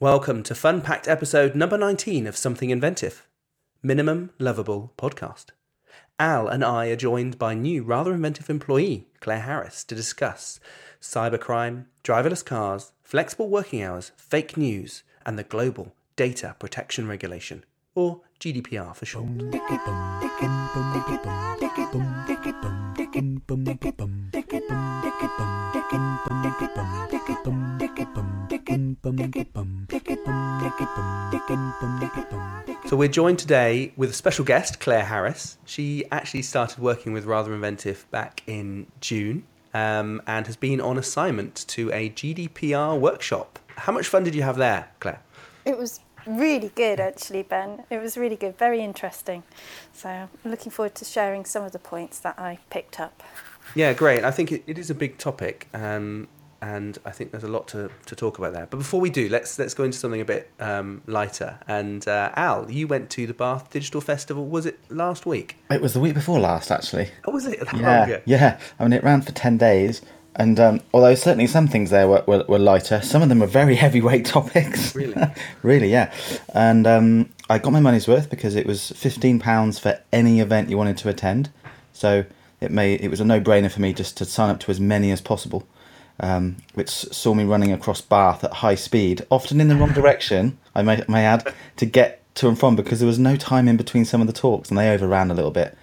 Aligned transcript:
Welcome 0.00 0.44
to 0.44 0.54
Fun 0.54 0.80
Packed 0.80 1.08
episode 1.08 1.56
number 1.56 1.76
19 1.76 2.28
of 2.28 2.36
Something 2.36 2.70
Inventive, 2.70 3.26
Minimum 3.82 4.30
Lovable 4.38 4.92
Podcast. 4.96 5.46
Al 6.20 6.46
and 6.46 6.64
I 6.64 6.86
are 6.86 6.94
joined 6.94 7.36
by 7.36 7.54
new, 7.54 7.82
rather 7.82 8.14
inventive 8.14 8.48
employee, 8.48 9.08
Claire 9.18 9.40
Harris, 9.40 9.82
to 9.82 9.96
discuss 9.96 10.60
cybercrime, 11.00 11.86
driverless 12.04 12.44
cars, 12.44 12.92
flexible 13.02 13.48
working 13.48 13.82
hours, 13.82 14.12
fake 14.16 14.56
news, 14.56 15.02
and 15.26 15.36
the 15.36 15.42
global 15.42 15.96
data 16.14 16.54
protection 16.60 17.08
regulation, 17.08 17.64
or 17.96 18.20
GDPR 18.40 18.94
for 18.94 19.04
short. 19.04 19.26
So 32.86 32.96
we're 32.96 33.08
joined 33.08 33.38
today 33.38 33.92
with 33.96 34.10
a 34.10 34.12
special 34.12 34.44
guest, 34.44 34.80
Claire 34.80 35.04
Harris. 35.04 35.58
She 35.64 36.04
actually 36.10 36.42
started 36.42 36.78
working 36.78 37.12
with 37.12 37.24
Rather 37.24 37.52
Inventive 37.52 38.06
back 38.10 38.42
in 38.46 38.86
June 39.00 39.44
um, 39.74 40.22
and 40.26 40.46
has 40.46 40.56
been 40.56 40.80
on 40.80 40.96
assignment 40.96 41.64
to 41.68 41.92
a 41.92 42.10
GDPR 42.10 42.98
workshop. 42.98 43.58
How 43.76 43.92
much 43.92 44.06
fun 44.06 44.24
did 44.24 44.34
you 44.34 44.42
have 44.42 44.56
there, 44.56 44.88
Claire? 45.00 45.20
It 45.64 45.76
was 45.76 46.00
really 46.28 46.70
good, 46.74 47.00
actually, 47.00 47.42
Ben. 47.42 47.84
It 47.90 47.98
was 47.98 48.16
really 48.16 48.36
good, 48.36 48.58
very 48.58 48.80
interesting. 48.80 49.42
So 49.92 50.08
I'm 50.08 50.28
looking 50.44 50.70
forward 50.70 50.94
to 50.96 51.04
sharing 51.04 51.44
some 51.44 51.64
of 51.64 51.72
the 51.72 51.78
points 51.78 52.18
that 52.20 52.38
I 52.38 52.58
picked 52.70 53.00
up. 53.00 53.22
Yeah, 53.74 53.92
great. 53.92 54.24
I 54.24 54.30
think 54.30 54.52
it, 54.52 54.62
it 54.66 54.78
is 54.78 54.90
a 54.90 54.94
big 54.94 55.18
topic. 55.18 55.68
Um, 55.74 56.28
and 56.60 56.98
I 57.04 57.10
think 57.10 57.30
there's 57.30 57.44
a 57.44 57.48
lot 57.48 57.68
to, 57.68 57.90
to 58.06 58.16
talk 58.16 58.38
about 58.38 58.52
there. 58.52 58.66
But 58.68 58.78
before 58.78 59.00
we 59.00 59.10
do, 59.10 59.28
let's 59.28 59.58
let's 59.58 59.74
go 59.74 59.84
into 59.84 59.96
something 59.96 60.20
a 60.20 60.24
bit 60.24 60.50
um, 60.58 61.02
lighter. 61.06 61.58
And 61.68 62.06
uh, 62.08 62.32
Al, 62.34 62.70
you 62.70 62.88
went 62.88 63.10
to 63.10 63.26
the 63.26 63.34
Bath 63.34 63.70
Digital 63.70 64.00
Festival. 64.00 64.44
Was 64.46 64.66
it 64.66 64.78
last 64.88 65.24
week? 65.24 65.56
It 65.70 65.80
was 65.80 65.94
the 65.94 66.00
week 66.00 66.14
before 66.14 66.40
last, 66.40 66.70
actually. 66.70 67.10
Oh, 67.26 67.32
was 67.32 67.46
it? 67.46 67.60
That 67.60 67.76
Yeah, 67.76 68.06
long 68.06 68.20
yeah. 68.26 68.60
I 68.78 68.82
mean, 68.82 68.92
it 68.92 69.04
ran 69.04 69.22
for 69.22 69.32
ten 69.32 69.56
days, 69.56 70.02
and 70.38 70.60
um, 70.60 70.80
although 70.94 71.16
certainly 71.16 71.48
some 71.48 71.66
things 71.66 71.90
there 71.90 72.06
were, 72.06 72.22
were, 72.26 72.44
were 72.48 72.60
lighter, 72.60 73.02
some 73.02 73.22
of 73.22 73.28
them 73.28 73.40
were 73.40 73.46
very 73.46 73.74
heavyweight 73.84 74.24
topics. 74.24 74.94
Really? 74.94 75.20
really, 75.62 75.90
yeah. 75.90 76.12
And 76.54 76.86
um, 76.86 77.28
I 77.50 77.58
got 77.58 77.72
my 77.72 77.80
money's 77.80 78.06
worth 78.06 78.30
because 78.30 78.54
it 78.54 78.64
was 78.64 78.92
fifteen 78.92 79.40
pounds 79.40 79.78
for 79.80 80.00
any 80.12 80.40
event 80.40 80.70
you 80.70 80.78
wanted 80.78 80.96
to 80.98 81.08
attend. 81.08 81.50
So 81.92 82.24
it 82.60 82.70
made 82.70 83.00
it 83.00 83.08
was 83.08 83.20
a 83.20 83.24
no 83.24 83.40
brainer 83.40 83.70
for 83.70 83.80
me 83.80 83.92
just 83.92 84.16
to 84.18 84.24
sign 84.24 84.48
up 84.48 84.60
to 84.60 84.70
as 84.70 84.80
many 84.80 85.10
as 85.10 85.20
possible. 85.20 85.66
Um, 86.20 86.56
which 86.74 86.90
saw 86.90 87.32
me 87.32 87.44
running 87.44 87.70
across 87.70 88.00
Bath 88.00 88.42
at 88.42 88.54
high 88.54 88.74
speed, 88.74 89.24
often 89.30 89.60
in 89.60 89.68
the 89.68 89.76
wrong 89.76 89.92
direction. 89.92 90.58
I 90.74 90.82
may, 90.82 91.00
may 91.06 91.24
add 91.24 91.54
to 91.76 91.86
get 91.86 92.24
to 92.34 92.48
and 92.48 92.58
from 92.58 92.74
because 92.74 92.98
there 92.98 93.06
was 93.06 93.20
no 93.20 93.36
time 93.36 93.68
in 93.68 93.76
between 93.76 94.04
some 94.04 94.20
of 94.20 94.26
the 94.26 94.32
talks, 94.32 94.68
and 94.68 94.76
they 94.76 94.90
overran 94.90 95.30
a 95.30 95.34
little 95.34 95.52
bit. 95.52 95.78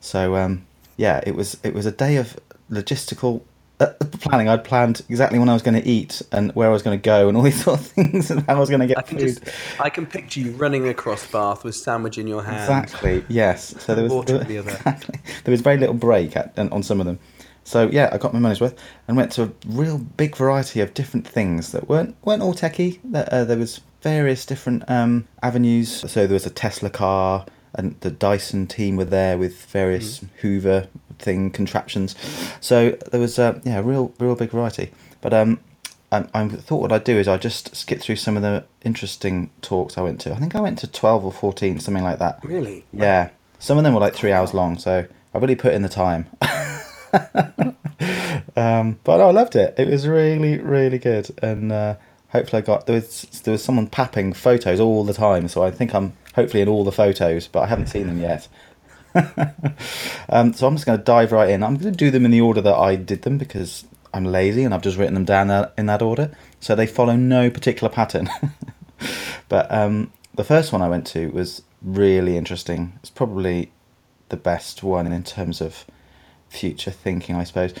So 0.00 0.34
um, 0.34 0.66
yeah, 0.96 1.20
it 1.24 1.36
was 1.36 1.58
it 1.62 1.72
was 1.72 1.86
a 1.86 1.92
day 1.92 2.16
of 2.16 2.36
logistical 2.68 3.42
planning. 3.78 4.48
I'd 4.48 4.64
planned 4.64 5.02
exactly 5.08 5.38
when 5.38 5.48
I 5.48 5.52
was 5.52 5.62
going 5.62 5.80
to 5.80 5.86
eat 5.86 6.22
and 6.32 6.52
where 6.52 6.68
I 6.68 6.72
was 6.72 6.82
going 6.82 6.98
to 6.98 7.02
go 7.02 7.28
and 7.28 7.36
all 7.36 7.42
these 7.44 7.62
sort 7.62 7.80
of 7.80 7.86
things 7.86 8.30
and 8.30 8.42
how 8.46 8.56
I 8.56 8.58
was 8.58 8.70
going 8.70 8.80
to 8.80 8.86
get 8.86 8.98
I 8.98 9.02
can 9.02 9.18
food. 9.18 9.26
just 9.28 9.80
I 9.80 9.90
can 9.90 10.06
picture 10.06 10.40
you 10.40 10.52
running 10.52 10.88
across 10.88 11.26
Bath 11.30 11.64
with 11.64 11.74
sandwich 11.74 12.18
in 12.18 12.26
your 12.26 12.42
hand. 12.42 12.58
Exactly. 12.58 13.24
Yes. 13.28 13.74
So 13.82 13.94
there 13.94 14.04
was 14.04 14.12
Water 14.12 14.38
there, 14.38 14.44
the 14.44 14.58
other. 14.58 14.70
exactly. 14.76 15.20
There 15.44 15.52
was 15.52 15.60
very 15.60 15.78
little 15.78 15.94
break 15.94 16.36
at, 16.36 16.58
on 16.58 16.82
some 16.82 17.00
of 17.00 17.06
them. 17.06 17.18
So 17.64 17.88
yeah, 17.88 18.10
I 18.12 18.18
got 18.18 18.32
my 18.32 18.38
money's 18.38 18.60
worth 18.60 18.80
and 19.08 19.16
went 19.16 19.32
to 19.32 19.44
a 19.44 19.50
real 19.66 19.98
big 19.98 20.36
variety 20.36 20.80
of 20.80 20.94
different 20.94 21.26
things 21.26 21.72
that 21.72 21.88
weren't 21.88 22.16
weren't 22.24 22.42
all 22.42 22.54
techie. 22.54 23.00
That 23.04 23.28
uh, 23.28 23.44
there 23.44 23.58
was 23.58 23.80
various 24.02 24.46
different 24.46 24.84
um, 24.88 25.26
avenues. 25.42 26.08
So 26.10 26.26
there 26.26 26.34
was 26.34 26.46
a 26.46 26.50
Tesla 26.50 26.90
car 26.90 27.44
and 27.74 28.00
the 28.00 28.10
Dyson 28.10 28.66
team 28.66 28.96
were 28.96 29.04
there 29.04 29.36
with 29.36 29.64
various 29.66 30.24
Hoover 30.42 30.88
thing 31.18 31.50
contraptions. 31.50 32.14
So 32.60 32.90
there 33.10 33.20
was 33.20 33.38
uh, 33.38 33.60
yeah, 33.64 33.78
a 33.78 33.82
real 33.82 34.12
real 34.18 34.34
big 34.34 34.50
variety. 34.50 34.90
But 35.20 35.34
um, 35.34 35.60
I, 36.12 36.24
I 36.34 36.48
thought 36.48 36.80
what 36.80 36.92
I'd 36.92 37.04
do 37.04 37.18
is 37.18 37.28
I'd 37.28 37.42
just 37.42 37.74
skip 37.74 38.00
through 38.00 38.16
some 38.16 38.36
of 38.36 38.42
the 38.42 38.64
interesting 38.84 39.50
talks 39.62 39.98
I 39.98 40.02
went 40.02 40.20
to. 40.22 40.32
I 40.32 40.36
think 40.36 40.54
I 40.54 40.60
went 40.60 40.78
to 40.80 40.86
twelve 40.86 41.24
or 41.24 41.32
fourteen, 41.32 41.80
something 41.80 42.04
like 42.04 42.18
that. 42.18 42.40
Really? 42.42 42.84
Yeah, 42.92 43.30
some 43.58 43.78
of 43.78 43.84
them 43.84 43.94
were 43.94 44.00
like 44.00 44.14
three 44.14 44.32
hours 44.32 44.54
long, 44.54 44.78
so 44.78 45.06
I 45.34 45.38
really 45.38 45.56
put 45.56 45.74
in 45.74 45.82
the 45.82 45.88
time. 45.88 46.26
um, 48.56 48.98
but 49.04 49.20
I 49.20 49.30
loved 49.30 49.56
it. 49.56 49.74
It 49.78 49.88
was 49.88 50.06
really, 50.06 50.58
really 50.58 50.98
good, 50.98 51.28
and 51.42 51.72
uh, 51.72 51.96
hopefully 52.28 52.62
I 52.62 52.64
got 52.66 52.86
there 52.86 52.96
was 52.96 53.22
there 53.44 53.52
was 53.52 53.64
someone 53.64 53.86
papping 53.86 54.32
photos 54.32 54.80
all 54.80 55.04
the 55.04 55.14
time, 55.14 55.48
so 55.48 55.62
I 55.62 55.70
think 55.70 55.94
I'm 55.94 56.12
hopefully 56.34 56.62
in 56.62 56.68
all 56.68 56.84
the 56.84 56.92
photos, 56.92 57.48
but 57.48 57.60
I 57.60 57.66
haven't 57.66 57.88
seen 57.88 58.06
them 58.06 58.20
yet. 58.20 58.48
um, 60.28 60.52
so 60.52 60.66
I'm 60.66 60.74
just 60.74 60.86
going 60.86 60.98
to 60.98 61.04
dive 61.04 61.32
right 61.32 61.50
in. 61.50 61.62
I'm 61.62 61.76
going 61.76 61.92
to 61.92 61.96
do 61.96 62.10
them 62.10 62.24
in 62.24 62.30
the 62.30 62.40
order 62.40 62.60
that 62.60 62.74
I 62.74 62.96
did 62.96 63.22
them 63.22 63.38
because 63.38 63.84
I'm 64.12 64.24
lazy 64.24 64.64
and 64.64 64.72
I've 64.72 64.82
just 64.82 64.98
written 64.98 65.14
them 65.14 65.24
down 65.24 65.70
in 65.76 65.86
that 65.86 66.02
order, 66.02 66.30
so 66.60 66.74
they 66.74 66.86
follow 66.86 67.16
no 67.16 67.50
particular 67.50 67.92
pattern. 67.92 68.28
but 69.48 69.70
um, 69.72 70.12
the 70.34 70.44
first 70.44 70.72
one 70.72 70.82
I 70.82 70.88
went 70.88 71.06
to 71.08 71.28
was 71.30 71.62
really 71.82 72.36
interesting. 72.36 72.98
It's 73.00 73.10
probably 73.10 73.72
the 74.28 74.36
best 74.36 74.82
one 74.82 75.10
in 75.10 75.22
terms 75.22 75.60
of 75.60 75.84
future 76.48 76.90
thinking, 76.90 77.36
I 77.36 77.44
suppose. 77.44 77.74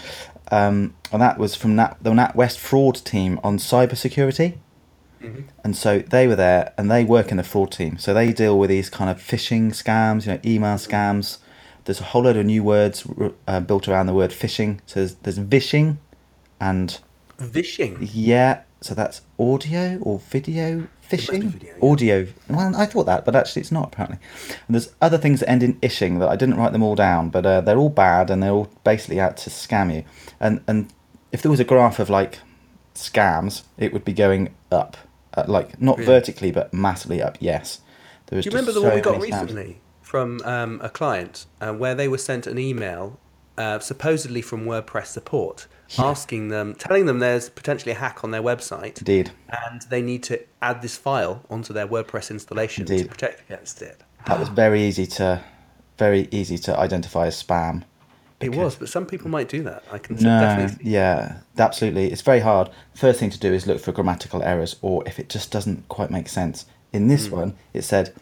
Um, 0.50 0.94
and 1.12 1.20
that 1.22 1.38
was 1.38 1.54
from 1.54 1.76
Nat, 1.76 1.96
the 2.00 2.10
NatWest 2.10 2.58
fraud 2.58 2.96
team 2.96 3.40
on 3.42 3.58
cybersecurity. 3.58 4.58
And 5.64 5.76
so 5.76 5.98
they 6.00 6.26
were 6.28 6.36
there, 6.36 6.72
and 6.78 6.90
they 6.90 7.04
work 7.04 7.30
in 7.30 7.36
the 7.36 7.42
fraud 7.42 7.72
team. 7.72 7.98
So 7.98 8.14
they 8.14 8.32
deal 8.32 8.58
with 8.58 8.70
these 8.70 8.88
kind 8.90 9.10
of 9.10 9.18
phishing 9.18 9.68
scams, 9.70 10.26
you 10.26 10.32
know, 10.32 10.40
email 10.44 10.76
scams. 10.76 11.38
There's 11.84 12.00
a 12.00 12.04
whole 12.04 12.22
load 12.22 12.36
of 12.36 12.46
new 12.46 12.62
words 12.62 13.06
uh, 13.46 13.60
built 13.60 13.88
around 13.88 14.06
the 14.06 14.14
word 14.14 14.30
phishing. 14.30 14.80
So 14.86 15.00
there's, 15.00 15.14
there's 15.16 15.38
vishing, 15.38 15.98
and 16.60 16.98
Vishing. 17.38 17.98
yeah, 18.12 18.62
so 18.80 18.94
that's 18.94 19.22
audio 19.38 19.98
or 20.02 20.18
video 20.18 20.86
phishing. 21.08 21.44
video, 21.44 21.74
yeah. 21.76 21.88
Audio. 21.90 22.26
Well, 22.48 22.74
I 22.76 22.86
thought 22.86 23.06
that, 23.06 23.24
but 23.24 23.36
actually 23.36 23.60
it's 23.60 23.72
not 23.72 23.88
apparently. 23.92 24.18
And 24.66 24.74
there's 24.74 24.92
other 25.00 25.18
things 25.18 25.40
that 25.40 25.48
end 25.50 25.62
in 25.62 25.74
ishing 25.80 26.18
that 26.20 26.28
I 26.28 26.36
didn't 26.36 26.56
write 26.56 26.72
them 26.72 26.82
all 26.82 26.94
down, 26.94 27.30
but 27.30 27.44
uh, 27.46 27.60
they're 27.60 27.78
all 27.78 27.88
bad 27.90 28.30
and 28.30 28.42
they're 28.42 28.52
all 28.52 28.70
basically 28.84 29.20
out 29.20 29.36
to 29.38 29.50
scam 29.50 29.94
you. 29.94 30.04
And 30.40 30.62
and 30.66 30.92
if 31.32 31.42
there 31.42 31.50
was 31.50 31.60
a 31.60 31.64
graph 31.64 31.98
of 31.98 32.08
like 32.10 32.40
scams, 32.94 33.62
it 33.76 33.92
would 33.92 34.04
be 34.04 34.12
going 34.12 34.54
up, 34.72 34.96
uh, 35.36 35.44
like 35.46 35.80
not 35.80 35.98
Really? 35.98 36.06
vertically 36.06 36.50
but 36.50 36.72
massively 36.72 37.22
up. 37.22 37.38
Yes. 37.40 37.80
There 38.26 38.36
was 38.36 38.44
Do 38.44 38.50
you 38.50 38.56
remember 38.56 38.72
the 38.72 38.82
one 38.82 38.94
we 38.94 39.00
got 39.00 39.20
recently 39.20 39.80
from 40.02 40.40
um, 40.44 40.80
a 40.82 40.88
client 40.88 41.46
uh, 41.60 41.72
where 41.72 41.94
they 41.94 42.08
were 42.08 42.18
sent 42.18 42.46
an 42.46 42.58
email, 42.58 43.18
uh, 43.58 43.78
supposedly 43.78 44.42
from 44.42 44.64
WordPress 44.64 45.06
support, 45.06 45.66
asking 45.98 46.48
them, 46.48 46.74
telling 46.74 47.06
them 47.06 47.18
there's 47.20 47.48
potentially 47.48 47.92
a 47.92 47.96
hack 47.96 48.24
on 48.24 48.30
their 48.30 48.42
website, 48.42 48.98
Indeed. 48.98 49.30
and 49.68 49.82
they 49.82 50.02
need 50.02 50.22
to 50.24 50.40
add 50.60 50.82
this 50.82 50.96
file 50.96 51.44
onto 51.50 51.72
their 51.72 51.86
WordPress 51.86 52.30
installation 52.30 52.84
to 52.86 53.04
protect 53.04 53.42
against 53.42 53.82
it. 53.82 54.00
That 54.26 54.40
was 54.40 54.48
very 54.48 54.82
easy 54.82 55.06
to, 55.06 55.42
very 55.98 56.28
easy 56.32 56.58
to 56.58 56.76
identify 56.76 57.26
as 57.26 57.40
spam. 57.40 57.84
It 58.40 58.54
was, 58.54 58.76
but 58.76 58.88
some 58.88 59.06
people 59.06 59.30
might 59.30 59.48
do 59.48 59.62
that. 59.62 59.82
I 59.90 59.98
can 59.98 60.16
No, 60.16 60.40
definitely. 60.40 60.90
yeah, 60.90 61.38
absolutely. 61.58 62.12
It's 62.12 62.20
very 62.22 62.40
hard. 62.40 62.68
First 62.94 63.18
thing 63.18 63.30
to 63.30 63.38
do 63.38 63.52
is 63.52 63.66
look 63.66 63.80
for 63.80 63.92
grammatical 63.92 64.42
errors 64.42 64.76
or 64.82 65.02
if 65.06 65.18
it 65.18 65.28
just 65.30 65.50
doesn't 65.50 65.88
quite 65.88 66.10
make 66.10 66.28
sense. 66.28 66.66
In 66.92 67.08
this 67.08 67.30
one, 67.30 67.54
it 67.72 67.82
said, 67.82 68.14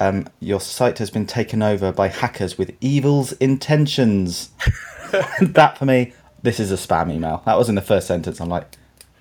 um, 0.00 0.26
"Your 0.40 0.60
site 0.60 0.98
has 0.98 1.10
been 1.10 1.26
taken 1.26 1.62
over 1.62 1.92
by 1.92 2.08
hackers 2.08 2.56
with 2.58 2.72
evil's 2.80 3.32
intentions." 3.32 4.50
that 5.40 5.76
for 5.78 5.84
me, 5.84 6.12
this 6.42 6.58
is 6.58 6.72
a 6.72 6.76
spam 6.76 7.12
email. 7.12 7.42
That 7.46 7.56
was 7.58 7.68
in 7.68 7.74
the 7.74 7.82
first 7.82 8.06
sentence. 8.06 8.40
I'm 8.40 8.48
like, 8.48 8.66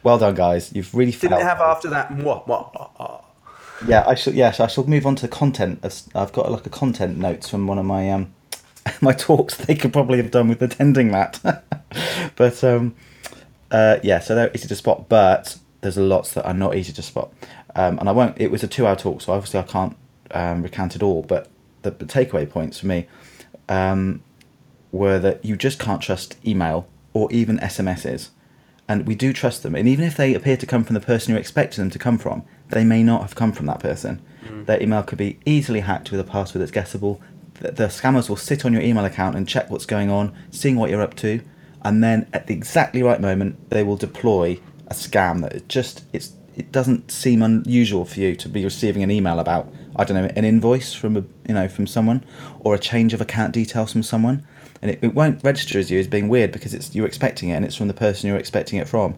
"Well 0.04 0.18
done, 0.18 0.36
guys. 0.36 0.72
You've 0.74 0.94
really 0.96 1.12
Didn't 1.12 1.30
failed." 1.32 1.42
it 1.42 1.46
have 1.46 1.62
after 1.62 1.90
that? 1.90 2.12
What? 2.16 2.48
What? 2.48 2.74
what, 2.74 2.92
what? 3.00 3.26
Yeah, 3.88 4.04
I 4.08 4.16
shall. 4.16 4.34
Yes, 4.34 4.60
I 4.60 4.68
shall 4.68 4.86
move 4.88 5.06
on 5.06 5.16
to 5.18 5.22
the 5.24 5.28
content. 5.28 5.86
I've 6.16 6.32
got 6.34 6.52
like 6.52 6.66
a 6.66 6.70
content 6.70 7.18
notes 7.18 7.50
from 7.50 7.68
one 7.68 7.78
of 7.78 7.86
my 7.86 8.10
um 8.10 8.34
my 9.02 9.14
talks. 9.14 9.56
They 9.56 9.76
could 9.76 9.94
probably 9.94 10.18
have 10.18 10.32
done 10.32 10.48
with 10.48 10.62
attending 10.62 11.12
that, 11.12 11.40
but 12.36 12.64
um, 12.64 12.96
uh, 13.70 14.00
yeah. 14.04 14.20
So 14.20 14.36
they're 14.36 14.52
easy 14.54 14.68
to 14.68 14.76
spot, 14.76 15.10
but 15.10 15.58
there's 15.82 15.98
lots 15.98 16.34
that 16.34 16.46
are 16.46 16.54
not 16.54 16.76
easy 16.76 16.94
to 16.94 17.02
spot. 17.02 17.32
Um, 17.76 18.00
and 18.00 18.10
I 18.10 18.12
won't. 18.12 18.40
It 18.40 18.52
was 18.52 18.64
a 18.64 18.68
two-hour 18.68 18.96
talk, 18.96 19.22
so 19.22 19.34
obviously 19.34 19.60
I 19.60 19.64
can't 19.64 19.96
um, 20.32 20.64
recount 20.64 20.96
it 20.96 21.04
all. 21.04 21.24
But 21.24 21.50
the, 21.82 21.92
the 21.92 22.06
takeaway 22.06 22.50
points 22.50 22.80
for 22.80 22.88
me 22.88 23.08
um, 23.70 24.24
were 24.92 25.20
that 25.20 25.44
you 25.44 25.56
just 25.56 25.80
can't 25.80 26.02
trust 26.02 26.38
email 26.46 26.88
or 27.14 27.32
even 27.32 27.58
SMSs. 27.60 28.30
And 28.88 29.08
we 29.08 29.16
do 29.16 29.32
trust 29.32 29.64
them. 29.64 29.74
And 29.76 29.88
even 29.88 30.04
if 30.04 30.18
they 30.18 30.34
appear 30.34 30.58
to 30.58 30.66
come 30.66 30.84
from 30.84 30.96
the 30.96 31.00
person 31.00 31.32
you're 31.32 31.40
expecting 31.40 31.82
them 31.82 31.92
to 31.92 32.00
come 32.00 32.18
from, 32.18 32.44
they 32.70 32.84
may 32.84 33.04
not 33.04 33.22
have 33.22 33.36
come 33.36 33.54
from 33.54 33.66
that 33.68 33.80
person. 33.80 34.22
Their 34.66 34.82
email 34.82 35.04
could 35.04 35.18
be 35.18 35.40
easily 35.46 35.82
hacked 35.82 36.12
with 36.12 36.20
a 36.20 36.24
password 36.24 36.62
that's 36.62 36.72
guessable. 36.72 37.22
The, 37.62 37.88
scammers 37.88 38.28
will 38.28 38.38
sit 38.38 38.66
on 38.66 38.74
your 38.74 38.82
email 38.82 39.06
account 39.06 39.36
and 39.36 39.48
check 39.48 39.70
what's 39.70 39.86
going 39.86 40.10
on, 40.10 40.34
seeing 40.50 40.76
what 40.76 40.90
you're 40.90 41.02
up 41.02 41.16
to, 41.18 41.42
and 41.84 42.04
then 42.04 42.28
at 42.34 42.48
the 42.48 42.54
exactly 42.54 43.04
right 43.04 43.22
moment, 43.22 43.70
they 43.70 43.84
will 43.84 43.98
deploy 43.98 44.60
a 44.88 44.94
scam 44.94 45.42
that 45.42 45.54
is 45.54 45.62
just 45.64 46.04
it's 46.12 46.34
it 46.56 46.72
doesn't 46.72 47.10
seem 47.12 47.42
unusual 47.42 48.04
for 48.04 48.20
you 48.20 48.36
to 48.36 48.50
be 48.50 48.64
receiving 48.64 49.04
an 49.04 49.10
email 49.10 49.40
about 49.40 49.72
I 49.96 50.04
don't 50.04 50.18
know 50.18 50.30
an 50.36 50.44
invoice 50.44 50.94
from 50.94 51.16
a 51.18 51.24
you 51.48 51.54
know 51.54 51.68
from 51.68 51.88
someone 51.88 52.24
or 52.60 52.76
a 52.76 52.80
change 52.80 53.14
of 53.14 53.22
account 53.22 53.54
details 53.54 53.92
from 53.92 54.04
someone, 54.04 54.46
and 54.82 54.92
it, 54.92 55.00
it 55.02 55.14
won't 55.14 55.44
register 55.44 55.80
as 55.80 55.90
you 55.90 56.00
as 56.00 56.08
being 56.08 56.28
weird 56.28 56.52
because 56.52 56.74
it's 56.74 56.94
you're 56.94 57.08
expecting 57.08 57.50
it 57.50 57.54
and 57.54 57.66
it's 57.66 57.76
from 57.76 57.88
the 57.88 57.94
person 57.94 58.28
you're 58.28 58.38
expecting 58.38 58.80
it 58.80 58.88
from. 58.88 59.16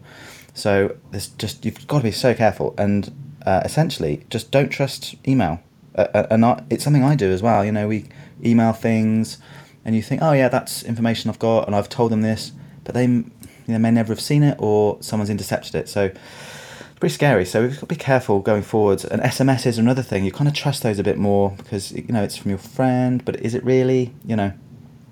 So 0.54 0.96
there's 1.10 1.28
just 1.28 1.64
you've 1.64 1.86
got 1.86 1.98
to 1.98 2.04
be 2.04 2.12
so 2.12 2.34
careful 2.34 2.74
and 2.78 3.12
uh, 3.44 3.62
essentially 3.64 4.24
just 4.30 4.50
don't 4.50 4.68
trust 4.68 5.14
email. 5.26 5.60
Uh, 5.96 6.08
uh, 6.14 6.26
and 6.30 6.44
I, 6.44 6.62
it's 6.70 6.82
something 6.82 7.04
I 7.04 7.14
do 7.14 7.30
as 7.30 7.42
well. 7.42 7.64
You 7.64 7.72
know, 7.72 7.88
we 7.88 8.06
email 8.44 8.72
things, 8.72 9.38
and 9.84 9.94
you 9.94 10.02
think, 10.02 10.22
oh 10.22 10.32
yeah, 10.32 10.48
that's 10.48 10.82
information 10.82 11.30
I've 11.30 11.38
got, 11.38 11.66
and 11.66 11.76
I've 11.76 11.88
told 11.88 12.12
them 12.12 12.22
this, 12.22 12.52
but 12.84 12.94
they, 12.94 13.04
you 13.04 13.30
know, 13.68 13.78
may 13.78 13.90
never 13.90 14.12
have 14.12 14.20
seen 14.20 14.42
it, 14.42 14.56
or 14.58 14.98
someone's 15.00 15.30
intercepted 15.30 15.74
it. 15.74 15.88
So 15.88 16.06
it's 16.06 16.98
pretty 17.00 17.14
scary. 17.14 17.44
So 17.44 17.62
we've 17.62 17.74
got 17.74 17.80
to 17.80 17.86
be 17.86 17.96
careful 17.96 18.40
going 18.40 18.62
forward. 18.62 19.04
And 19.04 19.20
SMS 19.22 19.66
is 19.66 19.78
another 19.78 20.02
thing. 20.02 20.24
You 20.24 20.32
kind 20.32 20.48
of 20.48 20.54
trust 20.54 20.82
those 20.82 20.98
a 20.98 21.04
bit 21.04 21.18
more 21.18 21.50
because 21.56 21.92
you 21.92 22.04
know 22.08 22.22
it's 22.22 22.36
from 22.36 22.50
your 22.50 22.58
friend, 22.58 23.24
but 23.24 23.40
is 23.40 23.54
it 23.54 23.64
really? 23.64 24.14
You 24.24 24.36
know. 24.36 24.52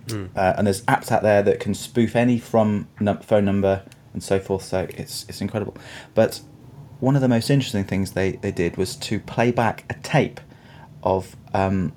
Mm. 0.06 0.31
Uh, 0.37 0.55
and 0.58 0.67
there's 0.67 0.82
apps 0.82 1.12
out 1.12 1.23
there 1.23 1.43
that 1.43 1.61
can 1.61 1.75
spoof 1.75 2.17
any 2.17 2.37
from 2.37 2.88
num- 2.99 3.20
phone 3.20 3.44
number 3.44 3.85
and 4.12 4.23
so 4.23 4.40
forth. 4.40 4.64
So 4.64 4.87
it's 4.90 5.25
it's 5.28 5.40
incredible. 5.40 5.76
But 6.14 6.40
one 7.02 7.17
of 7.17 7.20
the 7.20 7.28
most 7.28 7.50
interesting 7.50 7.82
things 7.82 8.12
they, 8.12 8.32
they 8.32 8.52
did 8.52 8.76
was 8.76 8.94
to 8.94 9.19
play 9.19 9.50
back 9.50 9.85
a 9.90 9.94
tape 10.02 10.40
of 11.02 11.37
um, 11.52 11.93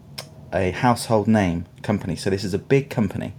a 0.53 0.71
household 0.71 1.27
name 1.27 1.65
company. 1.81 2.15
So 2.15 2.29
this 2.29 2.43
is 2.43 2.53
a 2.53 2.59
big 2.59 2.89
company 2.89 3.33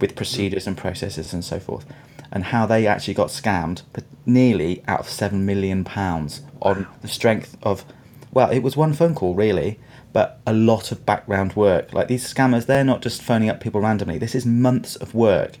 with 0.00 0.16
procedures 0.16 0.66
and 0.66 0.76
processes 0.76 1.32
and 1.32 1.44
so 1.44 1.58
forth, 1.58 1.84
and 2.30 2.44
how 2.44 2.66
they 2.66 2.86
actually 2.86 3.14
got 3.14 3.28
scammed, 3.28 3.82
nearly 4.26 4.82
out 4.86 5.00
of 5.00 5.08
seven 5.08 5.44
million 5.46 5.84
pounds 5.84 6.42
on 6.60 6.86
the 7.02 7.08
strength 7.08 7.56
of, 7.62 7.84
well, 8.32 8.50
it 8.50 8.60
was 8.60 8.76
one 8.76 8.92
phone 8.92 9.14
call 9.14 9.34
really, 9.34 9.80
but 10.12 10.40
a 10.46 10.52
lot 10.52 10.92
of 10.92 11.04
background 11.04 11.54
work. 11.56 11.92
Like 11.92 12.08
these 12.08 12.32
scammers, 12.32 12.66
they're 12.66 12.84
not 12.84 13.02
just 13.02 13.22
phoning 13.22 13.50
up 13.50 13.60
people 13.60 13.80
randomly. 13.80 14.18
This 14.18 14.34
is 14.34 14.46
months 14.46 14.96
of 14.96 15.14
work, 15.14 15.58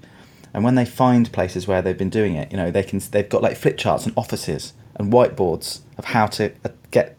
and 0.54 0.64
when 0.64 0.74
they 0.74 0.84
find 0.84 1.30
places 1.32 1.66
where 1.66 1.82
they've 1.82 1.98
been 1.98 2.10
doing 2.10 2.34
it, 2.34 2.50
you 2.50 2.56
know, 2.56 2.70
they 2.70 2.82
can 2.82 3.00
they've 3.10 3.28
got 3.28 3.42
like 3.42 3.56
flip 3.56 3.76
charts 3.76 4.06
and 4.06 4.14
offices 4.16 4.72
and 4.96 5.12
whiteboards 5.12 5.80
of 5.96 6.06
how 6.06 6.26
to 6.26 6.52
uh, 6.64 6.70
get 6.90 7.16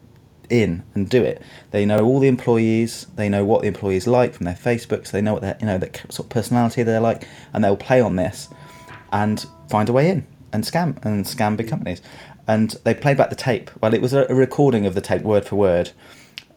in 0.50 0.82
and 0.94 1.08
do 1.08 1.22
it. 1.22 1.42
They 1.70 1.86
know 1.86 2.04
all 2.04 2.20
the 2.20 2.28
employees. 2.28 3.06
They 3.16 3.28
know 3.28 3.44
what 3.44 3.62
the 3.62 3.68
employees 3.68 4.06
like 4.06 4.34
from 4.34 4.44
their 4.44 4.54
Facebooks. 4.54 5.10
They 5.10 5.22
know 5.22 5.34
what 5.34 5.42
their 5.42 5.56
you 5.60 5.66
know 5.66 5.78
the 5.78 5.90
sort 6.10 6.26
of 6.26 6.28
personality 6.28 6.82
they're 6.82 7.00
like, 7.00 7.26
and 7.52 7.64
they'll 7.64 7.76
play 7.76 8.00
on 8.00 8.16
this 8.16 8.48
and 9.12 9.44
find 9.68 9.88
a 9.88 9.92
way 9.92 10.10
in 10.10 10.26
and 10.52 10.64
scam 10.64 11.02
and 11.04 11.24
scam 11.24 11.56
big 11.56 11.68
companies. 11.68 12.02
And 12.46 12.70
they 12.84 12.94
played 12.94 13.16
back 13.16 13.30
the 13.30 13.36
tape. 13.36 13.70
Well, 13.80 13.94
it 13.94 14.02
was 14.02 14.12
a, 14.12 14.26
recording 14.26 14.84
of 14.86 14.94
the 14.94 15.00
tape 15.00 15.22
word 15.22 15.44
for 15.44 15.56
word 15.56 15.92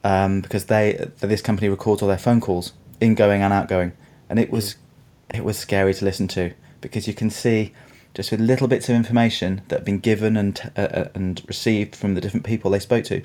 um, 0.03 0.41
because 0.41 0.65
they 0.65 1.09
this 1.19 1.41
company 1.41 1.69
records 1.69 2.01
all 2.01 2.07
their 2.07 2.17
phone 2.17 2.41
calls, 2.41 2.73
ingoing 2.99 3.41
and 3.41 3.53
outgoing, 3.53 3.93
and 4.29 4.39
it 4.39 4.51
was 4.51 4.75
it 5.33 5.43
was 5.43 5.57
scary 5.57 5.93
to 5.93 6.05
listen 6.05 6.27
to 6.29 6.53
because 6.81 7.07
you 7.07 7.13
can 7.13 7.29
see 7.29 7.73
just 8.13 8.29
with 8.29 8.39
little 8.39 8.67
bits 8.67 8.89
of 8.89 8.95
information 8.95 9.61
that 9.67 9.79
have 9.79 9.85
been 9.85 9.99
given 9.99 10.37
and 10.37 10.71
uh, 10.77 10.81
uh, 10.81 11.09
and 11.15 11.43
received 11.47 11.95
from 11.95 12.13
the 12.15 12.21
different 12.21 12.45
people 12.45 12.71
they 12.71 12.79
spoke 12.79 13.05
to, 13.05 13.21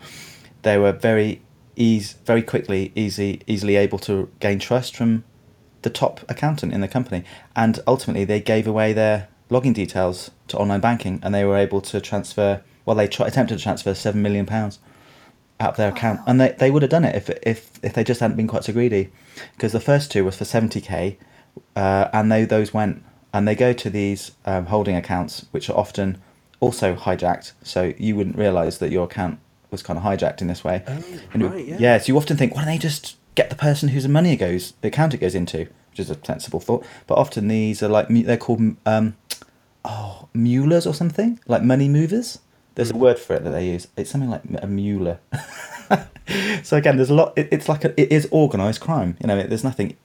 they 0.68 0.78
were 0.78 0.92
very 0.92 1.40
easy, 1.76 2.14
very 2.24 2.42
quickly, 2.42 2.92
easy, 2.94 3.40
easily 3.46 3.76
able 3.76 3.98
to 4.00 4.28
gain 4.40 4.58
trust 4.58 4.96
from 4.96 5.24
the 5.82 5.90
top 5.90 6.14
accountant 6.28 6.72
in 6.72 6.80
the 6.80 6.88
company, 6.88 7.24
and 7.54 7.80
ultimately 7.86 8.24
they 8.24 8.40
gave 8.40 8.66
away 8.66 8.92
their 8.92 9.28
login 9.48 9.72
details 9.72 10.30
to 10.48 10.58
online 10.58 10.80
banking, 10.80 11.20
and 11.22 11.34
they 11.34 11.44
were 11.44 11.56
able 11.56 11.80
to 11.80 12.00
transfer. 12.00 12.62
Well, 12.84 12.96
they 12.96 13.08
try, 13.08 13.26
attempted 13.26 13.58
to 13.58 13.62
transfer 13.62 13.94
seven 13.94 14.20
million 14.22 14.46
pounds 14.46 14.78
out 15.60 15.70
of 15.70 15.76
their 15.76 15.90
account, 15.90 16.20
and 16.26 16.40
they, 16.40 16.54
they 16.58 16.70
would 16.70 16.82
have 16.82 16.90
done 16.90 17.04
it 17.04 17.14
if 17.16 17.30
if 17.42 17.58
if 17.82 17.92
they 17.94 18.04
just 18.04 18.20
hadn't 18.20 18.36
been 18.36 18.48
quite 18.48 18.64
so 18.64 18.72
greedy, 18.72 19.10
because 19.54 19.72
the 19.72 19.80
first 19.80 20.10
two 20.10 20.24
was 20.24 20.36
for 20.36 20.44
seventy 20.44 20.80
k, 20.80 21.18
uh, 21.76 22.08
and 22.12 22.30
they 22.30 22.44
those 22.44 22.74
went 22.74 23.04
and 23.32 23.46
they 23.46 23.54
go 23.54 23.72
to 23.72 23.90
these 23.90 24.32
um, 24.44 24.66
holding 24.66 24.96
accounts, 24.96 25.46
which 25.52 25.70
are 25.70 25.76
often 25.76 26.20
also 26.60 26.94
hijacked. 26.94 27.52
So 27.62 27.94
you 27.98 28.16
wouldn't 28.16 28.36
realise 28.36 28.78
that 28.78 28.90
your 28.90 29.04
account 29.04 29.38
was 29.70 29.82
kind 29.82 29.98
of 29.98 30.04
hijacked 30.04 30.40
in 30.40 30.48
this 30.48 30.64
way. 30.64 30.82
Oh, 30.86 31.02
and 31.32 31.42
right, 31.42 31.66
yeah. 31.66 31.76
yeah. 31.78 31.98
So 31.98 32.08
you 32.08 32.16
often 32.16 32.36
think, 32.36 32.54
why 32.54 32.62
don't 32.64 32.72
they 32.72 32.78
just 32.78 33.16
get 33.34 33.50
the 33.50 33.56
person 33.56 33.90
whose 33.90 34.06
money 34.08 34.32
it 34.32 34.36
goes, 34.36 34.74
the 34.80 34.88
account 34.88 35.14
it 35.14 35.18
goes 35.18 35.34
into, 35.34 35.68
which 35.90 36.00
is 36.00 36.10
a 36.10 36.18
sensible 36.24 36.60
thought. 36.60 36.84
But 37.06 37.18
often 37.18 37.48
these 37.48 37.82
are 37.82 37.88
like 37.88 38.08
they're 38.08 38.36
called 38.36 38.76
um, 38.86 39.16
oh 39.84 40.28
mulers 40.34 40.86
or 40.86 40.94
something, 40.94 41.40
like 41.46 41.62
money 41.62 41.88
movers. 41.88 42.40
There's 42.74 42.90
a 42.90 42.94
mm. 42.94 43.00
word 43.00 43.18
for 43.18 43.34
it 43.34 43.44
that 43.44 43.50
they 43.50 43.66
use. 43.66 43.88
It's 43.96 44.10
something 44.10 44.30
like 44.30 44.42
a 44.62 44.66
muler. 44.66 45.18
so 46.62 46.76
again, 46.76 46.96
there's 46.96 47.10
a 47.10 47.14
lot. 47.14 47.32
It, 47.36 47.48
it's 47.50 47.68
like 47.68 47.84
a, 47.84 48.00
it 48.00 48.12
is 48.12 48.28
organised 48.32 48.80
crime. 48.80 49.16
You 49.20 49.26
know, 49.26 49.42
there's 49.42 49.64
nothing 49.64 49.96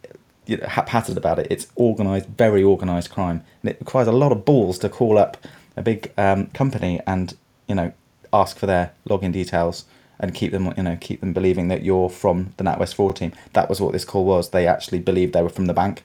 you 0.45 0.57
know, 0.57 0.67
haphazard 0.67 1.17
about 1.17 1.39
it. 1.39 1.47
It's 1.49 1.67
organised, 1.77 2.27
very 2.27 2.63
organised 2.63 3.11
crime, 3.11 3.43
and 3.61 3.71
it 3.71 3.79
requires 3.79 4.07
a 4.07 4.11
lot 4.11 4.31
of 4.31 4.45
balls 4.45 4.77
to 4.79 4.89
call 4.89 5.17
up 5.17 5.37
a 5.75 5.81
big 5.81 6.11
um, 6.17 6.47
company 6.47 6.99
and 7.07 7.35
you 7.67 7.75
know 7.75 7.91
ask 8.33 8.57
for 8.57 8.65
their 8.65 8.91
login 9.07 9.31
details 9.31 9.85
and 10.19 10.33
keep 10.33 10.51
them 10.51 10.73
you 10.77 10.83
know 10.83 10.97
keep 10.99 11.19
them 11.19 11.33
believing 11.33 11.67
that 11.67 11.83
you're 11.83 12.09
from 12.09 12.53
the 12.57 12.63
NatWest 12.63 12.95
fraud 12.95 13.15
team. 13.15 13.33
That 13.53 13.69
was 13.69 13.79
what 13.79 13.93
this 13.93 14.05
call 14.05 14.25
was. 14.25 14.49
They 14.49 14.67
actually 14.67 14.99
believed 14.99 15.33
they 15.33 15.43
were 15.43 15.49
from 15.49 15.65
the 15.65 15.73
bank. 15.73 16.03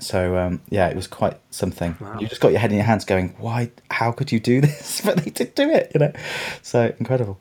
So 0.00 0.36
um, 0.36 0.60
yeah, 0.70 0.88
it 0.88 0.96
was 0.96 1.06
quite 1.06 1.38
something. 1.50 1.96
Wow. 2.00 2.18
You 2.18 2.26
just 2.26 2.40
got 2.40 2.50
your 2.50 2.60
head 2.60 2.70
in 2.70 2.76
your 2.76 2.86
hands, 2.86 3.04
going, 3.04 3.34
"Why? 3.38 3.70
How 3.90 4.12
could 4.12 4.32
you 4.32 4.40
do 4.40 4.60
this?" 4.68 5.00
but 5.04 5.18
they 5.18 5.30
did 5.30 5.54
do 5.54 5.70
it, 5.70 5.92
you 5.94 6.00
know. 6.00 6.12
So 6.62 6.94
incredible. 6.98 7.38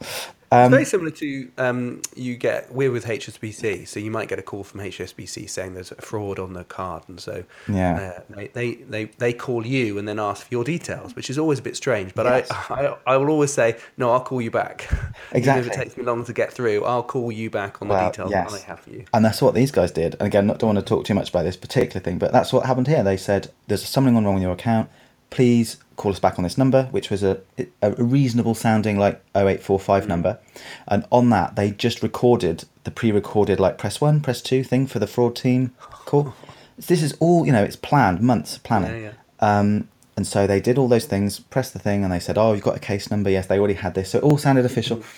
Um, 0.54 0.66
it's 0.66 0.72
very 0.72 0.86
similar 0.86 1.12
to 1.12 1.52
um, 1.58 2.02
you 2.16 2.36
get 2.38 2.72
we're 2.72 2.92
with 2.92 3.06
HSBC, 3.06 3.88
so 3.88 4.00
you 4.00 4.12
might 4.12 4.28
get 4.28 4.38
a 4.38 4.44
call 4.44 4.64
from 4.64 4.82
HSBC 4.82 5.50
saying 5.50 5.74
there's 5.74 5.92
a 5.92 5.96
fraud 5.96 6.38
on 6.38 6.54
the 6.54 6.64
card, 6.64 7.04
and 7.08 7.20
so 7.20 7.44
yeah, 7.68 8.14
uh, 8.18 8.22
they, 8.30 8.48
they, 8.48 8.76
they 8.76 9.06
they 9.06 9.34
call 9.34 9.66
you 9.66 9.98
and 9.98 10.08
then 10.08 10.20
ask 10.20 10.48
for 10.48 10.54
your 10.54 10.64
details, 10.64 11.16
which 11.16 11.30
is 11.30 11.40
always 11.40 11.60
a 11.60 11.62
bit 11.64 11.76
strange. 11.76 12.14
But 12.14 12.28
yes. 12.28 12.52
I, 12.52 12.86
I 12.86 12.98
I 13.08 13.18
will 13.18 13.30
always 13.30 13.52
say 13.52 13.78
no, 13.98 14.12
I'll 14.12 14.22
call 14.24 14.42
you 14.42 14.52
back. 14.52 14.90
Exactly. 15.32 15.68
if 15.68 15.74
it 15.74 15.76
takes 15.76 15.98
me 15.98 16.04
long 16.04 16.24
to 16.26 16.34
get 16.34 16.54
through, 16.54 16.84
I'll 16.86 17.04
call 17.04 17.32
you 17.32 17.50
back 17.50 17.82
on 17.82 17.88
the 17.88 17.94
well, 17.94 18.10
details 18.10 18.32
yes. 18.32 18.52
that 18.52 18.62
I 18.62 18.66
have 18.66 18.80
for 18.82 18.92
you. 18.92 19.06
And 19.14 19.26
that's 19.26 19.42
what 19.42 19.56
these 19.56 19.72
guys 19.72 19.92
did. 19.92 20.14
And 20.16 20.28
again, 20.28 20.48
not 20.48 20.60
don't 20.60 20.76
want 20.76 20.80
to 20.80 20.86
talk 20.86 21.06
too 21.06 21.14
much 21.14 21.30
about 21.30 21.44
this 21.44 21.58
particular 21.58 22.02
thing, 22.02 22.18
but 22.18 22.32
that's 22.32 22.54
what 22.54 22.66
happened 22.66 22.88
here. 22.88 23.04
They 23.04 23.18
said 23.18 23.52
there's 23.68 23.88
something 23.88 24.14
wrong 24.14 24.36
with 24.36 24.44
your 24.44 24.54
account. 24.54 24.90
Please 25.30 25.78
call 25.96 26.12
us 26.12 26.20
back 26.20 26.38
on 26.38 26.44
this 26.44 26.58
number, 26.58 26.86
which 26.92 27.10
was 27.10 27.24
a, 27.24 27.42
a 27.82 27.92
reasonable 27.94 28.56
sounding 28.56 28.98
like 28.98 29.22
0845 29.36 30.04
mm. 30.04 30.08
number. 30.08 30.40
And 30.88 31.06
on 31.12 31.30
that, 31.30 31.56
they 31.56 31.72
just 31.72 32.02
recorded 32.02 32.66
the 32.84 32.92
pre 32.92 33.12
recorded 33.12 33.60
like 33.60 33.78
press 33.78 34.02
one, 34.02 34.22
press 34.22 34.42
two 34.42 34.64
thing 34.64 34.88
for 34.88 35.00
the 35.00 35.08
fraud 35.08 35.36
team 35.36 35.72
call. 35.80 36.34
this 36.78 37.04
is 37.04 37.16
all, 37.20 37.46
you 37.46 37.52
know, 37.52 37.64
it's 37.64 37.76
planned, 37.76 38.22
months 38.22 38.56
of 38.56 38.64
planning. 38.64 39.04
Yeah, 39.04 39.12
yeah. 39.42 39.60
Um, 39.60 39.90
and 40.16 40.28
so 40.28 40.46
they 40.46 40.62
did 40.62 40.78
all 40.78 40.88
those 40.88 41.06
things, 41.06 41.40
pressed 41.40 41.74
the 41.74 41.80
thing, 41.80 42.04
and 42.04 42.14
they 42.14 42.20
said, 42.20 42.38
"Oh, 42.38 42.54
you've 42.54 42.64
got 42.64 42.76
a 42.76 42.80
case 42.80 43.10
number." 43.10 43.32
Yes, 43.32 43.48
they 43.48 43.58
already 43.58 43.74
had 43.74 43.96
this, 43.96 44.12
so 44.12 44.20
it 44.20 44.24
all 44.24 44.38
sounded 44.38 44.66
official. 44.66 45.04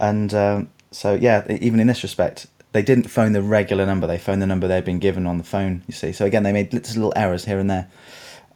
And 0.00 0.34
um, 0.34 0.68
so, 0.90 1.14
yeah, 1.14 1.46
even 1.48 1.78
in 1.80 1.86
this 1.86 2.02
respect, 2.02 2.48
they 2.72 2.82
didn't 2.82 3.08
phone 3.08 3.32
the 3.32 3.40
regular 3.40 3.86
number; 3.86 4.06
they 4.06 4.18
phoned 4.18 4.42
the 4.42 4.46
number 4.46 4.68
they'd 4.68 4.84
been 4.84 4.98
given 4.98 5.26
on 5.26 5.38
the 5.38 5.44
phone. 5.44 5.84
You 5.86 5.94
see, 5.94 6.12
so 6.12 6.26
again, 6.26 6.42
they 6.42 6.52
made 6.52 6.72
little 6.74 7.12
errors 7.16 7.44
here 7.44 7.58
and 7.58 7.70
there 7.70 7.88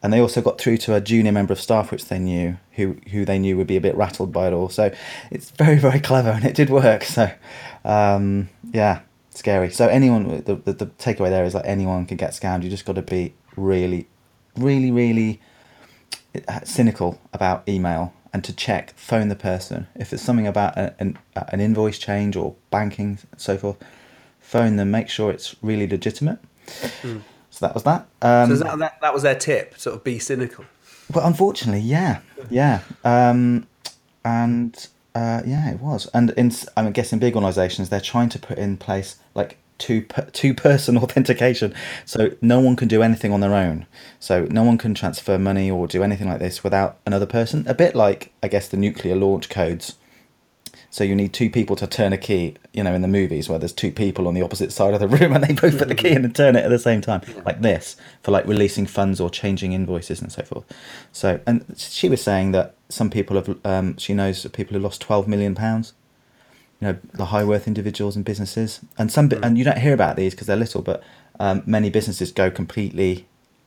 and 0.03 0.13
they 0.13 0.21
also 0.21 0.41
got 0.41 0.61
through 0.61 0.79
to 0.79 0.95
a 0.95 1.01
junior 1.01 1.33
member 1.33 1.53
of 1.53 1.61
staff 1.61 1.91
which 1.91 2.07
they 2.07 2.19
knew 2.19 2.57
who 2.73 2.97
who 3.11 3.25
they 3.25 3.39
knew 3.39 3.57
would 3.57 3.67
be 3.67 3.77
a 3.77 3.81
bit 3.81 3.95
rattled 3.97 4.33
by 4.33 4.47
it 4.49 4.53
all. 4.53 4.69
So 4.69 4.93
it's 5.31 5.51
very 5.51 5.79
very 5.79 6.01
clever 6.01 6.31
and 6.31 6.45
it 6.45 6.55
did 6.55 6.71
work. 6.71 7.05
So 7.05 7.31
um, 7.85 8.49
yeah 8.73 9.01
scary. 9.31 9.71
So 9.71 9.89
anyone 9.89 10.43
the, 10.45 10.55
the, 10.57 10.73
the 10.73 10.87
takeaway 10.87 11.31
there 11.31 11.45
is 11.45 11.55
like 11.55 11.67
anyone 11.67 12.07
can 12.07 12.17
get 12.17 12.33
scammed. 12.33 12.63
You 12.63 12.71
just 12.71 12.85
got 12.85 12.97
to 12.97 13.03
be 13.03 13.35
really 13.57 14.09
really 14.57 14.91
really 14.91 15.41
uh, 16.49 16.61
cynical 16.65 17.21
about 17.33 17.69
email 17.69 18.13
and 18.33 18.45
to 18.45 18.55
check 18.55 18.97
phone 18.97 19.29
the 19.29 19.37
person. 19.37 19.87
If 19.97 20.13
it's 20.13 20.23
something 20.23 20.47
about 20.47 20.77
an, 20.77 21.19
an 21.35 21.61
invoice 21.61 21.99
change 21.99 22.37
or 22.37 22.55
banking 22.71 23.19
so 23.37 23.59
forth 23.59 23.77
phone 24.51 24.77
them. 24.77 24.91
Make 24.91 25.09
sure 25.09 25.31
it's 25.31 25.55
really 25.63 25.87
legitimate. 25.87 26.39
Mm. 27.03 27.23
So 27.51 27.67
that 27.67 27.75
was 27.75 27.83
that. 27.85 28.07
Um, 28.23 28.57
so 28.57 28.65
that, 28.65 28.79
that, 28.79 29.01
that 29.01 29.15
was 29.15 29.23
their 29.23 29.35
tip, 29.35 29.79
sort 29.79 29.97
of 29.97 30.05
be 30.05 30.19
cynical. 30.19 30.65
But 31.11 31.25
unfortunately, 31.25 31.81
yeah, 31.81 32.21
yeah, 32.49 32.81
um, 33.05 33.67
and 34.25 34.89
uh, 35.15 35.43
yeah, 35.45 35.71
it 35.71 35.81
was. 35.81 36.09
And 36.15 36.31
in, 36.31 36.53
I 36.77 36.91
guess 36.91 37.13
in 37.13 37.19
big 37.19 37.35
organisations, 37.35 37.89
they're 37.89 38.01
trying 38.01 38.29
to 38.31 38.39
put 38.39 38.59
in 38.59 38.77
place 38.77 39.17
like 39.35 39.59
two 39.79 40.03
two 40.33 40.55
person 40.55 40.97
authentication, 41.03 41.75
so 42.05 42.31
no 42.41 42.61
one 42.61 42.77
can 42.77 42.87
do 42.87 43.03
anything 43.03 43.33
on 43.33 43.41
their 43.41 43.55
own. 43.55 43.87
So 44.21 44.45
no 44.51 44.63
one 44.63 44.79
can 44.79 44.95
transfer 44.95 45.37
money 45.39 45.71
or 45.71 45.89
do 45.89 46.05
anything 46.05 46.29
like 46.29 46.39
this 46.39 46.63
without 46.63 46.99
another 47.05 47.27
person. 47.27 47.67
A 47.67 47.75
bit 47.75 47.97
like 47.97 48.33
I 48.43 48.49
guess 48.49 48.69
the 48.69 48.77
nuclear 48.77 49.17
launch 49.17 49.49
codes 49.49 49.97
So 50.93 51.05
you 51.05 51.15
need 51.15 51.33
two 51.33 51.49
people 51.51 51.77
to 51.77 51.87
turn 51.87 52.13
a 52.13 52.19
key, 52.19 52.57
you 52.73 52.83
know, 52.83 52.93
in 52.93 53.01
the 53.01 53.09
movies 53.09 53.49
where 53.49 53.61
there's 53.61 53.73
two 53.73 53.93
people 53.93 54.27
on 54.27 54.35
the 54.35 54.43
opposite 54.43 54.73
side 54.73 54.93
of 54.93 54.99
the 54.99 55.07
room 55.17 55.33
and 55.33 55.45
they 55.45 55.55
both 55.55 55.79
put 55.79 55.87
the 55.87 55.95
key 55.95 56.11
in 56.11 56.25
and 56.25 56.35
turn 56.35 56.57
it 56.57 56.65
at 56.65 56.69
the 56.69 56.81
same 56.81 57.01
time, 57.01 57.23
like 57.47 57.63
this, 57.63 57.97
for 58.23 58.33
like 58.33 58.45
releasing 58.47 58.87
funds 58.87 59.21
or 59.21 59.31
changing 59.31 59.73
invoices 59.73 60.21
and 60.21 60.33
so 60.33 60.43
forth. 60.43 60.65
So, 61.13 61.41
and 61.47 61.65
she 61.77 62.09
was 62.09 62.21
saying 62.21 62.51
that 62.53 62.75
some 62.89 63.09
people 63.09 63.37
have, 63.37 63.57
um, 63.65 63.97
she 63.99 64.15
knows 64.15 64.45
people 64.49 64.77
who 64.77 64.83
lost 64.83 65.01
12 65.01 65.29
million 65.29 65.55
pounds. 65.55 65.93
You 66.81 66.89
know, 66.89 66.99
the 67.13 67.27
high 67.27 67.45
worth 67.45 67.69
individuals 67.69 68.17
and 68.17 68.25
businesses, 68.25 68.81
and 68.97 69.13
some, 69.13 69.31
and 69.43 69.59
you 69.59 69.65
don't 69.65 69.79
hear 69.79 69.93
about 69.93 70.17
these 70.17 70.35
because 70.35 70.47
they're 70.47 70.57
little, 70.57 70.81
but 70.81 71.03
um, 71.39 71.63
many 71.67 71.91
businesses 71.91 72.33
go 72.33 72.51
completely 72.51 73.27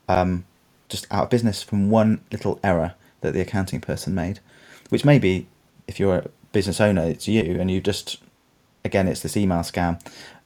um, 0.10 0.46
just 0.90 1.06
out 1.12 1.26
of 1.26 1.30
business 1.30 1.62
from 1.62 1.92
one 1.92 2.22
little 2.32 2.60
error 2.64 2.96
that 3.22 3.34
the 3.34 3.40
accounting 3.40 3.80
person 3.80 4.16
made, 4.16 4.40
which 4.90 5.06
maybe 5.06 5.48
if 5.88 6.00
you're 6.00 6.16
a 6.16 6.30
business 6.54 6.80
owner, 6.80 7.04
it's 7.04 7.28
you, 7.28 7.60
and 7.60 7.70
you've 7.70 7.84
just 7.84 8.18
again, 8.86 9.08
it's 9.08 9.22
this 9.22 9.36
email 9.36 9.60
scam, 9.60 10.00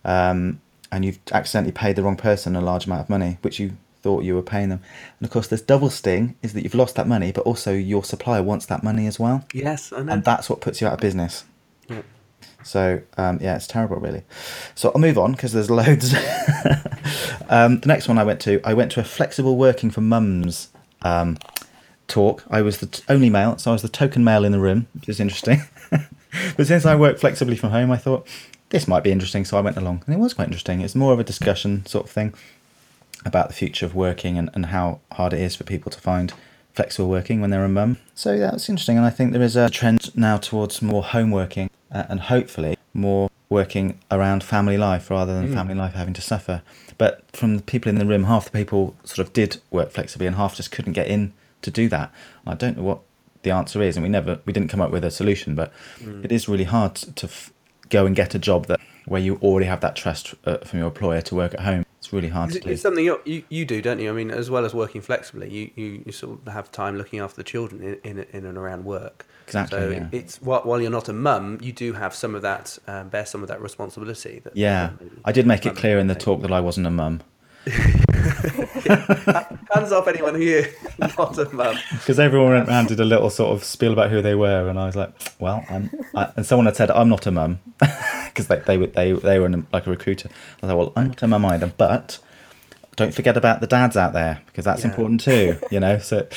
um, 0.05 0.59
and 0.91 1.05
you've 1.05 1.19
accidentally 1.31 1.71
paid 1.71 1.95
the 1.95 2.03
wrong 2.03 2.17
person 2.17 2.55
a 2.55 2.61
large 2.61 2.85
amount 2.87 3.01
of 3.01 3.09
money, 3.09 3.37
which 3.41 3.59
you 3.59 3.73
thought 4.01 4.23
you 4.23 4.35
were 4.35 4.43
paying 4.43 4.69
them. 4.69 4.79
And 5.19 5.25
of 5.27 5.31
course, 5.31 5.47
this 5.47 5.61
double 5.61 5.89
sting 5.89 6.35
is 6.43 6.53
that 6.53 6.63
you've 6.63 6.75
lost 6.75 6.95
that 6.95 7.07
money, 7.07 7.31
but 7.31 7.41
also 7.41 7.73
your 7.73 8.03
supplier 8.03 8.43
wants 8.43 8.65
that 8.67 8.83
money 8.83 9.05
as 9.07 9.19
well, 9.19 9.43
Yes, 9.53 9.91
I 9.93 10.03
know. 10.03 10.13
and 10.13 10.23
that's 10.23 10.49
what 10.49 10.61
puts 10.61 10.81
you 10.81 10.87
out 10.87 10.93
of 10.93 10.99
business. 10.99 11.45
Yeah. 11.89 12.01
So 12.63 13.01
um, 13.17 13.39
yeah, 13.41 13.55
it's 13.55 13.67
terrible, 13.67 13.97
really. 13.97 14.23
So 14.75 14.91
I'll 14.93 15.01
move 15.01 15.17
on 15.17 15.31
because 15.31 15.51
there's 15.53 15.69
loads. 15.71 16.13
um, 17.49 17.79
the 17.79 17.87
next 17.87 18.07
one 18.07 18.17
I 18.17 18.23
went 18.23 18.39
to, 18.41 18.61
I 18.63 18.73
went 18.73 18.91
to 18.93 18.99
a 18.99 19.03
flexible 19.03 19.55
working 19.57 19.89
for 19.89 20.01
mums 20.01 20.69
um, 21.01 21.37
talk. 22.07 22.43
I 22.49 22.61
was 22.61 22.79
the 22.79 22.87
t- 22.87 23.03
only 23.09 23.29
male, 23.29 23.57
so 23.57 23.71
I 23.71 23.73
was 23.73 23.81
the 23.81 23.89
token 23.89 24.23
male 24.23 24.45
in 24.45 24.51
the 24.51 24.59
room, 24.59 24.87
which 24.93 25.09
is 25.09 25.19
interesting. 25.19 25.61
but 26.57 26.67
since 26.67 26.85
I 26.85 26.95
work 26.95 27.17
flexibly 27.19 27.55
from 27.55 27.71
home, 27.71 27.91
I 27.91 27.97
thought 27.97 28.27
this 28.69 28.87
might 28.87 29.03
be 29.03 29.11
interesting, 29.11 29.45
so 29.45 29.57
I 29.57 29.61
went 29.61 29.77
along, 29.77 30.03
and 30.05 30.15
it 30.15 30.19
was 30.19 30.33
quite 30.33 30.47
interesting. 30.47 30.81
It's 30.81 30.95
more 30.95 31.13
of 31.13 31.19
a 31.19 31.23
discussion 31.23 31.85
sort 31.85 32.05
of 32.05 32.11
thing 32.11 32.33
about 33.25 33.47
the 33.47 33.53
future 33.53 33.85
of 33.85 33.95
working 33.95 34.37
and, 34.37 34.49
and 34.53 34.67
how 34.67 34.99
hard 35.13 35.33
it 35.33 35.39
is 35.39 35.55
for 35.55 35.63
people 35.63 35.91
to 35.91 35.99
find 35.99 36.33
flexible 36.73 37.09
working 37.09 37.41
when 37.41 37.49
they're 37.49 37.65
a 37.65 37.69
mum. 37.69 37.97
So 38.13 38.33
yeah, 38.33 38.51
that's 38.51 38.69
interesting, 38.69 38.97
and 38.97 39.05
I 39.05 39.09
think 39.09 39.33
there 39.33 39.41
is 39.41 39.55
a 39.55 39.69
trend 39.69 40.15
now 40.15 40.37
towards 40.37 40.81
more 40.81 41.03
home 41.03 41.31
working 41.31 41.69
uh, 41.91 42.03
and 42.09 42.21
hopefully 42.21 42.77
more 42.93 43.29
working 43.49 43.97
around 44.11 44.43
family 44.43 44.77
life 44.77 45.09
rather 45.09 45.33
than 45.33 45.53
family 45.53 45.73
life 45.73 45.93
having 45.93 46.13
to 46.13 46.21
suffer. 46.21 46.61
But 46.97 47.23
from 47.31 47.57
the 47.57 47.63
people 47.63 47.89
in 47.89 47.97
the 47.97 48.05
room, 48.05 48.25
half 48.25 48.45
the 48.45 48.51
people 48.51 48.95
sort 49.03 49.25
of 49.25 49.33
did 49.33 49.57
work 49.71 49.91
flexibly, 49.91 50.27
and 50.27 50.35
half 50.35 50.55
just 50.55 50.71
couldn't 50.71 50.93
get 50.93 51.07
in 51.07 51.33
to 51.61 51.71
do 51.71 51.89
that. 51.89 52.11
And 52.45 52.53
I 52.53 52.55
don't 52.55 52.77
know 52.77 52.83
what 52.83 53.01
the 53.43 53.51
answer 53.51 53.81
is, 53.81 53.95
and 53.97 54.03
we 54.03 54.09
never 54.09 54.39
we 54.45 54.53
didn't 54.53 54.69
come 54.69 54.81
up 54.81 54.91
with 54.91 55.03
a 55.03 55.11
solution. 55.11 55.55
But 55.55 55.71
it 56.23 56.31
is 56.31 56.47
really 56.49 56.65
hard 56.65 56.95
to 56.95 57.27
f- 57.27 57.51
go 57.89 58.05
and 58.05 58.15
get 58.15 58.35
a 58.35 58.39
job 58.39 58.65
that 58.67 58.79
where 59.05 59.21
you 59.21 59.35
already 59.41 59.65
have 59.67 59.79
that 59.81 59.95
trust 59.95 60.35
uh, 60.45 60.57
from 60.57 60.79
your 60.79 60.89
employer 60.89 61.21
to 61.21 61.35
work 61.35 61.53
at 61.53 61.61
home. 61.61 61.85
It's 61.99 62.11
really 62.13 62.27
hard 62.27 62.49
It's, 62.49 62.59
to 62.59 62.63
do. 62.63 62.69
it's 62.71 62.81
something 62.81 63.05
you, 63.05 63.43
you 63.49 63.65
do, 63.65 63.81
don't 63.81 63.99
you? 63.99 64.09
I 64.09 64.13
mean, 64.13 64.31
as 64.31 64.49
well 64.49 64.65
as 64.65 64.73
working 64.73 65.01
flexibly, 65.01 65.49
you, 65.49 65.71
you, 65.75 66.03
you 66.05 66.11
sort 66.11 66.39
of 66.45 66.53
have 66.53 66.71
time 66.71 66.97
looking 66.97 67.19
after 67.19 67.37
the 67.37 67.43
children 67.43 67.81
in, 67.81 68.19
in, 68.19 68.25
in 68.33 68.45
and 68.45 68.57
around 68.57 68.83
work. 68.85 69.25
Exactly, 69.45 69.79
So 69.79 69.89
yeah. 69.89 70.07
it's 70.11 70.41
while, 70.41 70.61
while 70.61 70.81
you're 70.81 70.91
not 70.91 71.07
a 71.09 71.13
mum, 71.13 71.57
you 71.61 71.71
do 71.71 71.93
have 71.93 72.13
some 72.13 72.35
of 72.35 72.41
that, 72.41 72.77
um, 72.87 73.07
bear 73.09 73.25
some 73.25 73.41
of 73.41 73.47
that 73.47 73.61
responsibility. 73.61 74.39
That 74.43 74.55
Yeah, 74.55 74.91
I 75.23 75.31
did 75.31 75.47
make 75.47 75.65
it 75.65 75.75
clear 75.75 75.99
in 75.99 76.07
the 76.07 76.15
talk 76.15 76.41
that 76.41 76.51
I 76.51 76.59
wasn't 76.59 76.85
a 76.87 76.91
mum 76.91 77.21
Hands 79.73 79.91
off 79.91 80.07
anyone 80.07 80.35
who 80.35 80.63
not 80.99 81.37
a 81.37 81.49
mum. 81.53 81.77
because 81.91 82.19
everyone 82.19 82.51
went 82.51 82.69
around 82.69 82.87
did 82.87 82.99
a 82.99 83.05
little 83.05 83.29
sort 83.29 83.55
of 83.55 83.63
spiel 83.63 83.93
about 83.93 84.09
who 84.11 84.21
they 84.21 84.35
were, 84.35 84.69
and 84.69 84.79
I 84.79 84.85
was 84.85 84.95
like, 84.95 85.11
"Well, 85.39 85.63
I'm," 85.69 85.89
I, 86.15 86.31
and 86.35 86.45
someone 86.45 86.65
had 86.65 86.75
said, 86.75 86.91
"I'm 86.91 87.09
not 87.09 87.25
a 87.25 87.31
mum," 87.31 87.59
because 88.25 88.47
they 88.47 88.59
they 88.59 88.77
were 88.77 88.87
they 88.87 89.11
they 89.11 89.39
were 89.39 89.45
in, 89.45 89.67
like 89.71 89.87
a 89.87 89.89
recruiter. 89.89 90.29
I 90.29 90.65
was 90.65 90.69
like, 90.69 90.77
"Well, 90.77 90.93
I'm 90.95 91.07
not 91.09 91.23
a 91.23 91.27
mum 91.27 91.45
either, 91.45 91.71
but." 91.77 92.19
Don't 92.97 93.13
forget 93.13 93.37
about 93.37 93.61
the 93.61 93.67
dads 93.67 93.95
out 93.95 94.11
there 94.13 94.41
because 94.47 94.65
that's 94.65 94.81
Yeah. 94.83 94.89
important 94.89 95.21
too, 95.21 95.57
you 95.71 95.79
know. 95.79 95.99
So 95.99 96.27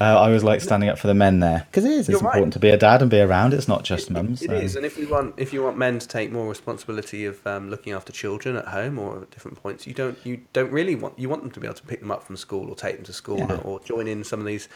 uh, 0.00 0.04
I 0.20 0.30
was 0.30 0.42
like 0.44 0.60
standing 0.60 0.88
up 0.88 0.98
for 0.98 1.08
the 1.08 1.14
men 1.14 1.40
there 1.40 1.66
because 1.70 1.84
it 1.84 1.90
is. 1.90 2.08
It's 2.08 2.08
You're 2.08 2.20
right. 2.20 2.28
important 2.36 2.52
to 2.54 2.58
be 2.60 2.70
a 2.70 2.76
dad 2.76 3.02
and 3.02 3.10
be 3.10 3.20
around. 3.20 3.52
It's 3.52 3.66
not 3.66 3.82
just 3.84 4.08
mums. 4.10 4.40
It 4.40 4.48
so- 4.50 4.54
is, 4.54 4.76
and 4.76 4.86
if 4.86 4.96
you 4.98 5.08
want 5.08 5.34
if 5.36 5.52
you 5.52 5.62
want 5.64 5.76
men 5.76 5.98
to 5.98 6.06
take 6.08 6.30
more 6.32 6.48
responsibility 6.48 7.26
of 7.26 7.44
um, 7.46 7.70
looking 7.70 7.92
after 7.92 8.12
children 8.12 8.56
at 8.56 8.68
home 8.68 8.98
or 9.00 9.22
at 9.22 9.30
different 9.32 9.60
points, 9.60 9.86
you 9.86 9.94
don't 9.94 10.16
you 10.24 10.40
don't 10.52 10.70
really 10.70 10.94
want 10.94 11.18
you 11.18 11.28
want 11.28 11.42
them 11.42 11.50
to 11.50 11.60
be 11.60 11.66
able 11.66 11.74
to 11.76 11.82
pick 11.82 12.00
them 12.00 12.10
up 12.12 12.22
from 12.22 12.36
school 12.36 12.70
or 12.70 12.76
take 12.76 12.94
them 12.96 13.04
to 13.04 13.12
school 13.12 13.38
Yeah. 13.38 13.56
or, 13.64 13.78
or 13.78 13.80
join 13.80 14.06
in 14.06 14.22
some 14.24 14.38
of 14.40 14.46
these 14.46 14.68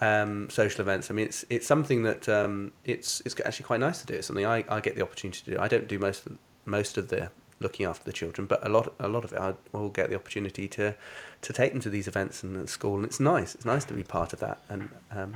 um, 0.00 0.48
social 0.48 0.80
events. 0.80 1.10
I 1.10 1.14
mean, 1.14 1.26
it's 1.26 1.44
it's 1.50 1.66
something 1.66 2.02
that 2.04 2.28
um, 2.30 2.72
it's 2.86 3.20
it's 3.26 3.38
actually 3.44 3.66
quite 3.66 3.80
nice 3.80 4.00
to 4.00 4.06
do. 4.06 4.14
It's 4.14 4.26
something 4.26 4.46
I, 4.46 4.64
I 4.70 4.80
get 4.80 4.96
the 4.96 5.02
opportunity 5.02 5.40
to 5.44 5.50
do. 5.50 5.58
I 5.60 5.68
don't 5.68 5.86
do 5.86 5.98
most 5.98 6.24
of, 6.26 6.38
most 6.64 6.96
of 6.96 7.08
the 7.08 7.30
looking 7.60 7.86
after 7.86 8.04
the 8.04 8.12
children, 8.12 8.46
but 8.46 8.64
a 8.64 8.68
lot 8.68 8.92
a 8.98 9.08
lot 9.08 9.24
of 9.24 9.32
it 9.32 9.38
I 9.38 9.54
will 9.72 9.88
get 9.88 10.10
the 10.10 10.16
opportunity 10.16 10.68
to 10.68 10.94
to 11.40 11.52
take 11.52 11.72
them 11.72 11.80
to 11.82 11.90
these 11.90 12.08
events 12.08 12.42
and 12.42 12.56
at 12.56 12.68
school, 12.68 12.96
and 12.96 13.04
it's 13.04 13.20
nice. 13.20 13.54
It's 13.54 13.64
nice 13.64 13.84
to 13.86 13.94
be 13.94 14.02
part 14.02 14.32
of 14.32 14.40
that, 14.40 14.58
and 14.68 14.88
um, 15.12 15.34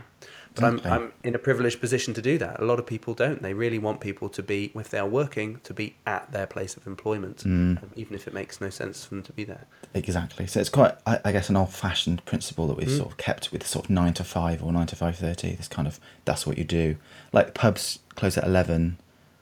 but 0.55 0.65
I'm, 0.65 0.81
I'm 0.85 1.13
in 1.25 1.35
a 1.35 1.39
privileged 1.39 1.81
position 1.81 2.13
to 2.15 2.21
do 2.21 2.37
that. 2.39 2.61
A 2.61 2.65
lot 2.65 2.79
of 2.79 2.87
people 2.87 3.15
don't. 3.15 3.41
They 3.41 3.55
really 3.55 3.79
want 3.79 4.01
people 4.01 4.29
to 4.31 4.43
be, 4.43 4.71
if 4.75 4.91
they're 4.91 5.07
working, 5.07 5.61
to 5.65 5.73
be 5.73 5.95
at 6.07 6.31
their 6.33 6.47
place 6.47 6.77
of 6.77 6.87
employment, 6.87 7.43
um, 7.47 7.79
even 7.97 8.15
if 8.15 8.29
it 8.29 8.35
makes 8.35 8.61
no 8.61 8.69
sense 8.69 9.05
for 9.05 9.15
them 9.15 9.23
to 9.23 9.33
be 9.33 9.45
there. 9.45 9.65
Exactly. 9.95 10.47
So 10.47 10.61
it's 10.61 10.69
quite, 10.69 10.95
I, 11.07 11.21
I 11.25 11.33
guess, 11.33 11.49
an 11.49 11.57
old-fashioned 11.57 12.25
principle 12.27 12.67
that 12.67 12.77
we've 12.77 12.89
Mm. 12.89 12.99
sort 12.99 13.11
of 13.13 13.17
kept 13.17 13.51
with 13.51 13.67
sort 13.67 13.87
of 13.87 13.91
nine 13.91 14.13
to 14.15 14.25
five 14.25 14.63
or 14.63 14.73
nine 14.73 14.87
to 14.89 14.97
five 14.97 15.17
thirty. 15.17 15.55
This 15.55 15.69
kind 15.69 15.89
of 15.89 15.99
that's 16.27 16.47
what 16.47 16.59
you 16.59 16.65
do. 16.65 16.97
Like 17.33 17.55
pubs 17.55 18.01
close 18.15 18.37
at 18.37 18.45
eleven. 18.45 18.99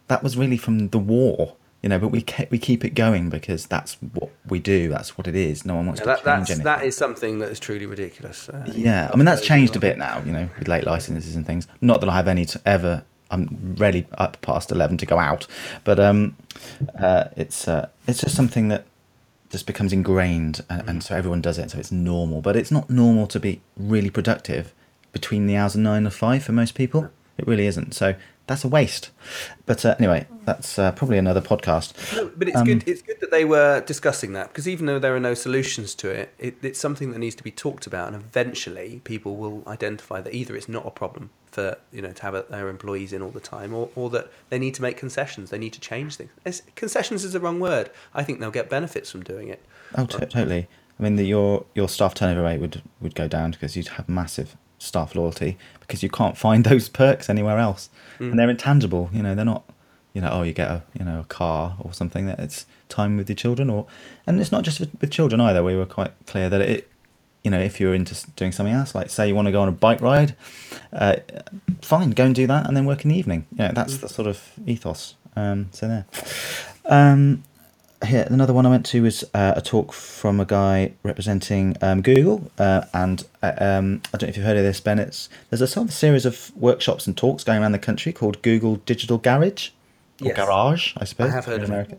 That 0.07 0.23
was 0.23 0.37
really 0.37 0.59
from 0.59 0.91
the 0.91 0.99
war, 0.99 1.57
you 1.83 1.89
know. 1.89 1.99
But 1.99 2.09
we 2.09 2.23
kept, 2.23 2.51
we 2.51 2.59
keep 2.59 2.85
it 2.85 2.91
going 2.95 3.31
because 3.31 3.67
that's 3.67 3.95
what 4.15 4.31
we 4.49 4.59
do. 4.59 4.89
That's 4.89 5.17
what 5.19 5.27
it 5.27 5.37
is. 5.37 5.65
No 5.65 5.77
one 5.77 5.87
wants 5.87 6.01
Now, 6.01 6.05
to 6.05 6.09
that, 6.09 6.17
change 6.17 6.25
that's, 6.25 6.51
anything. 6.51 6.65
that 6.65 6.85
is 6.85 6.97
something 6.97 7.39
that 7.41 7.51
is 7.51 7.61
truly 7.61 7.87
ridiculous. 7.87 8.49
Uh, 8.49 8.65
Yeah, 8.75 9.11
I 9.13 9.17
mean 9.17 9.25
that's 9.27 9.43
changed 9.43 9.77
a 9.77 9.81
bit 9.81 9.99
now, 9.99 10.23
you 10.25 10.33
know, 10.33 10.49
with 10.59 10.69
late 10.69 10.85
licenses 10.85 11.37
and 11.37 11.47
things. 11.47 11.67
Not 11.81 12.01
that 12.01 12.09
I 12.09 12.15
have 12.17 12.29
any 12.29 12.45
to 12.47 12.61
ever. 12.67 13.05
I'm 13.33 13.77
rarely 13.79 14.07
up 14.19 14.41
past 14.41 14.73
eleven 14.73 14.97
to 14.99 15.07
go 15.07 15.19
out, 15.19 15.47
but 15.85 16.01
um, 16.01 16.37
uh, 16.99 17.25
it's 17.37 17.69
uh, 17.69 17.89
it's 18.09 18.21
just 18.21 18.35
something 18.35 18.69
that 18.69 18.87
just 19.51 19.67
becomes 19.67 19.93
ingrained, 19.93 20.65
and, 20.69 20.89
and 20.89 21.03
so 21.05 21.15
everyone 21.17 21.41
does 21.41 21.59
it, 21.59 21.71
so 21.71 21.79
it's 21.79 21.93
normal. 21.93 22.41
But 22.41 22.57
it's 22.57 22.71
not 22.73 22.91
normal 22.91 23.27
to 23.29 23.39
be 23.41 23.61
really 23.77 24.11
productive 24.11 24.73
between 25.13 25.47
the 25.47 25.57
hours 25.57 25.75
of 25.77 25.81
nine 25.81 26.05
and 26.05 26.13
five 26.15 26.43
for 26.43 26.53
most 26.53 26.75
people. 26.75 27.09
It 27.39 27.47
really 27.47 27.67
isn't. 27.67 27.95
So 27.95 28.15
that's 28.51 28.65
a 28.65 28.69
waste. 28.69 29.13
But 29.65 29.85
uh, 29.85 29.95
anyway, 30.01 30.27
that's 30.45 30.77
uh, 30.77 30.91
probably 30.91 31.19
another 31.19 31.41
podcast. 31.41 31.95
No, 32.17 32.33
but 32.37 32.49
it's 32.49 32.57
Um, 32.57 32.65
good. 32.65 32.83
It's 32.85 33.01
good 33.01 33.21
that 33.21 33.31
they 33.31 33.45
were 33.45 33.81
discussing 33.87 34.33
that 34.33 34.49
because 34.49 34.67
even 34.67 34.87
though 34.87 34.99
there 34.99 35.15
are 35.15 35.21
no 35.21 35.35
solutions 35.35 35.95
to 35.95 36.11
it, 36.11 36.35
it, 36.37 36.57
it's 36.61 36.81
something 36.81 37.13
that 37.13 37.21
needs 37.21 37.37
to 37.37 37.45
be 37.45 37.53
talked 37.53 37.87
about, 37.87 38.09
and 38.13 38.17
eventually 38.17 39.03
people 39.05 39.37
will 39.37 39.63
identify 39.69 40.21
that 40.21 40.35
either 40.35 40.57
it's 40.57 40.69
not 40.69 40.85
a 40.85 40.91
problem 40.91 41.31
for 41.53 41.77
you 41.93 42.03
know 42.03 42.11
to 42.11 42.23
have 42.23 42.45
their 42.51 42.69
employees 42.69 43.13
in 43.13 43.23
all 43.23 43.31
the 43.31 43.39
time, 43.39 43.73
or, 43.73 43.89
or 43.95 44.11
that 44.11 44.33
they 44.49 44.59
need 44.59 44.75
to 44.75 44.83
make 44.83 44.97
concessions. 44.97 45.51
They 45.51 45.59
need 45.59 45.73
to 45.75 45.81
change 45.81 46.17
things. 46.17 46.33
It's, 46.45 46.63
concessions 46.75 47.23
is 47.23 47.35
the 47.35 47.41
wrong 47.41 47.61
word. 47.61 47.89
I 48.13 48.25
think 48.25 48.41
they'll 48.41 48.51
get 48.51 48.69
benefits 48.69 49.13
from 49.13 49.23
doing 49.23 49.47
it. 49.47 49.65
Oh, 49.95 50.07
to- 50.07 50.27
totally. 50.27 50.67
I 50.99 51.03
mean, 51.05 51.15
the, 51.15 51.25
your 51.25 51.67
your 51.77 51.89
staff 51.89 52.15
turnover 52.15 52.43
rate 52.43 52.61
would 52.61 52.83
would 53.01 53.15
go 53.15 53.29
down 53.29 53.53
because 53.53 53.77
you'd 53.77 53.89
have 53.89 54.09
massive 54.09 54.57
staff 54.79 55.15
loyalty 55.15 55.57
because 55.91 56.05
you 56.05 56.09
can't 56.09 56.39
find 56.39 56.63
those 56.71 56.89
perks 56.89 57.29
anywhere 57.29 57.59
else, 57.59 57.91
and 58.31 58.39
they're 58.39 58.51
intangible. 58.51 59.11
You 59.13 59.23
know, 59.23 59.35
they're 59.35 59.45
not. 59.45 59.65
You 60.13 60.21
know, 60.21 60.31
oh, 60.33 60.43
you 60.43 60.53
get 60.53 60.69
a 60.69 60.83
you 60.99 61.05
know 61.05 61.21
a 61.21 61.25
car 61.25 61.77
or 61.79 61.93
something 61.93 62.27
that 62.27 62.41
it's 62.41 62.67
time 62.89 63.17
with 63.17 63.29
your 63.29 63.37
children, 63.37 63.71
or 63.71 63.87
and 64.27 64.41
it's 64.41 64.51
not 64.51 64.65
just 64.65 64.81
with, 64.81 64.91
with 65.01 65.11
children 65.11 65.41
either. 65.41 65.63
We 65.63 65.77
were 65.77 65.87
quite 65.87 66.13
clear 66.27 66.49
that 66.49 66.61
it. 66.61 66.87
You 67.43 67.51
know, 67.51 67.61
if 67.61 67.81
you're 67.81 67.95
into 67.95 68.15
doing 68.37 68.53
something 68.53 68.75
else, 68.75 68.95
like 68.95 69.09
say 69.09 69.29
you 69.29 69.35
want 69.35 69.47
to 69.47 69.53
go 69.53 69.63
on 69.63 69.69
a 69.69 69.73
bike 69.73 70.03
ride, 70.03 70.37
uh, 70.93 71.17
fine, 71.81 72.11
go 72.11 72.27
and 72.27 72.35
do 72.35 72.47
that, 72.47 72.67
and 72.67 72.77
then 72.77 72.85
work 72.85 73.03
in 73.05 73.11
the 73.11 73.17
evening. 73.17 73.47
You 73.53 73.65
know, 73.65 73.73
that's 73.73 73.97
the 73.97 74.09
sort 74.11 74.29
of 74.29 74.53
ethos. 74.67 75.15
Um, 75.37 75.71
so 75.73 75.89
there. 75.89 76.05
Um, 76.85 77.45
here 78.07 78.27
another 78.29 78.53
one 78.53 78.67
I 78.67 78.71
went 78.71 78.87
to 78.87 79.03
was 79.03 79.25
uh, 79.35 79.55
a 79.57 79.61
talk 79.61 79.93
from 79.93 80.41
a 80.41 80.45
guy 80.45 80.93
representing 81.03 81.77
um, 81.83 82.03
Google, 82.03 82.51
uh, 82.59 82.83
and 82.95 83.25
uh, 83.43 83.53
um, 83.59 84.03
I 84.13 84.17
don't 84.17 84.23
know 84.23 84.29
if 84.29 84.37
you've 84.37 84.47
heard 84.47 84.57
of 84.57 84.63
this, 84.63 84.81
Ben. 84.81 84.99
It's 84.99 85.29
there's 85.51 85.61
a 85.61 85.67
sort 85.67 85.89
of 85.89 85.93
series 85.93 86.25
of 86.25 86.51
workshops 86.57 87.07
and 87.07 87.17
talks 87.17 87.45
going 87.45 87.61
around 87.63 87.73
the 87.73 87.79
country 87.79 88.13
called 88.13 88.41
Google 88.43 88.77
Digital 88.77 89.19
Garage. 89.19 89.71
Or 90.23 90.27
Yes. 90.29 90.37
garage, 90.37 90.93
I 90.99 91.05
suppose. 91.05 91.31
I 91.31 91.35
have 91.35 91.47
heard 91.47 91.63
in 91.63 91.63
of 91.63 91.71
it. 91.71 91.73
America. 91.73 91.97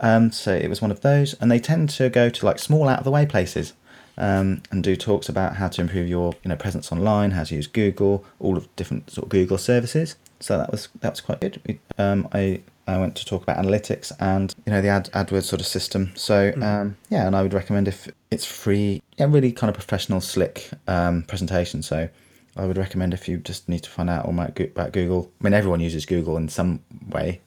Um, 0.00 0.32
so 0.32 0.54
it 0.54 0.68
was 0.68 0.80
one 0.80 0.90
of 0.90 1.02
those, 1.02 1.34
and 1.34 1.50
they 1.50 1.58
tend 1.58 1.90
to 1.90 2.08
go 2.08 2.30
to 2.30 2.46
like 2.46 2.58
small, 2.58 2.88
out 2.88 2.98
of 2.98 3.04
the 3.04 3.10
way 3.10 3.26
places, 3.26 3.74
um, 4.16 4.62
and 4.70 4.82
do 4.82 4.96
talks 4.96 5.28
about 5.28 5.56
how 5.56 5.68
to 5.68 5.80
improve 5.82 6.08
your 6.08 6.34
you 6.42 6.48
know 6.48 6.56
presence 6.56 6.90
online, 6.90 7.32
how 7.32 7.44
to 7.44 7.54
use 7.54 7.66
Google, 7.66 8.24
all 8.40 8.56
of 8.56 8.74
different 8.76 9.10
sort 9.10 9.26
of 9.26 9.28
Google 9.30 9.58
services. 9.58 10.16
So 10.40 10.56
that 10.56 10.70
was 10.70 10.88
that 11.00 11.10
was 11.12 11.20
quite 11.20 11.40
good. 11.40 11.60
We, 11.66 11.80
um, 11.98 12.28
I 12.32 12.60
I 12.86 12.98
went 12.98 13.14
to 13.16 13.24
talk 13.24 13.42
about 13.42 13.56
analytics 13.64 14.12
and 14.20 14.54
you 14.66 14.72
know 14.72 14.80
the 14.80 14.88
Ad, 14.88 15.10
AdWords 15.12 15.44
sort 15.44 15.60
of 15.60 15.66
system. 15.66 16.12
So 16.14 16.52
um, 16.60 16.96
yeah, 17.10 17.26
and 17.26 17.34
I 17.34 17.42
would 17.42 17.54
recommend 17.54 17.88
if 17.88 18.08
it's 18.30 18.44
free, 18.44 19.02
yeah, 19.16 19.26
really 19.28 19.52
kind 19.52 19.68
of 19.70 19.74
professional, 19.74 20.20
slick 20.20 20.70
um, 20.86 21.22
presentation. 21.22 21.82
So 21.82 22.08
I 22.56 22.66
would 22.66 22.76
recommend 22.76 23.14
if 23.14 23.28
you 23.28 23.38
just 23.38 23.68
need 23.68 23.82
to 23.84 23.90
find 23.90 24.10
out 24.10 24.26
all 24.26 24.30
about 24.32 24.92
Google. 24.92 25.30
I 25.40 25.44
mean, 25.44 25.54
everyone 25.54 25.80
uses 25.80 26.04
Google 26.06 26.36
in 26.36 26.48
some 26.48 26.80
way, 27.08 27.40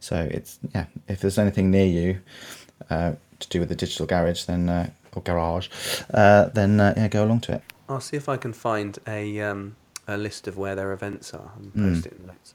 so 0.00 0.16
it's 0.30 0.58
yeah. 0.74 0.86
If 1.08 1.20
there's 1.20 1.38
anything 1.38 1.70
near 1.70 1.86
you 1.86 2.20
uh, 2.90 3.12
to 3.40 3.48
do 3.48 3.60
with 3.60 3.68
the 3.68 3.74
digital 3.74 4.06
garage, 4.06 4.44
then 4.44 4.68
uh, 4.68 4.90
or 5.14 5.22
garage, 5.22 5.68
uh, 6.12 6.46
then 6.46 6.80
uh, 6.80 6.94
yeah, 6.96 7.08
go 7.08 7.24
along 7.24 7.40
to 7.40 7.54
it. 7.54 7.62
I'll 7.88 8.00
see 8.00 8.16
if 8.16 8.28
I 8.28 8.36
can 8.36 8.52
find 8.52 8.98
a 9.06 9.40
um, 9.40 9.76
a 10.06 10.16
list 10.16 10.46
of 10.46 10.56
where 10.56 10.74
their 10.74 10.92
events 10.92 11.34
are 11.34 11.50
and 11.56 11.72
Hmm. 11.72 11.94
post 11.94 12.06
it 12.06 12.12
in 12.12 12.26
the 12.26 12.32
notes. 12.32 12.54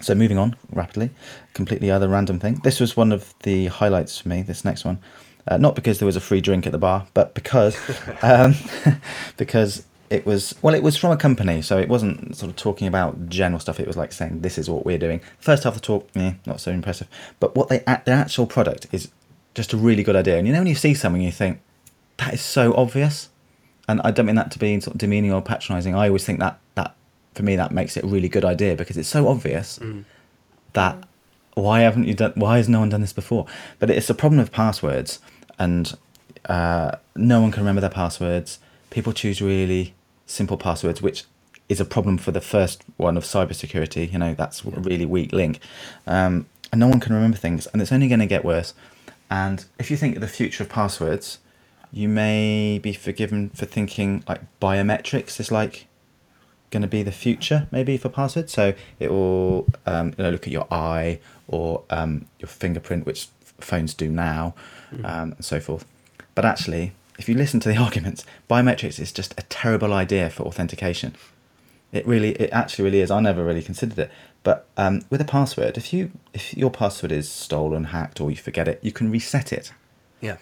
So 0.00 0.14
moving 0.14 0.38
on 0.38 0.56
rapidly, 0.70 1.10
completely 1.54 1.90
other 1.90 2.08
random 2.08 2.38
thing. 2.38 2.60
This 2.62 2.80
was 2.80 2.96
one 2.96 3.12
of 3.12 3.34
the 3.42 3.66
highlights 3.66 4.18
for 4.18 4.28
me. 4.28 4.42
This 4.42 4.64
next 4.64 4.84
one, 4.84 4.98
uh, 5.48 5.56
not 5.56 5.74
because 5.74 5.98
there 5.98 6.06
was 6.06 6.16
a 6.16 6.20
free 6.20 6.40
drink 6.40 6.66
at 6.66 6.72
the 6.72 6.78
bar, 6.78 7.06
but 7.14 7.34
because 7.34 7.76
um, 8.22 8.54
because 9.36 9.86
it 10.10 10.26
was 10.26 10.54
well, 10.62 10.74
it 10.74 10.82
was 10.82 10.96
from 10.96 11.10
a 11.10 11.16
company, 11.16 11.62
so 11.62 11.78
it 11.78 11.88
wasn't 11.88 12.36
sort 12.36 12.50
of 12.50 12.56
talking 12.56 12.86
about 12.86 13.28
general 13.28 13.58
stuff. 13.58 13.80
It 13.80 13.86
was 13.86 13.96
like 13.96 14.12
saying 14.12 14.42
this 14.42 14.58
is 14.58 14.70
what 14.70 14.84
we're 14.84 14.98
doing. 14.98 15.20
First 15.38 15.64
half 15.64 15.74
of 15.74 15.80
the 15.80 15.86
talk, 15.86 16.08
eh, 16.14 16.34
not 16.46 16.60
so 16.60 16.70
impressive, 16.70 17.08
but 17.40 17.56
what 17.56 17.68
they 17.68 17.78
their 18.04 18.16
actual 18.16 18.46
product 18.46 18.86
is 18.92 19.10
just 19.54 19.72
a 19.72 19.76
really 19.76 20.02
good 20.02 20.16
idea. 20.16 20.38
And 20.38 20.46
you 20.46 20.52
know 20.52 20.60
when 20.60 20.68
you 20.68 20.74
see 20.74 20.94
something, 20.94 21.22
you 21.22 21.32
think 21.32 21.60
that 22.18 22.34
is 22.34 22.40
so 22.40 22.74
obvious, 22.74 23.30
and 23.88 24.00
I 24.02 24.10
don't 24.10 24.26
mean 24.26 24.36
that 24.36 24.50
to 24.52 24.58
be 24.58 24.78
sort 24.80 24.94
of 24.94 24.98
demeaning 24.98 25.32
or 25.32 25.42
patronising. 25.42 25.94
I 25.94 26.08
always 26.08 26.24
think 26.24 26.38
that 26.40 26.60
that 26.74 26.94
for 27.36 27.42
me 27.42 27.54
that 27.56 27.70
makes 27.70 27.96
it 27.96 28.04
a 28.04 28.06
really 28.06 28.28
good 28.28 28.44
idea 28.44 28.74
because 28.74 28.96
it's 28.96 29.08
so 29.08 29.28
obvious 29.28 29.78
that 30.72 30.96
why 31.54 31.80
haven't 31.80 32.06
you 32.06 32.14
done 32.14 32.32
why 32.34 32.56
has 32.56 32.68
no 32.68 32.80
one 32.80 32.88
done 32.88 33.00
this 33.00 33.12
before? 33.12 33.46
But 33.78 33.90
it's 33.90 34.10
a 34.10 34.14
problem 34.14 34.38
with 34.38 34.52
passwords 34.52 35.20
and 35.58 35.96
uh, 36.46 36.96
no 37.14 37.40
one 37.40 37.50
can 37.50 37.62
remember 37.62 37.80
their 37.80 37.90
passwords. 37.90 38.58
People 38.90 39.12
choose 39.12 39.40
really 39.42 39.94
simple 40.26 40.56
passwords 40.56 41.00
which 41.02 41.24
is 41.68 41.80
a 41.80 41.84
problem 41.84 42.18
for 42.18 42.30
the 42.30 42.40
first 42.40 42.84
one 42.96 43.16
of 43.16 43.24
cybersecurity 43.24 44.12
you 44.12 44.18
know 44.18 44.34
that's 44.34 44.64
a 44.64 44.70
really 44.80 45.06
weak 45.06 45.32
link. 45.32 45.60
Um, 46.06 46.46
and 46.72 46.80
no 46.80 46.88
one 46.88 47.00
can 47.00 47.14
remember 47.14 47.36
things 47.36 47.66
and 47.68 47.80
it's 47.80 47.92
only 47.92 48.08
going 48.08 48.20
to 48.20 48.26
get 48.26 48.44
worse. 48.44 48.74
And 49.30 49.64
if 49.78 49.90
you 49.90 49.96
think 49.96 50.14
of 50.16 50.20
the 50.20 50.28
future 50.28 50.62
of 50.62 50.68
passwords 50.68 51.38
you 51.92 52.08
may 52.08 52.78
be 52.78 52.92
forgiven 52.92 53.50
for 53.50 53.64
thinking 53.64 54.22
like 54.28 54.40
biometrics 54.60 55.40
is 55.40 55.50
like 55.50 55.86
going 56.70 56.82
to 56.82 56.88
be 56.88 57.02
the 57.02 57.12
future 57.12 57.66
maybe 57.70 57.96
for 57.96 58.08
passwords. 58.08 58.52
So 58.52 58.74
it 58.98 59.10
will 59.10 59.66
um, 59.86 60.14
you 60.16 60.24
know 60.24 60.30
look 60.30 60.46
at 60.46 60.52
your 60.52 60.66
eye 60.72 61.20
or 61.48 61.82
um, 61.90 62.26
your 62.38 62.48
fingerprint 62.48 63.06
which 63.06 63.28
phones 63.58 63.94
do 63.94 64.08
now 64.08 64.54
um, 65.04 65.32
and 65.32 65.44
so 65.44 65.60
forth. 65.60 65.84
But 66.34 66.44
actually 66.44 66.92
if 67.18 67.28
you 67.28 67.34
listen 67.34 67.60
to 67.60 67.68
the 67.68 67.76
arguments 67.86 68.24
biometrics 68.50 69.00
is 69.00 69.12
just 69.12 69.32
a 69.38 69.42
terrible 69.44 69.92
idea 69.92 70.30
for 70.30 70.42
authentication. 70.44 71.14
It 71.92 72.06
really 72.06 72.30
it 72.32 72.50
actually 72.52 72.84
really 72.84 73.00
is. 73.00 73.10
I 73.10 73.20
never 73.20 73.44
really 73.44 73.62
considered 73.62 73.98
it. 73.98 74.10
But 74.42 74.66
um, 74.76 75.02
with 75.10 75.20
a 75.20 75.24
password 75.24 75.76
if 75.76 75.92
you 75.92 76.10
if 76.34 76.56
your 76.56 76.70
password 76.70 77.12
is 77.12 77.30
stolen 77.30 77.84
hacked 77.84 78.20
or 78.20 78.30
you 78.30 78.36
forget 78.36 78.68
it 78.68 78.80
you 78.82 78.92
can 78.92 79.10
reset 79.10 79.52
it. 79.52 79.72
Yeah. 80.20 80.38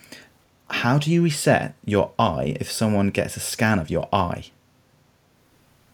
how 0.70 0.98
do 0.98 1.10
you 1.10 1.22
reset 1.22 1.74
your 1.84 2.12
eye 2.18 2.56
if 2.60 2.70
someone 2.70 3.10
gets 3.10 3.36
a 3.36 3.40
scan 3.40 3.78
of 3.78 3.90
your 3.90 4.08
eye? 4.12 4.50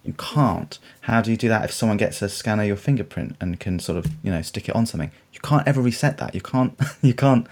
You 0.05 0.15
can't. 0.15 0.79
How 1.03 1.21
do 1.21 1.31
you 1.31 1.37
do 1.37 1.49
that 1.49 1.65
if 1.65 1.73
someone 1.73 1.99
gets 1.99 2.23
a 2.23 2.29
scanner 2.29 2.65
your 2.65 2.77
fingerprint 2.77 3.37
and 3.41 3.61
can 3.61 3.79
sort 3.79 3.99
of, 3.99 4.07
you 4.23 4.31
know, 4.31 4.43
stick 4.43 4.69
it 4.69 4.75
on 4.75 4.87
something? 4.87 5.11
You 5.33 5.41
can't 5.41 5.67
ever 5.69 5.81
reset 5.81 6.19
that. 6.19 6.35
You 6.35 6.41
can't. 6.41 6.79
You 7.03 7.15
can't. 7.15 7.47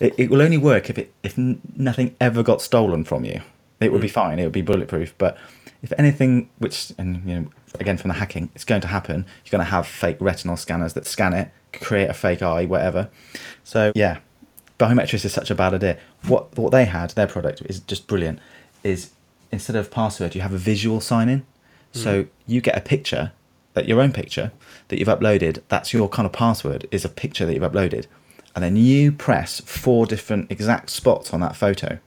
It, 0.00 0.14
it 0.18 0.30
will 0.30 0.42
only 0.42 0.58
work 0.58 0.90
if 0.90 0.98
it 0.98 1.12
if 1.22 1.38
nothing 1.38 2.16
ever 2.20 2.42
got 2.42 2.60
stolen 2.60 3.04
from 3.04 3.24
you. 3.24 3.40
It 3.80 3.92
would 3.92 4.00
be 4.00 4.08
mm. 4.08 4.12
fine. 4.12 4.38
It 4.38 4.44
would 4.44 4.52
be 4.52 4.62
bulletproof. 4.62 5.14
But 5.18 5.36
if 5.82 5.92
anything, 5.98 6.50
which 6.58 6.92
and 6.98 7.28
you 7.28 7.40
know, 7.40 7.50
again 7.78 7.96
from 7.96 8.08
the 8.08 8.14
hacking, 8.14 8.50
it's 8.54 8.64
going 8.64 8.80
to 8.80 8.88
happen. 8.88 9.26
You're 9.44 9.50
going 9.50 9.64
to 9.64 9.70
have 9.70 9.86
fake 9.86 10.16
retinal 10.20 10.56
scanners 10.56 10.94
that 10.94 11.06
scan 11.06 11.32
it, 11.32 11.50
create 11.72 12.08
a 12.08 12.14
fake 12.14 12.42
eye, 12.42 12.64
whatever. 12.64 13.10
So 13.62 13.92
yeah, 13.94 14.18
biometrics 14.78 15.24
is 15.24 15.32
such 15.32 15.50
a 15.50 15.54
bad 15.54 15.74
idea. 15.74 15.98
What 16.26 16.56
what 16.58 16.72
they 16.72 16.86
had, 16.86 17.10
their 17.10 17.26
product 17.26 17.62
is 17.66 17.80
just 17.80 18.06
brilliant. 18.06 18.40
Is 18.82 19.10
instead 19.50 19.76
of 19.76 19.90
password, 19.90 20.34
you 20.34 20.40
have 20.40 20.52
a 20.52 20.58
visual 20.58 21.00
sign 21.00 21.28
in. 21.28 21.46
So 21.94 22.26
you 22.46 22.60
get 22.60 22.76
a 22.76 22.80
picture, 22.80 23.32
that 23.74 23.86
your 23.88 24.00
own 24.00 24.12
picture 24.12 24.50
that 24.88 24.98
you've 24.98 25.08
uploaded. 25.08 25.62
That's 25.68 25.92
your 25.94 26.08
kind 26.08 26.26
of 26.26 26.32
password. 26.32 26.86
Is 26.90 27.04
a 27.04 27.08
picture 27.08 27.46
that 27.46 27.54
you've 27.54 27.62
uploaded, 27.72 28.06
and 28.54 28.62
then 28.64 28.76
you 28.76 29.12
press 29.12 29.60
four 29.60 30.04
different 30.06 30.50
exact 30.50 30.90
spots 30.90 31.32
on 31.32 31.40
that 31.40 31.54
photo, 31.56 31.98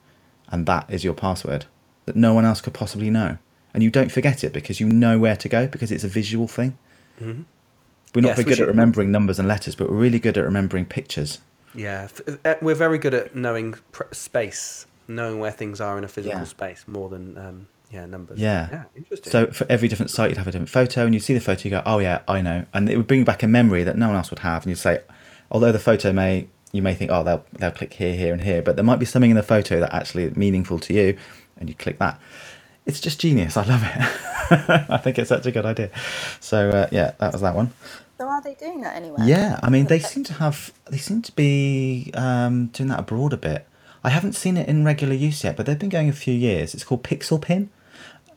and 0.50 0.66
that 0.66 0.86
is 0.90 1.04
your 1.04 1.14
password 1.14 1.64
that 2.06 2.16
no 2.16 2.32
one 2.34 2.44
else 2.44 2.60
could 2.60 2.74
possibly 2.74 3.10
know. 3.10 3.38
And 3.74 3.82
you 3.82 3.90
don't 3.90 4.10
forget 4.12 4.44
it 4.44 4.52
because 4.52 4.78
you 4.80 4.88
know 4.88 5.18
where 5.18 5.36
to 5.36 5.48
go 5.48 5.66
because 5.66 5.90
it's 5.92 6.04
a 6.04 6.08
visual 6.08 6.48
thing. 6.48 6.76
We're 7.20 7.34
not 7.34 8.28
Yes, 8.28 8.36
very 8.36 8.44
we 8.44 8.44
good 8.50 8.56
should- 8.56 8.62
at 8.64 8.68
remembering 8.68 9.10
numbers 9.10 9.38
and 9.38 9.46
letters, 9.48 9.74
but 9.74 9.90
we're 9.90 9.96
really 9.96 10.18
good 10.18 10.36
at 10.38 10.44
remembering 10.44 10.86
pictures. 10.86 11.40
Yeah, 11.74 12.08
uh, 12.44 12.54
we're 12.62 12.74
very 12.74 12.96
good 12.98 13.12
at 13.14 13.36
knowing 13.36 13.74
space, 14.12 14.86
knowing 15.06 15.38
where 15.38 15.50
things 15.50 15.80
are 15.80 15.98
in 15.98 16.04
a 16.04 16.08
physical 16.08 16.38
Yeah. 16.40 16.44
space 16.44 16.84
more 16.86 17.08
than 17.10 17.36
um, 17.36 17.66
yeah 17.90 18.06
numbers. 18.06 18.38
Yeah. 18.38 18.68
yeah, 18.70 18.84
interesting. 18.96 19.30
So 19.30 19.46
for 19.48 19.66
every 19.68 19.88
different 19.88 20.10
site, 20.10 20.30
you'd 20.30 20.38
have 20.38 20.46
a 20.46 20.52
different 20.52 20.70
photo, 20.70 21.04
and 21.04 21.14
you'd 21.14 21.22
see 21.22 21.34
the 21.34 21.40
photo, 21.40 21.64
you 21.64 21.70
go, 21.70 21.82
"Oh 21.84 21.98
yeah, 21.98 22.22
I 22.28 22.40
know," 22.40 22.66
and 22.72 22.88
it 22.88 22.96
would 22.96 23.06
bring 23.06 23.24
back 23.24 23.42
a 23.42 23.48
memory 23.48 23.84
that 23.84 23.96
no 23.96 24.08
one 24.08 24.16
else 24.16 24.30
would 24.30 24.40
have, 24.40 24.62
and 24.62 24.70
you'd 24.70 24.78
say, 24.78 25.00
although 25.50 25.72
the 25.72 25.78
photo 25.78 26.12
may, 26.12 26.48
you 26.72 26.82
may 26.82 26.94
think, 26.94 27.10
"Oh, 27.10 27.22
they'll 27.24 27.44
they'll 27.52 27.70
click 27.70 27.94
here, 27.94 28.14
here, 28.14 28.32
and 28.32 28.42
here," 28.42 28.62
but 28.62 28.76
there 28.76 28.84
might 28.84 28.98
be 28.98 29.06
something 29.06 29.30
in 29.30 29.36
the 29.36 29.42
photo 29.42 29.80
that 29.80 29.94
actually 29.94 30.24
is 30.24 30.36
meaningful 30.36 30.78
to 30.80 30.94
you, 30.94 31.16
and 31.56 31.68
you 31.68 31.74
click 31.74 31.98
that. 31.98 32.20
It's 32.86 33.00
just 33.00 33.20
genius. 33.20 33.56
I 33.56 33.64
love 33.64 33.82
it. 33.84 34.90
I 34.90 34.96
think 34.96 35.18
it's 35.18 35.28
such 35.28 35.44
a 35.44 35.50
good 35.52 35.66
idea. 35.66 35.90
So 36.40 36.70
uh, 36.70 36.88
yeah, 36.90 37.12
that 37.18 37.32
was 37.32 37.42
that 37.42 37.54
one. 37.54 37.72
So 38.18 38.26
are 38.26 38.42
they 38.42 38.54
doing 38.54 38.80
that 38.80 38.96
anywhere? 38.96 39.24
Yeah, 39.24 39.60
I 39.62 39.70
mean, 39.70 39.86
they 39.86 40.00
seem 40.00 40.24
to 40.24 40.32
have, 40.34 40.72
they 40.90 40.98
seem 40.98 41.22
to 41.22 41.32
be 41.32 42.10
um, 42.14 42.66
doing 42.66 42.88
that 42.88 42.98
abroad 42.98 43.32
a 43.32 43.36
bit. 43.36 43.64
I 44.02 44.10
haven't 44.10 44.32
seen 44.32 44.56
it 44.56 44.68
in 44.68 44.84
regular 44.84 45.14
use 45.14 45.44
yet, 45.44 45.56
but 45.56 45.66
they've 45.66 45.78
been 45.78 45.88
going 45.88 46.08
a 46.08 46.12
few 46.12 46.34
years. 46.34 46.74
It's 46.74 46.82
called 46.82 47.04
Pixel 47.04 47.40
Pin. 47.40 47.70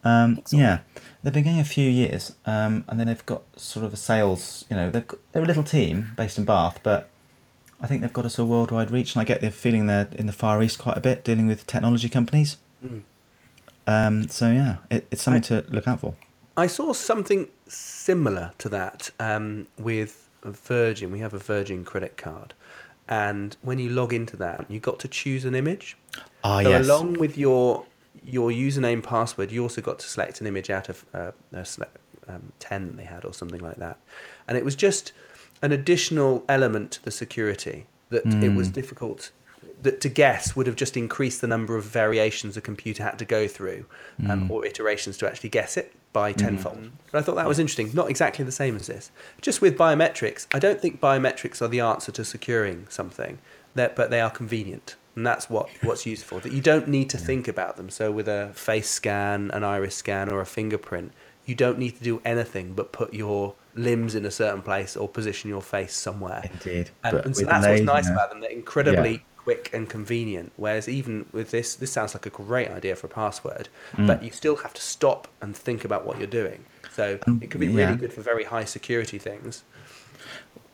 Um, 0.03 0.41
yeah, 0.51 0.79
they've 1.21 1.33
been 1.33 1.43
going 1.43 1.59
a 1.59 1.63
few 1.63 1.89
years, 1.89 2.35
um, 2.45 2.85
and 2.87 2.99
then 2.99 3.07
they've 3.07 3.25
got 3.25 3.43
sort 3.55 3.85
of 3.85 3.93
a 3.93 3.97
sales. 3.97 4.65
You 4.69 4.75
know, 4.75 4.89
they've 4.89 5.07
got, 5.07 5.19
they're 5.31 5.43
a 5.43 5.45
little 5.45 5.63
team 5.63 6.13
based 6.17 6.37
in 6.37 6.45
Bath, 6.45 6.79
but 6.83 7.09
I 7.79 7.87
think 7.87 8.01
they've 8.01 8.13
got 8.13 8.25
us 8.25 8.33
a 8.33 8.35
sort 8.37 8.45
of 8.45 8.49
worldwide 8.49 8.91
reach, 8.91 9.15
and 9.15 9.21
I 9.21 9.25
get 9.25 9.41
the 9.41 9.51
feeling 9.51 9.87
they're 9.87 10.07
in 10.13 10.27
the 10.27 10.33
Far 10.33 10.61
East 10.63 10.79
quite 10.79 10.97
a 10.97 11.01
bit, 11.01 11.23
dealing 11.23 11.47
with 11.47 11.67
technology 11.67 12.09
companies. 12.09 12.57
Mm. 12.85 13.01
Um, 13.87 14.27
so 14.27 14.51
yeah, 14.51 14.77
it, 14.89 15.07
it's 15.11 15.21
something 15.23 15.41
to 15.43 15.65
look 15.69 15.87
out 15.87 15.99
for. 15.99 16.15
I 16.57 16.67
saw 16.67 16.93
something 16.93 17.47
similar 17.67 18.51
to 18.59 18.69
that 18.69 19.09
um, 19.19 19.67
with 19.77 20.29
Virgin. 20.43 21.11
We 21.11 21.19
have 21.19 21.33
a 21.33 21.39
Virgin 21.39 21.83
credit 21.85 22.17
card, 22.17 22.53
and 23.07 23.55
when 23.61 23.79
you 23.79 23.89
log 23.89 24.13
into 24.13 24.37
that, 24.37 24.65
you 24.69 24.79
got 24.79 24.99
to 24.99 25.07
choose 25.07 25.45
an 25.45 25.55
image. 25.55 25.97
Ah, 26.43 26.61
so 26.61 26.69
yes. 26.69 26.85
along 26.85 27.13
with 27.13 27.37
your 27.37 27.85
your 28.23 28.51
username 28.51 29.01
password, 29.03 29.51
you 29.51 29.61
also 29.63 29.81
got 29.81 29.99
to 29.99 30.07
select 30.07 30.41
an 30.41 30.47
image 30.47 30.69
out 30.69 30.89
of 30.89 31.05
uh, 31.13 31.31
a 31.53 31.65
select, 31.65 31.97
um, 32.27 32.51
ten 32.59 32.87
that 32.87 32.97
they 32.97 33.03
had 33.03 33.25
or 33.25 33.33
something 33.33 33.61
like 33.61 33.77
that, 33.77 33.97
and 34.47 34.57
it 34.57 34.65
was 34.65 34.75
just 34.75 35.11
an 35.61 35.71
additional 35.71 36.43
element 36.49 36.91
to 36.91 37.03
the 37.03 37.11
security 37.11 37.85
that 38.09 38.25
it 38.25 38.53
was 38.55 38.67
Hmm. 38.67 38.73
difficult 38.73 39.31
that 39.83 40.01
to 40.01 40.09
guess 40.09 40.55
would 40.55 40.67
have 40.67 40.75
just 40.75 40.95
increased 40.97 41.41
the 41.41 41.47
number 41.47 41.75
of 41.75 41.83
variations 41.85 42.55
a 42.57 42.61
computer 42.61 43.01
had 43.03 43.17
to 43.17 43.25
go 43.25 43.47
through 43.47 43.85
um, 44.29 44.41
Hmm. 44.47 44.51
or 44.51 44.65
iterations 44.65 45.17
to 45.17 45.27
actually 45.27 45.49
guess 45.49 45.75
it 45.77 45.91
by 46.13 46.33
tenfold. 46.33 46.91
But 47.11 47.19
I 47.19 47.21
thought 47.23 47.35
that 47.35 47.47
was 47.47 47.57
interesting. 47.57 47.89
Not 47.93 48.09
exactly 48.09 48.43
the 48.45 48.51
same 48.51 48.75
as 48.75 48.87
this. 48.87 49.11
Just 49.39 49.61
with 49.61 49.77
biometrics, 49.77 50.45
I 50.53 50.59
don't 50.59 50.79
think 50.81 50.99
biometrics 50.99 51.61
are 51.61 51.67
the 51.69 51.79
answer 51.79 52.11
to 52.11 52.23
securing 52.25 52.85
something, 52.89 53.39
that 53.75 53.95
but 53.95 54.09
they 54.11 54.19
are 54.21 54.29
convenient. 54.29 54.95
And 55.15 55.25
that's 55.27 55.49
what, 55.49 55.69
what's 55.83 56.05
useful. 56.05 56.39
That 56.39 56.53
you 56.53 56.61
don't 56.61 56.87
need 56.87 57.09
to 57.09 57.17
think 57.17 57.47
about 57.47 57.75
them. 57.77 57.89
So 57.89 58.11
with 58.11 58.27
a 58.29 58.51
face 58.53 58.89
scan, 58.89 59.51
an 59.51 59.63
iris 59.63 59.95
scan, 59.95 60.29
or 60.29 60.39
a 60.39 60.45
fingerprint, 60.45 61.11
you 61.45 61.53
don't 61.55 61.77
need 61.79 61.97
to 61.97 62.03
do 62.03 62.21
anything 62.23 62.73
but 62.73 62.91
put 62.93 63.13
your 63.13 63.55
limbs 63.75 64.15
in 64.15 64.25
a 64.25 64.31
certain 64.31 64.61
place 64.61 64.95
or 64.95 65.09
position 65.09 65.49
your 65.49 65.61
face 65.61 65.93
somewhere. 65.93 66.49
Indeed. 66.53 66.91
And, 67.03 67.17
and 67.17 67.35
so 67.35 67.45
that's 67.45 67.67
what's 67.67 67.81
nice 67.81 68.09
about 68.09 68.29
them. 68.29 68.39
They're 68.41 68.49
incredibly 68.51 69.11
Yeah. 69.11 69.17
quick 69.37 69.69
and 69.73 69.89
convenient. 69.89 70.51
Whereas 70.55 70.87
even 70.87 71.25
with 71.33 71.51
this, 71.51 71.75
this 71.75 71.91
sounds 71.91 72.13
like 72.13 72.25
a 72.25 72.29
great 72.29 72.69
idea 72.69 72.95
for 72.95 73.07
a 73.07 73.09
password, 73.09 73.67
Mm. 73.97 74.07
but 74.07 74.23
you 74.23 74.31
still 74.31 74.57
have 74.57 74.73
to 74.75 74.81
stop 74.81 75.27
and 75.41 75.55
think 75.57 75.83
about 75.83 76.05
what 76.05 76.19
you're 76.19 76.27
doing. 76.27 76.63
So 76.93 77.17
Um, 77.27 77.39
it 77.43 77.49
could 77.51 77.59
be 77.59 77.67
yeah. 77.67 77.85
really 77.87 77.97
good 77.97 78.13
for 78.13 78.21
very 78.21 78.45
high 78.45 78.63
security 78.65 79.17
things. 79.17 79.63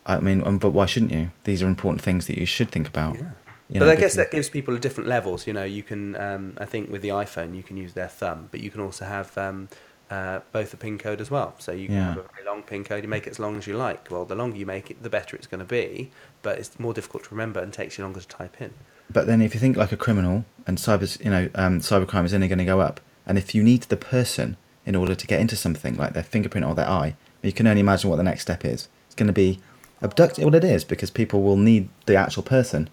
I 0.06 0.20
mean, 0.20 0.42
um, 0.46 0.58
but 0.58 0.70
why 0.70 0.86
shouldn't 0.86 1.12
you? 1.12 1.30
These 1.44 1.62
are 1.62 1.66
important 1.66 2.02
things 2.02 2.26
that 2.28 2.38
you 2.38 2.46
should 2.46 2.70
think 2.70 2.88
about. 2.88 3.16
Yeah. 3.16 3.30
You 3.70 3.80
but 3.80 3.86
know, 3.86 3.92
I 3.92 3.96
guess 3.96 4.14
that 4.14 4.30
gives 4.30 4.48
people 4.48 4.76
different 4.78 5.08
levels. 5.08 5.46
You 5.46 5.52
know, 5.52 5.64
you 5.64 5.82
can. 5.82 6.16
Um, 6.16 6.54
I 6.58 6.64
think 6.64 6.90
with 6.90 7.02
the 7.02 7.10
iPhone, 7.10 7.54
you 7.54 7.62
can 7.62 7.76
use 7.76 7.92
their 7.92 8.08
thumb, 8.08 8.48
but 8.50 8.60
you 8.60 8.70
can 8.70 8.80
also 8.80 9.04
have 9.04 9.36
um, 9.36 9.68
uh, 10.10 10.40
both 10.52 10.72
a 10.72 10.76
pin 10.78 10.96
code 10.96 11.20
as 11.20 11.30
well. 11.30 11.54
So 11.58 11.72
you 11.72 11.86
can 11.86 11.96
Yeah. 11.96 12.08
have 12.14 12.18
a 12.18 12.28
very 12.34 12.46
long 12.46 12.62
pin 12.62 12.82
code. 12.82 13.02
You 13.02 13.10
make 13.10 13.26
it 13.26 13.30
as 13.30 13.38
long 13.38 13.56
as 13.58 13.66
you 13.66 13.76
like. 13.76 14.10
Well, 14.10 14.24
the 14.24 14.34
longer 14.34 14.56
you 14.56 14.64
make 14.64 14.90
it, 14.90 15.02
the 15.02 15.10
better 15.10 15.36
it's 15.36 15.46
going 15.46 15.58
to 15.58 15.66
be. 15.66 16.10
But 16.40 16.58
it's 16.58 16.80
more 16.80 16.94
difficult 16.94 17.24
to 17.24 17.30
remember 17.30 17.60
and 17.60 17.70
takes 17.72 17.98
you 17.98 18.04
longer 18.04 18.20
to 18.20 18.28
type 18.28 18.60
in. 18.60 18.72
But 19.10 19.26
then, 19.26 19.42
if 19.42 19.52
you 19.54 19.60
think 19.60 19.76
like 19.76 19.92
a 19.92 19.96
criminal 19.98 20.46
and 20.66 20.78
cyber, 20.78 21.22
you 21.22 21.30
know, 21.30 21.50
um, 21.54 21.80
cybercrime 21.80 22.24
is 22.24 22.32
only 22.32 22.48
going 22.48 22.58
to 22.58 22.64
go 22.64 22.80
up, 22.80 23.00
And 23.26 23.36
if 23.36 23.54
you 23.54 23.62
need 23.62 23.82
the 23.82 23.96
person 23.98 24.56
in 24.86 24.96
order 24.96 25.14
to 25.14 25.26
get 25.26 25.38
into 25.38 25.54
something 25.54 25.94
like 25.98 26.14
their 26.14 26.22
fingerprint 26.22 26.66
or 26.66 26.74
their 26.74 26.88
eye, 26.88 27.14
you 27.42 27.52
can 27.52 27.66
only 27.66 27.80
imagine 27.80 28.08
what 28.08 28.16
the 28.16 28.22
next 28.22 28.40
step 28.40 28.64
is. 28.64 28.88
It's 29.06 29.14
going 29.14 29.26
to 29.26 29.34
be 29.34 29.60
abduct. 30.00 30.38
Well, 30.38 30.54
it 30.54 30.64
is 30.64 30.82
because 30.84 31.10
people 31.10 31.42
will 31.42 31.58
need 31.58 31.90
the 32.06 32.16
actual 32.16 32.42
person 32.42 32.88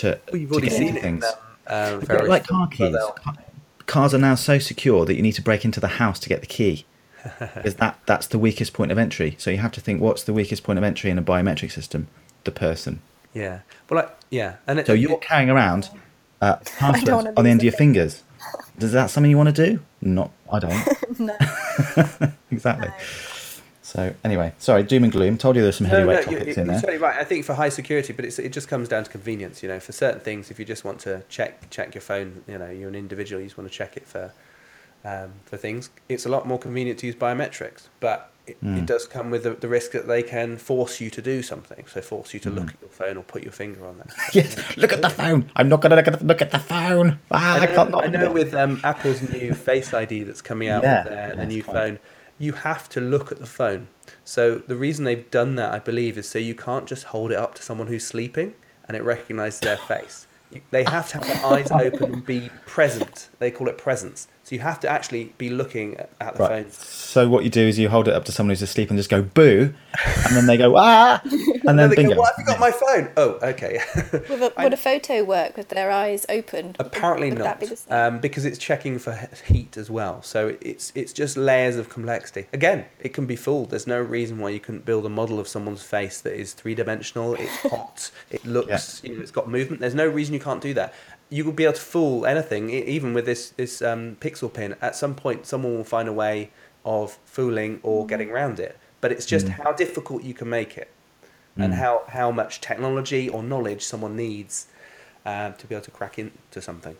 to, 0.00 0.20
Well, 0.32 0.60
to 0.60 0.66
get 0.66 0.72
seen 0.72 0.88
into 0.88 0.98
it. 1.00 1.04
in, 1.04 1.20
things. 1.20 1.24
um, 1.66 2.04
uh, 2.08 2.26
like 2.26 2.46
car 2.46 2.68
keys. 2.68 2.96
Cars 3.86 4.14
are 4.14 4.18
now 4.18 4.34
so 4.36 4.58
secure 4.58 5.04
that 5.04 5.14
you 5.16 5.22
need 5.22 5.32
to 5.32 5.42
break 5.42 5.64
into 5.64 5.80
the 5.80 5.88
house 5.88 6.18
to 6.20 6.28
get 6.28 6.40
the 6.40 6.46
key. 6.46 6.84
Is 7.64 7.74
that, 7.76 7.98
that's 8.06 8.26
the 8.28 8.38
weakest 8.38 8.72
point 8.72 8.92
of 8.92 8.98
entry. 8.98 9.34
So 9.38 9.50
you 9.50 9.58
have 9.58 9.72
to 9.72 9.80
think 9.80 10.00
what's 10.00 10.22
the 10.22 10.32
weakest 10.32 10.62
point 10.62 10.78
of 10.78 10.84
entry 10.84 11.10
in 11.10 11.18
a 11.18 11.22
biometric 11.22 11.70
system? 11.72 12.06
The 12.44 12.50
person. 12.52 13.00
Yeah. 13.34 13.60
Well, 13.88 14.00
like, 14.02 14.16
yeah. 14.30 14.56
And 14.66 14.78
it, 14.78 14.86
So 14.86 14.92
you're 14.92 15.12
it- 15.12 15.20
carrying 15.20 15.50
around 15.50 15.90
uh, 16.40 16.56
passwords 16.78 17.10
on 17.36 17.44
the 17.44 17.50
end 17.50 17.60
of 17.60 17.64
it. 17.64 17.64
your 17.64 17.72
fingers. 17.72 18.22
Is 18.78 18.92
that 18.92 19.10
something 19.10 19.30
you 19.30 19.36
want 19.36 19.54
to 19.54 19.66
do? 19.66 19.80
Not, 20.00 20.30
I 20.50 20.58
don't. 20.60 21.20
no. 21.20 21.36
exactly. 22.50 22.88
So 23.90 24.14
anyway, 24.22 24.52
sorry, 24.58 24.84
doom 24.84 25.02
and 25.02 25.12
gloom. 25.12 25.36
Told 25.36 25.56
you 25.56 25.62
there's 25.62 25.76
some 25.78 25.88
No, 25.88 25.94
heavyweight 25.96 26.26
no, 26.26 26.32
you- 26.32 26.38
topics 26.38 26.56
you- 26.56 26.62
in 26.62 26.68
there. 26.68 26.80
totally 26.80 26.98
right. 26.98 27.18
I 27.18 27.24
think 27.24 27.44
for 27.44 27.54
high 27.54 27.70
security, 27.70 28.12
but 28.12 28.24
it's, 28.24 28.38
it 28.38 28.52
just 28.52 28.68
comes 28.68 28.88
down 28.88 29.02
to 29.04 29.10
convenience. 29.10 29.64
You 29.64 29.68
know, 29.68 29.80
for 29.80 29.90
certain 29.90 30.20
things, 30.20 30.48
if 30.50 30.58
you 30.60 30.64
just 30.64 30.84
want 30.84 31.00
to 31.00 31.22
check 31.28 31.68
check 31.70 31.94
your 31.94 32.02
phone, 32.02 32.44
you 32.46 32.56
know, 32.58 32.70
you're 32.70 32.88
an 32.88 32.94
individual, 32.94 33.40
you 33.40 33.48
just 33.48 33.58
want 33.58 33.68
to 33.70 33.76
check 33.76 33.96
it 33.96 34.06
for 34.06 34.32
um, 35.04 35.32
for 35.44 35.56
things. 35.56 35.90
It's 36.08 36.24
a 36.24 36.28
lot 36.28 36.46
more 36.46 36.58
convenient 36.58 37.00
to 37.00 37.06
use 37.06 37.16
biometrics, 37.16 37.88
but 37.98 38.30
it, 38.46 38.56
Hmm. 38.60 38.78
it 38.78 38.86
does 38.86 39.06
come 39.06 39.30
with 39.30 39.42
the, 39.42 39.50
the 39.50 39.66
risk 39.68 39.90
that 39.92 40.06
they 40.06 40.22
can 40.22 40.56
force 40.56 41.00
you 41.00 41.10
to 41.10 41.20
do 41.22 41.42
something. 41.42 41.84
So 41.88 42.00
force 42.00 42.32
you 42.32 42.38
to 42.40 42.48
Hmm. 42.50 42.56
look 42.58 42.68
at 42.68 42.80
your 42.80 42.90
phone 42.90 43.16
or 43.16 43.24
put 43.24 43.42
your 43.42 43.52
finger 43.52 43.84
on 43.86 43.98
that. 43.98 44.08
yes, 44.34 44.76
look 44.76 44.92
at 44.92 45.02
the 45.02 45.10
phone. 45.10 45.50
I'm 45.56 45.68
not 45.68 45.80
gonna 45.80 45.96
look 45.96 46.06
at 46.06 46.18
the, 46.20 46.24
look 46.24 46.42
at 46.42 46.52
the 46.52 46.58
phone. 46.60 47.18
Ah, 47.32 47.54
I, 47.58 47.62
I 47.62 47.66
can't. 47.66 47.90
know, 47.90 47.98
not 47.98 48.04
I 48.04 48.06
know 48.08 48.30
with 48.32 48.54
um, 48.54 48.80
Apple's 48.84 49.20
new 49.22 49.52
Face 49.52 49.92
ID 49.92 50.22
that's 50.24 50.42
coming 50.42 50.68
out 50.68 50.84
Yeah, 50.84 51.02
with 51.02 51.12
their, 51.12 51.34
their 51.36 51.46
new 51.46 51.62
fine. 51.64 51.74
phone, 51.74 51.98
you 52.40 52.54
have 52.54 52.88
to 52.88 53.00
look 53.00 53.30
at 53.30 53.38
the 53.38 53.46
phone. 53.46 53.86
So 54.24 54.56
the 54.56 54.74
reason 54.74 55.04
they've 55.04 55.30
done 55.30 55.56
that, 55.56 55.72
I 55.72 55.78
believe, 55.78 56.16
is 56.16 56.26
so 56.26 56.38
you 56.38 56.54
can't 56.54 56.86
just 56.86 57.04
hold 57.04 57.30
it 57.30 57.36
up 57.36 57.54
to 57.56 57.62
someone 57.62 57.86
who's 57.86 58.04
sleeping 58.04 58.54
and 58.88 58.96
it 58.96 59.04
recognises 59.04 59.60
their 59.60 59.76
face. 59.76 60.26
They 60.70 60.82
have 60.84 61.08
to 61.10 61.18
have 61.18 61.26
their 61.26 61.46
eyes 61.46 61.70
open 61.70 62.14
and 62.14 62.26
be 62.26 62.50
present. 62.66 63.28
They 63.38 63.50
call 63.50 63.68
it 63.68 63.76
presence. 63.76 64.26
So 64.50 64.56
you 64.56 64.62
have 64.62 64.80
to 64.80 64.88
actually 64.88 65.32
be 65.38 65.48
looking 65.48 65.96
at, 65.96 66.10
at 66.20 66.34
the 66.34 66.40
Right. 66.42 66.64
phone. 66.64 66.72
So 66.72 67.28
what 67.28 67.44
you 67.44 67.50
do 67.50 67.60
is 67.68 67.78
you 67.78 67.88
hold 67.88 68.08
it 68.08 68.14
up 68.14 68.24
to 68.24 68.32
someone 68.32 68.50
who's 68.50 68.62
asleep 68.62 68.90
and 68.90 68.98
just 68.98 69.08
go 69.08 69.22
boo, 69.22 69.72
and 70.26 70.36
then 70.36 70.46
they 70.46 70.56
go 70.56 70.74
ah, 70.76 71.20
and 71.24 71.68
And 71.68 71.78
then 71.78 71.88
they 71.90 71.94
bingo. 71.94 72.14
go, 72.16 72.20
"What 72.20 72.34
have 72.34 72.40
you 72.40 72.46
got 72.46 72.58
my 72.58 72.72
phone?" 72.72 73.10
Oh, 73.16 73.38
okay. 73.44 73.78
Would 74.28 74.42
a, 74.42 74.52
would 74.60 74.72
a 74.72 74.76
photo 74.76 75.22
work 75.22 75.56
with 75.56 75.68
their 75.68 75.92
eyes 75.92 76.26
open? 76.28 76.74
Apparently 76.80 77.28
would 77.28 77.38
not, 77.38 77.44
That 77.44 77.60
be 77.60 77.66
the 77.66 77.76
same? 77.76 77.94
um, 77.96 78.18
because 78.18 78.44
it's 78.44 78.58
checking 78.58 78.98
for 78.98 79.12
heat 79.46 79.76
as 79.76 79.88
well. 79.88 80.20
So 80.22 80.56
it's 80.60 80.90
it's 80.96 81.12
just 81.12 81.36
layers 81.36 81.76
of 81.76 81.88
complexity. 81.88 82.46
Again, 82.52 82.86
it 82.98 83.10
can 83.14 83.26
be 83.26 83.36
fooled. 83.36 83.70
There's 83.70 83.86
no 83.86 84.00
reason 84.00 84.38
why 84.40 84.48
you 84.50 84.58
couldn't 84.58 84.84
build 84.84 85.06
a 85.06 85.08
model 85.08 85.38
of 85.38 85.46
someone's 85.46 85.84
face 85.84 86.20
that 86.22 86.34
is 86.34 86.54
three 86.54 86.74
dimensional. 86.74 87.34
It's 87.34 87.56
hot. 87.70 88.10
It 88.32 88.44
looks, 88.44 89.00
you 89.04 89.14
know, 89.14 89.22
it's 89.22 89.30
got 89.30 89.48
movement. 89.48 89.80
There's 89.80 89.94
no 89.94 90.08
reason 90.08 90.34
you 90.34 90.40
can't 90.40 90.60
do 90.60 90.74
that. 90.74 90.92
You 91.30 91.44
will 91.44 91.52
be 91.52 91.64
able 91.64 91.74
to 91.74 91.80
fool 91.80 92.26
anything, 92.26 92.70
e- 92.70 92.84
even 92.84 93.14
with 93.14 93.24
this 93.24 93.50
this 93.50 93.82
um, 93.82 94.16
pixel 94.20 94.52
pin. 94.52 94.76
At 94.82 94.96
some 94.96 95.14
point, 95.14 95.46
someone 95.46 95.76
will 95.76 95.84
find 95.84 96.08
a 96.08 96.12
way 96.12 96.50
of 96.84 97.18
fooling 97.24 97.80
or 97.82 98.06
getting 98.06 98.30
around 98.30 98.58
it. 98.58 98.78
But 99.00 99.12
it's 99.12 99.24
just 99.24 99.48
how 99.48 99.72
difficult 99.72 100.22
you 100.24 100.34
can 100.34 100.50
make 100.50 100.76
it, 100.76 100.90
and 101.56 101.74
how 101.74 102.02
how 102.08 102.30
much 102.30 102.60
technology 102.60 103.28
or 103.28 103.42
knowledge 103.42 103.82
someone 103.82 104.16
needs 104.16 104.66
um, 105.24 105.54
to 105.54 105.66
be 105.66 105.74
able 105.74 105.84
to 105.84 105.90
crack 105.90 106.18
into 106.18 106.60
something. 106.60 106.96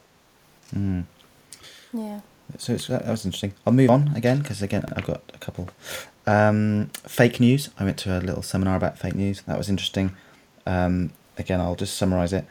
yeah. 1.92 2.20
So 2.58 2.72
it's, 2.74 2.86
that 2.88 3.06
was 3.06 3.24
interesting. 3.24 3.54
I'll 3.66 3.72
move 3.72 3.90
on 3.90 4.12
again 4.16 4.38
because 4.38 4.62
again 4.62 4.84
I've 4.96 5.06
got 5.06 5.22
a 5.34 5.38
couple. 5.38 5.68
Um, 6.26 6.90
fake 7.06 7.40
news. 7.40 7.70
I 7.78 7.84
went 7.84 7.98
to 7.98 8.18
a 8.18 8.20
little 8.20 8.42
seminar 8.42 8.76
about 8.76 8.98
fake 8.98 9.14
news. 9.14 9.42
That 9.42 9.58
was 9.58 9.68
interesting. 9.68 10.16
Um, 10.66 11.12
again, 11.38 11.60
I'll 11.60 11.76
just 11.76 11.96
summarise 11.96 12.32
it. 12.32 12.44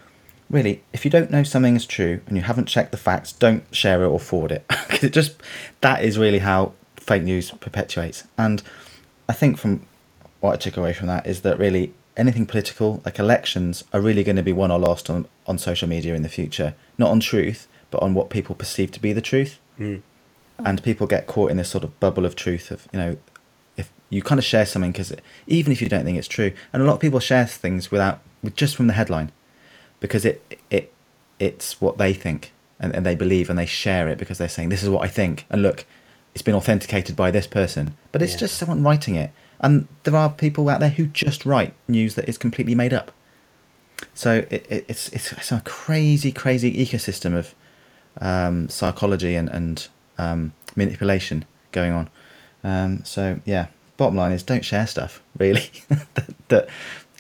Really, 0.49 0.81
if 0.93 1.05
you 1.05 1.11
don't 1.11 1.29
know 1.29 1.43
something 1.43 1.75
is 1.75 1.85
true 1.85 2.21
and 2.27 2.35
you 2.35 2.43
haven't 2.43 2.65
checked 2.65 2.91
the 2.91 2.97
facts, 2.97 3.31
don't 3.31 3.63
share 3.73 4.03
it 4.03 4.07
or 4.07 4.19
forward 4.19 4.51
it. 4.51 4.65
Because 4.89 5.03
it 5.03 5.13
just 5.13 5.35
that 5.81 6.03
is 6.03 6.17
really 6.17 6.39
how 6.39 6.73
fake 6.95 7.23
news 7.23 7.51
perpetuates. 7.51 8.23
And 8.37 8.63
I 9.27 9.33
think 9.33 9.57
from 9.57 9.85
what 10.39 10.53
I 10.53 10.57
took 10.57 10.77
away 10.77 10.93
from 10.93 11.07
that 11.07 11.27
is 11.27 11.41
that 11.41 11.59
really 11.59 11.93
anything 12.17 12.45
political, 12.47 13.01
like 13.05 13.19
elections, 13.19 13.83
are 13.93 14.01
really 14.01 14.23
going 14.23 14.35
to 14.37 14.43
be 14.43 14.51
won 14.51 14.71
or 14.71 14.79
lost 14.79 15.09
on, 15.09 15.27
on 15.45 15.57
social 15.59 15.87
media 15.87 16.15
in 16.15 16.23
the 16.23 16.29
future. 16.29 16.73
Not 16.97 17.11
on 17.11 17.19
truth, 17.19 17.67
but 17.91 18.01
on 18.01 18.13
what 18.15 18.29
people 18.29 18.55
perceive 18.55 18.91
to 18.91 18.99
be 18.99 19.13
the 19.13 19.21
truth 19.21 19.59
Mm. 19.79 20.01
and 20.65 20.83
people 20.83 21.07
get 21.07 21.25
caught 21.25 21.51
in 21.51 21.55
this 21.57 21.69
sort 21.69 21.85
of 21.85 21.97
bubble 22.01 22.25
of 22.25 22.35
truth 22.35 22.69
of 22.69 22.85
you 22.91 22.99
know 22.99 23.15
if 23.77 23.89
you 24.09 24.21
kind 24.21 24.37
of 24.37 24.43
share 24.43 24.65
something 24.65 24.91
because 24.91 25.13
even 25.47 25.71
if 25.71 25.81
you 25.81 25.87
don't 25.87 26.03
think 26.03 26.17
it's 26.17 26.27
true 26.27 26.51
and 26.73 26.83
a 26.83 26.85
lot 26.85 26.95
of 26.95 26.99
people 26.99 27.21
share 27.21 27.45
things 27.45 27.89
without 27.89 28.19
just 28.57 28.75
from 28.75 28.87
the 28.87 28.93
headline 28.93 29.31
because 29.99 30.25
it 30.25 30.59
it 30.69 30.91
it's 31.39 31.79
what 31.81 31.97
they 31.97 32.13
think 32.13 32.51
and, 32.79 32.93
and 32.95 33.05
they 33.05 33.15
believe 33.15 33.49
and 33.49 33.57
they 33.59 33.65
share 33.65 34.07
it 34.07 34.17
because 34.17 34.37
they're 34.37 34.49
saying 34.49 34.69
this 34.69 34.83
is 34.83 34.89
what 34.89 35.03
i 35.03 35.07
think 35.07 35.45
and 35.49 35.61
look 35.61 35.85
it's 36.33 36.41
been 36.41 36.55
authenticated 36.55 37.15
by 37.15 37.31
this 37.31 37.47
person 37.47 37.95
but 38.11 38.21
it's 38.21 38.33
Yeah. 38.33 38.39
just 38.39 38.57
someone 38.57 38.83
writing 38.83 39.15
it 39.15 39.31
and 39.59 39.87
there 40.03 40.15
are 40.15 40.29
people 40.29 40.69
out 40.69 40.79
there 40.79 40.89
who 40.89 41.07
just 41.07 41.45
write 41.45 41.73
news 41.87 42.15
that 42.15 42.29
is 42.29 42.37
completely 42.37 42.75
made 42.75 42.93
up 42.93 43.11
so 44.13 44.45
it, 44.49 44.65
it, 44.69 44.85
it's, 44.87 45.09
it's 45.09 45.33
it's 45.33 45.51
a 45.51 45.61
crazy 45.65 46.31
crazy 46.31 46.73
ecosystem 46.85 47.35
of 47.37 47.53
um, 48.21 48.69
psychology 48.69 49.35
and, 49.35 49.49
and 49.49 49.87
um, 50.17 50.53
manipulation 50.75 51.45
going 51.71 51.91
on. 51.91 52.09
Um, 52.63 53.03
so 53.05 53.39
yeah, 53.45 53.67
bottom 53.97 54.15
line 54.15 54.31
is 54.31 54.41
don't 54.43 54.63
share 54.65 54.87
stuff 54.87 55.21
really 55.37 55.69
that, 56.15 56.33
that 56.47 56.69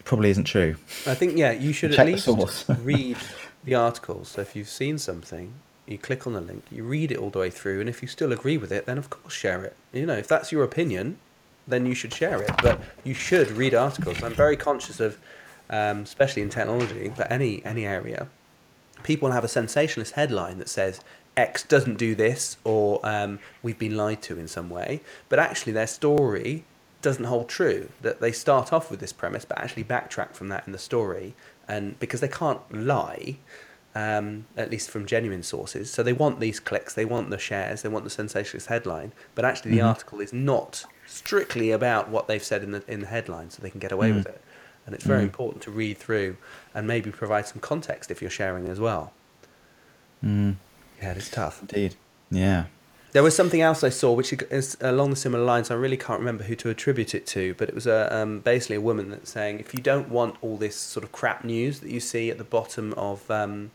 probably 0.09 0.31
isn't 0.31 0.45
true. 0.45 0.75
I 1.05 1.13
think 1.13 1.37
yeah, 1.37 1.51
you 1.51 1.71
should 1.71 1.93
at 1.99 2.05
least 2.07 2.27
read 2.83 3.17
the 3.63 3.75
articles. 3.75 4.29
So 4.29 4.41
if 4.41 4.55
you've 4.55 4.67
seen 4.67 4.97
something, 4.97 5.53
you 5.85 5.99
click 5.99 6.25
on 6.25 6.33
the 6.33 6.41
link, 6.41 6.63
you 6.71 6.83
read 6.83 7.11
it 7.11 7.19
all 7.19 7.29
the 7.29 7.37
way 7.37 7.51
through, 7.51 7.79
and 7.79 7.87
if 7.87 8.01
you 8.01 8.07
still 8.07 8.33
agree 8.33 8.57
with 8.57 8.71
it, 8.71 8.87
then 8.87 8.97
of 8.97 9.11
course 9.11 9.35
share 9.35 9.63
it. 9.63 9.75
You 9.93 10.07
know, 10.07 10.17
if 10.17 10.27
that's 10.27 10.51
your 10.51 10.63
opinion, 10.63 11.19
then 11.67 11.85
you 11.85 11.93
should 11.93 12.11
share 12.11 12.41
it. 12.41 12.49
But 12.63 12.81
you 13.03 13.13
should 13.13 13.51
read 13.51 13.75
articles. 13.75 14.23
I'm 14.23 14.33
very 14.33 14.57
conscious 14.57 14.99
of, 14.99 15.19
um, 15.69 15.99
especially 15.99 16.41
in 16.41 16.49
technology, 16.49 17.13
but 17.15 17.31
any 17.31 17.63
any 17.63 17.85
area, 17.85 18.29
people 19.03 19.29
have 19.29 19.43
a 19.43 19.47
sensationalist 19.47 20.13
headline 20.13 20.57
that 20.57 20.69
says 20.69 21.01
X 21.37 21.61
doesn't 21.61 21.99
do 21.99 22.15
this 22.15 22.57
or 22.63 22.99
um, 23.03 23.37
we've 23.61 23.77
been 23.77 23.95
lied 23.95 24.23
to 24.23 24.39
in 24.39 24.47
some 24.47 24.71
way, 24.71 25.01
but 25.29 25.37
actually 25.37 25.73
their 25.73 25.87
story 25.87 26.65
doesn't 27.01 27.25
hold 27.25 27.49
true. 27.49 27.89
That 28.01 28.19
they 28.21 28.31
start 28.31 28.71
off 28.73 28.91
with 28.91 28.99
this 28.99 29.13
premise, 29.13 29.45
but 29.45 29.57
actually 29.59 29.83
backtrack 29.83 30.33
from 30.33 30.49
that 30.49 30.65
in 30.67 30.73
the 30.73 30.79
story, 30.79 31.33
and 31.67 31.97
because 31.99 32.19
they 32.21 32.27
can't 32.27 32.59
lie, 32.73 33.37
um, 33.95 34.45
at 34.55 34.69
least 34.69 34.89
from 34.89 35.05
genuine 35.05 35.43
sources, 35.43 35.91
so 35.91 36.03
they 36.03 36.13
want 36.13 36.39
these 36.39 36.59
clicks, 36.59 36.93
they 36.93 37.05
want 37.05 37.29
the 37.29 37.37
shares, 37.39 37.81
they 37.81 37.89
want 37.89 38.03
the 38.03 38.09
sensationalist 38.09 38.67
headline, 38.67 39.11
but 39.35 39.45
actually 39.45 39.71
the 39.71 39.79
Mhm. 39.79 39.87
article 39.87 40.19
is 40.19 40.31
not 40.33 40.85
strictly 41.07 41.71
about 41.71 42.09
what 42.09 42.27
they've 42.27 42.43
said 42.43 42.63
in 42.63 42.71
the 42.71 42.83
in 42.87 42.99
the 42.99 43.07
headline, 43.07 43.49
so 43.49 43.61
they 43.61 43.69
can 43.69 43.79
get 43.79 43.91
away 43.91 44.11
with 44.11 44.27
it. 44.27 44.41
And 44.85 44.95
it's 44.95 45.03
very 45.05 45.21
Mm. 45.21 45.25
important 45.31 45.63
to 45.63 45.71
read 45.71 45.97
through 45.97 46.37
and 46.73 46.87
maybe 46.87 47.11
provide 47.11 47.47
some 47.47 47.59
context 47.61 48.09
if 48.09 48.21
you're 48.21 48.31
sharing 48.31 48.67
as 48.67 48.79
well. 48.79 49.13
Mm, 50.23 50.55
Yeah, 51.01 51.11
it's 51.13 51.29
tough. 51.29 51.61
indeed. 51.61 51.95
Yeah. 52.31 52.65
There 53.11 53.23
was 53.23 53.35
something 53.35 53.59
else 53.61 53.83
I 53.83 53.89
saw 53.89 54.13
which 54.13 54.31
is 54.33 54.77
along 54.81 55.09
the 55.09 55.15
similar 55.15 55.43
lines. 55.43 55.71
I 55.71 55.73
really 55.75 55.97
can't 55.97 56.19
remember 56.19 56.43
who 56.43 56.55
to 56.57 56.69
attribute 56.69 57.15
it 57.15 57.25
to, 57.27 57.55
but 57.55 57.67
it 57.67 57.73
was 57.73 57.87
a 57.87 58.15
um, 58.15 58.39
basically 58.41 58.75
a 58.75 58.81
woman 58.81 59.09
that's 59.09 59.31
saying 59.31 59.59
if 59.59 59.73
you 59.73 59.81
don't 59.81 60.09
want 60.09 60.35
all 60.41 60.57
this 60.57 60.75
sort 60.75 61.03
of 61.03 61.11
crap 61.11 61.43
news 61.43 61.79
that 61.79 61.89
you 61.89 61.99
see 61.99 62.29
at 62.29 62.37
the 62.37 62.43
bottom 62.43 62.93
of 62.93 63.29
um, 63.31 63.71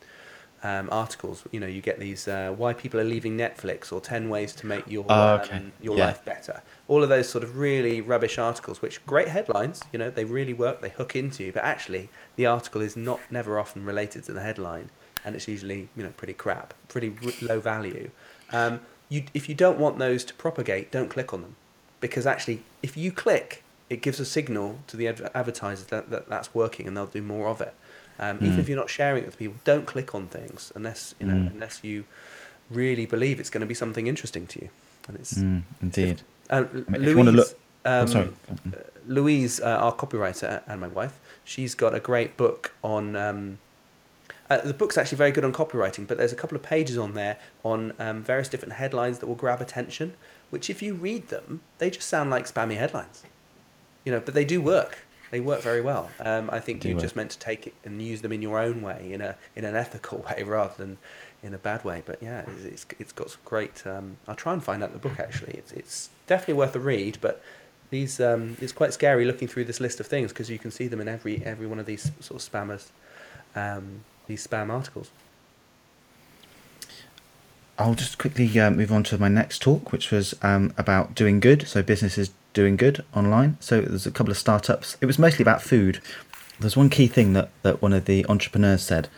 um, 0.63 0.89
articles, 0.93 1.43
you 1.51 1.59
know, 1.59 1.67
you 1.67 1.83
get 1.83 1.99
these 1.99 2.29
uh, 2.29 2.55
why 2.57 2.73
people 2.75 3.01
are 3.01 3.05
leaving 3.05 3.37
Netflix 3.37 3.93
or 3.93 4.01
ten 4.01 4.29
ways 4.29 4.53
to 4.55 4.67
make 4.69 4.89
your 4.89 5.05
Oh, 5.09 5.35
okay. 5.41 5.57
um, 5.57 5.73
your 5.83 5.97
Yeah. 5.99 6.07
life 6.07 6.25
better. 6.25 6.63
All 6.87 7.03
of 7.03 7.09
those 7.09 7.29
sort 7.29 7.43
of 7.43 7.57
really 7.59 8.01
rubbish 8.01 8.39
articles, 8.39 8.81
which 8.81 9.05
great 9.05 9.29
headlines, 9.29 9.83
you 9.93 9.99
know, 9.99 10.11
they 10.11 10.25
really 10.25 10.55
work, 10.55 10.81
they 10.81 10.91
hook 10.91 11.17
into 11.17 11.43
you, 11.43 11.51
but 11.53 11.65
actually 11.65 12.09
the 12.37 12.47
article 12.47 12.81
is 12.81 12.97
not 12.97 13.19
never 13.33 13.59
often 13.59 13.85
related 13.85 14.23
to 14.25 14.33
the 14.33 14.43
headline, 14.43 14.91
and 15.25 15.35
it's 15.35 15.49
usually 15.49 15.89
you 15.97 16.05
know 16.05 16.13
pretty 16.17 16.35
crap, 16.35 16.73
pretty 16.87 17.13
r- 17.25 17.33
low 17.43 17.59
value. 17.59 18.11
Um, 18.53 18.81
you, 19.09 19.25
if 19.35 19.49
you 19.49 19.55
don't 19.55 19.79
want 19.79 19.99
those 19.99 20.25
to 20.25 20.35
propagate, 20.35 20.91
don't 20.91 21.09
click 21.09 21.33
on 21.35 21.43
them, 21.43 21.57
because 22.01 22.27
actually, 22.27 22.61
if 22.83 22.97
you 22.97 23.13
click, 23.13 23.63
it 23.91 24.01
gives 24.03 24.19
a 24.19 24.25
signal 24.25 24.79
to 24.87 24.97
the 24.97 25.07
adver- 25.09 25.31
advertisers 25.35 25.87
that, 25.87 26.11
that 26.11 26.29
that's 26.29 26.55
working, 26.55 26.87
and 26.87 26.97
they'll 26.97 27.07
do 27.07 27.23
more 27.23 27.49
of 27.49 27.61
it. 27.61 27.75
Um, 28.19 28.37
Even 28.43 28.53
Mm. 28.53 28.59
if 28.59 28.69
you're 28.69 28.79
not 28.79 28.91
sharing 28.91 29.23
it 29.25 29.27
with 29.27 29.39
people, 29.39 29.57
don't 29.65 29.87
click 29.87 30.15
on 30.15 30.27
things 30.29 30.73
unless 30.75 31.15
you 31.21 31.27
know 31.27 31.35
Mm. 31.35 31.51
unless 31.53 31.83
you 31.85 32.05
really 32.71 33.07
believe 33.07 33.41
it's 33.41 33.51
going 33.51 33.61
to 33.61 33.67
be 33.67 33.75
something 33.75 34.07
interesting 34.07 34.47
to 34.47 34.61
you. 34.63 34.69
And 35.09 35.17
it's 35.19 35.35
Mm, 35.39 35.63
indeed. 35.83 36.23
uh, 36.51 36.55
I 36.55 36.61
mean, 36.63 36.85
if 36.87 36.91
Louise, 37.01 37.09
you 37.11 37.17
wanna 37.17 37.33
look- 37.33 37.59
um, 37.85 38.03
oh, 38.03 38.07
sorry. 38.07 38.29
uh, 38.73 38.77
Louise, 39.07 39.61
uh, 39.61 39.67
our 39.85 39.93
copywriter 39.95 40.63
and 40.67 40.81
my 40.81 40.89
wife, 40.89 41.21
she's 41.45 41.75
got 41.75 41.95
a 41.95 42.01
great 42.01 42.37
book 42.39 42.73
on 42.83 43.17
um, 43.17 43.59
Uh, 44.51 44.59
the 44.59 44.75
book's 44.75 44.99
actually 44.99 45.17
very 45.17 45.33
good 45.33 45.45
on 45.45 45.53
copywriting, 45.53 46.07
but 46.07 46.19
there's 46.19 46.33
a 46.33 46.37
couple 46.37 46.57
of 46.57 46.63
pages 46.63 46.99
on 46.99 47.15
there 47.15 47.39
on 47.63 47.93
um, 47.99 48.23
various 48.23 48.49
different 48.49 48.75
headlines 48.75 49.19
that 49.21 49.27
will 49.27 49.35
grab 49.35 49.61
attention. 49.61 50.15
Which, 50.51 50.69
if 50.69 50.83
you 50.83 50.95
read 50.95 51.29
them, 51.29 51.63
they 51.79 51.91
just 51.91 52.09
sound 52.09 52.31
like 52.31 52.45
spammy 52.45 52.77
headlines. 52.77 53.23
You 54.05 54.13
know, 54.13 54.21
but 54.21 54.35
they 54.35 54.45
do 54.45 54.61
work. 54.61 54.99
They 55.31 55.41
work 55.41 55.63
very 55.63 55.81
well. 55.81 56.11
Um, 56.21 56.49
I 56.53 56.61
think 56.61 56.85
you're 56.85 56.95
work. 56.95 57.03
just 57.03 57.17
meant 57.17 57.31
to 57.33 57.39
take 57.39 57.67
it 57.67 57.75
and 57.85 58.01
use 58.01 58.23
them 58.23 58.31
in 58.33 58.43
your 58.43 58.59
own 58.59 58.83
way, 58.83 59.11
in 59.13 59.21
a 59.21 59.37
in 59.57 59.65
an 59.65 59.75
ethical 59.75 60.19
way 60.29 60.43
rather 60.45 60.75
than 60.77 60.99
in 61.43 61.55
a 61.55 61.59
bad 61.59 61.85
way. 61.85 62.03
But 62.05 62.23
yeah, 62.23 62.45
it's 62.47 62.65
it's, 62.65 62.87
it's 63.01 63.13
got 63.13 63.31
some 63.31 63.41
great. 63.45 63.85
Um, 63.87 64.19
I'll 64.29 64.37
try 64.37 64.53
and 64.53 64.63
find 64.63 64.83
out 64.83 64.93
the 64.93 64.99
book 64.99 65.19
actually. 65.19 65.55
It's 65.55 65.73
it's 65.73 66.11
definitely 66.27 66.55
worth 66.55 66.77
a 66.77 66.81
read, 66.81 67.19
but. 67.21 67.43
These 67.91 68.19
um, 68.19 68.57
it's 68.61 68.73
quite 68.73 68.93
scary 68.93 69.25
looking 69.25 69.47
through 69.47 69.67
this 69.67 69.79
list 69.79 70.01
of 70.01 70.07
things 70.07 70.33
because 70.33 70.51
you 70.51 70.59
can 70.59 70.73
see 70.73 70.89
them 70.89 71.01
in 71.01 71.07
every 71.07 71.45
every 71.45 71.67
one 71.67 71.79
of 71.79 71.87
these 71.87 72.11
sort 72.19 72.43
of 72.43 72.51
spammers, 72.51 72.89
um, 73.55 74.01
these 74.27 74.47
spam 74.47 74.71
articles. 74.71 75.11
I'll 77.79 77.95
just 77.95 78.19
quickly 78.19 78.59
uh, 78.61 78.71
move 78.71 78.93
on 78.93 79.03
to 79.05 79.19
my 79.19 79.29
next 79.29 79.61
talk, 79.61 79.91
which 79.91 80.11
was 80.11 80.35
um, 80.43 80.73
about 80.79 81.15
doing 81.15 81.41
good. 81.41 81.67
So 81.67 81.83
businesses 81.83 82.31
doing 82.53 82.77
good 82.77 83.05
online. 83.15 83.57
So 83.61 83.81
there's 83.81 84.07
a 84.07 84.11
couple 84.13 84.31
of 84.31 84.39
startups. 84.39 84.97
It 85.01 85.07
was 85.07 85.19
mostly 85.19 85.43
about 85.43 85.61
food. 85.61 86.01
There's 86.61 86.77
one 86.77 86.89
key 86.89 87.09
thing 87.09 87.33
that, 87.33 87.51
that 87.63 87.83
one 87.83 87.93
of 87.93 88.05
the 88.05 88.25
entrepreneurs 88.29 88.83
said, 88.83 89.09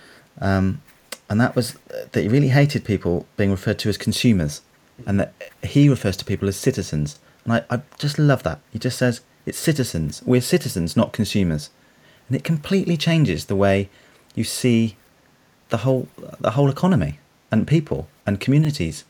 um, 0.41 0.81
and 1.29 1.41
that 1.41 1.55
was 1.55 1.77
that 1.91 2.15
he 2.15 2.29
really 2.29 2.49
hated 2.49 2.85
people 2.85 3.27
being 3.37 3.51
referred 3.51 3.79
to 3.81 3.91
as 3.91 3.99
consumers, 3.99 4.63
and 5.07 5.21
that 5.21 5.35
he 5.63 5.89
refers 5.89 6.17
to 6.17 6.25
people 6.25 6.49
as 6.49 6.57
citizens. 6.57 7.19
And 7.45 7.53
I, 7.53 7.65
I 7.69 7.83
just 7.99 8.19
love 8.19 8.43
that. 8.45 8.61
He 8.73 8.79
just 8.79 8.97
says 8.97 9.21
it's 9.45 9.59
citizens. 9.59 10.23
We're 10.25 10.41
citizens, 10.41 10.97
not 10.97 11.13
consumers, 11.13 11.69
and 12.29 12.37
it 12.37 12.43
completely 12.43 12.97
changes 12.97 13.45
the 13.45 13.57
way 13.57 13.91
you 14.37 14.45
see 14.45 14.95
the 15.71 15.79
whole 15.79 16.07
the 16.39 16.53
whole 16.53 16.71
economy 16.71 17.19
and 17.51 17.67
people 17.67 18.07
and 18.25 18.39
communities. 18.39 19.05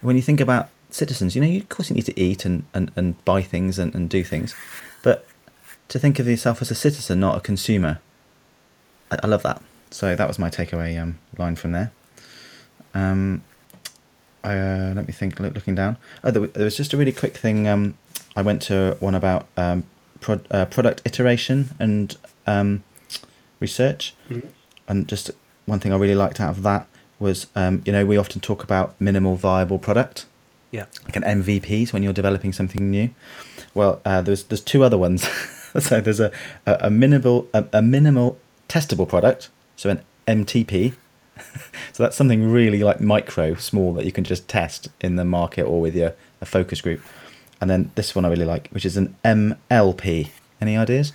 When 0.00 0.16
you 0.16 0.22
think 0.22 0.40
about 0.40 0.70
citizens, 0.90 1.36
you 1.36 1.42
know, 1.42 1.48
you, 1.48 1.60
of 1.60 1.68
course 1.68 1.90
you 1.90 1.94
need 1.94 2.06
to 2.06 2.18
eat 2.18 2.44
and, 2.44 2.64
and, 2.74 2.90
and 2.96 3.24
buy 3.24 3.42
things 3.42 3.78
and, 3.78 3.94
and 3.94 4.08
do 4.08 4.24
things, 4.24 4.54
but 5.02 5.26
to 5.88 5.98
think 5.98 6.18
of 6.18 6.26
yourself 6.26 6.62
as 6.62 6.70
a 6.70 6.74
citizen, 6.74 7.20
not 7.20 7.36
a 7.36 7.40
consumer, 7.40 8.00
I, 9.10 9.18
I 9.22 9.26
love 9.26 9.42
that. 9.42 9.62
So 9.90 10.14
that 10.14 10.28
was 10.28 10.38
my 10.38 10.50
takeaway 10.50 11.00
um, 11.00 11.18
line 11.36 11.56
from 11.56 11.72
there. 11.72 11.92
Um, 12.94 13.42
uh, 14.44 14.92
let 14.94 15.06
me 15.06 15.12
think. 15.12 15.40
Look, 15.40 15.54
looking 15.54 15.74
down, 15.74 15.96
oh, 16.24 16.30
there, 16.30 16.46
there 16.46 16.64
was 16.64 16.76
just 16.76 16.92
a 16.92 16.96
really 16.96 17.12
quick 17.12 17.36
thing. 17.36 17.66
Um, 17.66 17.96
I 18.36 18.42
went 18.42 18.62
to 18.62 18.96
one 19.00 19.14
about 19.14 19.46
um, 19.56 19.84
pro- 20.20 20.40
uh, 20.50 20.66
product 20.66 21.02
iteration 21.04 21.70
and 21.78 22.16
research, 23.60 24.14
and 24.86 25.08
just 25.08 25.30
one 25.66 25.80
thing 25.80 25.92
I 25.92 25.96
really 25.96 26.14
liked 26.14 26.40
out 26.40 26.50
of 26.50 26.62
that 26.62 26.86
was, 27.18 27.46
um, 27.56 27.82
you 27.84 27.92
know, 27.92 28.06
we 28.06 28.16
often 28.16 28.40
talk 28.40 28.62
about 28.62 28.98
minimal 29.00 29.34
viable 29.36 29.78
product, 29.78 30.26
Yeah. 30.70 30.86
like 31.04 31.16
an 31.16 31.24
MVPs 31.24 31.92
when 31.92 32.02
you're 32.02 32.12
developing 32.12 32.52
something 32.52 32.90
new. 32.90 33.10
Well, 33.74 34.00
uh, 34.04 34.22
there's 34.22 34.44
there's 34.44 34.60
two 34.62 34.82
other 34.84 34.96
ones. 34.98 35.28
so 35.78 36.00
there's 36.00 36.20
a 36.20 36.30
a, 36.66 36.76
a 36.82 36.90
minimal 36.90 37.48
a, 37.52 37.64
a 37.72 37.82
minimal 37.82 38.38
testable 38.68 39.08
product, 39.08 39.50
so 39.76 39.90
an 39.90 40.02
MTP. 40.26 40.94
so 41.92 42.02
that's 42.02 42.16
something 42.16 42.50
really 42.50 42.82
like 42.82 43.00
micro, 43.00 43.54
small 43.54 43.92
that 43.94 44.04
you 44.04 44.12
can 44.12 44.24
just 44.24 44.48
test 44.48 44.88
in 45.00 45.16
the 45.16 45.24
market 45.24 45.62
or 45.64 45.80
with 45.80 45.94
your 45.96 46.14
a 46.40 46.46
focus 46.46 46.80
group. 46.80 47.00
And 47.60 47.68
then 47.68 47.90
this 47.96 48.14
one 48.14 48.24
I 48.24 48.28
really 48.28 48.44
like, 48.44 48.68
which 48.70 48.86
is 48.86 48.96
an 48.96 49.16
MLP. 49.24 50.30
Any 50.60 50.76
ideas? 50.76 51.12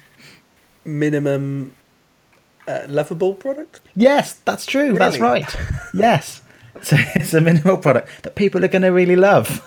Minimum 0.86 1.73
uh, 2.67 2.86
lovable 2.88 3.34
product. 3.34 3.82
Yes, 3.95 4.34
that's 4.45 4.65
true. 4.65 4.93
That's 4.93 5.19
right. 5.19 5.45
yes. 5.93 6.41
So 6.82 6.95
it's 7.15 7.34
a 7.34 7.41
minimal 7.41 7.78
product 7.78 8.23
that 8.23 8.36
people 8.36 8.63
are 8.65 8.67
going 8.67 8.82
to 8.82 8.89
really 8.89 9.15
love 9.15 9.62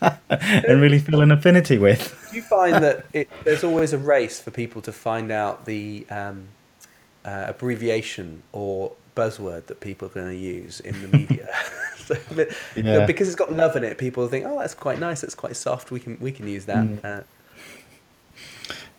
and 0.30 0.80
really 0.80 0.98
feel 0.98 1.20
an 1.20 1.30
affinity 1.30 1.78
with. 1.78 2.28
Do 2.30 2.36
you 2.36 2.42
find 2.42 2.82
that 2.82 3.06
it, 3.12 3.28
there's 3.44 3.62
always 3.62 3.92
a 3.92 3.98
race 3.98 4.40
for 4.40 4.50
people 4.50 4.82
to 4.82 4.92
find 4.92 5.30
out 5.30 5.66
the 5.66 6.06
um, 6.10 6.48
uh, 7.24 7.44
abbreviation 7.48 8.42
or 8.52 8.92
buzzword 9.14 9.66
that 9.66 9.80
people 9.80 10.08
are 10.08 10.12
going 10.12 10.28
to 10.28 10.36
use 10.36 10.80
in 10.80 11.00
the 11.02 11.08
media? 11.08 11.48
so, 12.06 12.16
Yeah. 12.76 13.06
Because 13.06 13.28
it's 13.28 13.36
got 13.36 13.52
love 13.52 13.76
in 13.76 13.84
it, 13.84 13.98
people 13.98 14.26
think, 14.28 14.44
"Oh, 14.46 14.58
that's 14.58 14.74
quite 14.74 14.98
nice. 14.98 15.20
That's 15.22 15.34
quite 15.34 15.56
soft. 15.56 15.90
We 15.90 16.00
can 16.00 16.18
we 16.20 16.32
can 16.32 16.46
use 16.46 16.66
that." 16.66 16.84
Mm. 16.84 17.04
Uh, 17.04 17.22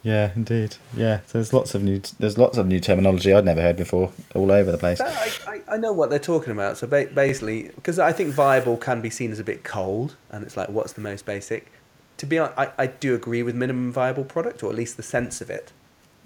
Yeah, 0.06 0.30
indeed. 0.36 0.76
Yeah, 0.96 1.22
there's 1.32 1.52
lots 1.52 1.74
of 1.74 1.82
new 1.82 2.00
there's 2.20 2.38
lots 2.38 2.60
of 2.60 2.68
new 2.68 2.80
terminology 2.80 3.34
I'd 3.34 3.44
never 3.44 3.62
heard 3.62 3.76
before 3.76 4.12
all 4.36 4.52
over 4.52 4.72
the 4.72 4.78
place. 4.78 5.02
I, 5.02 5.32
I, 5.48 5.62
I 5.74 5.78
know 5.78 5.94
what 5.94 6.12
they're 6.12 6.20
talking 6.20 6.52
about. 6.52 6.78
So 6.78 6.86
ba- 6.86 7.10
basically, 7.12 7.72
because 7.74 7.98
I 7.98 8.12
think 8.12 8.32
viable 8.32 8.78
can 8.78 9.02
be 9.02 9.10
seen 9.10 9.32
as 9.32 9.40
a 9.40 9.44
bit 9.44 9.64
cold, 9.64 10.16
and 10.30 10.44
it's 10.46 10.56
like, 10.56 10.70
what's 10.70 10.94
the 10.94 11.02
most 11.02 11.26
basic? 11.26 11.72
To 12.18 12.28
be 12.28 12.38
honest, 12.38 12.56
I, 12.56 12.72
I 12.78 12.88
do 12.88 13.16
agree 13.16 13.42
with 13.42 13.56
minimum 13.56 13.92
viable 13.92 14.24
product, 14.26 14.62
or 14.62 14.70
at 14.70 14.76
least 14.76 14.96
the 14.96 15.04
sense 15.04 15.42
of 15.42 15.50
it. 15.50 15.74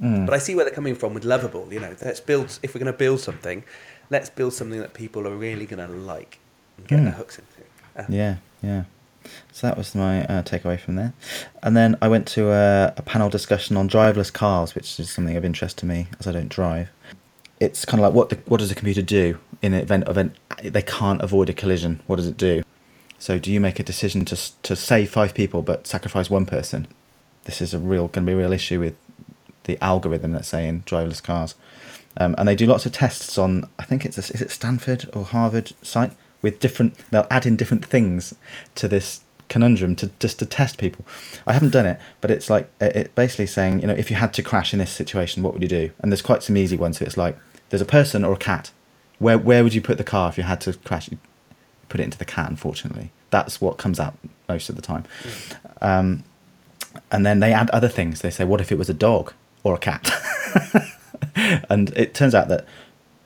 Mm. 0.01 0.25
But 0.25 0.35
I 0.35 0.39
see 0.39 0.55
where 0.55 0.65
they're 0.65 0.73
coming 0.75 0.95
from 0.95 1.13
with 1.13 1.23
lovable. 1.23 1.71
You 1.71 1.79
know, 1.79 1.95
let's 2.03 2.19
build. 2.19 2.59
If 2.61 2.75
we're 2.75 2.79
going 2.79 2.91
to 2.91 2.97
build 2.97 3.21
something, 3.21 3.63
let's 4.09 4.29
build 4.29 4.51
something 4.53 4.81
that 4.81 4.93
people 4.93 5.25
are 5.25 5.35
really 5.35 5.65
going 5.65 5.87
to 5.87 5.93
like 5.93 6.39
and 6.77 6.85
get 6.85 6.97
their 7.03 7.13
Mm. 7.13 7.15
hooks 7.15 7.39
into. 7.39 7.69
Uh, 7.95 8.05
Yeah, 8.09 8.35
yeah. 8.61 8.83
So 9.51 9.67
that 9.67 9.77
was 9.77 9.95
my 9.95 10.25
uh, 10.25 10.43
takeaway 10.43 10.79
from 10.79 10.95
there. 10.95 11.13
And 11.63 11.75
then 11.75 11.97
I 12.01 12.07
went 12.07 12.27
to 12.29 12.51
a, 12.51 12.93
a 12.97 13.01
panel 13.01 13.29
discussion 13.29 13.77
on 13.77 13.89
driverless 13.89 14.31
cars, 14.31 14.75
which 14.75 14.99
is 14.99 15.09
something 15.09 15.35
of 15.35 15.45
interest 15.45 15.77
to 15.79 15.85
me 15.85 16.07
as 16.19 16.27
I 16.27 16.31
don't 16.31 16.49
drive. 16.49 16.89
It's 17.59 17.85
kind 17.85 17.99
of 17.99 18.07
like 18.07 18.13
what 18.13 18.29
the, 18.29 18.37
what 18.45 18.59
does 18.59 18.71
a 18.71 18.75
computer 18.75 19.01
do 19.01 19.37
in 19.61 19.73
an 19.73 19.81
event 19.81 20.07
event 20.07 20.35
they 20.63 20.81
can't 20.81 21.21
avoid 21.21 21.49
a 21.49 21.53
collision? 21.53 22.01
What 22.07 22.15
does 22.15 22.27
it 22.27 22.37
do? 22.37 22.63
So 23.17 23.37
do 23.37 23.51
you 23.51 23.59
make 23.59 23.79
a 23.79 23.83
decision 23.83 24.23
to 24.25 24.37
to 24.63 24.75
save 24.75 25.09
five 25.09 25.33
people 25.33 25.61
but 25.61 25.85
sacrifice 25.85 26.29
one 26.29 26.45
person? 26.45 26.87
This 27.43 27.61
is 27.61 27.73
a 27.73 27.79
real 27.79 28.07
going 28.07 28.25
to 28.25 28.29
be 28.29 28.33
a 28.33 28.37
real 28.37 28.53
issue 28.53 28.79
with 28.79 28.95
the 29.69 29.81
algorithm, 29.83 30.33
let's 30.33 30.47
say, 30.47 30.67
in 30.67 30.83
driverless 30.83 31.21
cars. 31.21 31.55
Um, 32.17 32.35
and 32.37 32.47
they 32.47 32.55
do 32.55 32.65
lots 32.65 32.85
of 32.85 32.91
tests 32.91 33.37
on, 33.37 33.69
I 33.77 33.83
think 33.83 34.03
it's, 34.05 34.17
a, 34.17 34.33
is 34.33 34.41
it 34.41 34.51
Stanford 34.51 35.09
or 35.13 35.23
Harvard 35.23 35.73
site 35.81 36.11
with 36.41 36.59
different, 36.59 36.95
they'll 37.11 37.27
add 37.29 37.45
in 37.45 37.55
different 37.55 37.85
things 37.85 38.33
to 38.75 38.87
this 38.87 39.21
conundrum 39.49 39.95
to 39.97 40.11
just 40.19 40.39
to 40.39 40.45
test 40.45 40.77
people. 40.77 41.05
I 41.45 41.53
haven't 41.53 41.71
done 41.71 41.85
it, 41.85 41.99
but 42.21 42.31
it's 42.31 42.49
like, 42.49 42.69
it 42.79 42.95
it 42.95 43.15
basically 43.15 43.47
saying, 43.47 43.81
you 43.81 43.87
know, 43.87 43.93
if 43.93 44.09
you 44.09 44.15
had 44.15 44.33
to 44.35 44.43
crash 44.43 44.73
in 44.73 44.79
this 44.79 44.91
situation, 44.91 45.43
what 45.43 45.53
would 45.53 45.61
you 45.61 45.67
do? 45.67 45.91
And 45.99 46.11
there's 46.11 46.21
quite 46.21 46.43
some 46.43 46.55
easy 46.55 46.77
ones. 46.77 46.99
So 46.99 47.05
it's 47.05 47.17
like, 47.17 47.37
there's 47.69 47.81
a 47.81 47.85
person 47.85 48.23
or 48.23 48.33
a 48.33 48.37
cat. 48.37 48.71
Where, 49.17 49.37
where 49.37 49.63
would 49.63 49.73
you 49.73 49.81
put 49.81 49.97
the 49.97 50.03
car 50.03 50.29
if 50.29 50.37
you 50.37 50.43
had 50.43 50.61
to 50.61 50.73
crash? 50.73 51.09
You 51.11 51.17
put 51.89 51.99
it 51.99 52.03
into 52.03 52.17
the 52.17 52.25
cat, 52.25 52.49
unfortunately. 52.49 53.11
That's 53.31 53.59
what 53.59 53.77
comes 53.77 53.99
out 53.99 54.17
most 54.47 54.69
of 54.69 54.75
the 54.75 54.81
time. 54.81 55.03
Um, 55.81 56.23
and 57.11 57.25
then 57.25 57.39
they 57.39 57.53
add 57.53 57.69
other 57.71 57.89
things. 57.89 58.21
They 58.21 58.29
say, 58.29 58.45
what 58.45 58.61
if 58.61 58.71
it 58.71 58.77
was 58.77 58.89
a 58.89 58.93
dog 58.93 59.33
or 59.63 59.75
a 59.75 59.77
cat? 59.77 60.09
and 61.69 61.89
it 61.97 62.13
turns 62.13 62.33
out 62.33 62.47
that 62.47 62.65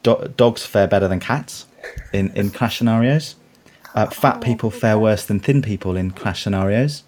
do- 0.01 0.33
dogs 0.35 0.65
fare 0.65 0.87
better 0.87 1.07
than 1.07 1.19
cats 1.19 1.65
in, 2.11 2.31
in 2.31 2.49
crash 2.51 2.77
scenarios. 2.77 3.35
Uh, 3.95 4.07
fat 4.07 4.41
people 4.41 4.71
fare 4.71 4.97
worse 4.97 5.25
than 5.25 5.39
thin 5.39 5.61
people 5.61 5.95
in 5.95 6.11
crash 6.11 6.43
scenarios. 6.43 7.03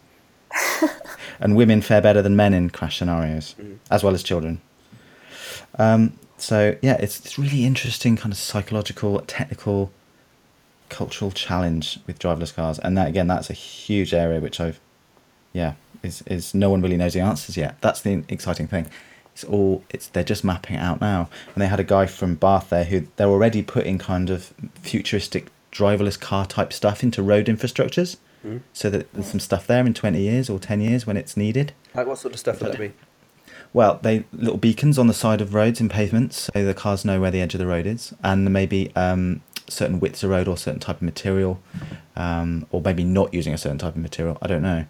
and 1.39 1.55
women 1.55 1.81
fare 1.81 2.01
better 2.01 2.21
than 2.21 2.35
men 2.35 2.53
in 2.53 2.69
crash 2.69 2.99
scenarios, 2.99 3.55
as 3.91 4.03
well 4.03 4.13
as 4.13 4.23
children. 4.23 4.61
Um, 5.77 6.17
so, 6.37 6.77
yeah, 6.81 6.97
it's, 6.99 7.19
it's 7.19 7.39
really 7.39 7.65
interesting, 7.65 8.15
kind 8.15 8.31
of 8.31 8.37
psychological, 8.37 9.19
technical, 9.21 9.91
cultural 10.89 11.31
challenge 11.31 11.99
with 12.07 12.19
driverless 12.19 12.53
cars. 12.53 12.79
And 12.79 12.97
that, 12.97 13.07
again, 13.07 13.27
that's 13.27 13.49
a 13.49 13.53
huge 13.53 14.13
area 14.13 14.39
which 14.39 14.59
I've 14.59 14.79
yeah 15.55 15.73
is 16.03 16.21
is 16.23 16.53
no 16.53 16.69
one 16.69 16.81
really 16.81 16.97
knows 16.97 17.13
the 17.13 17.21
answers 17.21 17.55
yet 17.55 17.77
that's 17.79 18.01
the 18.01 18.23
exciting 18.27 18.67
thing 18.67 18.85
it's 19.35 19.43
all 19.43 19.83
it's 19.89 20.07
they're 20.07 20.23
just 20.23 20.45
mapping 20.45 20.77
it 20.77 20.79
out 20.79 21.01
now. 21.01 21.29
And 21.53 21.61
they 21.61 21.67
had 21.67 21.79
a 21.79 21.83
guy 21.83 22.05
from 22.05 22.35
bath 22.35 22.69
there 22.69 22.85
who 22.85 23.07
they're 23.17 23.27
already 23.27 23.61
putting 23.61 23.97
kind 23.97 24.29
of 24.29 24.53
futuristic 24.81 25.51
driverless 25.73 26.17
car 26.17 26.45
type 26.45 26.71
stuff 26.71 27.03
into 27.03 27.21
road 27.21 27.47
infrastructures. 27.47 28.17
Mm. 28.45 28.61
so 28.73 28.91
that 28.91 29.11
there's 29.11 29.25
some 29.25 29.39
stuff 29.39 29.65
there 29.65 29.83
in 29.87 29.95
20 29.95 30.21
years 30.21 30.51
or 30.51 30.59
10 30.59 30.79
years 30.79 31.07
when 31.07 31.17
it's 31.17 31.35
needed. 31.35 31.73
Like 31.95 32.05
what 32.05 32.19
sort 32.19 32.35
of 32.35 32.39
stuff 32.39 32.61
would 32.61 32.73
that 32.73 32.79
be? 32.79 32.93
well 33.73 33.99
they 34.03 34.23
little 34.31 34.57
beacons 34.57 34.99
on 34.99 35.07
the 35.07 35.15
side 35.15 35.41
of 35.41 35.55
roads 35.55 35.81
and 35.81 35.89
pavements 35.89 36.49
so 36.53 36.63
the 36.63 36.75
cars 36.75 37.03
know 37.03 37.19
where 37.19 37.31
the 37.31 37.41
edge 37.41 37.55
of 37.55 37.59
the 37.59 37.65
road 37.65 37.87
is. 37.87 38.13
And 38.23 38.53
maybe 38.53 38.95
um, 38.95 39.41
certain 39.67 39.99
widths 39.99 40.23
of 40.23 40.29
road 40.29 40.47
or 40.47 40.57
certain 40.57 40.79
type 40.79 40.97
of 40.97 41.01
material 41.01 41.59
um, 42.15 42.67
or 42.71 42.81
maybe 42.81 43.03
not 43.03 43.33
using 43.33 43.53
a 43.53 43.57
certain 43.57 43.79
type 43.79 43.95
of 43.95 44.01
material 44.01 44.37
i 44.41 44.47
don't 44.47 44.61
know 44.61 44.85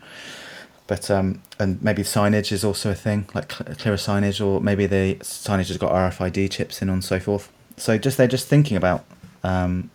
but 0.87 1.09
um, 1.11 1.41
and 1.59 1.81
maybe 1.81 2.03
signage 2.03 2.51
is 2.51 2.63
also 2.63 2.91
a 2.91 2.95
thing, 2.95 3.27
like 3.33 3.51
cl- 3.51 3.75
clearer 3.75 3.97
signage, 3.97 4.45
or 4.45 4.61
maybe 4.61 4.85
the 4.85 5.15
signage 5.21 5.67
has 5.69 5.77
got 5.77 5.91
RFID 5.91 6.51
chips 6.51 6.81
in 6.81 6.89
and 6.89 7.03
so 7.03 7.19
forth. 7.19 7.51
So 7.77 7.97
just 7.97 8.17
they're 8.17 8.27
just 8.27 8.47
thinking 8.47 8.77
about 8.77 9.03
um, 9.43 9.89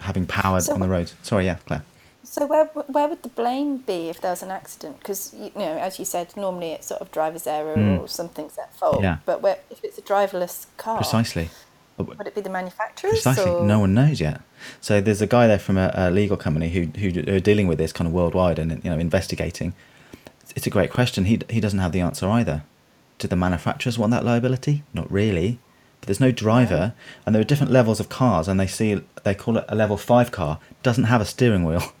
having 0.00 0.26
power 0.26 0.60
So- 0.60 0.74
on 0.74 0.80
the 0.80 0.88
road. 0.88 1.12
Sorry, 1.22 1.44
yeah, 1.46 1.56
Claire. 1.66 1.84
So 2.24 2.46
where 2.46 2.64
where 2.66 3.08
would 3.08 3.22
the 3.22 3.28
blame 3.28 3.78
be 3.78 4.08
if 4.08 4.20
there 4.22 4.30
was 4.30 4.42
an 4.42 4.50
accident? 4.50 4.98
Because 5.00 5.34
you 5.34 5.50
know, 5.54 5.76
as 5.76 5.98
you 5.98 6.04
said, 6.06 6.34
normally 6.36 6.70
it's 6.72 6.86
sort 6.86 7.00
of 7.02 7.10
driver's 7.12 7.46
error 7.46 7.76
Mm. 7.76 8.00
or 8.00 8.08
something's 8.08 8.56
at 8.56 8.74
fault. 8.74 9.02
Yeah. 9.02 9.18
But 9.26 9.42
where, 9.42 9.58
if 9.70 9.84
it's 9.84 9.98
a 9.98 10.02
driverless 10.02 10.66
car, 10.78 10.96
Precisely. 10.96 11.50
Would 11.98 12.26
it 12.26 12.34
be 12.34 12.40
the 12.40 12.48
manufacturers? 12.50 13.22
Precisely, 13.22 13.50
or- 13.50 13.64
no 13.66 13.78
one 13.80 13.92
knows 13.92 14.18
yet. 14.18 14.40
So 14.80 15.00
there's 15.00 15.20
a 15.20 15.26
guy 15.26 15.46
there 15.46 15.58
from 15.58 15.76
a, 15.76 15.92
a 15.94 16.10
legal 16.10 16.36
company 16.38 16.70
who 16.70 16.84
who 16.98 17.08
are 17.34 17.38
dealing 17.40 17.66
with 17.68 17.76
this 17.78 17.92
kind 17.92 18.08
of 18.08 18.14
worldwide 18.14 18.58
and 18.58 18.82
you 18.82 18.90
know 18.90 18.98
investigating. 18.98 19.74
It's 20.54 20.66
a 20.66 20.70
great 20.70 20.90
question. 20.90 21.24
He 21.26 21.40
he 21.48 21.60
doesn't 21.60 21.78
have 21.78 21.92
the 21.92 22.00
answer 22.00 22.28
either. 22.28 22.64
Do 23.18 23.28
the 23.28 23.36
manufacturers 23.36 23.98
want 23.98 24.10
that 24.10 24.24
liability? 24.24 24.82
Not 24.92 25.10
really. 25.10 25.58
But 26.00 26.08
there's 26.08 26.20
no 26.20 26.32
driver, 26.32 26.94
and 27.24 27.34
there 27.34 27.40
are 27.40 27.44
different 27.44 27.70
levels 27.72 28.00
of 28.00 28.08
cars, 28.08 28.48
and 28.48 28.58
they 28.58 28.66
see 28.66 29.00
they 29.22 29.34
call 29.34 29.58
it 29.58 29.64
a 29.68 29.74
level 29.76 29.96
five 29.96 30.32
car 30.32 30.58
doesn't 30.82 31.04
have 31.04 31.20
a 31.20 31.24
steering 31.24 31.64
wheel. 31.64 31.92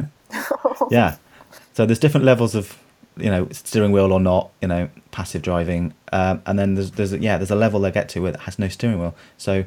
yeah. 0.90 1.16
So 1.72 1.84
there's 1.86 1.98
different 1.98 2.24
levels 2.24 2.54
of 2.54 2.78
you 3.16 3.30
know 3.30 3.48
steering 3.50 3.92
wheel 3.92 4.12
or 4.12 4.20
not 4.20 4.50
you 4.60 4.68
know 4.68 4.88
passive 5.10 5.42
driving 5.42 5.92
um, 6.12 6.42
and 6.46 6.58
then 6.58 6.74
there's 6.74 6.92
there's 6.92 7.12
a, 7.12 7.18
yeah 7.18 7.36
there's 7.36 7.50
a 7.50 7.56
level 7.56 7.80
they 7.80 7.90
get 7.90 8.08
to 8.08 8.20
where 8.22 8.32
it 8.32 8.40
has 8.40 8.58
no 8.58 8.68
steering 8.68 8.98
wheel 8.98 9.14
so 9.36 9.64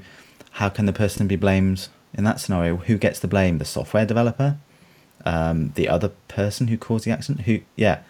how 0.52 0.70
can 0.70 0.86
the 0.86 0.94
person 0.94 1.28
be 1.28 1.36
blamed 1.36 1.88
in 2.14 2.24
that 2.24 2.40
scenario 2.40 2.78
who 2.78 2.98
gets 2.98 3.20
the 3.20 3.28
blame 3.28 3.58
the 3.60 3.66
software 3.66 4.06
developer 4.06 4.58
um, 5.26 5.72
the 5.76 5.88
other 5.88 6.10
person 6.28 6.68
who 6.68 6.78
caused 6.78 7.06
the 7.06 7.12
accident 7.12 7.46
who 7.46 7.60
yeah 7.76 8.02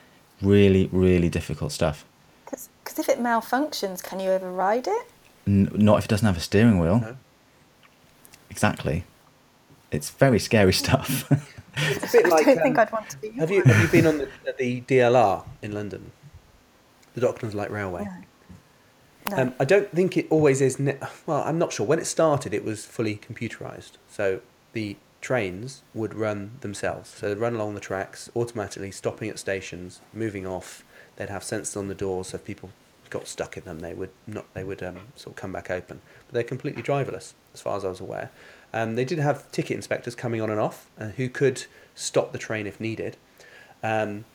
really 0.42 0.90
really 0.92 1.30
difficult 1.30 1.72
stuff 1.72 2.06
Because 2.46 3.00
if 3.00 3.10
it 3.10 3.20
malfunctions, 3.20 4.04
can 4.04 4.20
you 4.20 4.30
override 4.30 4.88
it? 4.88 5.08
N- 5.48 5.70
not 5.74 5.98
if 6.00 6.06
it 6.06 6.08
doesn't 6.10 6.26
have 6.26 6.38
a 6.38 6.42
steering 6.42 6.80
wheel 6.80 7.00
No. 7.00 7.18
exactly 8.50 9.04
it's 9.92 10.10
very 10.10 10.40
scary 10.40 10.74
stuff 10.74 11.30
It's 11.78 12.14
a 12.14 12.18
bit 12.24 12.26
I 12.34 12.44
don't 12.44 12.62
think 12.62 12.78
um, 12.78 12.80
I'd 12.80 12.92
want 12.92 13.10
to 13.10 13.18
be. 13.18 13.30
have 13.32 13.52
you 13.52 13.64
have 13.64 13.82
you 13.82 13.88
been 13.90 14.08
on 14.08 14.18
the, 14.20 14.28
the 14.58 14.82
DLR 14.82 15.46
in 15.62 15.72
London, 15.74 16.12
the 17.14 17.22
Docklands 17.22 17.54
Light 17.54 17.70
Railway? 17.72 18.08
No. 19.30 19.38
Um, 19.38 19.54
I 19.60 19.66
don't 19.66 19.90
think 19.92 20.16
it 20.18 20.28
always 20.30 20.62
is. 20.62 20.80
Ne- 20.80 20.98
well, 21.26 21.42
I'm 21.46 21.58
not 21.58 21.74
sure. 21.74 21.86
When 21.86 21.98
it 22.00 22.06
started, 22.06 22.54
it 22.54 22.64
was 22.64 22.86
fully 22.86 23.18
computerized. 23.18 23.94
So 24.08 24.40
the 24.74 24.96
trains 25.26 25.82
would 25.96 26.14
run 26.14 26.52
themselves. 26.62 27.10
So 27.10 27.28
they'd 27.28 27.40
run 27.40 27.56
along 27.56 27.74
the 27.74 27.80
tracks, 27.80 28.30
automatically 28.36 28.92
stopping 28.92 29.28
at 29.28 29.40
stations, 29.40 30.00
moving 30.14 30.46
off. 30.46 30.84
They'd 31.16 31.30
have 31.30 31.42
sensors 31.42 31.76
on 31.76 31.88
the 31.88 31.96
doors, 31.96 32.28
so 32.28 32.36
if 32.36 32.46
people 32.46 32.70
got 33.10 33.28
stuck 33.28 33.58
in 33.58 33.64
them, 33.64 33.80
they 33.80 33.96
would 33.96 34.12
not. 34.28 34.46
They 34.54 34.64
would 34.64 34.84
um, 34.84 35.00
sort 35.16 35.36
of 35.36 35.42
come 35.42 35.52
back 35.52 35.72
open. 35.72 36.02
But 36.28 36.34
they're 36.36 36.44
completely 36.44 36.84
driverless, 36.84 37.34
as 37.56 37.62
far 37.62 37.76
as 37.76 37.84
I 37.84 37.90
was 37.90 38.00
aware. 38.00 38.30
Um, 38.72 38.94
they 38.94 39.06
did 39.06 39.18
have 39.18 39.52
ticket 39.52 39.76
inspectors 39.76 40.14
coming 40.14 40.42
on 40.42 40.52
and 40.52 40.60
off, 40.60 40.92
uh, 41.00 41.08
who 41.18 41.28
could 41.28 41.66
stop 41.96 42.32
the 42.32 42.38
train 42.38 42.68
if 42.68 42.80
needed. 42.80 43.18
Um, 43.82 44.26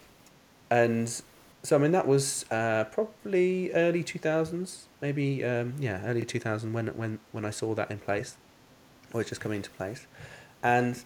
and 0.70 1.22
so 1.62 1.76
I 1.76 1.78
mean 1.78 1.92
that 1.92 2.08
was 2.08 2.46
uh, 2.50 2.84
probably 2.90 3.70
early 3.72 4.02
two 4.02 4.18
thousands, 4.18 4.88
maybe 5.00 5.44
um, 5.44 5.74
yeah, 5.78 6.04
early 6.04 6.24
two 6.24 6.40
thousand 6.40 6.72
when 6.72 6.88
when 6.88 7.20
when 7.30 7.44
I 7.44 7.50
saw 7.50 7.76
that 7.76 7.92
in 7.92 7.98
place, 7.98 8.36
or 9.12 9.20
it 9.20 9.28
just 9.28 9.40
coming 9.40 9.58
into 9.58 9.70
place, 9.70 10.06
and 10.62 11.02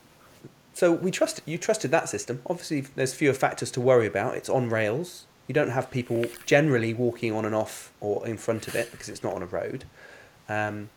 so 0.72 0.92
we 0.92 1.10
trusted 1.10 1.44
you 1.46 1.56
trusted 1.58 1.90
that 1.92 2.08
system. 2.08 2.42
Obviously, 2.46 2.82
there's 2.82 3.14
fewer 3.14 3.34
factors 3.34 3.70
to 3.72 3.80
worry 3.80 4.06
about. 4.06 4.36
It's 4.36 4.48
on 4.48 4.68
rails. 4.68 5.26
You 5.46 5.54
don't 5.54 5.70
have 5.70 5.90
people 5.90 6.24
generally 6.46 6.94
walking 6.94 7.32
on 7.32 7.44
and 7.44 7.54
off 7.54 7.92
or 8.00 8.26
in 8.26 8.36
front 8.36 8.66
of 8.66 8.74
it 8.74 8.90
because 8.90 9.08
it's 9.08 9.22
not 9.22 9.34
on 9.34 9.42
a 9.42 9.46
road. 9.46 9.84
Um, 10.48 10.90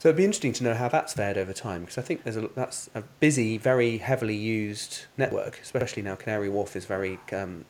so 0.00 0.08
it'd 0.08 0.16
be 0.16 0.24
interesting 0.24 0.54
to 0.54 0.64
know 0.64 0.72
how 0.72 0.88
that's 0.88 1.12
fared 1.12 1.36
over 1.36 1.52
time 1.52 1.82
because 1.82 1.98
I 1.98 2.02
think 2.02 2.24
there's 2.24 2.38
a 2.38 2.48
that's 2.54 2.88
a 2.94 3.02
busy, 3.20 3.58
very 3.58 3.98
heavily 3.98 4.34
used 4.34 5.02
network, 5.18 5.60
especially 5.62 6.02
now 6.02 6.14
Canary 6.14 6.48
Wharf 6.48 6.74
is 6.74 6.86
very 6.86 7.18
um, 7.32 7.66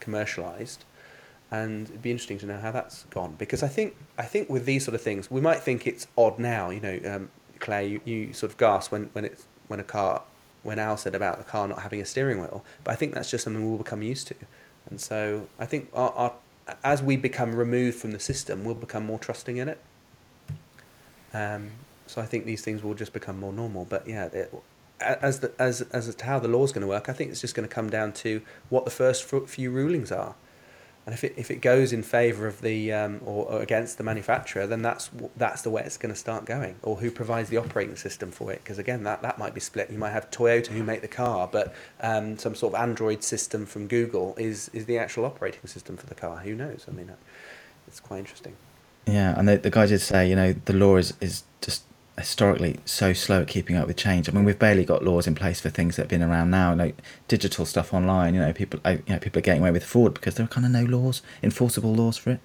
commercialized, 0.00 0.84
and 1.52 1.88
it'd 1.88 2.02
be 2.02 2.10
interesting 2.10 2.38
to 2.38 2.46
know 2.46 2.58
how 2.58 2.72
that's 2.72 3.04
gone 3.04 3.36
because 3.38 3.62
I 3.62 3.68
think 3.68 3.94
I 4.18 4.24
think 4.24 4.50
with 4.50 4.66
these 4.66 4.84
sort 4.84 4.96
of 4.96 5.02
things 5.02 5.30
we 5.30 5.40
might 5.40 5.60
think 5.60 5.86
it's 5.86 6.08
odd 6.18 6.40
now. 6.40 6.70
You 6.70 6.80
know, 6.80 7.00
um, 7.06 7.30
Claire, 7.60 7.82
you, 7.82 8.00
you 8.04 8.32
sort 8.32 8.52
of 8.52 8.58
gasp 8.58 8.92
when 8.92 9.10
when 9.12 9.24
it's 9.24 9.46
when 9.68 9.80
a 9.80 9.84
car 9.84 10.22
when 10.62 10.78
Al 10.78 10.96
said 10.96 11.14
about 11.14 11.38
the 11.38 11.44
car 11.44 11.68
not 11.68 11.82
having 11.82 12.00
a 12.00 12.04
steering 12.04 12.40
wheel, 12.40 12.64
but 12.84 12.92
I 12.92 12.94
think 12.96 13.14
that's 13.14 13.30
just 13.30 13.44
something 13.44 13.68
we'll 13.68 13.78
become 13.78 14.02
used 14.02 14.28
to, 14.28 14.34
and 14.90 15.00
so 15.00 15.48
I 15.58 15.66
think 15.66 15.88
our, 15.92 16.12
our 16.12 16.32
as 16.82 17.02
we 17.02 17.16
become 17.16 17.54
removed 17.54 17.98
from 17.98 18.12
the 18.12 18.20
system, 18.20 18.64
we'll 18.64 18.74
become 18.74 19.06
more 19.06 19.18
trusting 19.18 19.56
in 19.56 19.68
it. 19.68 19.80
Um, 21.32 21.70
so 22.06 22.20
I 22.20 22.26
think 22.26 22.44
these 22.44 22.62
things 22.62 22.82
will 22.82 22.94
just 22.94 23.12
become 23.12 23.38
more 23.38 23.52
normal. 23.52 23.84
But 23.84 24.06
yeah, 24.08 24.26
it, 24.26 24.52
as 25.00 25.40
the, 25.40 25.52
as 25.58 25.82
as 25.92 26.12
to 26.14 26.24
how 26.24 26.38
the 26.38 26.48
law's 26.48 26.72
going 26.72 26.82
to 26.82 26.88
work, 26.88 27.08
I 27.08 27.12
think 27.12 27.30
it's 27.30 27.40
just 27.40 27.54
going 27.54 27.68
to 27.68 27.74
come 27.74 27.90
down 27.90 28.12
to 28.14 28.42
what 28.68 28.84
the 28.84 28.90
first 28.90 29.24
few 29.24 29.70
rulings 29.70 30.10
are, 30.10 30.34
and 31.06 31.14
if 31.14 31.22
it 31.22 31.34
if 31.36 31.52
it 31.52 31.60
goes 31.60 31.92
in 31.92 32.02
favour 32.02 32.48
of 32.48 32.60
the 32.62 32.92
um, 32.92 33.20
or, 33.24 33.46
or 33.46 33.62
against 33.62 33.96
the 33.96 34.04
manufacturer, 34.04 34.66
then 34.66 34.82
that's 34.82 35.08
that's 35.36 35.62
the 35.62 35.70
way 35.70 35.82
it's 35.86 35.96
going 35.96 36.12
to 36.12 36.18
start 36.18 36.44
going, 36.44 36.74
or 36.82 36.96
who 36.96 37.12
provides 37.12 37.48
the 37.48 37.56
operating 37.56 37.94
system 37.94 38.32
for 38.32 38.52
it. 38.52 38.62
Because 38.64 38.78
again, 38.78 39.04
that 39.04 39.22
that 39.22 39.38
might 39.38 39.54
be 39.54 39.60
split. 39.60 39.88
You 39.88 39.98
might 39.98 40.10
have 40.10 40.30
Toyota 40.32 40.66
who 40.66 40.82
make 40.82 41.02
the 41.02 41.08
car, 41.08 41.48
but 41.50 41.72
um, 42.00 42.36
some 42.38 42.56
sort 42.56 42.74
of 42.74 42.80
Android 42.80 43.22
system 43.22 43.66
from 43.66 43.86
Google 43.86 44.34
is 44.36 44.68
is 44.72 44.86
the 44.86 44.98
actual 44.98 45.24
operating 45.24 45.64
system 45.66 45.96
for 45.96 46.06
the 46.06 46.16
car. 46.16 46.38
Who 46.38 46.56
knows? 46.56 46.86
I 46.88 46.90
mean, 46.90 47.10
uh, 47.10 47.14
it's 47.86 48.00
quite 48.00 48.18
interesting. 48.18 48.56
Yeah, 49.06 49.38
and 49.38 49.48
the, 49.48 49.58
the 49.58 49.70
guy 49.70 49.86
did 49.86 50.00
say, 50.00 50.28
you 50.28 50.34
know, 50.34 50.52
the 50.64 50.72
law 50.72 50.96
is, 50.96 51.14
is 51.20 51.44
just 51.60 51.84
historically 52.18 52.78
so 52.84 53.12
slow 53.12 53.42
at 53.42 53.48
keeping 53.48 53.76
up 53.76 53.86
with 53.86 53.96
change. 53.96 54.28
I 54.28 54.32
mean, 54.32 54.44
we've 54.44 54.58
barely 54.58 54.84
got 54.84 55.04
laws 55.04 55.26
in 55.26 55.34
place 55.34 55.60
for 55.60 55.70
things 55.70 55.96
that 55.96 56.02
have 56.02 56.08
been 56.08 56.22
around 56.22 56.50
now, 56.50 56.74
like 56.74 56.96
digital 57.28 57.66
stuff 57.66 57.92
online. 57.92 58.34
You 58.34 58.40
know, 58.40 58.52
people, 58.52 58.80
you 58.84 59.02
know, 59.08 59.18
people 59.18 59.38
are 59.38 59.42
getting 59.42 59.62
away 59.62 59.70
with 59.70 59.84
fraud 59.84 60.14
because 60.14 60.34
there 60.34 60.44
are 60.44 60.48
kind 60.48 60.64
of 60.64 60.72
no 60.72 60.84
laws, 60.84 61.22
enforceable 61.42 61.94
laws 61.94 62.16
for 62.16 62.30
it. 62.30 62.40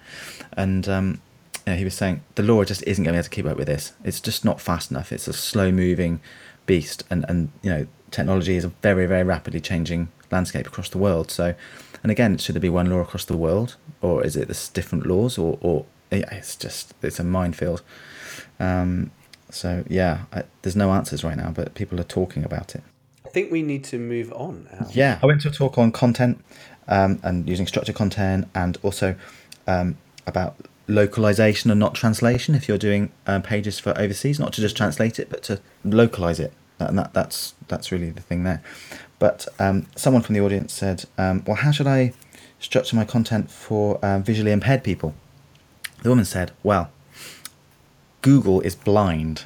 And 0.52 0.88
um, 0.88 1.22
you 1.66 1.72
know, 1.72 1.78
he 1.78 1.84
was 1.84 1.94
saying 1.94 2.22
the 2.34 2.42
law 2.42 2.64
just 2.64 2.82
isn't 2.86 3.02
going 3.04 3.12
to 3.12 3.16
be 3.16 3.18
able 3.18 3.24
to 3.24 3.30
keep 3.30 3.46
up 3.46 3.56
with 3.56 3.68
this. 3.68 3.92
It's 4.04 4.20
just 4.20 4.44
not 4.44 4.60
fast 4.60 4.90
enough. 4.90 5.12
It's 5.12 5.28
a 5.28 5.32
slow-moving 5.32 6.20
beast, 6.66 7.04
and 7.10 7.24
and 7.28 7.50
you 7.62 7.70
know, 7.70 7.86
technology 8.10 8.56
is 8.56 8.64
a 8.64 8.68
very 8.82 9.06
very 9.06 9.24
rapidly 9.24 9.60
changing 9.60 10.08
landscape 10.30 10.66
across 10.66 10.88
the 10.88 10.98
world. 10.98 11.30
So, 11.30 11.54
and 12.02 12.12
again, 12.12 12.36
should 12.38 12.54
there 12.54 12.60
be 12.60 12.68
one 12.68 12.90
law 12.90 13.00
across 13.00 13.24
the 13.24 13.36
world, 13.36 13.76
or 14.00 14.24
is 14.24 14.36
it 14.36 14.48
this 14.48 14.68
different 14.68 15.06
laws, 15.06 15.38
or 15.38 15.58
or 15.60 15.86
it's 16.10 16.56
just 16.56 16.94
it's 17.02 17.18
a 17.18 17.24
minefield. 17.24 17.82
Um, 18.60 19.10
so 19.52 19.84
yeah, 19.88 20.24
I, 20.32 20.44
there's 20.62 20.76
no 20.76 20.92
answers 20.92 21.22
right 21.22 21.36
now, 21.36 21.50
but 21.50 21.74
people 21.74 22.00
are 22.00 22.04
talking 22.04 22.44
about 22.44 22.74
it. 22.74 22.82
I 23.24 23.28
think 23.28 23.52
we 23.52 23.62
need 23.62 23.84
to 23.84 23.98
move 23.98 24.32
on. 24.32 24.68
Yeah, 24.92 25.18
I 25.22 25.26
went 25.26 25.42
to 25.42 25.48
a 25.48 25.52
talk 25.52 25.78
on 25.78 25.92
content 25.92 26.42
um, 26.88 27.20
and 27.22 27.48
using 27.48 27.66
structured 27.66 27.94
content, 27.94 28.48
and 28.54 28.78
also 28.82 29.14
um, 29.66 29.96
about 30.26 30.56
localization 30.88 31.70
and 31.70 31.78
not 31.78 31.94
translation. 31.94 32.54
If 32.54 32.68
you're 32.68 32.78
doing 32.78 33.12
um, 33.26 33.42
pages 33.42 33.78
for 33.78 33.96
overseas, 33.98 34.38
not 34.38 34.52
to 34.54 34.60
just 34.60 34.76
translate 34.76 35.18
it, 35.18 35.30
but 35.30 35.42
to 35.44 35.60
localize 35.84 36.40
it, 36.40 36.52
and 36.78 36.98
that, 36.98 37.14
that's 37.14 37.54
that's 37.68 37.92
really 37.92 38.10
the 38.10 38.22
thing 38.22 38.44
there. 38.44 38.62
But 39.18 39.46
um, 39.58 39.86
someone 39.96 40.22
from 40.22 40.34
the 40.34 40.40
audience 40.40 40.72
said, 40.72 41.04
um, 41.18 41.44
"Well, 41.46 41.56
how 41.56 41.70
should 41.70 41.86
I 41.86 42.12
structure 42.58 42.96
my 42.96 43.04
content 43.04 43.50
for 43.50 44.04
um, 44.04 44.22
visually 44.22 44.52
impaired 44.52 44.82
people?" 44.82 45.14
The 46.02 46.08
woman 46.08 46.24
said, 46.24 46.52
"Well, 46.62 46.90
Google 48.22 48.60
is 48.60 48.74
blind, 48.74 49.44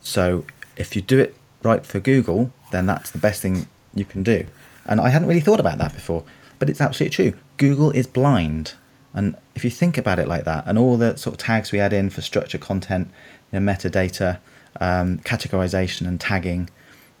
so 0.00 0.44
if 0.76 0.94
you 0.94 1.02
do 1.02 1.18
it 1.18 1.34
right 1.62 1.84
for 1.84 2.00
Google, 2.00 2.52
then 2.70 2.86
that's 2.86 3.10
the 3.10 3.18
best 3.18 3.42
thing 3.42 3.66
you 3.94 4.04
can 4.04 4.22
do." 4.22 4.46
And 4.86 5.00
I 5.00 5.08
hadn't 5.10 5.28
really 5.28 5.40
thought 5.40 5.60
about 5.60 5.78
that 5.78 5.94
before, 5.94 6.24
but 6.58 6.70
it's 6.70 6.80
absolutely 6.80 7.14
true. 7.14 7.38
Google 7.56 7.90
is 7.90 8.06
blind, 8.06 8.74
and 9.14 9.36
if 9.54 9.64
you 9.64 9.70
think 9.70 9.98
about 9.98 10.18
it 10.18 10.28
like 10.28 10.44
that, 10.44 10.64
and 10.66 10.78
all 10.78 10.96
the 10.96 11.16
sort 11.16 11.34
of 11.34 11.38
tags 11.38 11.72
we 11.72 11.80
add 11.80 11.92
in 11.92 12.10
for 12.10 12.22
structure, 12.22 12.58
content, 12.58 13.08
you 13.50 13.60
know, 13.60 13.72
metadata, 13.72 14.38
um, 14.80 15.18
categorization, 15.18 16.06
and 16.06 16.20
tagging, 16.20 16.70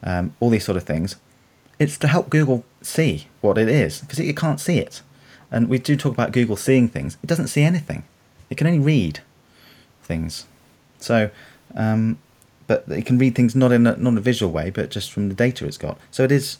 um, 0.02 0.34
all 0.40 0.50
these 0.50 0.64
sort 0.64 0.76
of 0.76 0.84
things, 0.84 1.16
it's 1.78 1.98
to 1.98 2.08
help 2.08 2.30
Google 2.30 2.64
see 2.80 3.26
what 3.40 3.58
it 3.58 3.68
is 3.68 4.00
because 4.00 4.18
it, 4.18 4.28
it 4.28 4.36
can't 4.36 4.60
see 4.60 4.78
it. 4.78 5.02
And 5.50 5.68
we 5.68 5.78
do 5.78 5.96
talk 5.96 6.12
about 6.12 6.32
Google 6.32 6.56
seeing 6.56 6.88
things. 6.88 7.18
It 7.22 7.26
doesn't 7.26 7.48
see 7.48 7.62
anything. 7.62 8.04
It 8.48 8.56
can 8.56 8.66
only 8.66 8.78
read 8.78 9.20
things. 10.02 10.46
So, 11.02 11.30
um, 11.74 12.18
but 12.66 12.84
it 12.88 13.06
can 13.06 13.18
read 13.18 13.34
things 13.34 13.54
not 13.54 13.72
in 13.72 13.86
a, 13.86 13.96
not 13.96 14.16
a 14.16 14.20
visual 14.20 14.52
way, 14.52 14.70
but 14.70 14.90
just 14.90 15.12
from 15.12 15.28
the 15.28 15.34
data 15.34 15.66
it's 15.66 15.78
got. 15.78 15.98
So 16.10 16.22
it 16.22 16.32
is, 16.32 16.58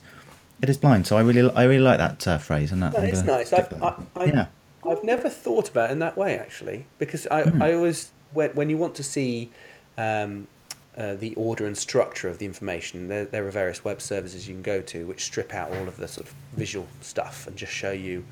it 0.60 0.68
is 0.68 0.76
blind. 0.76 1.06
So 1.06 1.16
I 1.16 1.22
really 1.22 1.50
I 1.54 1.64
really 1.64 1.82
like 1.82 1.98
that 1.98 2.26
uh, 2.26 2.38
phrase. 2.38 2.72
And 2.72 2.82
that 2.82 2.92
That 2.92 3.08
is 3.08 3.22
nice. 3.22 3.52
I've, 3.52 3.72
I. 3.82 3.94
I, 4.16 4.24
yeah, 4.24 4.46
I've 4.88 5.04
never 5.04 5.28
thought 5.28 5.68
about 5.70 5.90
it 5.90 5.92
in 5.92 5.98
that 6.00 6.16
way 6.16 6.38
actually, 6.38 6.86
because 6.98 7.26
I, 7.28 7.42
Hmm. 7.42 7.62
I 7.62 7.72
always 7.74 8.10
when 8.32 8.50
when 8.50 8.70
you 8.70 8.78
want 8.78 8.94
to 8.96 9.02
see 9.02 9.50
um, 9.96 10.46
uh, 10.96 11.14
the 11.14 11.34
order 11.36 11.66
and 11.66 11.76
structure 11.76 12.28
of 12.28 12.38
the 12.38 12.46
information, 12.46 13.08
there 13.08 13.24
there 13.24 13.46
are 13.46 13.50
various 13.50 13.84
web 13.84 14.00
services 14.00 14.48
you 14.48 14.54
can 14.54 14.62
go 14.62 14.80
to 14.82 15.06
which 15.06 15.22
strip 15.24 15.54
out 15.54 15.70
all 15.70 15.86
of 15.88 15.96
the 15.96 16.08
sort 16.08 16.26
of 16.26 16.34
visual 16.54 16.86
stuff 17.00 17.46
and 17.46 17.56
just 17.56 17.72
show 17.72 17.92
you 17.92 18.24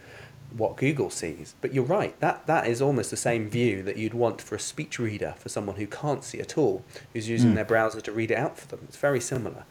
what 0.56 0.76
Google 0.76 1.10
sees. 1.10 1.54
But 1.60 1.72
you're 1.74 1.84
right. 1.84 2.18
That 2.20 2.46
that 2.46 2.66
is 2.66 2.80
almost 2.82 3.10
the 3.10 3.16
same 3.16 3.48
view 3.48 3.82
that 3.84 3.96
you'd 3.96 4.14
want 4.14 4.40
for 4.42 4.54
a 4.54 4.60
speech 4.60 4.98
reader 4.98 5.34
for 5.38 5.48
someone 5.48 5.76
who 5.76 5.86
can't 5.86 6.24
see 6.24 6.40
at 6.40 6.58
all, 6.58 6.84
who's 7.12 7.28
using 7.28 7.50
Hmm. 7.50 7.54
their 7.56 7.64
browser 7.64 8.00
to 8.00 8.12
read 8.12 8.30
it 8.30 8.36
out 8.38 8.58
for 8.58 8.66
them. 8.68 8.80
It's 8.88 8.96
very 8.96 9.20
similar. 9.20 9.64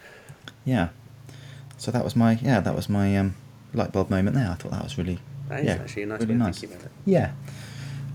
yeah. 0.65 0.89
So 1.77 1.91
that 1.91 2.03
was 2.03 2.15
my 2.15 2.33
yeah 2.41 2.59
that 2.59 2.75
was 2.75 2.89
my 2.89 3.15
um, 3.17 3.35
light 3.73 3.91
bulb 3.91 4.09
moment 4.09 4.35
there. 4.35 4.49
I 4.49 4.55
thought 4.55 4.71
that 4.71 4.83
was 4.83 4.97
really 4.97 5.19
That 5.47 5.61
is 5.61 5.65
yeah, 5.67 5.73
actually 5.75 6.03
a 6.03 6.07
nice 6.07 6.19
really 6.21 6.35
nice. 6.35 6.59
thinking 6.59 6.77
about 6.77 6.85
it. 6.87 6.91
Yeah. 7.05 7.31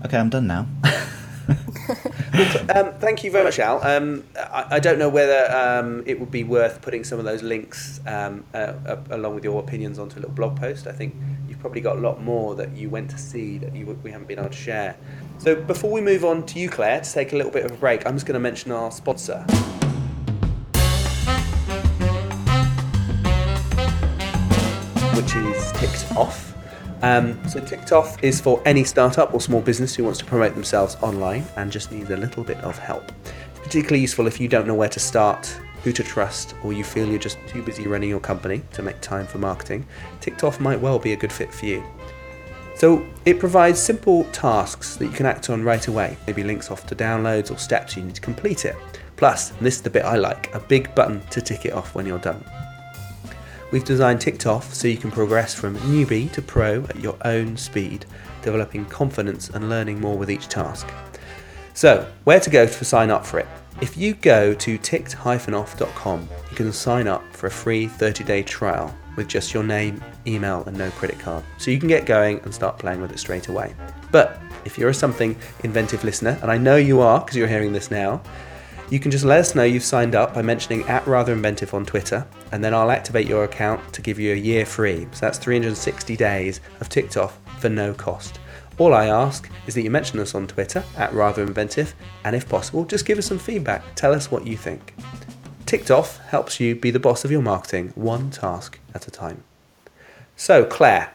Okay, 0.05 0.17
I'm 0.17 0.29
done 0.29 0.45
now. 0.47 0.67
um, 1.47 2.93
thank 2.99 3.23
you 3.23 3.31
very 3.31 3.43
much, 3.43 3.59
Al. 3.59 3.83
Um, 3.83 4.23
I, 4.35 4.65
I, 4.71 4.79
don't 4.79 4.97
know 4.97 5.09
whether 5.09 5.51
um, 5.55 6.03
it 6.05 6.19
would 6.19 6.31
be 6.31 6.43
worth 6.43 6.81
putting 6.81 7.03
some 7.03 7.19
of 7.19 7.25
those 7.25 7.43
links 7.43 7.99
um, 8.07 8.43
uh, 8.53 8.73
along 9.11 9.35
with 9.35 9.43
your 9.43 9.61
opinions 9.61 9.99
onto 9.99 10.17
a 10.17 10.21
little 10.21 10.33
blog 10.35 10.57
post. 10.59 10.87
I 10.87 10.91
think 10.91 11.15
you've 11.47 11.59
probably 11.59 11.81
got 11.81 11.97
a 11.97 11.99
lot 11.99 12.21
more 12.21 12.55
that 12.55 12.75
you 12.75 12.89
went 12.89 13.11
to 13.11 13.17
see 13.17 13.57
that 13.59 13.75
you, 13.75 13.85
we 14.03 14.11
haven't 14.11 14.27
been 14.27 14.39
able 14.39 14.49
to 14.49 14.55
share. 14.55 14.97
So 15.37 15.55
before 15.55 15.91
we 15.91 16.01
move 16.01 16.25
on 16.25 16.45
to 16.47 16.59
you, 16.59 16.69
Claire, 16.69 17.01
to 17.01 17.11
take 17.11 17.33
a 17.33 17.35
little 17.35 17.51
bit 17.51 17.65
of 17.65 17.71
a 17.71 17.77
break, 17.77 18.07
I'm 18.07 18.15
just 18.15 18.25
going 18.25 18.33
to 18.33 18.39
mention 18.39 18.71
our 18.71 18.91
sponsor. 18.91 19.41
Which 25.13 25.35
is 25.35 25.71
Ticked 25.73 26.17
Off. 26.17 26.54
Um, 27.05 27.37
so 27.47 27.59
Ticked 27.59 27.91
Off 27.91 28.21
is 28.23 28.41
for 28.41 28.59
any 28.65 28.83
startup 28.83 29.31
or 29.31 29.39
small 29.39 29.61
business 29.61 29.93
who 29.93 30.03
wants 30.03 30.17
to 30.17 30.25
promote 30.25 30.55
themselves 30.55 30.97
online 31.03 31.45
and 31.55 31.71
just 31.71 31.91
needs 31.91 32.09
a 32.09 32.17
little 32.17 32.43
bit 32.43 32.57
of 32.61 32.79
help. 32.79 33.11
It's 33.51 33.59
particularly 33.59 34.01
useful 34.01 34.25
if 34.25 34.41
you 34.41 34.47
don't 34.47 34.65
know 34.65 34.73
where 34.73 34.89
to 34.89 34.99
start, 34.99 35.45
who 35.83 35.91
to 35.91 36.03
trust, 36.03 36.55
or 36.63 36.73
you 36.73 36.83
feel 36.83 37.07
you're 37.07 37.19
just 37.19 37.37
too 37.47 37.61
busy 37.61 37.85
running 37.85 38.09
your 38.09 38.19
company 38.19 38.63
to 38.73 38.81
make 38.81 38.99
time 39.01 39.27
for 39.27 39.37
marketing. 39.37 39.85
Ticked 40.19 40.43
Off 40.43 40.59
might 40.59 40.81
well 40.81 40.97
be 40.97 41.13
a 41.13 41.15
good 41.15 41.31
fit 41.31 41.53
for 41.53 41.67
you. 41.67 41.83
So 42.75 43.05
it 43.25 43.39
provides 43.39 43.79
simple 43.79 44.23
tasks 44.31 44.95
that 44.95 45.05
you 45.05 45.11
can 45.11 45.27
act 45.27 45.51
on 45.51 45.63
right 45.63 45.87
away, 45.87 46.17
maybe 46.25 46.43
links 46.43 46.71
off 46.71 46.87
to 46.87 46.95
downloads 46.95 47.51
or 47.51 47.59
steps 47.59 47.95
you 47.95 48.01
need 48.01 48.15
to 48.15 48.21
complete 48.21 48.65
it. 48.65 48.75
Plus, 49.15 49.49
this 49.61 49.75
is 49.75 49.83
the 49.83 49.91
bit 49.91 50.05
I 50.05 50.15
like, 50.15 50.51
a 50.55 50.59
big 50.59 50.95
button 50.95 51.21
to 51.27 51.39
tick 51.39 51.65
it 51.65 51.73
off 51.73 51.93
when 51.93 52.07
you're 52.07 52.17
done. 52.17 52.43
We've 53.71 53.83
designed 53.83 54.21
Ticked 54.21 54.45
Off 54.45 54.73
so 54.73 54.87
you 54.87 54.97
can 54.97 55.11
progress 55.11 55.53
from 55.53 55.75
newbie 55.77 56.31
to 56.33 56.41
pro 56.41 56.83
at 56.83 56.99
your 56.99 57.17
own 57.25 57.57
speed, 57.57 58.05
developing 58.41 58.85
confidence 58.85 59.49
and 59.49 59.69
learning 59.69 59.99
more 59.99 60.17
with 60.17 60.29
each 60.29 60.47
task. 60.47 60.87
So, 61.73 62.09
where 62.23 62.39
to 62.39 62.49
go 62.49 62.65
to 62.65 62.85
sign 62.85 63.09
up 63.09 63.25
for 63.25 63.39
it? 63.39 63.47
If 63.81 63.97
you 63.97 64.13
go 64.13 64.53
to 64.53 64.77
ticked-off.com, 64.77 66.29
you 66.49 66.55
can 66.55 66.71
sign 66.71 67.07
up 67.07 67.23
for 67.35 67.47
a 67.47 67.51
free 67.51 67.87
30-day 67.87 68.43
trial 68.43 68.95
with 69.17 69.27
just 69.27 69.53
your 69.53 69.63
name, 69.63 70.01
email, 70.25 70.63
and 70.65 70.77
no 70.77 70.89
credit 70.91 71.19
card. 71.19 71.43
So 71.57 71.71
you 71.71 71.79
can 71.79 71.89
get 71.89 72.05
going 72.05 72.39
and 72.41 72.53
start 72.53 72.77
playing 72.79 73.01
with 73.01 73.11
it 73.11 73.19
straight 73.19 73.49
away. 73.49 73.73
But 74.11 74.39
if 74.63 74.77
you're 74.77 74.89
a 74.89 74.93
something 74.93 75.35
inventive 75.63 76.03
listener, 76.03 76.37
and 76.41 76.49
I 76.49 76.57
know 76.57 76.77
you 76.77 77.01
are 77.01 77.19
because 77.19 77.35
you're 77.35 77.47
hearing 77.47 77.73
this 77.73 77.91
now, 77.91 78.21
you 78.89 78.99
can 78.99 79.09
just 79.09 79.25
let 79.25 79.39
us 79.39 79.55
know 79.55 79.63
you've 79.63 79.83
signed 79.83 80.13
up 80.13 80.33
by 80.33 80.41
mentioning 80.41 80.83
at 80.83 81.05
Rather 81.07 81.33
Inventive 81.33 81.73
on 81.73 81.85
Twitter, 81.85 82.25
and 82.51 82.63
then 82.63 82.73
I'll 82.73 82.91
activate 82.91 83.27
your 83.27 83.43
account 83.43 83.93
to 83.93 84.01
give 84.01 84.19
you 84.19 84.33
a 84.33 84.37
year 84.37 84.65
free. 84.65 85.07
So 85.11 85.21
that's 85.21 85.39
360 85.39 86.15
days 86.15 86.61
of 86.79 86.89
Ticked 86.89 87.17
Off 87.17 87.39
for 87.59 87.69
no 87.69 87.93
cost. 87.93 88.39
All 88.77 88.93
I 88.93 89.07
ask 89.07 89.49
is 89.67 89.73
that 89.73 89.81
you 89.81 89.89
mention 89.89 90.19
us 90.19 90.35
on 90.35 90.47
Twitter 90.47 90.83
at 90.97 91.13
Rather 91.13 91.41
Inventive, 91.41 91.95
and 92.23 92.35
if 92.35 92.47
possible, 92.47 92.85
just 92.85 93.05
give 93.05 93.17
us 93.17 93.25
some 93.25 93.39
feedback. 93.39 93.83
Tell 93.95 94.13
us 94.13 94.29
what 94.29 94.45
you 94.45 94.57
think. 94.57 94.93
Ticked 95.65 95.89
Off 95.89 96.19
helps 96.27 96.59
you 96.59 96.75
be 96.75 96.91
the 96.91 96.99
boss 96.99 97.25
of 97.25 97.31
your 97.31 97.41
marketing 97.41 97.91
one 97.95 98.29
task 98.29 98.79
at 98.93 99.07
a 99.07 99.11
time. 99.11 99.43
So, 100.35 100.63
Claire, 100.65 101.11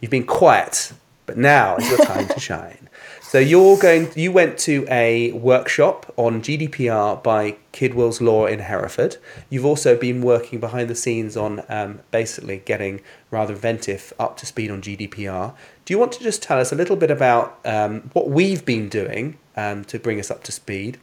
you've 0.00 0.10
been 0.10 0.26
quiet, 0.26 0.92
but 1.26 1.36
now 1.36 1.76
is 1.76 1.88
your 1.88 2.04
time 2.04 2.26
to 2.28 2.40
shine. 2.40 2.88
So 3.32 3.38
you're 3.38 3.78
going. 3.78 4.10
You 4.14 4.30
went 4.30 4.58
to 4.58 4.86
a 4.90 5.32
workshop 5.32 6.12
on 6.18 6.42
GDPR 6.42 7.22
by 7.22 7.56
Kidwell's 7.72 8.20
Law 8.20 8.44
in 8.44 8.58
Hereford. 8.58 9.16
You've 9.48 9.64
also 9.64 9.96
been 9.96 10.20
working 10.20 10.60
behind 10.60 10.90
the 10.90 10.94
scenes 10.94 11.34
on 11.34 11.62
um, 11.70 12.00
basically 12.10 12.58
getting 12.58 13.00
rather 13.30 13.54
inventive 13.54 14.12
up 14.18 14.36
to 14.36 14.44
speed 14.44 14.70
on 14.70 14.82
GDPR. 14.82 15.54
Do 15.86 15.94
you 15.94 15.98
want 15.98 16.12
to 16.12 16.22
just 16.22 16.42
tell 16.42 16.60
us 16.60 16.72
a 16.72 16.74
little 16.74 16.94
bit 16.94 17.10
about 17.10 17.58
um, 17.64 18.10
what 18.12 18.28
we've 18.28 18.66
been 18.66 18.90
doing 18.90 19.38
um, 19.56 19.84
to 19.84 19.98
bring 19.98 20.20
us 20.20 20.30
up 20.30 20.44
to 20.44 20.52
speed, 20.52 20.98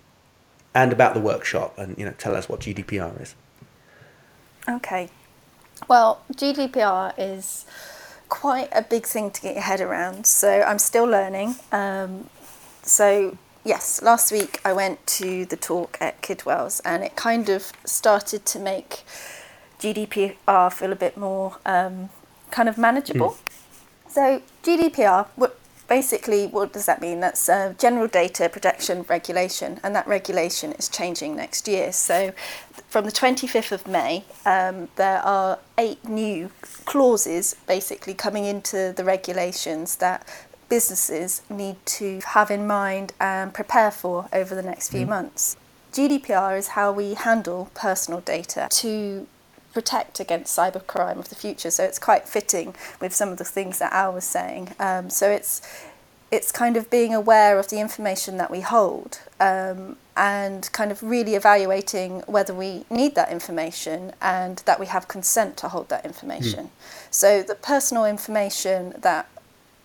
and 0.75 0.93
about 0.93 1.15
the 1.15 1.21
workshop, 1.21 1.79
and 1.79 1.97
you 1.97 2.05
know, 2.05 2.13
tell 2.19 2.35
us 2.35 2.47
what 2.47 2.59
GDPR 2.59 3.19
is? 3.19 3.33
Okay. 4.69 5.09
Well, 5.87 6.21
GDPR 6.35 7.11
is 7.17 7.65
quite 8.29 8.69
a 8.71 8.81
big 8.81 9.05
thing 9.05 9.31
to 9.31 9.41
get 9.41 9.55
your 9.55 9.63
head 9.63 9.81
around. 9.81 10.25
So 10.25 10.61
I'm 10.61 10.79
still 10.79 11.05
learning. 11.05 11.55
Um, 11.71 12.29
so 12.83 13.37
yes, 13.63 14.01
last 14.01 14.31
week 14.31 14.61
I 14.63 14.73
went 14.73 15.05
to 15.07 15.45
the 15.45 15.57
talk 15.57 15.97
at 15.99 16.21
Kidwell's 16.21 16.79
and 16.81 17.03
it 17.03 17.15
kind 17.15 17.49
of 17.49 17.71
started 17.85 18.45
to 18.47 18.59
make 18.59 19.03
GDPR 19.79 20.71
feel 20.71 20.91
a 20.91 20.95
bit 20.95 21.17
more 21.17 21.57
um, 21.65 22.09
kind 22.51 22.69
of 22.69 22.77
manageable. 22.77 23.31
Mm. 23.31 24.11
So 24.11 24.41
GDPR, 24.63 25.27
what 25.35 25.57
basically 25.87 26.47
what 26.47 26.71
does 26.73 26.85
that 26.85 27.01
mean? 27.01 27.19
That's 27.19 27.49
uh, 27.49 27.73
General 27.77 28.07
Data 28.07 28.47
Protection 28.49 29.03
Regulation, 29.09 29.79
and 29.83 29.95
that 29.95 30.07
regulation 30.07 30.71
is 30.73 30.87
changing 30.87 31.35
next 31.35 31.67
year. 31.67 31.91
So 31.91 32.33
from 32.89 33.05
the 33.05 33.11
25th 33.11 33.71
of 33.71 33.87
May, 33.87 34.23
um, 34.45 34.89
there 34.95 35.19
are 35.19 35.59
eight 35.77 36.03
new 36.09 36.49
clauses 36.85 37.55
basically 37.67 38.15
coming 38.15 38.45
into 38.45 38.93
the 38.97 39.03
regulations 39.03 39.97
that 39.97 40.27
businesses 40.69 41.43
need 41.49 41.75
to 41.85 42.19
have 42.19 42.49
in 42.49 42.65
mind 42.65 43.13
and 43.19 43.53
prepare 43.53 43.91
for 43.91 44.27
over 44.33 44.55
the 44.55 44.63
next 44.63 44.89
few 44.89 45.05
mm. 45.05 45.09
months. 45.09 45.55
GDPR 45.91 46.57
is 46.57 46.69
how 46.69 46.91
we 46.91 47.13
handle 47.13 47.69
personal 47.75 48.21
data 48.21 48.67
to 48.71 49.27
protect 49.73 50.19
against 50.19 50.57
cybercrime 50.57 51.17
of 51.17 51.29
the 51.29 51.35
future. 51.35 51.69
So 51.69 51.83
it's 51.83 51.99
quite 51.99 52.27
fitting 52.27 52.75
with 52.99 53.13
some 53.13 53.29
of 53.29 53.37
the 53.37 53.43
things 53.43 53.79
that 53.79 53.93
Al 53.93 54.13
was 54.13 54.25
saying. 54.25 54.73
Um, 54.79 55.09
so 55.09 55.29
it's 55.29 55.61
it's 56.31 56.51
kind 56.51 56.77
of 56.77 56.91
being 56.91 57.13
aware 57.13 57.57
of 57.57 57.69
the 57.69 57.79
information 57.79 58.37
that 58.37 58.51
we 58.51 58.61
hold 58.61 59.19
um, 59.39 59.97
and 60.19 60.69
kind 60.73 60.91
of 60.91 61.01
really 61.01 61.35
evaluating 61.35 62.19
whether 62.27 62.53
we 62.53 62.83
need 62.89 63.15
that 63.15 63.31
information 63.31 64.11
and 64.21 64.57
that 64.65 64.77
we 64.77 64.85
have 64.85 65.07
consent 65.07 65.55
to 65.55 65.69
hold 65.69 65.87
that 65.87 66.03
information. 66.05 66.65
Mm. 66.65 66.69
So 67.09 67.41
the 67.41 67.55
personal 67.55 68.03
information 68.03 68.95
that 68.99 69.29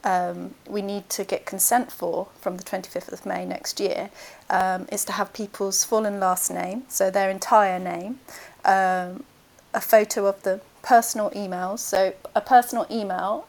um, 0.02 0.56
we 0.68 0.82
need 0.82 1.08
to 1.10 1.22
get 1.22 1.46
consent 1.46 1.92
for 1.92 2.26
from 2.40 2.56
the 2.56 2.64
25th 2.64 3.12
of 3.12 3.24
May 3.24 3.46
next 3.46 3.78
year 3.78 4.10
um, 4.50 4.88
is 4.90 5.04
to 5.04 5.12
have 5.12 5.32
people's 5.32 5.84
full 5.84 6.04
and 6.04 6.18
last 6.18 6.50
name, 6.50 6.82
so 6.88 7.12
their 7.12 7.30
entire 7.30 7.78
name, 7.78 8.18
um, 8.64 9.22
a 9.72 9.80
photo 9.80 10.26
of 10.26 10.42
the 10.42 10.60
personal 10.82 11.30
emails. 11.30 11.78
So 11.78 12.12
a 12.34 12.40
personal 12.40 12.86
email 12.90 13.46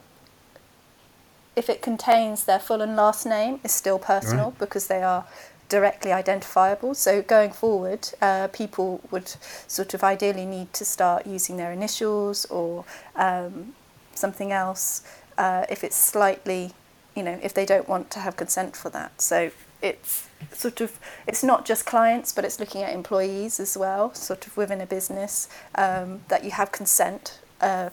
if 1.56 1.70
it 1.70 1.80
contains 1.80 2.44
their 2.44 2.58
full 2.58 2.82
and 2.82 2.94
last 2.96 3.24
name, 3.24 3.60
is 3.64 3.72
still 3.72 3.98
personal 3.98 4.50
right. 4.50 4.58
because 4.58 4.88
they 4.88 5.02
are 5.02 5.24
directly 5.68 6.12
identifiable. 6.12 6.94
So 6.94 7.22
going 7.22 7.52
forward, 7.52 8.08
uh, 8.20 8.48
people 8.48 9.00
would 9.10 9.28
sort 9.66 9.94
of 9.94 10.04
ideally 10.04 10.46
need 10.46 10.72
to 10.74 10.84
start 10.84 11.26
using 11.26 11.56
their 11.56 11.72
initials 11.72 12.44
or 12.46 12.84
um, 13.16 13.74
something 14.14 14.52
else 14.52 15.02
uh, 15.38 15.66
if 15.68 15.84
it's 15.84 15.96
slightly, 15.96 16.72
you 17.14 17.22
know, 17.22 17.38
if 17.42 17.52
they 17.52 17.66
don't 17.66 17.88
want 17.88 18.10
to 18.12 18.20
have 18.20 18.36
consent 18.36 18.76
for 18.76 18.90
that. 18.90 19.20
So 19.20 19.50
it's 19.82 20.28
sort 20.52 20.80
of 20.80 20.98
it's 21.26 21.42
not 21.42 21.64
just 21.64 21.84
clients, 21.86 22.32
but 22.32 22.44
it's 22.44 22.58
looking 22.60 22.82
at 22.82 22.94
employees 22.94 23.60
as 23.60 23.76
well, 23.76 24.14
sort 24.14 24.46
of 24.46 24.56
within 24.56 24.80
a 24.80 24.86
business 24.86 25.48
um, 25.74 26.20
that 26.28 26.44
you 26.44 26.50
have 26.50 26.72
consent. 26.72 27.40
Uh, 27.60 27.90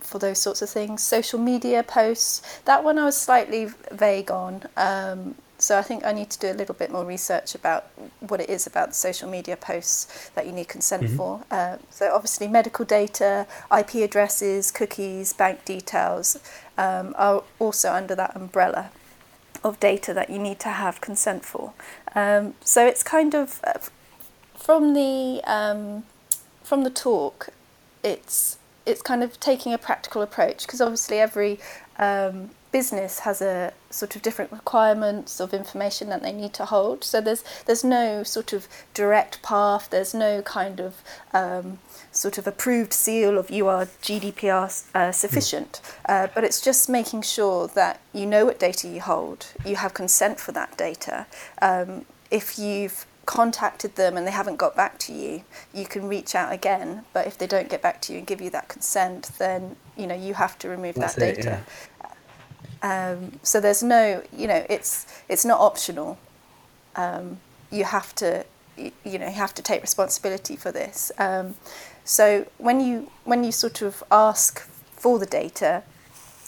for 0.00 0.20
those 0.20 0.38
sorts 0.38 0.62
of 0.62 0.70
things. 0.70 1.02
Social 1.02 1.40
media 1.40 1.82
posts, 1.82 2.60
that 2.64 2.84
one 2.84 2.98
I 2.98 3.04
was 3.04 3.16
slightly 3.16 3.68
vague 3.90 4.30
on. 4.30 4.62
Um, 4.76 5.34
so 5.58 5.76
I 5.76 5.82
think 5.82 6.04
I 6.04 6.12
need 6.12 6.30
to 6.30 6.38
do 6.38 6.50
a 6.50 6.54
little 6.54 6.74
bit 6.74 6.90
more 6.90 7.04
research 7.04 7.54
about 7.54 7.86
what 8.20 8.40
it 8.40 8.48
is 8.48 8.66
about 8.66 8.90
the 8.90 8.94
social 8.94 9.28
media 9.28 9.56
posts 9.56 10.30
that 10.34 10.46
you 10.46 10.52
need 10.52 10.68
consent 10.68 11.02
mm-hmm. 11.02 11.16
for. 11.16 11.44
Uh, 11.50 11.78
so 11.90 12.12
obviously 12.14 12.46
medical 12.46 12.84
data, 12.84 13.46
IP 13.76 13.96
addresses, 13.96 14.70
cookies, 14.70 15.32
bank 15.32 15.64
details 15.64 16.38
um, 16.76 17.14
are 17.18 17.42
also 17.58 17.92
under 17.92 18.14
that 18.14 18.36
umbrella 18.36 18.90
of 19.64 19.80
data 19.80 20.14
that 20.14 20.30
you 20.30 20.38
need 20.38 20.60
to 20.60 20.68
have 20.68 21.00
consent 21.00 21.44
for. 21.44 21.72
Um, 22.14 22.54
so 22.60 22.86
it's 22.86 23.02
kind 23.02 23.34
of 23.34 23.60
uh, 23.64 23.78
from 24.54 24.94
the 24.94 25.40
um, 25.44 26.04
from 26.62 26.84
the 26.84 26.90
talk, 26.90 27.48
it's 28.04 28.58
it's 28.86 29.02
kind 29.02 29.22
of 29.22 29.40
taking 29.40 29.72
a 29.72 29.78
practical 29.78 30.22
approach 30.22 30.66
because 30.66 30.80
obviously 30.80 31.18
every 31.18 31.58
um, 31.98 32.50
business 32.70 33.20
has 33.20 33.40
a 33.40 33.72
sort 33.90 34.16
of 34.16 34.22
different 34.22 34.52
requirements 34.52 35.40
of 35.40 35.54
information 35.54 36.08
that 36.10 36.22
they 36.22 36.32
need 36.32 36.52
to 36.54 36.64
hold. 36.64 37.04
So 37.04 37.20
there's 37.20 37.44
there's 37.66 37.84
no 37.84 38.22
sort 38.22 38.52
of 38.52 38.68
direct 38.94 39.42
path. 39.42 39.88
There's 39.90 40.14
no 40.14 40.42
kind 40.42 40.80
of 40.80 41.02
um, 41.32 41.78
sort 42.12 42.38
of 42.38 42.46
approved 42.46 42.92
seal 42.92 43.38
of 43.38 43.50
you 43.50 43.68
are 43.68 43.86
GDPR 44.02 44.84
uh, 44.94 45.12
sufficient. 45.12 45.80
Uh, 46.06 46.28
but 46.34 46.44
it's 46.44 46.60
just 46.60 46.88
making 46.88 47.22
sure 47.22 47.68
that 47.68 48.00
you 48.12 48.26
know 48.26 48.44
what 48.44 48.58
data 48.58 48.88
you 48.88 49.00
hold. 49.00 49.46
You 49.64 49.76
have 49.76 49.94
consent 49.94 50.40
for 50.40 50.52
that 50.52 50.76
data. 50.76 51.26
Um, 51.62 52.04
if 52.30 52.58
you've 52.58 53.06
contacted 53.28 53.94
them 53.96 54.16
and 54.16 54.26
they 54.26 54.30
haven't 54.30 54.56
got 54.56 54.74
back 54.74 54.98
to 54.98 55.12
you, 55.12 55.42
you 55.74 55.84
can 55.84 56.08
reach 56.08 56.34
out 56.34 56.50
again. 56.50 57.04
But 57.12 57.26
if 57.26 57.36
they 57.36 57.46
don't 57.46 57.68
get 57.68 57.82
back 57.82 58.00
to 58.02 58.12
you 58.12 58.18
and 58.18 58.26
give 58.26 58.40
you 58.40 58.48
that 58.50 58.68
consent, 58.68 59.30
then 59.38 59.76
you 59.98 60.06
know 60.06 60.14
you 60.14 60.32
have 60.32 60.58
to 60.60 60.68
remove 60.68 60.94
That's 60.94 61.14
that 61.14 61.36
data. 61.36 61.40
It, 61.40 61.44
yeah. 61.44 61.60
Um, 62.82 63.40
so 63.42 63.60
there's 63.60 63.82
no, 63.82 64.22
you 64.32 64.46
know, 64.46 64.64
it's 64.68 65.06
it's 65.28 65.44
not 65.44 65.60
optional. 65.60 66.18
um, 66.96 67.38
you 67.70 67.84
have 67.84 68.14
to 68.16 68.44
you 68.76 69.18
know 69.18 69.26
you 69.26 69.32
have 69.32 69.54
to 69.54 69.62
take 69.62 69.82
responsibility 69.82 70.56
for 70.56 70.72
this. 70.72 71.12
Um, 71.18 71.54
so 72.04 72.46
when 72.58 72.80
you 72.80 73.10
when 73.24 73.44
you 73.44 73.52
sort 73.52 73.82
of 73.82 74.02
ask 74.10 74.60
for 74.96 75.18
the 75.18 75.26
data, 75.26 75.82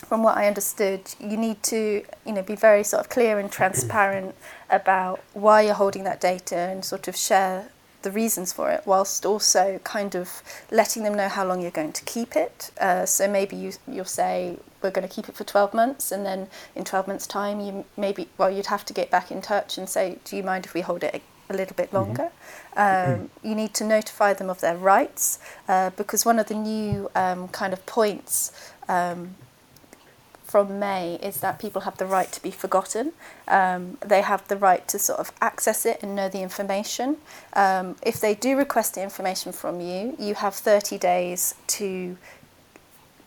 from 0.09 0.22
what 0.22 0.37
I 0.37 0.47
understood, 0.47 1.03
you 1.20 1.37
need 1.37 1.62
to 1.64 2.05
you 2.26 2.33
know 2.33 2.43
be 2.43 2.57
very 2.57 2.85
sort 2.85 3.01
of 3.01 3.09
clear 3.11 3.39
and 3.39 3.51
transparent 3.51 4.35
about 4.70 5.20
why 5.35 5.62
you're 5.62 5.74
holding 5.74 6.05
that 6.05 6.20
data 6.20 6.57
and 6.57 6.85
sort 6.85 7.09
of 7.09 7.16
share 7.16 7.70
the 8.03 8.11
reasons 8.11 8.53
for 8.53 8.70
it, 8.70 8.82
whilst 8.86 9.26
also 9.26 9.80
kind 9.84 10.14
of 10.14 10.42
letting 10.70 11.03
them 11.03 11.14
know 11.14 11.28
how 11.28 11.44
long 11.44 11.61
you're 11.61 11.70
going 11.70 11.92
to 11.92 12.05
keep 12.05 12.36
it. 12.36 12.70
Uh, 12.80 13.07
so 13.07 13.28
maybe 13.28 13.57
you 13.57 13.72
you'll 13.86 14.05
say 14.05 14.59
we're 14.82 14.90
going 14.90 15.07
to 15.07 15.14
keep 15.14 15.28
it 15.28 15.34
for 15.34 15.44
12 15.44 15.74
months, 15.74 16.12
and 16.12 16.24
then 16.24 16.48
in 16.74 16.84
12 16.84 17.07
months' 17.09 17.26
time, 17.26 17.61
you 17.61 17.84
maybe 17.96 18.28
well 18.38 18.51
you'd 18.51 18.66
have 18.66 18.84
to 18.86 18.92
get 18.92 19.11
back 19.11 19.30
in 19.30 19.42
touch 19.42 19.78
and 19.78 19.88
say, 19.88 20.18
do 20.24 20.36
you 20.36 20.42
mind 20.42 20.64
if 20.66 20.74
we 20.74 20.80
hold 20.80 21.05
it 21.05 21.22
a, 21.48 21.53
little 21.53 21.74
bit 21.74 21.92
longer? 21.92 22.30
Mm-hmm. 22.76 23.22
Um, 23.22 23.30
you 23.42 23.57
need 23.57 23.74
to 23.74 23.84
notify 23.84 24.34
them 24.34 24.48
of 24.48 24.61
their 24.61 24.76
rights 24.76 25.40
uh, 25.66 25.90
because 25.90 26.24
one 26.24 26.38
of 26.38 26.46
the 26.46 26.55
new 26.55 27.11
um, 27.14 27.48
kind 27.48 27.72
of 27.72 27.84
points. 27.86 28.53
Um, 28.88 29.34
from 30.51 30.80
May 30.80 31.14
is 31.22 31.40
that 31.40 31.61
people 31.61 31.82
have 31.82 31.96
the 31.98 32.07
right 32.07 32.30
to 32.32 32.42
be 32.42 32.51
forgotten. 32.51 33.12
Um, 33.46 33.98
they 34.01 34.22
have 34.22 34.46
the 34.48 34.57
right 34.57 34.86
to 34.88 34.98
sort 34.98 35.20
of 35.20 35.30
access 35.40 35.86
it 35.86 36.03
and 36.03 36.16
know 36.16 36.28
the 36.28 36.42
information. 36.42 37.18
Um, 37.53 37.96
if 38.03 38.20
they 38.20 38.34
do 38.34 38.57
request 38.57 38.96
the 38.96 39.03
information 39.03 39.53
from 39.53 39.80
you, 39.80 40.16
you 40.18 40.34
have 40.34 40.55
30 40.55 40.98
days 40.98 41.55
to 41.68 42.16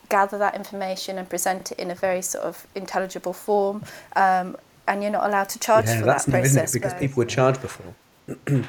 gather 0.09 0.37
that 0.37 0.55
information 0.55 1.17
and 1.17 1.29
present 1.29 1.71
it 1.71 1.79
in 1.79 1.89
a 1.89 1.95
very 1.95 2.21
sort 2.21 2.43
of 2.43 2.67
intelligible 2.75 3.33
form. 3.33 3.83
Um, 4.15 4.57
and 4.85 5.01
you're 5.01 5.11
not 5.11 5.25
allowed 5.25 5.49
to 5.49 5.59
charge 5.59 5.85
yeah, 5.85 5.99
for 5.99 6.05
that's 6.05 6.25
that 6.25 6.31
new, 6.31 6.39
process. 6.39 6.69
isn't 6.69 6.81
it? 6.81 6.81
Because 6.83 6.99
people 6.99 7.17
were 7.21 7.25
charged 7.25 7.61
before. 7.61 7.93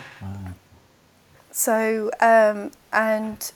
So, 1.57 2.11
um, 2.19 2.73
and 2.93 3.53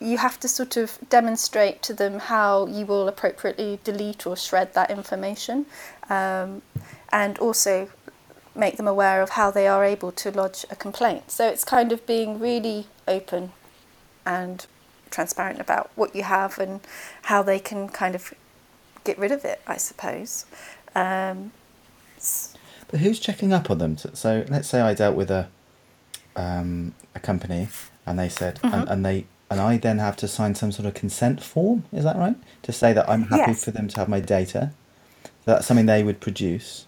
you 0.00 0.18
have 0.18 0.38
to 0.40 0.48
sort 0.48 0.76
of 0.76 0.98
demonstrate 1.08 1.82
to 1.82 1.94
them 1.94 2.18
how 2.18 2.66
you 2.66 2.84
will 2.84 3.08
appropriately 3.08 3.80
delete 3.84 4.26
or 4.26 4.36
shred 4.36 4.74
that 4.74 4.90
information, 4.90 5.66
um, 6.10 6.62
and 7.12 7.38
also 7.38 7.88
make 8.54 8.76
them 8.76 8.88
aware 8.88 9.22
of 9.22 9.30
how 9.30 9.50
they 9.50 9.66
are 9.68 9.84
able 9.84 10.12
to 10.12 10.30
lodge 10.30 10.64
a 10.70 10.76
complaint. 10.76 11.30
So 11.30 11.48
it's 11.48 11.64
kind 11.64 11.92
of 11.92 12.06
being 12.06 12.38
really 12.38 12.86
open 13.06 13.52
and 14.24 14.66
transparent 15.10 15.60
about 15.60 15.90
what 15.94 16.14
you 16.14 16.22
have 16.22 16.58
and 16.58 16.80
how 17.22 17.42
they 17.42 17.58
can 17.58 17.88
kind 17.88 18.14
of 18.14 18.34
get 19.04 19.18
rid 19.18 19.32
of 19.32 19.44
it, 19.44 19.60
I 19.66 19.76
suppose. 19.76 20.46
Um, 20.94 21.52
but 22.88 23.00
who's 23.00 23.20
checking 23.20 23.52
up 23.52 23.70
on 23.70 23.78
them? 23.78 23.96
So 23.98 24.44
let's 24.48 24.68
say 24.68 24.80
I 24.80 24.94
dealt 24.94 25.16
with 25.16 25.30
a 25.30 25.48
um, 26.34 26.94
a 27.14 27.20
company 27.20 27.68
and 28.04 28.18
they 28.18 28.28
said 28.28 28.56
mm-hmm. 28.56 28.74
and, 28.74 28.88
and 28.88 29.06
they 29.06 29.26
and 29.50 29.60
I 29.60 29.78
then 29.78 29.98
have 29.98 30.16
to 30.16 30.28
sign 30.28 30.54
some 30.54 30.72
sort 30.72 30.86
of 30.86 30.94
consent 30.94 31.42
form. 31.42 31.84
Is 31.92 32.04
that 32.04 32.16
right? 32.16 32.36
To 32.62 32.72
say 32.72 32.92
that 32.92 33.08
I'm 33.08 33.24
happy 33.24 33.52
yes. 33.52 33.64
for 33.64 33.70
them 33.70 33.88
to 33.88 33.96
have 33.98 34.08
my 34.08 34.20
data. 34.20 34.72
That's 35.44 35.66
something 35.66 35.86
they 35.86 36.02
would 36.02 36.20
produce. 36.20 36.86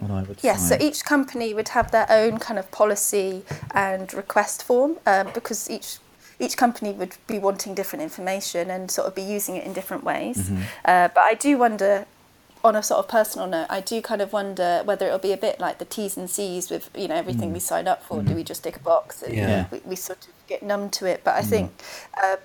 What 0.00 0.10
I 0.10 0.22
would. 0.24 0.38
Yes. 0.42 0.68
Sign. 0.68 0.80
So 0.80 0.86
each 0.86 1.04
company 1.04 1.54
would 1.54 1.68
have 1.68 1.92
their 1.92 2.06
own 2.10 2.38
kind 2.38 2.58
of 2.58 2.70
policy 2.72 3.44
and 3.72 4.12
request 4.12 4.64
form 4.64 4.96
um, 5.06 5.30
because 5.32 5.70
each 5.70 5.98
each 6.40 6.56
company 6.56 6.90
would 6.90 7.16
be 7.28 7.38
wanting 7.38 7.74
different 7.74 8.02
information 8.02 8.68
and 8.68 8.90
sort 8.90 9.06
of 9.06 9.14
be 9.14 9.22
using 9.22 9.54
it 9.54 9.64
in 9.64 9.72
different 9.72 10.02
ways. 10.02 10.36
Mm-hmm. 10.36 10.62
Uh, 10.84 11.08
but 11.14 11.20
I 11.20 11.34
do 11.34 11.58
wonder 11.58 12.06
on 12.64 12.74
a 12.74 12.82
sort 12.82 12.98
of 12.98 13.08
personal 13.08 13.46
note, 13.46 13.66
I 13.68 13.80
do 13.80 14.00
kind 14.00 14.22
of 14.22 14.32
wonder 14.32 14.80
whether 14.84 15.06
it'll 15.06 15.18
be 15.18 15.32
a 15.32 15.36
bit 15.36 15.60
like 15.60 15.78
the 15.78 15.84
T's 15.84 16.16
and 16.16 16.28
C's 16.28 16.70
with 16.70 16.90
you 16.96 17.06
know 17.06 17.14
everything 17.14 17.50
mm. 17.50 17.54
we 17.54 17.60
sign 17.60 17.86
up 17.86 18.02
for. 18.02 18.20
Mm. 18.20 18.28
Do 18.28 18.34
we 18.34 18.42
just 18.42 18.64
tick 18.64 18.76
a 18.76 18.80
box 18.80 19.22
and 19.22 19.34
yeah. 19.34 19.66
we, 19.70 19.80
we, 19.84 19.96
sort 19.96 20.26
of 20.26 20.32
get 20.46 20.62
numb 20.62 20.88
to 20.90 21.06
it? 21.06 21.20
But 21.22 21.36
I 21.36 21.42
mm. 21.42 21.48
think. 21.48 21.72
Uh, 22.20 22.36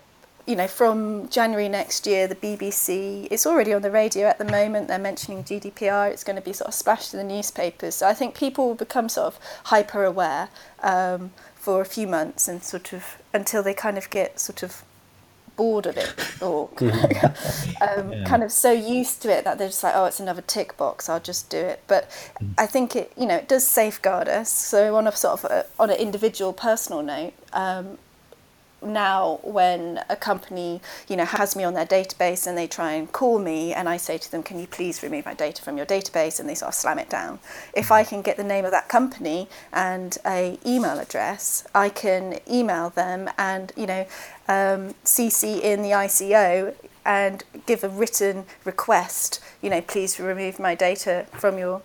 you 0.47 0.55
know, 0.55 0.67
from 0.67 1.29
January 1.29 1.69
next 1.69 2.07
year, 2.07 2.25
the 2.25 2.33
BBC, 2.33 3.27
it's 3.29 3.45
already 3.45 3.71
on 3.71 3.83
the 3.83 3.91
radio 3.91 4.25
at 4.25 4.39
the 4.39 4.45
moment. 4.45 4.87
They're 4.87 4.97
mentioning 4.97 5.43
GDPR. 5.43 6.09
It's 6.09 6.23
going 6.23 6.37
to 6.37 6.41
be 6.41 6.53
sort 6.53 6.69
of 6.69 6.73
splashed 6.73 7.13
in 7.13 7.19
the 7.19 7.23
newspapers. 7.23 7.93
So 7.93 8.07
I 8.07 8.15
think 8.15 8.35
people 8.35 8.67
will 8.67 8.73
become 8.73 9.09
sort 9.09 9.27
of 9.27 9.39
hyper 9.65 10.03
aware 10.03 10.49
um, 10.81 11.29
for 11.53 11.81
a 11.81 11.85
few 11.85 12.07
months 12.07 12.47
and 12.47 12.63
sort 12.63 12.93
of 12.93 13.21
until 13.31 13.61
they 13.61 13.75
kind 13.75 13.95
of 13.95 14.09
get 14.09 14.39
sort 14.39 14.63
of 14.63 14.81
bored 15.59 15.85
of 15.87 15.97
it 15.97 16.15
or 16.41 16.69
um, 16.79 18.13
yeah. 18.13 18.23
kind 18.25 18.43
of 18.43 18.51
so 18.51 18.71
used 18.71 19.21
to 19.21 19.29
it 19.29 19.43
that 19.43 19.57
they're 19.57 19.67
just 19.67 19.83
like, 19.83 19.93
oh, 19.93 20.05
it's 20.05 20.21
another 20.21 20.41
tick 20.41 20.77
box. 20.77 21.09
I'll 21.09 21.19
just 21.19 21.49
do 21.49 21.57
it. 21.57 21.83
But 21.85 22.09
mm. 22.41 22.53
I 22.57 22.65
think 22.65 22.95
it, 22.95 23.11
you 23.17 23.25
know, 23.25 23.35
it 23.35 23.49
does 23.49 23.67
safeguard 23.67 24.29
us. 24.29 24.49
So 24.49 24.95
on 24.95 25.05
a 25.05 25.11
sort 25.11 25.43
of 25.43 25.51
a, 25.51 25.65
on 25.77 25.89
an 25.89 25.97
individual 25.97 26.53
personal 26.53 27.03
note, 27.03 27.33
um, 27.51 27.97
now 28.81 29.39
when 29.43 30.01
a 30.09 30.15
company 30.15 30.81
you 31.07 31.15
know 31.15 31.25
has 31.25 31.55
me 31.55 31.63
on 31.63 31.73
their 31.73 31.85
database 31.85 32.47
and 32.47 32.57
they 32.57 32.67
try 32.67 32.93
and 32.93 33.11
call 33.11 33.39
me 33.39 33.73
and 33.73 33.89
I 33.89 33.97
say 33.97 34.17
to 34.17 34.31
them 34.31 34.43
can 34.43 34.59
you 34.59 34.67
please 34.67 35.03
remove 35.03 35.25
my 35.25 35.33
data 35.33 35.61
from 35.61 35.77
your 35.77 35.85
database? 35.85 36.39
and 36.39 36.47
they 36.47 36.55
sort 36.55 36.69
of 36.69 36.75
slam 36.75 36.99
it 36.99 37.09
down. 37.09 37.39
If 37.73 37.91
I 37.91 38.03
can 38.03 38.21
get 38.21 38.37
the 38.37 38.43
name 38.43 38.65
of 38.65 38.71
that 38.71 38.87
company 38.87 39.47
and 39.71 40.17
a 40.25 40.57
email 40.65 40.99
address 40.99 41.67
I 41.75 41.89
can 41.89 42.39
email 42.49 42.89
them 42.89 43.29
and 43.37 43.71
you 43.75 43.87
know 43.87 44.07
um, 44.47 44.95
CC 45.05 45.61
in 45.61 45.81
the 45.81 45.91
ICO 45.91 46.73
and 47.05 47.43
give 47.65 47.83
a 47.83 47.89
written 47.89 48.45
request 48.65 49.39
you 49.61 49.69
know 49.69 49.81
please 49.81 50.19
remove 50.19 50.59
my 50.59 50.75
data 50.75 51.25
from 51.33 51.57
your 51.57 51.81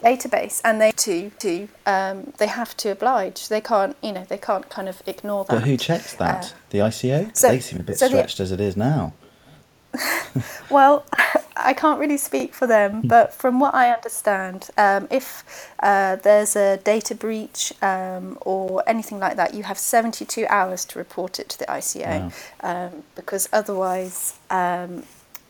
database 0.00 0.60
and 0.64 0.80
they 0.80 0.92
to 0.92 1.30
to 1.38 1.68
um, 1.86 2.32
they 2.38 2.46
have 2.46 2.76
to 2.78 2.90
oblige. 2.90 3.48
They 3.48 3.60
can't 3.60 3.96
you 4.02 4.12
know 4.12 4.24
they 4.24 4.38
can't 4.38 4.68
kind 4.68 4.88
of 4.88 5.02
ignore 5.06 5.44
that. 5.44 5.54
but 5.54 5.62
who 5.62 5.76
checks 5.76 6.14
that? 6.14 6.44
Uh, 6.44 6.56
the 6.70 6.78
ICO 6.78 7.36
so, 7.36 7.48
they 7.48 7.60
seem 7.60 7.80
a 7.80 7.82
bit 7.82 7.98
so 7.98 8.08
stretched 8.08 8.38
the, 8.38 8.42
as 8.44 8.52
it 8.52 8.60
is 8.60 8.76
now. 8.76 9.12
Well 10.70 11.06
I 11.56 11.72
can't 11.72 12.00
really 12.00 12.16
speak 12.16 12.52
for 12.52 12.66
them 12.66 13.02
hmm. 13.02 13.08
but 13.08 13.32
from 13.32 13.60
what 13.60 13.74
I 13.74 13.90
understand 13.90 14.70
um, 14.76 15.06
if 15.10 15.70
uh, 15.80 16.16
there's 16.16 16.56
a 16.56 16.78
data 16.78 17.14
breach 17.14 17.72
um, 17.80 18.36
or 18.40 18.82
anything 18.88 19.20
like 19.20 19.36
that 19.36 19.54
you 19.54 19.62
have 19.62 19.78
72 19.78 20.46
hours 20.48 20.84
to 20.86 20.98
report 20.98 21.38
it 21.38 21.48
to 21.50 21.58
the 21.58 21.66
ICO 21.66 22.32
wow. 22.62 22.86
Um, 22.86 23.04
because 23.14 23.48
otherwise 23.52 24.36
um, 24.50 25.04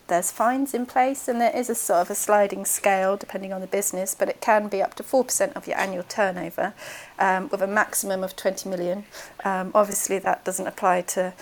there's 0.07 0.31
fines 0.31 0.73
in 0.73 0.85
place 0.85 1.27
and 1.27 1.41
there 1.41 1.55
is 1.55 1.69
a 1.69 1.75
sort 1.75 2.01
of 2.01 2.09
a 2.11 2.15
sliding 2.15 2.65
scale 2.65 3.17
depending 3.17 3.51
on 3.51 3.61
the 3.61 3.67
business, 3.67 4.13
but 4.13 4.29
it 4.29 4.39
can 4.39 4.67
be 4.67 4.81
up 4.81 4.93
to 4.95 5.03
4% 5.03 5.53
of 5.53 5.67
your 5.67 5.77
annual 5.77 6.03
turnover 6.03 6.73
um, 7.17 7.49
with 7.49 7.61
a 7.61 7.67
maximum 7.67 8.23
of 8.23 8.35
20 8.35 8.69
million. 8.69 9.05
Um, 9.43 9.71
obviously, 9.73 10.19
that 10.19 10.45
doesn't 10.45 10.67
apply 10.67 11.01
to 11.01 11.33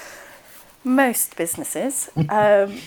most 0.83 1.35
businesses, 1.35 2.09
um, 2.29 2.79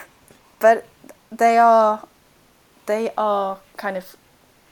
but 0.60 0.86
they 1.30 1.58
are 1.58 2.06
they 2.86 3.12
are 3.16 3.58
kind 3.76 3.96
of 3.96 4.16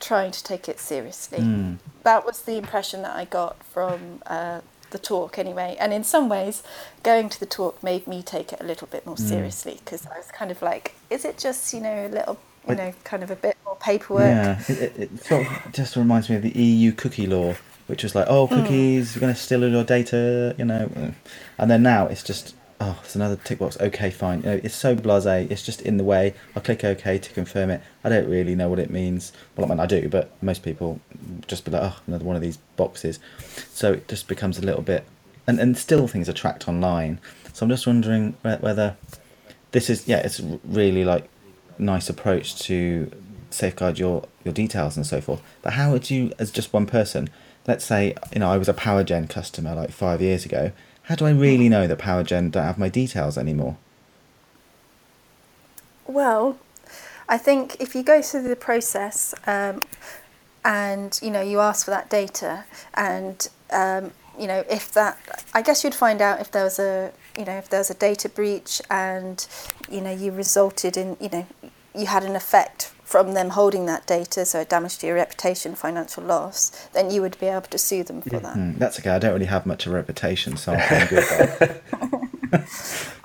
trying 0.00 0.30
to 0.32 0.42
take 0.42 0.68
it 0.68 0.80
seriously. 0.80 1.38
Mm. 1.38 1.78
That 2.02 2.26
was 2.26 2.42
the 2.42 2.56
impression 2.56 3.02
that 3.02 3.14
I 3.14 3.24
got 3.24 3.62
from 3.62 4.22
uh, 4.26 4.60
the 4.90 4.98
talk 4.98 5.38
anyway. 5.38 5.76
And 5.80 5.92
in 5.92 6.04
some 6.04 6.28
ways, 6.28 6.62
going 7.02 7.28
to 7.30 7.40
the 7.40 7.46
talk 7.46 7.82
made 7.82 8.06
me 8.06 8.22
take 8.22 8.52
it 8.52 8.60
a 8.60 8.64
little 8.64 8.86
bit 8.86 9.06
more 9.06 9.16
mm. 9.16 9.28
seriously 9.28 9.80
because 9.84 10.06
I 10.06 10.16
was 10.16 10.26
kind 10.26 10.50
of 10.50 10.62
like, 10.62 10.94
is 11.08 11.24
it 11.24 11.38
just, 11.38 11.72
you 11.72 11.80
know, 11.80 12.06
a 12.06 12.08
little, 12.08 12.38
you 12.68 12.74
know, 12.74 12.92
kind 13.04 13.22
of 13.22 13.30
a 13.30 13.36
bit 13.36 13.56
more 13.64 13.76
paperwork? 13.76 14.22
Yeah, 14.22 14.62
it, 14.68 14.80
it, 14.80 14.98
it 14.98 15.24
sort 15.24 15.46
of 15.46 15.72
just 15.72 15.96
reminds 15.96 16.28
me 16.28 16.36
of 16.36 16.42
the 16.42 16.50
EU 16.50 16.92
cookie 16.92 17.26
law, 17.26 17.54
which 17.86 18.02
was 18.02 18.14
like, 18.14 18.26
oh, 18.28 18.46
mm. 18.46 18.50
cookies, 18.50 19.12
mm. 19.12 19.16
are 19.16 19.20
going 19.20 19.34
to 19.34 19.40
steal 19.40 19.64
all 19.64 19.70
your 19.70 19.84
data, 19.84 20.54
you 20.58 20.64
know. 20.64 21.14
And 21.58 21.70
then 21.70 21.82
now 21.82 22.06
it's 22.06 22.22
just, 22.22 22.54
oh, 22.80 22.98
it's 23.04 23.14
another 23.14 23.36
tick 23.36 23.58
box. 23.58 23.78
Okay, 23.78 24.10
fine. 24.10 24.40
You 24.40 24.46
know, 24.46 24.60
it's 24.64 24.74
so 24.74 24.96
blasé. 24.96 25.50
It's 25.50 25.62
just 25.62 25.82
in 25.82 25.98
the 25.98 26.04
way. 26.04 26.34
I 26.56 26.60
click 26.60 26.82
OK 26.82 27.18
to 27.18 27.32
confirm 27.32 27.70
it. 27.70 27.82
I 28.02 28.08
don't 28.08 28.28
really 28.28 28.54
know 28.54 28.68
what 28.68 28.78
it 28.78 28.90
means. 28.90 29.32
Well, 29.54 29.66
I 29.66 29.68
mean, 29.68 29.80
I 29.80 29.86
do, 29.86 30.08
but 30.08 30.30
most 30.42 30.62
people 30.62 31.00
just 31.46 31.64
be 31.64 31.70
like, 31.70 31.82
oh, 31.82 31.96
another 32.06 32.24
one 32.24 32.36
of 32.36 32.42
these 32.42 32.56
boxes. 32.76 33.20
So 33.72 33.92
it 33.92 34.08
just 34.08 34.28
becomes 34.28 34.58
a 34.58 34.62
little 34.62 34.82
bit, 34.82 35.04
and 35.46 35.60
and 35.60 35.76
still 35.76 36.08
things 36.08 36.28
are 36.28 36.32
tracked 36.32 36.68
online. 36.68 37.20
So 37.52 37.64
I'm 37.64 37.70
just 37.70 37.86
wondering 37.86 38.34
whether 38.42 38.96
this 39.72 39.90
is, 39.90 40.08
yeah, 40.08 40.18
it's 40.18 40.40
really 40.64 41.04
like 41.04 41.28
nice 41.78 42.08
approach 42.08 42.58
to 42.62 43.10
safeguard 43.50 43.98
your 43.98 44.24
your 44.44 44.54
details 44.54 44.96
and 44.96 45.06
so 45.06 45.20
forth. 45.20 45.42
But 45.60 45.74
how 45.74 45.92
would 45.92 46.10
you, 46.10 46.32
as 46.38 46.50
just 46.50 46.72
one 46.72 46.86
person, 46.86 47.28
let's 47.66 47.84
say, 47.84 48.14
you 48.32 48.38
know, 48.38 48.50
I 48.50 48.56
was 48.56 48.68
a 48.68 48.74
PowerGen 48.74 49.28
customer 49.28 49.74
like 49.74 49.90
five 49.90 50.22
years 50.22 50.46
ago 50.46 50.72
how 51.10 51.16
do 51.16 51.26
I 51.26 51.32
really 51.32 51.68
know 51.68 51.88
that 51.88 51.98
PowerGen 51.98 52.52
don't 52.52 52.62
have 52.62 52.78
my 52.78 52.88
details 52.88 53.36
anymore? 53.36 53.76
Well, 56.06 56.56
I 57.28 57.36
think 57.36 57.80
if 57.80 57.96
you 57.96 58.04
go 58.04 58.22
through 58.22 58.44
the 58.44 58.54
process 58.54 59.34
um, 59.44 59.82
and 60.64 61.18
you 61.20 61.32
know 61.32 61.40
you 61.40 61.58
ask 61.58 61.84
for 61.84 61.90
that 61.90 62.10
data 62.10 62.64
and 62.94 63.48
um, 63.72 64.12
you 64.38 64.46
know 64.46 64.62
if 64.70 64.92
that 64.92 65.18
I 65.52 65.62
guess 65.62 65.82
you'd 65.82 65.96
find 65.96 66.22
out 66.22 66.40
if 66.40 66.52
there 66.52 66.62
was 66.62 66.78
a 66.78 67.10
you 67.36 67.44
know 67.44 67.56
if 67.56 67.68
there 67.68 67.80
was 67.80 67.90
a 67.90 67.94
data 67.94 68.28
breach 68.28 68.80
and 68.88 69.44
you 69.90 70.00
know 70.00 70.12
you 70.12 70.30
resulted 70.30 70.96
in 70.96 71.16
you 71.20 71.28
know 71.28 71.44
you 71.92 72.06
had 72.06 72.22
an 72.22 72.36
effect 72.36 72.92
from 73.10 73.34
them 73.34 73.50
holding 73.50 73.86
that 73.86 74.06
data, 74.06 74.44
so 74.46 74.62
damage 74.62 74.98
to 74.98 75.06
your 75.08 75.16
reputation, 75.16 75.74
financial 75.74 76.22
loss, 76.22 76.70
then 76.94 77.10
you 77.10 77.20
would 77.22 77.36
be 77.40 77.46
able 77.46 77.62
to 77.62 77.78
sue 77.78 78.04
them 78.04 78.22
for 78.22 78.38
that. 78.38 78.56
Mm, 78.56 78.78
that's 78.78 79.00
okay. 79.00 79.10
I 79.10 79.18
don't 79.18 79.32
really 79.32 79.46
have 79.56 79.66
much 79.66 79.84
of 79.86 79.92
a 79.92 79.96
reputation, 79.96 80.56
so 80.56 80.74
I'm 80.74 81.08
good 81.08 81.24
there. 81.24 81.80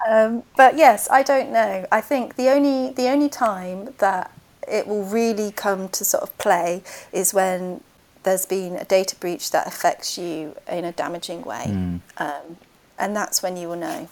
Um, 0.08 0.44
but 0.56 0.78
yes, 0.78 1.10
I 1.10 1.24
don't 1.24 1.52
know. 1.52 1.88
I 1.92 2.00
think 2.00 2.36
the 2.36 2.50
only 2.50 2.94
the 2.94 3.08
only 3.08 3.28
time 3.28 3.96
that 3.98 4.30
it 4.68 4.86
will 4.88 5.04
really 5.04 5.52
come 5.52 5.90
to 5.90 6.06
sort 6.06 6.22
of 6.22 6.38
play 6.38 6.84
is 7.12 7.34
when 7.34 7.82
there's 8.22 8.46
been 8.46 8.76
a 8.76 8.86
data 8.86 9.16
breach 9.16 9.50
that 9.50 9.66
affects 9.66 10.16
you 10.18 10.56
in 10.70 10.86
a 10.86 10.92
damaging 10.92 11.42
way, 11.42 11.66
Mm. 11.70 12.02
um, 12.18 12.58
and 13.00 13.16
that's 13.16 13.42
when 13.42 13.58
you 13.58 13.68
will 13.70 13.78
know. 13.78 14.08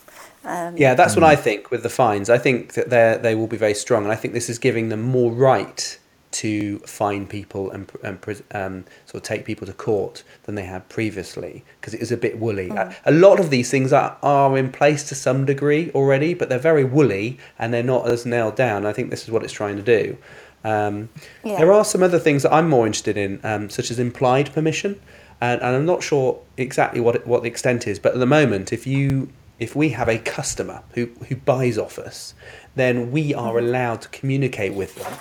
Um, 0.45 0.75
Yeah, 0.77 0.93
that's 0.93 1.15
what 1.15 1.23
I 1.23 1.35
think 1.35 1.71
with 1.71 1.83
the 1.83 1.89
fines. 1.89 2.29
I 2.29 2.37
think 2.37 2.73
that 2.73 2.89
they 2.89 3.19
they 3.21 3.35
will 3.35 3.47
be 3.47 3.57
very 3.57 3.73
strong, 3.73 4.03
and 4.03 4.11
I 4.11 4.15
think 4.15 4.33
this 4.33 4.49
is 4.49 4.59
giving 4.59 4.89
them 4.89 5.01
more 5.01 5.31
right 5.31 5.99
to 6.33 6.79
fine 6.79 7.27
people 7.27 7.69
and, 7.69 7.91
and 8.03 8.17
um, 8.51 8.85
sort 9.05 9.15
of 9.15 9.21
take 9.21 9.45
people 9.45 9.67
to 9.67 9.73
court 9.73 10.23
than 10.43 10.55
they 10.55 10.63
had 10.63 10.89
previously 10.89 11.63
because 11.79 11.93
it 11.93 12.01
is 12.01 12.11
a 12.11 12.17
bit 12.17 12.39
woolly. 12.39 12.69
A, 12.69 12.95
a 13.05 13.11
lot 13.11 13.39
of 13.39 13.51
these 13.51 13.69
things 13.69 13.93
are, 13.93 14.17
are 14.23 14.57
in 14.57 14.71
place 14.71 15.07
to 15.09 15.15
some 15.15 15.45
degree 15.45 15.91
already, 15.91 16.33
but 16.33 16.49
they're 16.49 16.57
very 16.57 16.83
woolly 16.83 17.37
and 17.59 17.71
they're 17.71 17.83
not 17.83 18.09
as 18.09 18.25
nailed 18.25 18.55
down. 18.55 18.83
I 18.85 18.93
think 18.93 19.11
this 19.11 19.23
is 19.23 19.29
what 19.29 19.43
it's 19.43 19.53
trying 19.53 19.75
to 19.75 19.83
do. 19.83 20.17
Um, 20.63 21.09
Yeah. 21.43 21.57
There 21.59 21.71
are 21.71 21.85
some 21.85 22.01
other 22.01 22.19
things 22.19 22.41
that 22.43 22.51
I'm 22.51 22.67
more 22.67 22.87
interested 22.87 23.15
in, 23.17 23.39
um, 23.43 23.69
such 23.69 23.91
as 23.91 23.99
implied 23.99 24.51
permission, 24.53 24.99
and, 25.39 25.61
and 25.61 25.75
I'm 25.75 25.85
not 25.85 26.01
sure 26.01 26.39
exactly 26.57 26.99
what 26.99 27.15
it, 27.15 27.27
what 27.27 27.43
the 27.43 27.49
extent 27.49 27.85
is. 27.85 27.99
But 27.99 28.13
at 28.13 28.19
the 28.19 28.25
moment, 28.25 28.73
if 28.73 28.87
you 28.87 29.29
if 29.59 29.75
we 29.75 29.89
have 29.89 30.09
a 30.09 30.17
customer 30.17 30.81
who 30.95 31.07
who 31.27 31.35
buys 31.35 31.77
off 31.77 31.99
us, 31.99 32.33
then 32.75 33.11
we 33.11 33.33
are 33.33 33.57
allowed 33.57 34.01
to 34.01 34.09
communicate 34.09 34.73
with 34.73 34.95
them 34.95 35.13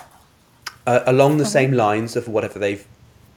uh, 0.87 1.01
along 1.05 1.37
the 1.37 1.45
same 1.45 1.71
lines 1.71 2.15
of 2.15 2.27
whatever 2.27 2.59
they've 2.59 2.85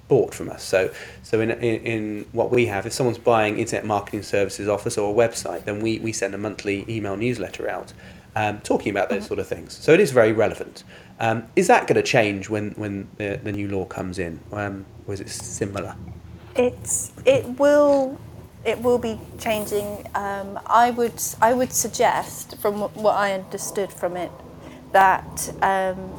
bought 0.08 0.32
from 0.32 0.48
us. 0.48 0.62
So, 0.62 0.90
so 1.22 1.40
in, 1.40 1.50
in, 1.50 1.80
in 1.82 2.26
what 2.32 2.50
we 2.50 2.66
have, 2.66 2.86
if 2.86 2.92
someone's 2.92 3.18
buying 3.18 3.58
internet 3.58 3.84
marketing 3.84 4.22
services 4.22 4.68
off 4.68 4.86
us 4.86 4.96
or 4.96 5.12
a 5.12 5.28
website, 5.28 5.64
then 5.64 5.80
we, 5.80 5.98
we 5.98 6.12
send 6.12 6.34
a 6.34 6.38
monthly 6.38 6.84
email 6.88 7.16
newsletter 7.16 7.68
out 7.68 7.92
um, 8.36 8.60
talking 8.60 8.90
about 8.90 9.08
those 9.08 9.26
sort 9.26 9.38
of 9.38 9.46
things. 9.46 9.76
So 9.76 9.92
it 9.92 10.00
is 10.00 10.12
very 10.12 10.32
relevant. 10.32 10.84
Um, 11.18 11.44
is 11.56 11.66
that 11.68 11.86
going 11.86 11.96
to 11.96 12.02
change 12.02 12.48
when, 12.48 12.70
when 12.72 13.08
the, 13.16 13.40
the 13.42 13.52
new 13.52 13.68
law 13.68 13.84
comes 13.86 14.18
in, 14.18 14.38
um, 14.52 14.84
or 15.06 15.14
is 15.14 15.20
it 15.20 15.30
similar? 15.30 15.96
It's 16.54 17.12
it 17.24 17.58
will 17.58 18.18
it 18.66 18.82
will 18.82 18.98
be 18.98 19.18
changing. 19.38 20.06
Um, 20.14 20.58
I 20.66 20.90
would 20.90 21.22
I 21.40 21.54
would 21.54 21.72
suggest 21.72 22.58
from 22.58 22.80
what 22.80 23.14
I 23.14 23.32
understood 23.32 23.92
from 23.92 24.16
it 24.16 24.32
that 24.92 25.54
um, 25.62 26.10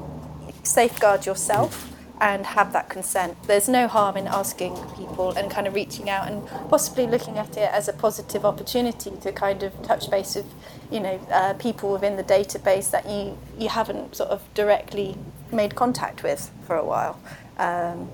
safeguard 0.63 1.25
yourself 1.25 1.93
and 2.19 2.45
have 2.45 2.73
that 2.73 2.89
consent. 2.89 3.37
There's 3.43 3.69
no 3.69 3.87
harm 3.87 4.17
in 4.17 4.27
asking 4.27 4.75
people 4.95 5.31
and 5.31 5.51
kind 5.51 5.67
of 5.67 5.75
reaching 5.75 6.09
out 6.09 6.27
and 6.31 6.47
possibly 6.69 7.05
looking 7.05 7.37
at 7.37 7.57
it 7.57 7.69
as 7.71 7.87
a 7.87 7.93
positive 7.93 8.43
opportunity 8.43 9.11
to 9.21 9.31
kind 9.31 9.61
of 9.61 9.79
touch 9.83 10.09
base 10.09 10.35
with, 10.35 10.51
you 10.89 10.99
know, 10.99 11.19
uh, 11.31 11.53
people 11.55 11.91
within 11.91 12.15
the 12.15 12.23
database 12.23 12.89
that 12.89 13.07
you, 13.07 13.37
you 13.59 13.69
haven't 13.69 14.15
sort 14.15 14.29
of 14.31 14.41
directly 14.55 15.15
made 15.51 15.75
contact 15.75 16.23
with 16.23 16.49
for 16.65 16.75
a 16.75 16.83
while, 16.83 17.19
um, 17.59 18.09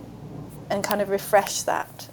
and 0.69 0.83
kind 0.83 1.01
of 1.01 1.07
refresh 1.07 1.61
that. 1.61 2.09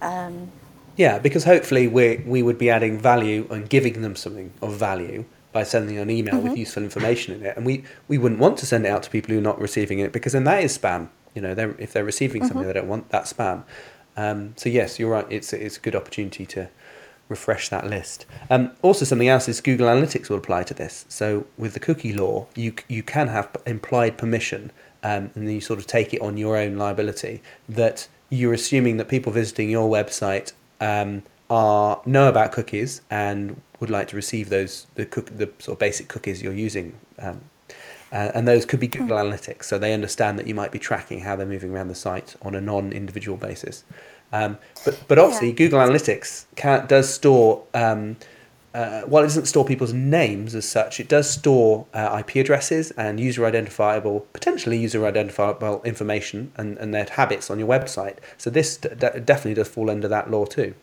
Um, 0.00 0.52
Yeah, 0.98 1.20
because 1.20 1.44
hopefully 1.44 1.86
we 1.86 2.22
we 2.26 2.42
would 2.42 2.58
be 2.58 2.68
adding 2.68 2.98
value 2.98 3.46
and 3.50 3.70
giving 3.70 4.02
them 4.02 4.16
something 4.16 4.52
of 4.60 4.74
value 4.74 5.24
by 5.52 5.62
sending 5.62 5.96
an 5.96 6.10
email 6.10 6.40
with 6.40 6.58
useful 6.58 6.82
information 6.82 7.34
in 7.34 7.46
it, 7.46 7.56
and 7.56 7.64
we, 7.64 7.84
we 8.06 8.18
wouldn't 8.18 8.40
want 8.40 8.58
to 8.58 8.66
send 8.66 8.84
it 8.84 8.90
out 8.90 9.04
to 9.04 9.10
people 9.10 9.32
who 9.32 9.38
are 9.38 9.42
not 9.42 9.58
receiving 9.60 10.00
it 10.00 10.12
because 10.12 10.32
then 10.32 10.44
that 10.44 10.62
is 10.62 10.76
spam. 10.76 11.08
You 11.34 11.40
know, 11.40 11.54
they're, 11.54 11.74
if 11.78 11.92
they're 11.92 12.04
receiving 12.04 12.44
something 12.44 12.66
they 12.66 12.72
don't 12.72 12.88
want, 12.88 13.08
that's 13.10 13.32
spam. 13.32 13.62
Um, 14.16 14.54
so 14.56 14.68
yes, 14.68 14.98
you're 14.98 15.10
right. 15.10 15.26
It's 15.30 15.52
it's 15.52 15.76
a 15.76 15.80
good 15.80 15.94
opportunity 15.94 16.44
to 16.46 16.68
refresh 17.28 17.68
that 17.68 17.86
list. 17.86 18.26
Um, 18.50 18.72
also, 18.82 19.04
something 19.04 19.28
else 19.28 19.48
is 19.48 19.60
Google 19.60 19.86
Analytics 19.86 20.28
will 20.28 20.38
apply 20.38 20.64
to 20.64 20.74
this. 20.74 21.06
So 21.08 21.46
with 21.56 21.74
the 21.74 21.80
cookie 21.80 22.12
law, 22.12 22.48
you 22.56 22.74
you 22.88 23.04
can 23.04 23.28
have 23.28 23.56
implied 23.66 24.18
permission, 24.18 24.72
um, 25.04 25.30
and 25.34 25.46
then 25.46 25.50
you 25.54 25.60
sort 25.60 25.78
of 25.78 25.86
take 25.86 26.12
it 26.12 26.20
on 26.20 26.36
your 26.36 26.56
own 26.56 26.76
liability 26.76 27.40
that 27.68 28.08
you're 28.30 28.52
assuming 28.52 28.96
that 28.98 29.08
people 29.08 29.32
visiting 29.32 29.70
your 29.70 29.88
website 29.88 30.52
um, 30.80 31.22
are 31.50 32.00
know 32.04 32.28
about 32.28 32.52
cookies 32.52 33.00
and 33.10 33.60
would 33.80 33.90
like 33.90 34.08
to 34.08 34.16
receive 34.16 34.48
those 34.50 34.86
the 34.94 35.06
cook 35.06 35.26
the 35.36 35.50
sort 35.58 35.76
of 35.76 35.78
basic 35.78 36.08
cookies 36.08 36.42
you're 36.42 36.52
using. 36.52 36.94
Um, 37.18 37.40
uh, 38.10 38.30
and 38.34 38.48
those 38.48 38.64
could 38.64 38.80
be 38.80 38.86
Google 38.86 39.18
Analytics, 39.18 39.64
so 39.64 39.78
they 39.78 39.92
understand 39.92 40.38
that 40.38 40.46
you 40.46 40.54
might 40.54 40.72
be 40.72 40.78
tracking 40.78 41.20
how 41.20 41.36
they're 41.36 41.46
moving 41.46 41.70
around 41.72 41.88
the 41.88 41.94
site 41.94 42.36
on 42.40 42.54
a 42.54 42.60
non-individual 42.60 43.36
basis. 43.36 43.84
Um, 44.32 44.56
but 44.84 44.98
but 45.08 45.18
obviously, 45.18 45.48
Yeah. 45.48 45.54
Google 45.54 45.80
Analytics 45.80 46.46
can, 46.56 46.86
does 46.86 47.12
store. 47.12 47.64
Um, 47.74 48.16
uh, 48.74 49.02
while 49.02 49.22
it 49.22 49.26
doesn't 49.26 49.46
store 49.46 49.64
people's 49.64 49.92
names 49.92 50.54
as 50.54 50.68
such, 50.68 51.00
it 51.00 51.08
does 51.08 51.30
store 51.30 51.86
uh, 51.94 52.20
IP 52.20 52.36
addresses 52.36 52.90
and 52.92 53.18
user 53.18 53.46
identifiable, 53.46 54.26
potentially 54.32 54.78
user 54.78 55.06
identifiable 55.06 55.82
information 55.84 56.52
and, 56.56 56.76
and 56.78 56.92
their 56.94 57.06
habits 57.10 57.50
on 57.50 57.58
your 57.58 57.68
website. 57.68 58.16
So 58.36 58.50
this 58.50 58.76
d- 58.76 58.90
d- 58.90 59.20
definitely 59.24 59.54
does 59.54 59.68
fall 59.68 59.90
under 59.90 60.08
that 60.08 60.30
law 60.30 60.44
too. 60.44 60.74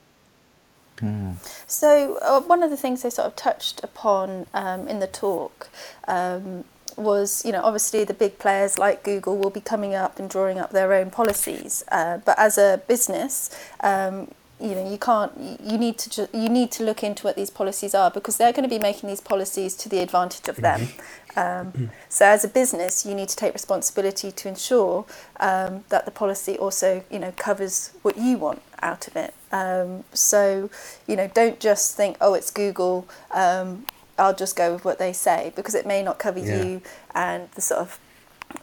So 1.68 2.18
uh, 2.22 2.42
one 2.42 2.64
of 2.64 2.70
the 2.70 2.78
things 2.78 3.04
they 3.04 3.10
sort 3.10 3.28
of 3.28 3.36
touched 3.36 3.84
upon 3.84 4.48
um, 4.54 4.88
in 4.88 5.00
the 5.00 5.08
talk 5.08 5.70
um, 6.08 6.64
was, 6.96 7.44
you 7.46 7.52
know, 7.52 7.62
obviously 7.62 8.04
the 8.04 8.14
big 8.14 8.40
players 8.40 8.80
like 8.80 9.04
Google 9.04 9.38
will 9.38 9.50
be 9.50 9.62
coming 9.62 9.94
up 9.94 10.20
and 10.20 10.30
drawing 10.30 10.58
up 10.58 10.72
their 10.72 10.94
own 10.94 11.12
policies, 11.12 11.84
uh, 11.92 12.20
but 12.20 12.40
as 12.40 12.58
a 12.58 12.82
business, 12.88 13.50
um, 13.82 14.32
you 14.60 14.70
know, 14.76 14.90
you 14.90 14.98
can't. 14.98 15.32
You 15.62 15.78
need 15.78 15.98
to 15.98 16.10
ju- 16.10 16.28
you 16.34 16.48
need 16.50 16.72
to 16.72 16.84
look 16.84 17.04
into 17.04 17.24
what 17.26 17.36
these 17.36 17.50
policies 17.50 17.94
are 17.94 18.10
because 18.10 18.38
they're 18.38 18.54
going 18.54 18.64
to 18.68 18.74
be 18.74 18.80
making 18.80 19.10
these 19.10 19.20
policies 19.22 19.76
to 19.78 19.90
the 19.90 20.00
advantage 20.00 20.48
of 20.48 20.58
them. 20.58 20.90
Um, 21.38 21.90
so 22.08 22.26
as 22.26 22.46
a 22.46 22.48
business, 22.48 23.06
you 23.06 23.14
need 23.14 23.28
to 23.28 23.36
take 23.36 23.52
responsibility 23.54 24.32
to 24.32 24.48
ensure 24.48 25.06
um, 25.42 25.84
that 25.90 26.06
the 26.06 26.12
policy 26.12 26.58
also, 26.58 27.04
you 27.12 27.20
know, 27.20 27.34
covers 27.36 27.92
what 28.04 28.18
you 28.18 28.38
want 28.38 28.62
out 28.82 29.08
of 29.08 29.18
it. 29.18 29.34
Um, 29.52 30.06
so, 30.14 30.70
you 31.08 31.18
know, 31.18 31.28
don't 31.28 31.60
just 31.60 31.98
think, 31.98 32.16
oh, 32.22 32.34
it's 32.36 32.52
Google. 32.52 33.06
Um, 33.32 33.86
I'll 34.18 34.34
just 34.36 34.56
go 34.56 34.72
with 34.72 34.86
what 34.86 34.98
they 34.98 35.12
say 35.12 35.52
because 35.58 35.76
it 35.76 35.86
may 35.86 36.02
not 36.02 36.20
cover 36.20 36.40
Yeah. 36.40 36.64
you 36.64 36.82
and 37.14 37.52
the 37.52 37.62
sort 37.62 37.82
of 37.82 38.00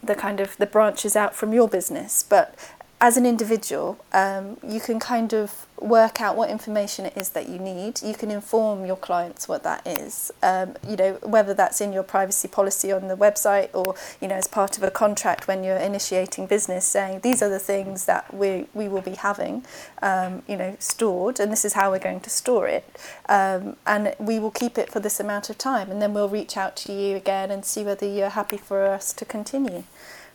the 0.01 0.15
kind 0.15 0.39
of 0.39 0.57
the 0.57 0.65
branches 0.65 1.15
out 1.15 1.35
from 1.35 1.53
your 1.53 1.67
business. 1.67 2.23
But 2.27 2.55
as 3.03 3.17
an 3.17 3.25
individual, 3.25 3.97
um, 4.13 4.55
you 4.65 4.79
can 4.79 4.97
kind 4.97 5.33
of 5.33 5.67
work 5.77 6.21
out 6.21 6.37
what 6.37 6.49
information 6.49 7.05
it 7.05 7.17
is 7.17 7.31
that 7.31 7.49
you 7.49 7.59
need. 7.59 8.01
You 8.01 8.13
can 8.13 8.31
inform 8.31 8.85
your 8.85 8.95
clients 8.95 9.45
what 9.45 9.61
that 9.63 9.85
is. 9.85 10.31
Um, 10.41 10.77
you 10.87 10.95
know, 10.95 11.15
whether 11.21 11.53
that's 11.53 11.81
in 11.81 11.91
your 11.91 12.03
privacy 12.03 12.47
policy 12.47 12.93
on 12.93 13.09
the 13.09 13.17
website 13.17 13.71
or 13.73 13.95
you 14.21 14.29
know 14.29 14.35
as 14.35 14.47
part 14.47 14.77
of 14.77 14.83
a 14.83 14.89
contract 14.89 15.49
when 15.49 15.65
you're 15.65 15.75
initiating 15.75 16.47
business, 16.47 16.85
saying 16.87 17.19
these 17.23 17.41
are 17.41 17.49
the 17.49 17.59
things 17.59 18.05
that 18.05 18.33
we 18.33 18.67
we 18.73 18.87
will 18.87 19.01
be 19.01 19.15
having, 19.15 19.65
um, 20.01 20.41
you 20.47 20.55
know, 20.55 20.77
stored, 20.79 21.41
and 21.41 21.51
this 21.51 21.65
is 21.65 21.73
how 21.73 21.91
we're 21.91 21.99
going 21.99 22.21
to 22.21 22.29
store 22.29 22.69
it, 22.69 22.85
um, 23.27 23.75
and 23.85 24.15
we 24.17 24.39
will 24.39 24.55
keep 24.63 24.77
it 24.77 24.89
for 24.89 25.01
this 25.01 25.19
amount 25.19 25.49
of 25.49 25.57
time, 25.57 25.91
and 25.91 26.01
then 26.01 26.13
we'll 26.13 26.29
reach 26.29 26.55
out 26.55 26.77
to 26.77 26.93
you 26.93 27.17
again 27.17 27.51
and 27.51 27.65
see 27.65 27.83
whether 27.83 28.07
you're 28.07 28.29
happy 28.29 28.57
for 28.57 28.85
us 28.85 29.11
to 29.11 29.25
continue 29.25 29.83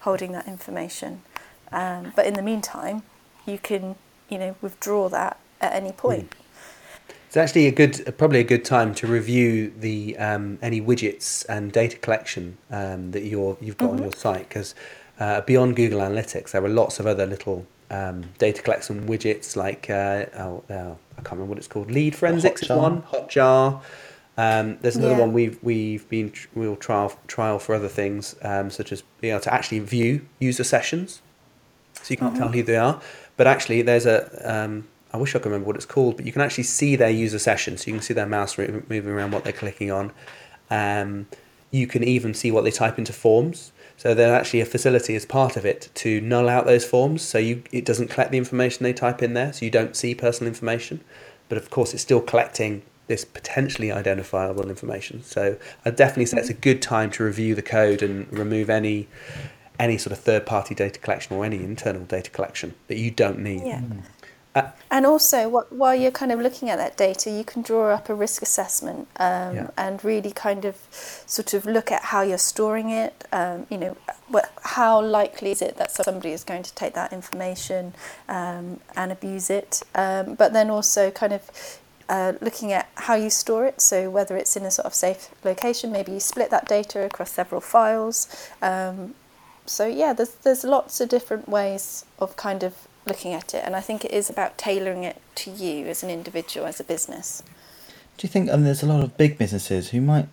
holding 0.01 0.33
that 0.33 0.47
information. 0.47 1.23
Um, 1.73 2.13
but 2.17 2.27
in 2.27 2.35
the 2.35 2.43
meantime, 2.43 3.03
you 3.47 3.59
can, 3.59 3.97
you 4.29 4.39
know, 4.39 4.57
withdraw 4.61 5.09
that 5.09 5.39
at 5.61 5.73
any 5.73 5.93
point. 5.93 6.35
It's 7.27 7.37
actually 7.37 7.67
a 7.67 7.73
good, 7.73 8.15
probably 8.17 8.41
a 8.41 8.45
good 8.45 8.65
time 8.65 8.95
to 8.97 9.07
review 9.07 9.71
the 9.79 10.17
um, 10.17 10.59
any 10.63 10.81
widgets 10.81 11.45
and 11.47 11.71
data 11.71 11.99
collection 11.99 12.57
um, 12.71 13.11
that 13.11 13.23
you're 13.25 13.57
you've 13.61 13.77
got 13.77 13.91
on 13.91 13.99
your 13.99 14.13
site 14.13 14.49
because 14.49 14.75
uh, 15.21 15.43
beyond 15.43 15.77
Google 15.77 16.01
Analytics, 16.01 16.53
there 16.53 16.65
are 16.65 16.69
lots 16.71 17.01
of 17.01 17.07
other 17.07 17.27
little 17.27 17.67
um, 17.91 18.25
data 18.39 18.63
collection 18.63 19.07
widgets 19.07 19.57
like 19.57 19.91
uh, 19.91 20.25
oh, 20.39 20.63
uh, 20.71 20.95
I 21.19 21.23
can't 21.23 21.33
remember 21.33 21.51
what 21.51 21.59
it's 21.59 21.69
called. 21.69 21.91
Lead 21.91 22.17
Forensics 22.17 22.63
is 22.63 22.71
one. 22.71 23.03
Hotjar. 23.03 23.83
Um, 24.39 24.79
there's 24.81 24.97
another 24.97 25.15
Yeah. 25.15 25.21
one 25.21 25.33
we've 25.35 25.59
we've 25.63 26.09
been 26.09 26.31
tr- 26.31 26.49
we'll 26.55 26.77
trial 26.77 27.13
trial 27.27 27.59
for 27.59 27.75
other 27.75 27.89
things 27.89 28.37
um, 28.41 28.71
such 28.71 28.91
as 28.91 29.03
being 29.21 29.33
able 29.35 29.43
to 29.43 29.53
actually 29.53 29.81
view 29.81 30.27
user 30.39 30.65
sessions 30.65 31.21
so 32.03 32.13
you 32.13 32.17
can't 32.17 32.37
tell 32.37 32.49
who 32.49 32.63
they 32.63 32.77
are. 32.77 33.01
But 33.37 33.47
actually, 33.47 33.83
there's 33.83 34.07
a 34.07 34.29
um, 34.45 34.89
I 35.13 35.17
wish 35.17 35.35
I 35.35 35.39
could 35.39 35.47
remember 35.47 35.67
what 35.67 35.77
it's 35.77 35.87
called, 35.87 36.17
but 36.17 36.27
you 36.27 36.33
can 36.33 36.43
actually 36.43 36.65
see 36.65 36.97
their 36.97 37.11
user 37.11 37.39
session, 37.39 37.79
so 37.79 37.87
you 37.87 37.95
can 37.95 38.03
see 38.03 38.15
their 38.15 38.27
mouse 38.27 38.59
ro- 38.59 38.83
moving 38.89 39.11
around 39.13 39.33
what 39.33 39.45
they're 39.45 39.53
clicking 39.53 39.91
on. 39.91 40.13
Um, 40.71 41.27
you 41.71 41.87
can 41.87 42.03
even 42.05 42.35
see 42.35 42.51
what 42.51 42.65
they 42.65 42.71
type 42.71 42.99
into 42.99 43.13
forms. 43.13 43.73
So 43.97 44.15
there's 44.15 44.31
actually 44.31 44.61
a 44.61 44.65
facility 44.65 45.17
as 45.17 45.27
part 45.27 45.57
of 45.57 45.67
it 45.67 45.91
to 45.97 46.21
null 46.21 46.49
out 46.49 46.67
those 46.67 46.85
forms, 46.85 47.23
so 47.23 47.39
you 47.39 47.63
it 47.73 47.85
doesn't 47.85 48.09
collect 48.09 48.31
the 48.31 48.39
information 48.39 48.85
they 48.85 48.93
type 48.93 49.23
in 49.23 49.35
there, 49.35 49.53
so 49.53 49.65
you 49.65 49.71
don't 49.71 49.97
see 49.97 50.15
personal 50.15 50.49
information. 50.49 51.03
But 51.49 51.59
of 51.59 51.71
course, 51.71 51.95
it's 51.95 52.03
still 52.03 52.21
collecting 52.21 52.83
this 53.09 53.25
potentially 53.25 53.91
identifiable 53.91 54.69
information. 54.69 55.23
So 55.25 55.57
I 55.85 55.91
definitely 55.91 56.27
say 56.27 56.39
it's 56.39 56.51
a 56.51 56.55
good 56.55 56.81
time 56.83 57.11
to 57.13 57.25
review 57.25 57.55
the 57.55 57.63
code 57.63 58.03
and 58.03 58.31
remove 58.31 58.71
any 58.71 59.09
any 59.79 59.99
sort 59.99 60.13
of 60.13 60.19
third 60.19 60.45
party 60.47 60.75
data 60.75 60.99
collection 60.99 61.37
or 61.37 61.45
any 61.45 61.57
internal 61.63 62.05
data 62.05 62.31
collection 62.31 62.75
that 62.89 62.99
you 62.99 63.11
don't 63.11 63.39
need. 63.39 63.63
Yeah. 63.67 63.83
Uh, 64.55 64.71
And 64.91 65.05
also, 65.07 65.51
wh- 65.51 65.73
while 65.73 65.95
you're 65.95 66.11
kind 66.11 66.33
of 66.33 66.41
looking 66.41 66.71
at 66.71 66.79
that 66.79 66.97
data, 66.97 67.31
you 67.31 67.45
can 67.45 67.63
draw 67.63 67.91
up 67.91 68.09
a 68.09 68.15
risk 68.15 68.43
assessment 68.43 69.07
um, 69.21 69.55
Yeah. 69.55 69.71
and 69.77 70.03
really 70.03 70.33
kind 70.33 70.65
of 70.65 70.77
sort 71.27 71.53
of 71.55 71.67
look 71.67 71.93
at 71.93 72.03
how 72.05 72.23
you're 72.23 72.39
storing 72.39 72.89
it. 72.91 73.25
Um, 73.31 73.67
you 73.71 73.77
know, 73.79 73.97
what, 74.29 74.51
how 74.63 75.01
likely 75.03 75.51
is 75.53 75.61
it 75.63 75.77
that 75.77 75.93
somebody 75.93 76.33
is 76.33 76.45
going 76.45 76.63
to 76.63 76.75
take 76.75 76.95
that 76.95 77.13
information 77.13 77.93
um, 78.29 78.81
and 78.97 79.13
abuse 79.13 79.51
it? 79.51 79.83
Um, 79.95 80.35
but 80.35 80.53
then 80.55 80.71
also 80.71 81.11
kind 81.11 81.35
of 81.35 81.43
uh, 82.09 82.33
looking 82.41 82.73
at 82.73 82.89
how 82.95 83.15
you 83.15 83.29
store 83.29 83.67
it. 83.67 83.83
So 83.83 84.09
whether 84.09 84.35
it's 84.35 84.57
in 84.57 84.65
a 84.65 84.71
sort 84.71 84.87
of 84.87 84.95
safe 84.95 85.29
location, 85.45 85.93
maybe 85.93 86.13
you 86.13 86.21
split 86.21 86.49
that 86.51 86.67
data 86.67 87.05
across 87.05 87.31
several 87.33 87.61
files. 87.61 88.27
Um, 88.63 89.15
so 89.69 89.87
yeah, 89.87 90.13
there's 90.13 90.31
there's 90.43 90.65
lots 90.65 91.01
of 91.01 91.09
different 91.09 91.49
ways 91.49 92.05
of 92.19 92.37
kind 92.37 92.63
of 92.63 92.89
looking 93.07 93.33
at 93.33 93.55
it, 93.55 93.63
and 93.65 93.77
I 93.77 93.81
think 93.81 94.05
it 94.05 94.13
is 94.13 94.31
about 94.31 94.59
tailoring 94.59 95.05
it 95.05 95.21
to 95.37 95.51
you 95.51 95.87
as 95.87 96.03
an 96.03 96.11
individual, 96.11 96.67
as 96.67 96.81
a 96.81 96.85
business. 96.85 97.43
Do 98.17 98.27
you 98.27 98.29
think? 98.29 98.51
And 98.51 98.67
there's 98.67 98.83
a 98.83 98.87
lot 98.87 99.03
of 99.03 99.17
big 99.17 99.39
businesses 99.39 99.91
who 99.91 100.01
might, 100.01 100.29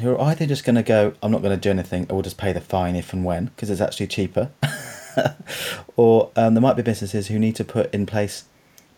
who 0.00 0.10
are 0.10 0.20
either 0.20 0.46
just 0.46 0.64
going 0.64 0.76
to 0.76 0.82
go, 0.82 1.14
"I'm 1.22 1.30
not 1.30 1.42
going 1.42 1.56
to 1.56 1.60
do 1.60 1.70
anything," 1.70 2.06
or 2.08 2.16
we'll 2.16 2.22
just 2.22 2.38
pay 2.38 2.52
the 2.52 2.60
fine 2.60 2.96
if 2.96 3.12
and 3.12 3.24
when 3.24 3.46
because 3.46 3.70
it's 3.70 3.80
actually 3.80 4.08
cheaper, 4.08 4.50
or 5.96 6.30
um, 6.36 6.54
there 6.54 6.62
might 6.62 6.76
be 6.76 6.82
businesses 6.82 7.28
who 7.28 7.38
need 7.38 7.56
to 7.56 7.64
put 7.64 7.92
in 7.94 8.06
place 8.06 8.44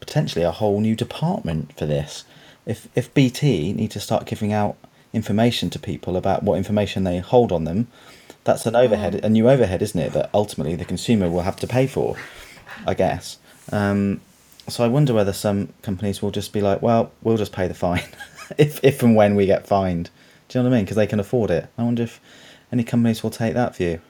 potentially 0.01 0.45
a 0.45 0.53
whole 0.53 0.81
new 0.81 0.97
department 0.97 1.77
for 1.77 1.87
this. 1.87 2.25
If 2.65 2.89
if 2.95 3.13
BT 3.15 3.73
need 3.73 3.91
to 3.93 4.01
start 4.01 4.27
giving 4.27 4.53
out 4.53 4.77
information 5.13 5.71
to 5.71 5.79
people 5.79 6.17
about 6.17 6.43
what 6.43 6.57
information 6.59 7.05
they 7.05 7.19
hold 7.19 7.53
on 7.53 7.65
them, 7.65 7.87
that's 8.47 8.65
an 8.65 8.75
overhead, 8.77 9.17
a 9.25 9.29
new 9.29 9.51
overhead, 9.51 9.83
isn't 9.83 10.01
it? 10.01 10.13
That 10.15 10.31
ultimately 10.33 10.75
the 10.77 10.85
consumer 10.85 11.29
will 11.29 11.43
have 11.43 11.57
to 11.57 11.67
pay 11.67 11.87
for, 11.87 12.17
I 12.87 12.95
guess. 12.95 13.39
Um, 13.71 14.21
so 14.69 14.85
I 14.85 14.89
wonder 14.89 15.13
whether 15.13 15.33
some 15.33 15.69
companies 15.83 16.23
will 16.23 16.31
just 16.31 16.53
be 16.53 16.61
like, 16.61 16.81
well, 16.81 17.13
we'll 17.23 17.37
just 17.37 17.53
pay 17.53 17.69
the 17.69 17.75
fine 17.75 18.05
if 18.59 18.83
if 18.83 19.03
and 19.03 19.15
when 19.15 19.35
we 19.35 19.47
get 19.47 19.67
fined. 19.67 20.11
Do 20.49 20.59
you 20.59 20.63
know 20.63 20.71
what 20.71 20.77
I 20.77 20.79
mean? 20.79 20.85
Because 20.87 20.97
they 20.97 21.07
can 21.07 21.21
afford 21.21 21.51
it. 21.51 21.69
I 21.77 21.83
wonder 21.83 22.05
if 22.05 22.21
any 22.73 22.85
companies 22.85 23.23
will 23.23 23.31
take 23.31 23.55
that 23.55 23.77
view. 23.77 24.01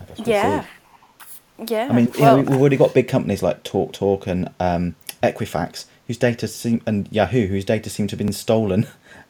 I 0.00 0.04
we'll 0.18 0.28
Yeah. 0.28 0.62
see. 0.62 0.68
Yeah. 1.68 1.88
I 1.90 1.92
mean, 1.94 2.06
you 2.14 2.20
well, 2.20 2.36
know, 2.36 2.42
we've 2.42 2.60
already 2.60 2.76
got 2.76 2.94
big 2.94 3.08
companies 3.08 3.42
like 3.42 3.62
TalkTalk 3.64 3.92
Talk 3.92 4.26
and 4.26 4.50
um, 4.58 4.94
Equifax, 5.22 5.86
whose 6.06 6.18
data 6.18 6.48
seem, 6.48 6.82
and 6.86 7.08
Yahoo, 7.12 7.46
whose 7.46 7.64
data 7.64 7.90
seem 7.90 8.06
to 8.08 8.12
have 8.12 8.18
been 8.18 8.32
stolen. 8.32 8.86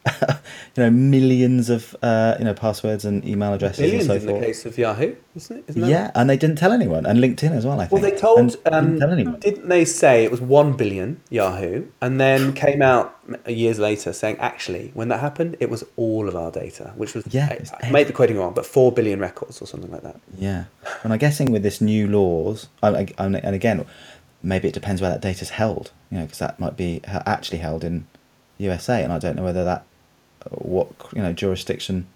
you 0.77 0.83
know, 0.83 0.91
millions 0.91 1.71
of 1.71 1.97
uh, 2.03 2.37
you 2.39 2.45
know 2.45 2.53
passwords 2.55 3.05
and 3.05 3.25
email 3.25 3.55
addresses 3.55 3.79
Billions 3.81 4.09
and 4.09 4.21
in 4.23 4.29
so 4.29 4.35
the 4.35 4.41
case 4.41 4.67
of 4.67 4.77
Yahoo, 4.77 5.15
isn't 5.35 5.57
it? 5.59 5.65
Isn't 5.69 5.83
that 5.83 5.89
Yeah, 5.89 6.11
and 6.15 6.29
they 6.29 6.37
didn't 6.37 6.59
tell 6.59 6.73
anyone, 6.73 7.07
and 7.07 7.19
LinkedIn 7.19 7.53
as 7.53 7.65
well. 7.65 7.81
I 7.81 7.87
think. 7.87 8.03
Well, 8.03 8.11
they 8.11 8.17
told, 8.17 8.39
And 8.39 8.51
didn't 8.51 8.75
um, 8.75 8.99
tell 8.99 9.35
didn't 9.37 9.69
they 9.69 9.85
say 9.85 10.25
it 10.25 10.31
was 10.31 10.41
1 10.41 10.73
billion 10.75 11.21
Yahoo, 11.31 11.87
and 12.01 12.21
then 12.21 12.53
came 12.65 12.83
out 12.83 13.19
years 13.47 13.79
later 13.79 14.13
saying, 14.13 14.37
actually, 14.39 14.91
when 14.95 15.09
that 15.09 15.21
happened, 15.21 15.57
it 15.61 15.71
was 15.71 15.85
all 15.97 16.29
of 16.29 16.37
our 16.37 16.51
data, 16.51 16.93
which 16.97 17.15
was, 17.15 17.27
Yeah, 17.33 17.49
I, 17.81 17.87
I 17.87 17.91
may 17.91 18.05
be 18.05 18.13
quoting 18.13 18.37
wrong, 18.37 18.53
but 18.53 18.67
4 18.67 18.93
billion 18.93 19.21
records 19.21 19.63
or 19.63 19.67
something 19.67 19.91
like 19.91 20.03
that. 20.03 20.21
Yeah, 20.37 20.65
and 21.03 21.13
I'm 21.13 21.19
guessing 21.19 21.51
with 21.51 21.63
this 21.63 21.81
new 21.81 22.07
laws, 22.07 22.69
I- 22.83 23.09
and 23.19 23.37
again, 23.37 23.87
maybe 24.43 24.69
it 24.69 24.75
depends 24.75 25.01
where 25.01 25.11
that 25.11 25.23
data's 25.23 25.51
held. 25.51 25.93
You 26.11 26.19
know, 26.19 26.25
because 26.25 26.39
that 26.39 26.61
might 26.61 26.77
be 26.77 27.01
actually 27.07 27.59
held 27.59 27.83
in 27.83 28.07
USA, 28.59 29.03
and 29.03 29.13
I 29.13 29.19
don't 29.19 29.37
know 29.37 29.43
whether 29.45 29.65
that 29.65 29.85
what 30.51 30.89
you 31.15 31.23
know 31.23 31.33
jurisdiction 31.33 32.07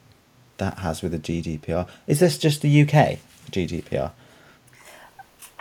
that 0.59 0.79
has 0.79 1.03
with 1.03 1.13
the 1.13 1.19
GDPR. 1.19 1.89
Is 2.07 2.21
this 2.21 2.39
just 2.39 2.63
the 2.63 2.83
UK 2.83 3.19
GDPR? 3.51 4.13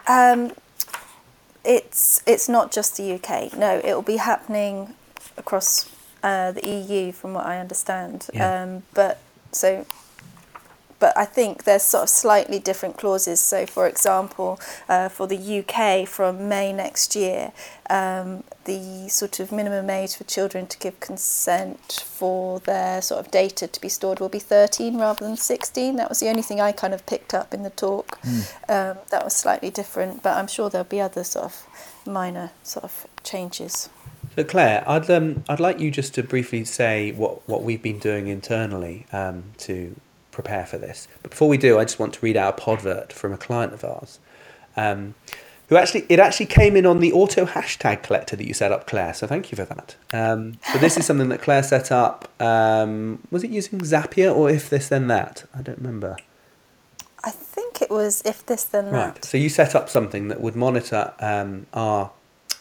um, 0.07 0.51
it's 1.63 2.23
it's 2.25 2.47
not 2.47 2.71
just 2.71 2.97
the 2.97 3.13
UK. 3.13 3.55
No, 3.57 3.81
it 3.83 3.93
will 3.93 4.01
be 4.01 4.17
happening 4.17 4.93
across 5.37 5.89
uh, 6.23 6.51
the 6.51 6.65
EU, 6.65 7.11
from 7.11 7.33
what 7.33 7.45
I 7.45 7.59
understand. 7.59 8.27
Yeah. 8.33 8.63
Um, 8.63 8.83
but 8.93 9.19
so, 9.51 9.85
but 10.99 11.17
I 11.17 11.25
think 11.25 11.63
there's 11.63 11.83
sort 11.83 12.03
of 12.03 12.09
slightly 12.09 12.59
different 12.59 12.97
clauses. 12.97 13.39
So, 13.39 13.65
for 13.65 13.87
example, 13.87 14.59
uh, 14.89 15.09
for 15.09 15.27
the 15.27 15.37
UK 15.59 16.07
from 16.07 16.49
May 16.49 16.73
next 16.73 17.15
year, 17.15 17.51
um, 17.89 18.43
the 18.65 19.07
sort 19.07 19.39
of 19.39 19.51
minimum 19.51 19.89
age 19.89 20.15
for 20.15 20.23
children 20.25 20.67
to 20.67 20.77
give 20.77 20.99
consent 20.99 22.03
for 22.05 22.59
their 22.61 23.01
sort 23.01 23.23
of 23.23 23.31
data 23.31 23.67
to 23.67 23.81
be 23.81 23.89
stored 23.89 24.19
will 24.19 24.29
be 24.29 24.39
13 24.39 24.97
rather 24.97 25.25
than 25.25 25.37
16. 25.37 25.95
That 25.95 26.09
was 26.09 26.19
the 26.19 26.29
only 26.29 26.41
thing 26.41 26.59
I 26.59 26.71
kind 26.71 26.93
of 26.93 27.05
picked 27.05 27.33
up 27.33 27.53
in 27.53 27.63
the 27.63 27.69
talk. 27.69 28.19
Um, 28.69 28.97
that 29.11 29.23
was 29.23 29.33
slightly 29.33 29.69
different, 29.69 30.23
but 30.23 30.35
I'm 30.35 30.47
sure 30.47 30.69
there'll 30.69 30.85
be 30.85 30.99
other 30.99 31.23
sort 31.23 31.45
of 31.45 31.67
minor 32.05 32.51
sort 32.63 32.83
of 32.83 33.07
changes. 33.23 33.89
So 34.35 34.43
Claire, 34.43 34.83
I'd 34.87 35.09
um, 35.09 35.43
I'd 35.49 35.59
like 35.59 35.79
you 35.79 35.89
just 35.89 36.13
to 36.15 36.23
briefly 36.23 36.63
say 36.65 37.11
what, 37.11 37.47
what 37.47 37.63
we've 37.63 37.81
been 37.81 37.97
doing 37.97 38.27
internally 38.27 39.07
um, 39.11 39.45
to 39.59 39.95
prepare 40.37 40.67
for 40.67 40.77
this. 40.77 41.07
But 41.23 41.31
before 41.31 41.49
we 41.49 41.57
do, 41.57 41.79
I 41.79 41.83
just 41.83 41.97
want 41.97 42.13
to 42.13 42.19
read 42.21 42.37
out 42.37 42.59
a 42.59 42.61
podvert 42.61 43.11
from 43.11 43.33
a 43.33 43.37
client 43.37 43.73
of 43.73 43.83
ours, 43.83 44.19
um, 44.75 45.15
who 45.69 45.75
actually 45.75 46.05
it 46.09 46.19
actually 46.19 46.45
came 46.45 46.75
in 46.75 46.85
on 46.85 46.99
the 46.99 47.11
auto 47.11 47.47
hashtag 47.47 48.03
collector 48.03 48.35
that 48.35 48.45
you 48.45 48.53
set 48.53 48.71
up, 48.71 48.85
Claire. 48.85 49.15
So 49.15 49.25
thank 49.25 49.51
you 49.51 49.55
for 49.55 49.65
that. 49.65 49.95
Um, 50.13 50.59
so 50.71 50.77
this 50.77 50.95
is 50.95 51.07
something 51.07 51.29
that 51.29 51.41
Claire 51.41 51.63
set 51.63 51.91
up. 51.91 52.29
Um, 52.39 53.23
was 53.31 53.43
it 53.43 53.49
using 53.49 53.79
Zapier 53.79 54.33
or 54.33 54.47
if 54.47 54.69
this 54.69 54.89
then 54.89 55.07
that? 55.07 55.45
I 55.55 55.63
don't 55.63 55.79
remember. 55.79 56.17
I 57.23 57.31
think 57.31 57.81
it 57.81 57.89
was 57.89 58.21
if 58.23 58.45
this 58.45 58.63
then 58.63 58.91
that. 58.91 59.15
Right. 59.15 59.25
So 59.25 59.37
you 59.37 59.49
set 59.49 59.73
up 59.73 59.89
something 59.89 60.27
that 60.27 60.39
would 60.39 60.55
monitor 60.55 61.13
um, 61.19 61.65
our 61.73 62.11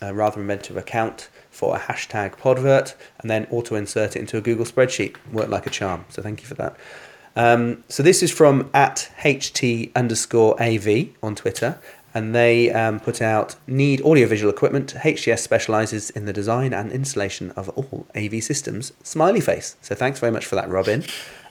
uh, 0.03 0.15
rather 0.15 0.41
inventive 0.41 0.79
account 0.79 1.29
for 1.51 1.77
a 1.77 1.79
hashtag 1.79 2.37
podvert 2.37 2.95
and 3.21 3.31
then 3.31 3.47
auto 3.51 3.75
insert 3.75 4.17
it 4.17 4.21
into 4.21 4.39
a 4.39 4.41
Google 4.41 4.65
spreadsheet. 4.65 5.17
Worked 5.31 5.51
like 5.51 5.67
a 5.67 5.71
charm. 5.71 6.07
So 6.09 6.23
thank 6.23 6.41
you 6.41 6.47
for 6.47 6.55
that. 6.55 6.75
Um, 7.37 7.85
so 7.89 8.03
this 8.03 8.23
is 8.23 8.33
from 8.33 8.71
at 8.75 9.11
ht 9.23 9.93
underscore 9.95 10.61
av 10.61 10.89
on 11.23 11.35
Twitter. 11.35 11.79
And 12.15 12.35
they 12.35 12.73
um, 12.73 12.99
put 12.99 13.21
out 13.21 13.57
need 13.67 14.01
audiovisual 14.01 14.51
equipment. 14.51 14.95
HTS 14.95 15.41
specializes 15.41 16.09
in 16.09 16.25
the 16.25 16.33
design 16.33 16.73
and 16.73 16.91
installation 16.91 17.51
of 17.51 17.69
all 17.71 18.07
AV 18.17 18.43
systems. 18.43 18.95
Smiley 19.03 19.43
face. 19.43 19.77
So 19.83 19.95
thanks 19.95 20.19
very 20.19 20.33
much 20.33 20.47
for 20.47 20.55
that, 20.55 20.67
Robin. 20.71 21.05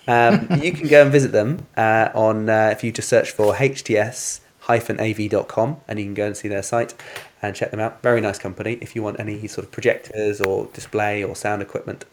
Um, 0.08 0.48
you 0.64 0.72
can 0.72 0.88
go 0.88 1.04
and 1.04 1.12
visit 1.12 1.32
them 1.32 1.68
uh, 1.78 2.10
on 2.16 2.50
uh, 2.50 2.70
if 2.72 2.84
you 2.84 2.92
just 2.92 3.08
search 3.08 3.30
for 3.32 3.54
HTS 3.54 4.42
av.com 4.68 5.78
and 5.88 6.00
you 6.00 6.06
can 6.06 6.16
go 6.16 6.26
and 6.26 6.36
see 6.36 6.48
their 6.48 6.64
site 6.64 6.96
and 7.42 7.56
check 7.56 7.70
them 7.70 7.80
out. 7.80 8.02
Very 8.02 8.22
nice 8.22 8.40
company. 8.40 8.80
If 8.82 8.96
you 8.96 9.04
want 9.04 9.20
any 9.20 9.48
sort 9.48 9.66
of 9.66 9.72
projectors 9.72 10.42
or 10.42 10.66
display 10.74 11.24
or 11.24 11.36
sound 11.36 11.62
equipment, 11.62 12.06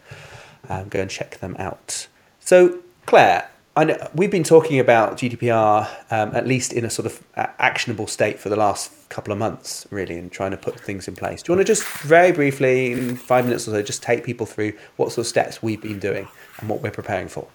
um, 0.69 0.89
go 0.89 0.99
and 0.99 1.09
check 1.09 1.39
them 1.39 1.55
out. 1.57 2.07
So, 2.39 2.79
Claire, 3.07 3.49
I 3.75 3.85
know 3.85 4.09
we've 4.13 4.29
been 4.29 4.43
talking 4.43 4.79
about 4.79 5.17
GDPR 5.17 5.89
um, 6.11 6.35
at 6.35 6.45
least 6.45 6.73
in 6.73 6.85
a 6.85 6.91
sort 6.91 7.07
of 7.07 7.23
uh, 7.35 7.47
actionable 7.57 8.05
state 8.05 8.39
for 8.39 8.49
the 8.49 8.55
last 8.55 8.91
couple 9.09 9.33
of 9.33 9.39
months, 9.39 9.87
really, 9.89 10.17
and 10.17 10.31
trying 10.31 10.51
to 10.51 10.57
put 10.57 10.79
things 10.79 11.07
in 11.07 11.15
place. 11.15 11.41
Do 11.41 11.51
you 11.51 11.57
want 11.57 11.65
to 11.67 11.71
just 11.71 11.83
very 11.83 12.31
briefly, 12.31 12.91
in 12.91 13.15
five 13.15 13.45
minutes 13.45 13.67
or 13.67 13.71
so, 13.71 13.81
just 13.81 14.03
take 14.03 14.23
people 14.23 14.45
through 14.45 14.73
what 14.97 15.11
sort 15.11 15.25
of 15.25 15.27
steps 15.27 15.63
we've 15.63 15.81
been 15.81 15.99
doing 15.99 16.27
and 16.59 16.69
what 16.69 16.81
we're 16.81 16.91
preparing 16.91 17.27
for? 17.27 17.47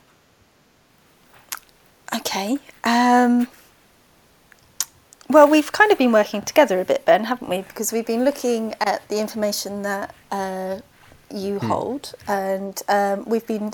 Okay. 2.17 2.59
Um, 2.83 3.47
well, 5.29 5.49
we've 5.49 5.71
kind 5.71 5.93
of 5.93 5.99
been 5.99 6.13
working 6.13 6.43
together 6.43 6.81
a 6.81 6.85
bit, 6.85 7.05
Ben, 7.05 7.25
haven't 7.25 7.49
we? 7.49 7.63
Because 7.63 7.93
we've 7.93 8.07
been 8.07 8.25
looking 8.25 8.75
at 8.81 9.07
the 9.09 9.21
information 9.21 9.83
that 9.83 10.15
uh, 10.33 10.81
you 11.33 11.59
hold, 11.59 12.15
and 12.27 12.81
um, 12.89 13.25
we've 13.27 13.47
been 13.47 13.71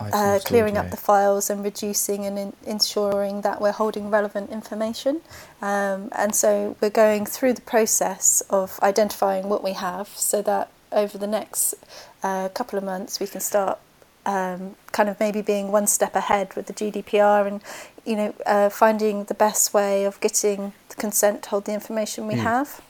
uh, 0.00 0.38
clearing 0.44 0.76
up 0.76 0.90
the 0.90 0.96
files 0.96 1.50
and 1.50 1.64
reducing 1.64 2.24
and 2.26 2.38
in, 2.38 2.52
ensuring 2.66 3.40
that 3.42 3.60
we're 3.60 3.72
holding 3.72 4.10
relevant 4.10 4.50
information. 4.50 5.20
Um, 5.60 6.08
and 6.12 6.34
so 6.34 6.76
we're 6.80 6.90
going 6.90 7.26
through 7.26 7.54
the 7.54 7.60
process 7.62 8.40
of 8.50 8.78
identifying 8.82 9.48
what 9.48 9.62
we 9.64 9.72
have 9.74 10.08
so 10.08 10.42
that 10.42 10.70
over 10.92 11.18
the 11.18 11.26
next 11.26 11.74
uh, 12.22 12.48
couple 12.50 12.78
of 12.78 12.84
months 12.84 13.20
we 13.20 13.26
can 13.26 13.40
start 13.40 13.78
um, 14.26 14.74
kind 14.92 15.08
of 15.08 15.18
maybe 15.20 15.42
being 15.42 15.70
one 15.72 15.86
step 15.86 16.14
ahead 16.14 16.54
with 16.54 16.66
the 16.66 16.72
GDPR 16.74 17.46
and 17.46 17.60
you 18.04 18.16
know 18.16 18.34
uh, 18.46 18.68
finding 18.68 19.24
the 19.24 19.34
best 19.34 19.72
way 19.74 20.04
of 20.04 20.20
getting 20.20 20.72
the 20.90 20.94
consent 20.96 21.42
to 21.44 21.50
hold 21.50 21.64
the 21.66 21.72
information 21.72 22.26
we 22.26 22.34
Mm. 22.34 22.38
have. 22.52 22.80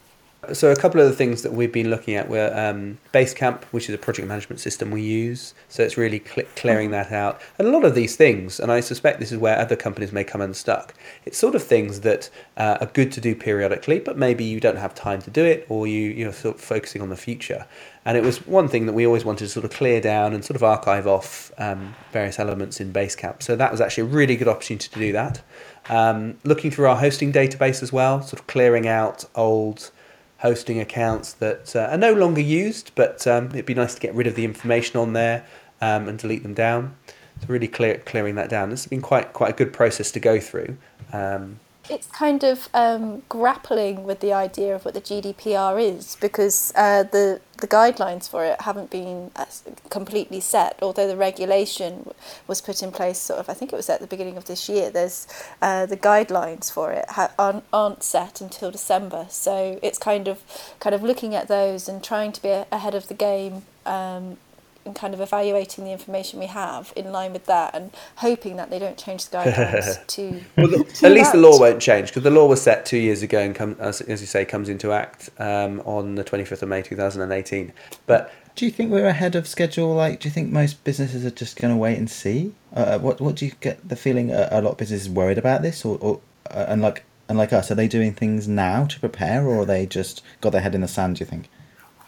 So 0.52 0.70
a 0.70 0.76
couple 0.76 1.00
of 1.00 1.08
the 1.08 1.16
things 1.16 1.42
that 1.42 1.52
we've 1.52 1.72
been 1.72 1.90
looking 1.90 2.14
at 2.14 2.28
were 2.28 2.52
um, 2.54 2.98
Basecamp, 3.12 3.64
which 3.64 3.88
is 3.88 3.94
a 3.94 3.98
project 3.98 4.28
management 4.28 4.60
system 4.60 4.92
we 4.92 5.02
use. 5.02 5.52
So 5.68 5.82
it's 5.82 5.96
really 5.96 6.22
cl- 6.24 6.46
clearing 6.54 6.92
that 6.92 7.10
out. 7.10 7.40
And 7.58 7.66
a 7.66 7.72
lot 7.72 7.84
of 7.84 7.96
these 7.96 8.14
things, 8.14 8.60
and 8.60 8.70
I 8.70 8.78
suspect 8.78 9.18
this 9.18 9.32
is 9.32 9.38
where 9.38 9.58
other 9.58 9.74
companies 9.74 10.12
may 10.12 10.22
come 10.22 10.40
unstuck. 10.40 10.94
It's 11.24 11.36
sort 11.36 11.56
of 11.56 11.62
things 11.64 12.00
that 12.02 12.30
uh, 12.56 12.78
are 12.80 12.86
good 12.86 13.10
to 13.12 13.20
do 13.20 13.34
periodically, 13.34 13.98
but 13.98 14.16
maybe 14.16 14.44
you 14.44 14.60
don't 14.60 14.76
have 14.76 14.94
time 14.94 15.20
to 15.22 15.30
do 15.30 15.44
it, 15.44 15.66
or 15.68 15.88
you 15.88 16.10
you're 16.10 16.32
sort 16.32 16.54
of 16.54 16.60
focusing 16.60 17.02
on 17.02 17.08
the 17.08 17.16
future. 17.16 17.66
And 18.04 18.16
it 18.16 18.22
was 18.22 18.46
one 18.46 18.68
thing 18.68 18.86
that 18.86 18.92
we 18.92 19.04
always 19.04 19.24
wanted 19.24 19.46
to 19.46 19.50
sort 19.50 19.64
of 19.64 19.72
clear 19.72 20.00
down 20.00 20.34
and 20.34 20.44
sort 20.44 20.54
of 20.54 20.62
archive 20.62 21.08
off 21.08 21.50
um, 21.58 21.96
various 22.12 22.38
elements 22.38 22.80
in 22.80 22.92
Basecamp. 22.92 23.42
So 23.42 23.56
that 23.56 23.72
was 23.72 23.80
actually 23.80 24.04
a 24.04 24.14
really 24.14 24.36
good 24.36 24.48
opportunity 24.48 24.88
to 24.88 24.98
do 25.00 25.12
that. 25.12 25.42
Um, 25.88 26.38
looking 26.44 26.70
through 26.70 26.86
our 26.86 26.96
hosting 26.96 27.32
database 27.32 27.82
as 27.82 27.92
well, 27.92 28.22
sort 28.22 28.40
of 28.40 28.46
clearing 28.46 28.86
out 28.86 29.24
old 29.34 29.90
hosting 30.38 30.80
accounts 30.80 31.32
that 31.34 31.74
uh, 31.74 31.88
are 31.90 31.98
no 31.98 32.12
longer 32.12 32.40
used, 32.40 32.92
but 32.94 33.26
um, 33.26 33.46
it'd 33.48 33.66
be 33.66 33.74
nice 33.74 33.94
to 33.94 34.00
get 34.00 34.14
rid 34.14 34.26
of 34.26 34.34
the 34.34 34.44
information 34.44 34.98
on 34.98 35.12
there 35.12 35.44
um, 35.80 36.08
and 36.08 36.18
delete 36.18 36.42
them 36.42 36.54
down. 36.54 36.94
So 37.40 37.46
really 37.48 37.68
clear, 37.68 37.98
clearing 37.98 38.34
that 38.36 38.48
down. 38.48 38.70
This 38.70 38.84
has 38.84 38.88
been 38.88 39.02
quite 39.02 39.32
quite 39.32 39.50
a 39.50 39.56
good 39.56 39.72
process 39.72 40.10
to 40.12 40.20
go 40.20 40.40
through. 40.40 40.76
Um, 41.12 41.60
it's 41.90 42.06
kind 42.08 42.44
of 42.44 42.68
um, 42.74 43.22
grappling 43.28 44.04
with 44.04 44.20
the 44.20 44.32
idea 44.32 44.74
of 44.74 44.84
what 44.84 44.94
the 44.94 45.00
GDPR 45.00 45.82
is 45.82 46.16
because 46.20 46.72
uh, 46.76 47.02
the 47.04 47.40
the 47.58 47.66
guidelines 47.66 48.28
for 48.28 48.44
it 48.44 48.60
haven't 48.60 48.88
been 48.88 49.32
uh, 49.34 49.44
completely 49.90 50.40
set. 50.40 50.78
Although 50.80 51.08
the 51.08 51.16
regulation 51.16 52.08
was 52.46 52.60
put 52.60 52.82
in 52.82 52.92
place, 52.92 53.18
sort 53.18 53.40
of, 53.40 53.48
I 53.48 53.54
think 53.54 53.72
it 53.72 53.76
was 53.76 53.90
at 53.90 54.00
the 54.00 54.06
beginning 54.06 54.36
of 54.36 54.44
this 54.44 54.68
year. 54.68 54.90
There's 54.90 55.26
uh, 55.60 55.86
the 55.86 55.96
guidelines 55.96 56.70
for 56.70 56.92
it 56.92 57.04
ha- 57.10 57.32
aren't, 57.38 57.64
aren't 57.72 58.02
set 58.04 58.40
until 58.40 58.70
December, 58.70 59.26
so 59.28 59.78
it's 59.82 59.98
kind 59.98 60.28
of 60.28 60.42
kind 60.80 60.94
of 60.94 61.02
looking 61.02 61.34
at 61.34 61.48
those 61.48 61.88
and 61.88 62.02
trying 62.02 62.32
to 62.32 62.42
be 62.42 62.48
ahead 62.48 62.94
of 62.94 63.08
the 63.08 63.14
game. 63.14 63.62
Um, 63.84 64.36
and 64.84 64.94
kind 64.94 65.12
of 65.12 65.20
evaluating 65.20 65.84
the 65.84 65.92
information 65.92 66.38
we 66.38 66.46
have 66.46 66.92
in 66.96 67.12
line 67.12 67.32
with 67.32 67.46
that 67.46 67.74
and 67.74 67.90
hoping 68.16 68.56
that 68.56 68.70
they 68.70 68.78
don't 68.78 68.96
change 68.96 69.26
the 69.26 69.36
guidelines 69.36 70.06
to, 70.06 70.40
well, 70.56 70.68
the, 70.68 70.84
to 70.84 71.06
at 71.06 71.12
least 71.12 71.32
the 71.32 71.38
law 71.38 71.58
won't 71.58 71.80
change 71.80 72.08
because 72.08 72.22
the 72.22 72.30
law 72.30 72.46
was 72.46 72.62
set 72.62 72.86
two 72.86 72.96
years 72.98 73.22
ago 73.22 73.38
and 73.38 73.54
come, 73.54 73.76
as, 73.78 74.00
as 74.02 74.20
you 74.20 74.26
say 74.26 74.44
comes 74.44 74.68
into 74.68 74.92
act 74.92 75.30
um, 75.38 75.80
on 75.80 76.14
the 76.14 76.24
25th 76.24 76.62
of 76.62 76.68
May 76.68 76.82
2018 76.82 77.72
but 78.06 78.32
Do 78.58 78.64
you 78.64 78.72
think 78.72 78.90
we're 78.90 79.06
ahead 79.06 79.36
of 79.36 79.46
schedule? 79.46 79.94
Like, 79.94 80.18
do 80.18 80.28
you 80.28 80.32
think 80.32 80.50
most 80.50 80.82
businesses 80.82 81.24
are 81.24 81.30
just 81.30 81.56
going 81.60 81.72
to 81.72 81.78
wait 81.78 81.96
and 81.96 82.10
see? 82.10 82.54
Uh, 82.74 82.98
what 82.98 83.20
What 83.20 83.36
do 83.36 83.46
you 83.46 83.52
get 83.60 83.88
the 83.88 83.94
feeling? 83.94 84.32
A, 84.32 84.48
a 84.50 84.60
lot 84.60 84.72
of 84.72 84.76
businesses 84.78 85.08
worried 85.08 85.38
about 85.38 85.62
this, 85.62 85.84
or, 85.84 85.96
or 86.00 86.20
uh, 86.50 86.66
and 86.66 86.82
like 86.82 87.04
and 87.28 87.38
like 87.38 87.52
us, 87.52 87.70
are 87.70 87.76
they 87.76 87.86
doing 87.86 88.12
things 88.12 88.48
now 88.48 88.84
to 88.86 88.98
prepare, 88.98 89.46
or 89.46 89.62
are 89.62 89.64
they 89.64 89.86
just 89.86 90.24
got 90.40 90.50
their 90.50 90.60
head 90.60 90.74
in 90.74 90.80
the 90.80 90.88
sand? 90.88 91.16
Do 91.16 91.20
you 91.20 91.26
think? 91.26 91.48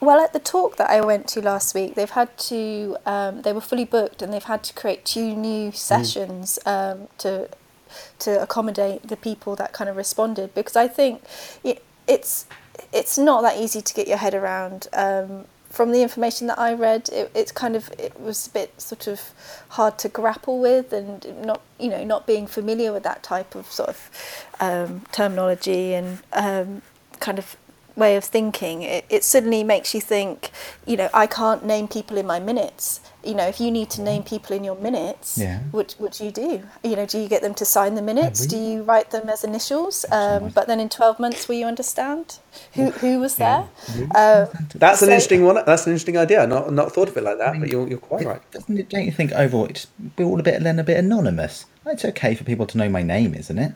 Well, 0.01 0.19
at 0.19 0.33
the 0.33 0.39
talk 0.39 0.77
that 0.77 0.89
I 0.89 0.99
went 1.01 1.27
to 1.29 1.41
last 1.41 1.75
week, 1.75 1.93
they've 1.93 2.09
had 2.09 2.35
to, 2.49 2.97
um, 3.05 3.43
they 3.43 3.53
were 3.53 3.61
fully 3.61 3.85
booked 3.85 4.23
and 4.23 4.33
they've 4.33 4.43
had 4.43 4.63
to 4.63 4.73
create 4.73 5.05
two 5.05 5.35
new 5.35 5.71
sessions 5.71 6.57
um, 6.65 7.07
to 7.19 7.47
to 8.19 8.41
accommodate 8.41 9.05
the 9.09 9.17
people 9.17 9.53
that 9.57 9.73
kind 9.73 9.89
of 9.89 9.97
responded 9.97 10.53
because 10.55 10.77
I 10.77 10.87
think 10.87 11.21
it, 11.61 11.83
it's 12.07 12.45
it's 12.93 13.17
not 13.17 13.41
that 13.41 13.57
easy 13.57 13.81
to 13.81 13.93
get 13.93 14.07
your 14.07 14.17
head 14.17 14.33
around. 14.33 14.87
Um, 14.93 15.45
from 15.69 15.91
the 15.91 16.01
information 16.01 16.47
that 16.47 16.59
I 16.59 16.73
read, 16.73 17.09
it, 17.09 17.31
it's 17.35 17.51
kind 17.51 17.75
of 17.75 17.91
it 17.99 18.19
was 18.19 18.47
a 18.47 18.49
bit 18.49 18.81
sort 18.81 19.07
of 19.07 19.33
hard 19.69 19.97
to 19.99 20.09
grapple 20.09 20.59
with, 20.59 20.93
and 20.93 21.25
not 21.45 21.61
you 21.79 21.89
know 21.89 22.03
not 22.03 22.25
being 22.25 22.47
familiar 22.47 22.91
with 22.91 23.03
that 23.03 23.23
type 23.23 23.55
of 23.55 23.71
sort 23.71 23.89
of 23.89 24.47
um, 24.59 25.01
terminology 25.11 25.93
and 25.93 26.19
um, 26.33 26.81
kind 27.19 27.37
of 27.39 27.55
way 27.95 28.15
of 28.15 28.23
thinking. 28.23 28.81
It, 28.83 29.05
it 29.09 29.23
suddenly 29.23 29.63
makes 29.63 29.93
you 29.93 30.01
think, 30.01 30.51
you 30.85 30.95
know, 30.97 31.09
I 31.13 31.27
can't 31.27 31.65
name 31.65 31.87
people 31.87 32.17
in 32.17 32.25
my 32.25 32.39
minutes. 32.39 32.99
You 33.23 33.35
know, 33.35 33.45
if 33.47 33.59
you 33.59 33.69
need 33.69 33.89
to 33.91 34.01
name 34.01 34.23
people 34.23 34.55
in 34.55 34.63
your 34.63 34.75
minutes, 34.77 35.37
Yeah. 35.37 35.59
what 35.71 35.93
what 35.99 36.13
do 36.13 36.25
you 36.25 36.31
do? 36.31 36.63
You 36.83 36.95
know, 36.95 37.05
do 37.05 37.19
you 37.19 37.27
get 37.27 37.41
them 37.43 37.53
to 37.55 37.65
sign 37.65 37.93
the 37.95 38.01
minutes? 38.01 38.47
Do 38.47 38.57
you 38.57 38.81
write 38.81 39.11
them 39.11 39.29
as 39.29 39.43
initials? 39.43 40.05
Um, 40.11 40.49
but 40.49 40.65
then 40.67 40.79
in 40.79 40.89
twelve 40.89 41.19
months, 41.19 41.47
will 41.47 41.55
you 41.55 41.67
understand 41.67 42.39
who 42.73 42.89
who 42.91 43.19
was 43.19 43.35
there? 43.35 43.67
Uh, 44.15 44.45
that's 44.73 45.01
an 45.03 45.07
So- 45.07 45.11
interesting 45.13 45.43
one 45.45 45.55
that's 45.65 45.85
an 45.85 45.91
interesting 45.93 46.17
idea 46.17 46.47
not 46.47 46.73
not 46.73 46.91
thought 46.93 47.09
of 47.09 47.15
it 47.17 47.23
like 47.23 47.37
that 47.37 47.59
but 47.59 47.69
you're, 47.69 47.87
you're 47.87 47.99
quite 47.99 48.25
right 48.25 48.41
Doesn't 48.51 48.77
it, 48.77 48.89
don't 48.89 49.05
you 49.05 49.11
think 49.11 49.31
overall 49.33 49.65
it's 49.65 49.85
we're 50.17 50.25
all 50.25 50.39
a 50.39 50.43
bit 50.43 50.63
then 50.63 50.79
a 50.79 50.83
bit 50.83 50.97
anonymous? 50.97 51.65
It's 51.85 52.05
okay 52.05 52.33
for 52.35 52.43
people 52.43 52.65
to 52.67 52.77
know 52.77 52.89
my 52.89 53.03
name, 53.03 53.33
isn't 53.35 53.57
it? 53.59 53.73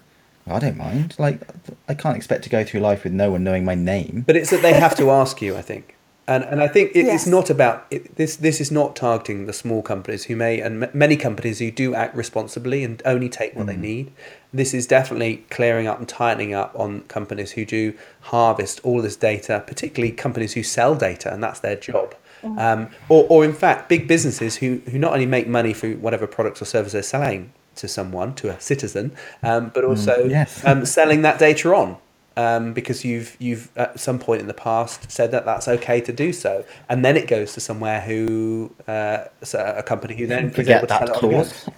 I 0.48 0.60
don't 0.60 0.78
mind. 0.78 1.16
Like, 1.18 1.41
I 1.89 1.93
can't 1.96 2.16
expect 2.16 2.43
to 2.43 2.50
go 2.50 2.64
through 2.64 2.82
life 2.82 3.04
with 3.04 3.14
no 3.14 3.32
one 3.32 3.43
knowing 3.43 3.66
my 3.66 3.76
name. 3.76 4.24
But 4.28 4.36
it's 4.36 4.52
that 4.52 4.62
they 4.62 4.74
have 4.74 4.96
to 4.98 5.10
ask 5.22 5.41
you, 5.41 5.56
I 5.58 5.62
think. 5.62 5.96
And, 6.28 6.43
and 6.43 6.60
I 6.62 6.68
think 6.68 6.91
it, 6.96 7.06
Yes. 7.06 7.22
it's 7.22 7.28
not 7.30 7.52
about 7.52 7.86
it, 7.91 8.16
this. 8.16 8.36
This 8.38 8.60
is 8.60 8.72
not 8.72 8.96
targeting 8.96 9.46
the 9.46 9.54
small 9.54 9.84
companies 9.84 10.24
who 10.26 10.36
may 10.36 10.60
and 10.60 10.84
m- 10.84 10.89
many 10.91 11.18
companies 11.18 11.60
who 11.60 11.70
do 11.70 11.93
act 11.93 12.16
responsibly 12.16 12.84
and 12.84 13.00
only 13.06 13.30
take 13.30 13.56
what 13.56 13.68
they 13.68 13.76
need. 13.78 14.12
This 14.52 14.74
is 14.74 14.88
definitely 14.88 15.46
clearing 15.52 15.86
up 15.86 16.00
and 16.00 16.10
tightening 16.10 16.54
up 16.56 16.74
on 16.80 17.02
companies 17.02 17.52
who 17.52 17.64
do 17.64 17.93
harvest 18.22 18.80
all 18.84 19.04
this 19.04 19.16
data, 19.16 19.64
particularly 19.68 20.12
companies 20.12 20.54
who 20.54 20.64
sell 20.64 20.96
data 20.96 21.32
and 21.32 21.43
that's 21.43 21.60
their 21.60 21.76
job. 21.76 22.16
Um, 22.43 22.89
or, 23.10 23.26
or 23.30 23.43
in 23.46 23.54
fact, 23.54 23.88
big 23.89 24.08
businesses 24.08 24.58
who, 24.58 24.82
who 24.91 24.98
not 25.00 25.14
only 25.14 25.26
make 25.26 25.48
money 25.48 25.74
through 25.74 25.98
whatever 25.98 26.26
products 26.28 26.60
or 26.62 26.66
services 26.66 26.93
they're 26.93 27.02
selling 27.04 27.52
to 27.76 27.88
someone, 27.88 28.36
to 28.36 28.50
a 28.50 28.60
citizen, 28.60 29.16
um, 29.44 29.72
but 29.74 29.84
also 29.84 30.26
yes. 30.26 30.64
um, 30.66 30.86
selling 30.86 31.22
that 31.22 31.40
data 31.40 31.74
on 31.74 31.98
um, 32.38 32.74
because 32.74 33.06
you've 33.06 33.36
you've 33.40 33.70
at 33.78 34.00
some 34.00 34.20
point 34.20 34.42
in 34.42 34.48
the 34.48 34.54
past 34.54 35.12
said 35.12 35.32
that 35.32 35.46
that's 35.46 35.68
okay 35.68 36.02
to 36.02 36.12
do 36.12 36.34
so, 36.34 36.66
and 36.90 37.04
then 37.06 37.16
it 37.16 37.28
goes 37.28 37.54
to 37.54 37.60
somewhere 37.62 38.02
who 38.02 38.72
uh, 38.88 39.26
so 39.44 39.60
a 39.78 39.84
company 39.84 40.16
who 40.16 40.28
then 40.28 40.52
Forget 40.52 40.88
that 40.88 41.00
tell 41.00 41.10
it 41.10 41.24
on 41.24 41.30
again. 41.30 41.46
clause. 41.46 41.70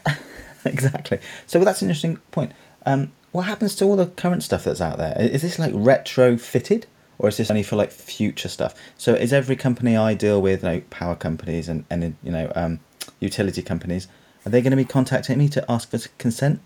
exactly. 0.65 1.19
So 1.45 1.59
that's 1.59 1.81
an 1.81 1.89
interesting 1.89 2.17
point. 2.31 2.53
Um, 2.85 3.11
what 3.31 3.43
happens 3.43 3.75
to 3.75 3.85
all 3.85 3.95
the 3.95 4.07
current 4.07 4.43
stuff 4.43 4.63
that's 4.63 4.81
out 4.81 4.97
there? 4.97 5.15
Is 5.19 5.41
this 5.43 5.59
like 5.59 5.73
retrofitted, 5.73 6.85
or 7.19 7.29
is 7.29 7.37
this 7.37 7.51
only 7.51 7.63
for 7.63 7.75
like 7.75 7.91
future 7.91 8.49
stuff? 8.49 8.73
So 8.97 9.13
is 9.13 9.33
every 9.33 9.55
company 9.55 9.95
I 9.95 10.15
deal 10.15 10.41
with, 10.41 10.63
like 10.63 10.89
power 10.89 11.15
companies 11.15 11.69
and 11.69 11.85
and 11.89 12.15
you 12.23 12.31
know 12.31 12.51
um, 12.55 12.79
utility 13.19 13.61
companies, 13.61 14.07
are 14.47 14.49
they 14.49 14.61
going 14.61 14.71
to 14.71 14.77
be 14.77 14.85
contacting 14.85 15.37
me 15.37 15.49
to 15.49 15.69
ask 15.69 15.91
for 15.91 15.99
consent, 16.17 16.61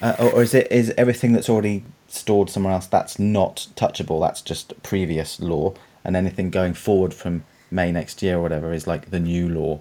uh, 0.00 0.14
or, 0.20 0.34
or 0.34 0.42
is 0.42 0.54
it 0.54 0.70
is 0.70 0.94
everything 0.96 1.32
that's 1.32 1.48
already 1.48 1.84
stored 2.06 2.48
somewhere 2.48 2.72
else 2.72 2.86
that's 2.86 3.18
not 3.18 3.66
touchable? 3.74 4.20
That's 4.20 4.40
just 4.40 4.80
previous 4.84 5.40
law, 5.40 5.74
and 6.04 6.14
anything 6.14 6.50
going 6.50 6.74
forward 6.74 7.12
from 7.12 7.42
May 7.72 7.90
next 7.90 8.22
year 8.22 8.36
or 8.36 8.42
whatever 8.42 8.72
is 8.72 8.86
like 8.86 9.10
the 9.10 9.18
new 9.18 9.48
law. 9.48 9.80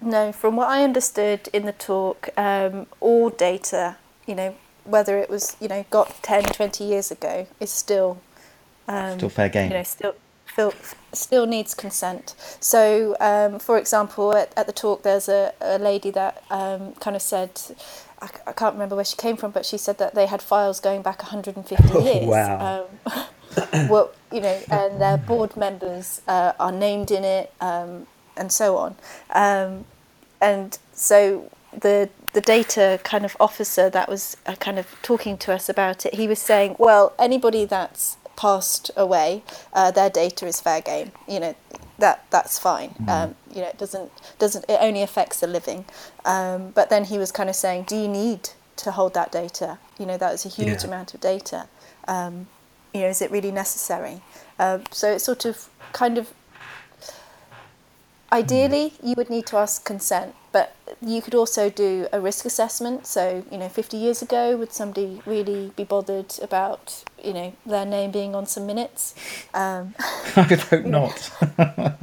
No, 0.00 0.32
from 0.32 0.56
what 0.56 0.70
I 0.70 0.82
understood 0.82 1.48
in 1.52 1.66
the 1.66 1.72
talk, 1.72 2.30
um, 2.36 2.88
all 2.98 3.30
data, 3.30 3.94
you 4.26 4.34
know, 4.34 4.56
whether 4.82 5.16
it 5.18 5.30
was, 5.30 5.56
you 5.60 5.68
know, 5.68 5.84
got 5.90 6.20
10, 6.24 6.42
20 6.42 6.82
years 6.82 7.12
ago, 7.12 7.46
is 7.60 7.70
still, 7.70 8.20
um, 8.88 9.18
Still 9.18 9.28
fair 9.28 9.48
game. 9.48 9.70
you 9.70 9.76
know, 9.76 9.84
still, 9.84 10.16
still, 10.52 10.74
still 11.12 11.46
needs 11.46 11.74
consent. 11.74 12.34
So, 12.60 13.16
um, 13.20 13.58
for 13.58 13.78
example, 13.78 14.34
at, 14.36 14.52
at 14.56 14.66
the 14.66 14.72
talk, 14.72 15.02
there's 15.02 15.28
a, 15.28 15.52
a 15.60 15.78
lady 15.78 16.10
that 16.12 16.42
um, 16.50 16.92
kind 16.94 17.16
of 17.16 17.22
said, 17.22 17.60
I 18.46 18.52
can't 18.52 18.74
remember 18.74 18.94
where 18.96 19.04
she 19.04 19.16
came 19.16 19.36
from, 19.36 19.50
but 19.50 19.66
she 19.66 19.78
said 19.78 19.98
that 19.98 20.14
they 20.14 20.26
had 20.26 20.42
files 20.42 20.80
going 20.80 21.02
back 21.02 21.22
150 21.22 21.88
Oh, 21.92 22.00
years. 22.00 22.26
wow. 22.26 22.86
Um, 23.06 23.24
well, 23.88 24.10
you 24.32 24.40
know, 24.40 24.58
and 24.70 25.00
their 25.00 25.16
board 25.18 25.56
members 25.56 26.22
uh, 26.28 26.52
are 26.58 26.72
named 26.72 27.10
in 27.10 27.24
it, 27.24 27.52
um, 27.60 28.06
and 28.36 28.50
so 28.52 28.76
on. 28.76 28.96
Um, 29.30 29.84
and 30.40 30.78
so 30.92 31.50
the 31.78 32.08
the 32.32 32.40
data 32.40 32.98
kind 33.04 33.24
of 33.26 33.36
officer 33.38 33.90
that 33.90 34.08
was 34.08 34.38
uh, 34.46 34.54
kind 34.54 34.78
of 34.78 34.86
talking 35.02 35.36
to 35.38 35.52
us 35.52 35.68
about 35.68 36.06
it, 36.06 36.14
he 36.14 36.26
was 36.26 36.38
saying, 36.38 36.76
well, 36.78 37.12
anybody 37.18 37.66
that's 37.66 38.16
passed 38.36 38.90
away, 38.96 39.42
uh, 39.72 39.90
their 39.90 40.10
data 40.10 40.46
is 40.46 40.60
fair 40.60 40.80
game. 40.80 41.12
You 41.28 41.40
know, 41.40 41.54
that 41.98 42.24
that's 42.30 42.58
fine. 42.58 42.94
Um, 43.08 43.34
you 43.54 43.60
know, 43.62 43.68
it 43.68 43.78
doesn't 43.78 44.10
doesn't 44.38 44.64
it 44.68 44.78
only 44.80 45.02
affects 45.02 45.40
the 45.40 45.46
living. 45.46 45.84
Um, 46.24 46.70
but 46.70 46.90
then 46.90 47.04
he 47.04 47.18
was 47.18 47.30
kind 47.32 47.48
of 47.48 47.56
saying, 47.56 47.84
do 47.84 47.96
you 47.96 48.08
need 48.08 48.50
to 48.76 48.90
hold 48.92 49.14
that 49.14 49.30
data? 49.32 49.78
You 49.98 50.06
know, 50.06 50.16
that 50.18 50.32
is 50.34 50.44
a 50.46 50.48
huge 50.48 50.68
Yeah. 50.68 50.86
amount 50.88 51.14
of 51.14 51.20
data. 51.20 51.68
Um, 52.08 52.46
you 52.94 53.00
know, 53.02 53.08
is 53.08 53.22
it 53.22 53.30
really 53.30 53.50
necessary? 53.52 54.20
Um, 54.58 54.84
so 54.90 55.12
it's 55.12 55.24
sort 55.24 55.44
of 55.44 55.68
kind 55.92 56.18
of 56.18 56.32
Ideally, 58.32 58.94
you 59.02 59.14
would 59.18 59.28
need 59.28 59.46
to 59.48 59.58
ask 59.58 59.84
consent, 59.84 60.34
but 60.52 60.74
you 61.00 61.22
could 61.22 61.34
also 61.34 61.70
do 61.70 62.06
a 62.12 62.20
risk 62.20 62.44
assessment. 62.44 63.06
So, 63.06 63.44
you 63.50 63.58
know, 63.58 63.68
50 63.68 63.96
years 63.96 64.22
ago, 64.22 64.56
would 64.56 64.72
somebody 64.72 65.22
really 65.26 65.72
be 65.76 65.84
bothered 65.84 66.34
about, 66.42 67.04
you 67.22 67.32
know, 67.32 67.52
their 67.64 67.86
name 67.86 68.10
being 68.10 68.34
on 68.34 68.46
some 68.46 68.66
minutes? 68.66 69.14
Um, 69.54 69.94
I 70.36 70.46
would 70.48 70.60
hope 70.60 70.84
not. 70.84 71.30
I 71.58 71.96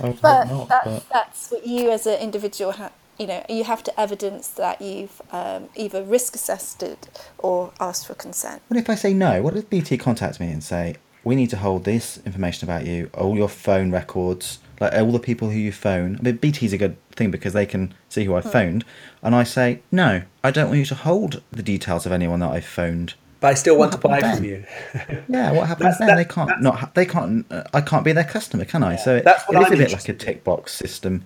would 0.00 0.20
but 0.20 0.46
hope 0.46 0.48
not. 0.48 0.68
that's, 0.68 0.84
but 0.84 1.08
that's 1.12 1.50
what 1.50 1.66
you 1.66 1.90
as 1.90 2.06
an 2.06 2.18
individual, 2.18 2.72
ha- 2.72 2.92
you 3.18 3.26
know, 3.26 3.44
you 3.48 3.64
have 3.64 3.82
to 3.84 4.00
evidence 4.00 4.48
that 4.48 4.80
you've 4.80 5.22
um, 5.30 5.68
either 5.74 6.02
risk 6.02 6.34
assessed 6.34 6.82
it 6.82 7.08
or 7.38 7.72
asked 7.80 8.06
for 8.06 8.14
consent. 8.14 8.62
what 8.68 8.78
if 8.78 8.90
I 8.90 8.94
say 8.94 9.14
no? 9.14 9.42
What 9.42 9.56
if 9.56 9.68
BT 9.70 9.98
contacts 9.98 10.40
me 10.40 10.50
and 10.50 10.62
say, 10.62 10.96
we 11.24 11.36
need 11.36 11.50
to 11.50 11.56
hold 11.56 11.84
this 11.84 12.18
information 12.26 12.68
about 12.68 12.86
you, 12.86 13.10
all 13.14 13.36
your 13.36 13.48
phone 13.48 13.92
records, 13.92 14.58
like 14.82 14.92
all 14.94 15.12
the 15.12 15.18
people 15.18 15.48
who 15.50 15.58
you 15.58 15.72
phone. 15.72 16.16
I 16.18 16.22
mean, 16.22 16.36
BT's 16.38 16.72
a 16.72 16.78
good 16.78 16.96
thing 17.14 17.30
because 17.30 17.52
they 17.52 17.66
can 17.66 17.94
see 18.08 18.24
who 18.24 18.34
I 18.34 18.40
phoned, 18.40 18.84
and 19.22 19.34
I 19.34 19.44
say, 19.44 19.80
no, 19.90 20.22
I 20.44 20.50
don't 20.50 20.68
want 20.68 20.78
you 20.80 20.84
to 20.86 20.94
hold 20.94 21.42
the 21.50 21.62
details 21.62 22.04
of 22.06 22.12
anyone 22.12 22.40
that 22.40 22.50
I 22.50 22.60
phoned. 22.60 23.14
But 23.40 23.48
I 23.48 23.54
still 23.54 23.76
want 23.76 23.92
to 23.92 23.98
buy 23.98 24.16
happened 24.20 24.36
from 24.36 24.44
you. 24.44 24.64
Yeah, 25.28 25.52
what 25.52 25.66
happens 25.66 25.96
That's- 25.96 25.98
then? 25.98 26.08
that- 26.08 26.16
they 26.16 26.24
can't 26.24 26.62
not. 26.62 26.76
ha- 26.76 26.90
They 26.94 27.06
can't. 27.06 27.46
Uh, 27.50 27.64
I 27.74 27.80
can't 27.80 28.04
be 28.04 28.12
their 28.12 28.24
customer, 28.24 28.64
can 28.64 28.82
I? 28.84 28.96
So 28.96 29.16
it, 29.16 29.24
That's 29.24 29.44
what 29.48 29.56
it 29.56 29.60
is 29.62 29.66
I'm 29.66 29.72
a 29.72 29.76
bit 29.76 29.92
like 29.92 30.08
a 30.08 30.14
tick 30.14 30.44
box 30.44 30.72
system. 30.72 31.24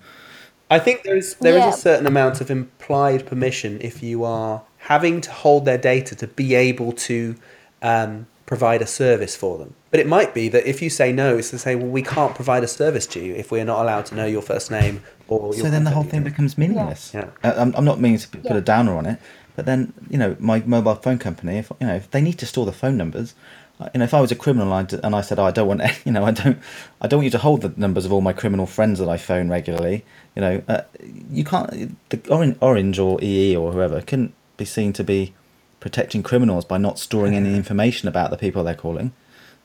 I 0.70 0.78
think 0.78 1.02
there 1.04 1.16
is 1.16 1.34
there 1.40 1.54
is 1.54 1.60
Yeah. 1.60 1.68
a 1.70 1.72
certain 1.72 2.06
amount 2.06 2.40
of 2.40 2.50
implied 2.50 3.26
permission 3.26 3.78
if 3.80 4.02
you 4.02 4.24
are 4.24 4.62
having 4.78 5.20
to 5.20 5.30
hold 5.30 5.64
their 5.64 5.78
data 5.78 6.14
to 6.16 6.26
be 6.26 6.54
able 6.54 6.92
to 6.92 7.36
um, 7.82 8.26
provide 8.46 8.80
a 8.82 8.86
service 8.86 9.36
for 9.36 9.58
them. 9.58 9.74
But 9.96 10.02
it 10.02 10.08
might 10.08 10.34
be 10.34 10.50
that 10.50 10.66
if 10.68 10.82
you 10.82 10.90
say 10.90 11.10
no, 11.10 11.38
it's 11.38 11.48
to 11.52 11.58
say, 11.58 11.74
well, 11.74 11.86
we 11.86 12.02
can't 12.02 12.34
provide 12.34 12.62
a 12.62 12.68
service 12.68 13.06
to 13.06 13.18
you 13.24 13.32
if 13.34 13.50
we're 13.50 13.64
not 13.64 13.80
allowed 13.80 14.04
to 14.06 14.14
know 14.14 14.26
your 14.26 14.42
first 14.42 14.70
name 14.70 15.02
or 15.26 15.54
your 15.54 15.64
So 15.64 15.70
then 15.70 15.84
the 15.84 15.90
whole 15.90 16.02
thing 16.02 16.20
details. 16.20 16.32
becomes 16.34 16.58
meaningless. 16.58 17.12
Yeah. 17.14 17.30
Uh, 17.42 17.54
I'm, 17.56 17.74
I'm 17.74 17.86
not 17.86 17.98
meaning 17.98 18.18
to 18.18 18.28
put 18.28 18.44
Yeah. 18.44 18.58
a 18.58 18.60
downer 18.60 18.94
on 18.94 19.06
it, 19.06 19.18
but 19.54 19.64
then 19.64 19.94
you 20.10 20.18
know 20.18 20.36
my 20.38 20.60
mobile 20.66 20.96
phone 20.96 21.16
company, 21.16 21.56
if 21.56 21.72
you 21.80 21.86
know 21.86 21.94
if 21.94 22.10
they 22.10 22.20
need 22.20 22.36
to 22.40 22.44
store 22.44 22.66
the 22.66 22.72
phone 22.72 22.98
numbers, 22.98 23.34
uh, 23.80 23.88
you 23.94 24.00
know 24.00 24.04
if 24.04 24.12
I 24.12 24.20
was 24.20 24.30
a 24.30 24.34
criminal 24.34 24.70
and 24.74 24.92
I, 24.92 24.98
and 25.02 25.16
I 25.16 25.22
said 25.22 25.38
oh, 25.38 25.44
I 25.44 25.50
don't 25.50 25.66
want 25.66 25.80
you 26.04 26.12
know 26.12 26.26
I 26.26 26.30
don't 26.32 26.58
I 27.00 27.06
don't 27.08 27.20
want 27.20 27.24
you 27.24 27.30
to 27.30 27.38
hold 27.38 27.62
the 27.62 27.72
numbers 27.78 28.04
of 28.04 28.12
all 28.12 28.20
my 28.20 28.34
criminal 28.34 28.66
friends 28.66 28.98
that 28.98 29.08
I 29.08 29.16
phone 29.16 29.48
regularly, 29.48 30.04
you 30.34 30.42
know 30.42 30.62
uh, 30.68 30.82
you 31.30 31.42
can't 31.42 31.70
the 32.10 32.20
orange, 32.28 32.58
orange 32.60 32.98
or 32.98 33.18
EE 33.22 33.56
or 33.56 33.72
whoever 33.72 34.02
can 34.02 34.34
be 34.58 34.66
seen 34.66 34.92
to 34.92 35.02
be 35.02 35.32
protecting 35.80 36.22
criminals 36.22 36.66
by 36.66 36.76
not 36.76 36.98
storing 36.98 37.34
any 37.34 37.56
information 37.56 38.08
about 38.08 38.28
the 38.30 38.36
people 38.36 38.62
they're 38.62 38.74
calling. 38.74 39.12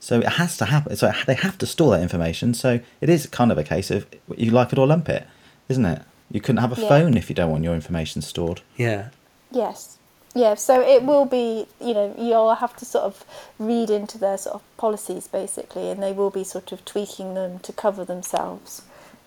So 0.02 0.20
it 0.20 0.28
has 0.42 0.58
to 0.58 0.66
happen. 0.66 0.96
So 0.98 1.12
they 1.28 1.36
have 1.36 1.58
to 1.60 1.66
store 1.66 1.92
that 1.96 2.02
information. 2.02 2.54
So 2.54 2.80
it 3.00 3.10
is 3.10 3.28
kind 3.28 3.52
of 3.52 3.58
a 3.58 3.64
case 3.64 3.90
of 3.92 4.06
you 4.36 4.52
like 4.52 4.74
it 4.74 4.80
or 4.80 4.88
lump 4.88 5.08
it, 5.08 5.26
isn't 5.70 5.86
it? 5.86 6.02
You 6.32 6.42
couldn't 6.42 6.62
have 6.62 6.78
a 6.78 6.82
Yeah. 6.82 6.90
phone 6.90 7.16
if 7.16 7.30
you 7.30 7.36
don't 7.36 7.52
want 7.52 7.64
your 7.64 7.76
information 7.76 8.22
stored. 8.22 8.62
Yeah. 8.76 9.10
Yes. 9.52 9.98
Yeah, 10.34 10.56
so 10.56 10.82
it 10.82 11.04
will 11.04 11.26
be, 11.26 11.68
you 11.82 11.94
know, 11.94 12.16
you'll 12.18 12.56
have 12.56 12.76
to 12.78 12.86
sort 12.86 13.04
of 13.04 13.24
read 13.60 13.90
into 13.90 14.18
their 14.18 14.38
sort 14.38 14.56
of 14.56 14.62
policies 14.78 15.28
basically, 15.28 15.90
and 15.92 16.02
they 16.02 16.14
will 16.14 16.30
be 16.30 16.44
sort 16.46 16.72
of 16.72 16.84
tweaking 16.86 17.34
them 17.34 17.60
to 17.60 17.74
cover 17.74 18.06
themselves, 18.06 18.82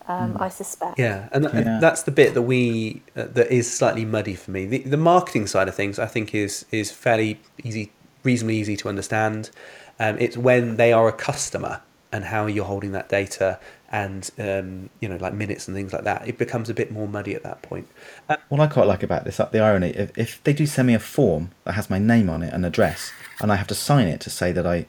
um, 0.09 0.39
I 0.41 0.49
suspect. 0.49 0.99
Yeah, 0.99 1.29
and 1.31 1.45
th- 1.45 1.67
Yeah. 1.67 1.79
that's 1.79 2.03
the 2.05 2.11
bit 2.11 2.33
that 2.33 2.43
we 2.43 3.03
uh, 3.15 3.25
that 3.35 3.53
is 3.53 3.71
slightly 3.71 4.07
muddy 4.07 4.35
for 4.35 4.51
me. 4.51 4.65
The, 4.65 4.79
the 4.79 4.97
marketing 4.97 5.47
side 5.47 5.69
of 5.69 5.75
things, 5.75 5.99
I 5.99 6.07
think, 6.07 6.35
is 6.35 6.65
is 6.73 6.91
fairly 6.91 7.39
easy, 7.63 7.93
reasonably 8.23 8.57
easy 8.57 8.77
to 8.79 8.89
understand. 8.89 9.51
Um, 9.99 10.19
it's 10.19 10.37
when 10.37 10.77
they 10.77 10.93
are 10.93 11.09
a 11.09 11.13
customer 11.13 11.81
and 12.13 12.25
how 12.25 12.47
you're 12.47 12.65
holding 12.65 12.93
that 12.93 13.09
data, 13.09 13.59
and 13.91 14.31
um, 14.39 14.89
you 15.01 15.09
know, 15.09 15.17
like 15.17 15.35
minutes 15.35 15.67
and 15.67 15.77
things 15.77 15.93
like 15.93 16.05
that. 16.05 16.27
It 16.27 16.39
becomes 16.39 16.71
a 16.71 16.75
bit 16.75 16.93
more 16.93 17.09
muddy 17.09 17.35
at 17.35 17.43
that 17.43 17.63
point. 17.63 17.89
Uh, 18.29 18.37
What 18.49 18.61
I 18.61 18.67
quite 18.69 18.87
like 18.87 19.03
about 19.03 19.25
this, 19.25 19.37
the 19.39 19.61
irony, 19.61 19.91
if, 19.91 20.17
if 20.17 20.43
they 20.45 20.53
do 20.53 20.67
send 20.67 20.87
me 20.87 20.95
a 20.95 20.99
form 21.01 21.51
that 21.65 21.73
has 21.73 21.91
my 21.91 21.99
name 21.99 22.31
on 22.31 22.43
it 22.43 22.53
and 22.53 22.65
address, 22.65 23.13
and 23.41 23.53
I 23.53 23.57
have 23.57 23.67
to 23.69 23.75
sign 23.75 24.07
it 24.09 24.21
to 24.23 24.31
say 24.31 24.53
that 24.53 24.67
I, 24.67 24.87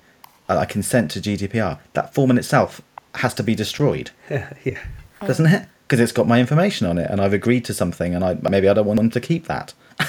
I 0.47 0.65
consent 0.65 1.11
to 1.11 1.19
GDPR, 1.19 1.79
that 1.93 2.13
form 2.13 2.31
in 2.31 2.37
itself 2.37 2.81
has 3.15 3.33
to 3.35 3.43
be 3.43 3.55
destroyed, 3.55 4.11
yeah, 4.29 4.83
doesn't 5.21 5.45
it? 5.47 5.67
Because 5.87 5.99
it's 5.99 6.11
got 6.11 6.27
my 6.27 6.39
information 6.39 6.87
on 6.87 6.97
it, 6.97 7.09
and 7.09 7.21
I've 7.21 7.33
agreed 7.33 7.65
to 7.65 7.73
something, 7.73 8.13
and 8.13 8.23
I 8.23 8.37
maybe 8.41 8.69
I 8.69 8.73
don't 8.73 8.85
want 8.87 8.97
them 8.97 9.11
to 9.11 9.21
keep 9.21 9.47
that. 9.47 9.73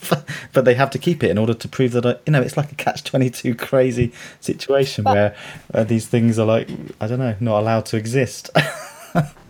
but, 0.52 0.64
they 0.64 0.74
have 0.74 0.90
to 0.90 0.98
keep 0.98 1.22
it 1.22 1.30
in 1.30 1.38
order 1.38 1.54
to 1.54 1.68
prove 1.68 1.92
that 1.92 2.06
I, 2.06 2.16
you 2.26 2.32
know, 2.32 2.40
it's 2.40 2.56
like 2.56 2.72
a 2.72 2.74
catch 2.74 3.04
twenty 3.04 3.30
two 3.30 3.54
crazy 3.54 4.12
situation 4.40 5.04
But- 5.04 5.14
where 5.14 5.36
uh, 5.74 5.84
these 5.84 6.06
things 6.06 6.38
are 6.38 6.46
like 6.46 6.68
I 7.00 7.06
don't 7.06 7.18
know, 7.18 7.36
not 7.40 7.60
allowed 7.60 7.86
to 7.86 7.96
exist. 7.96 8.50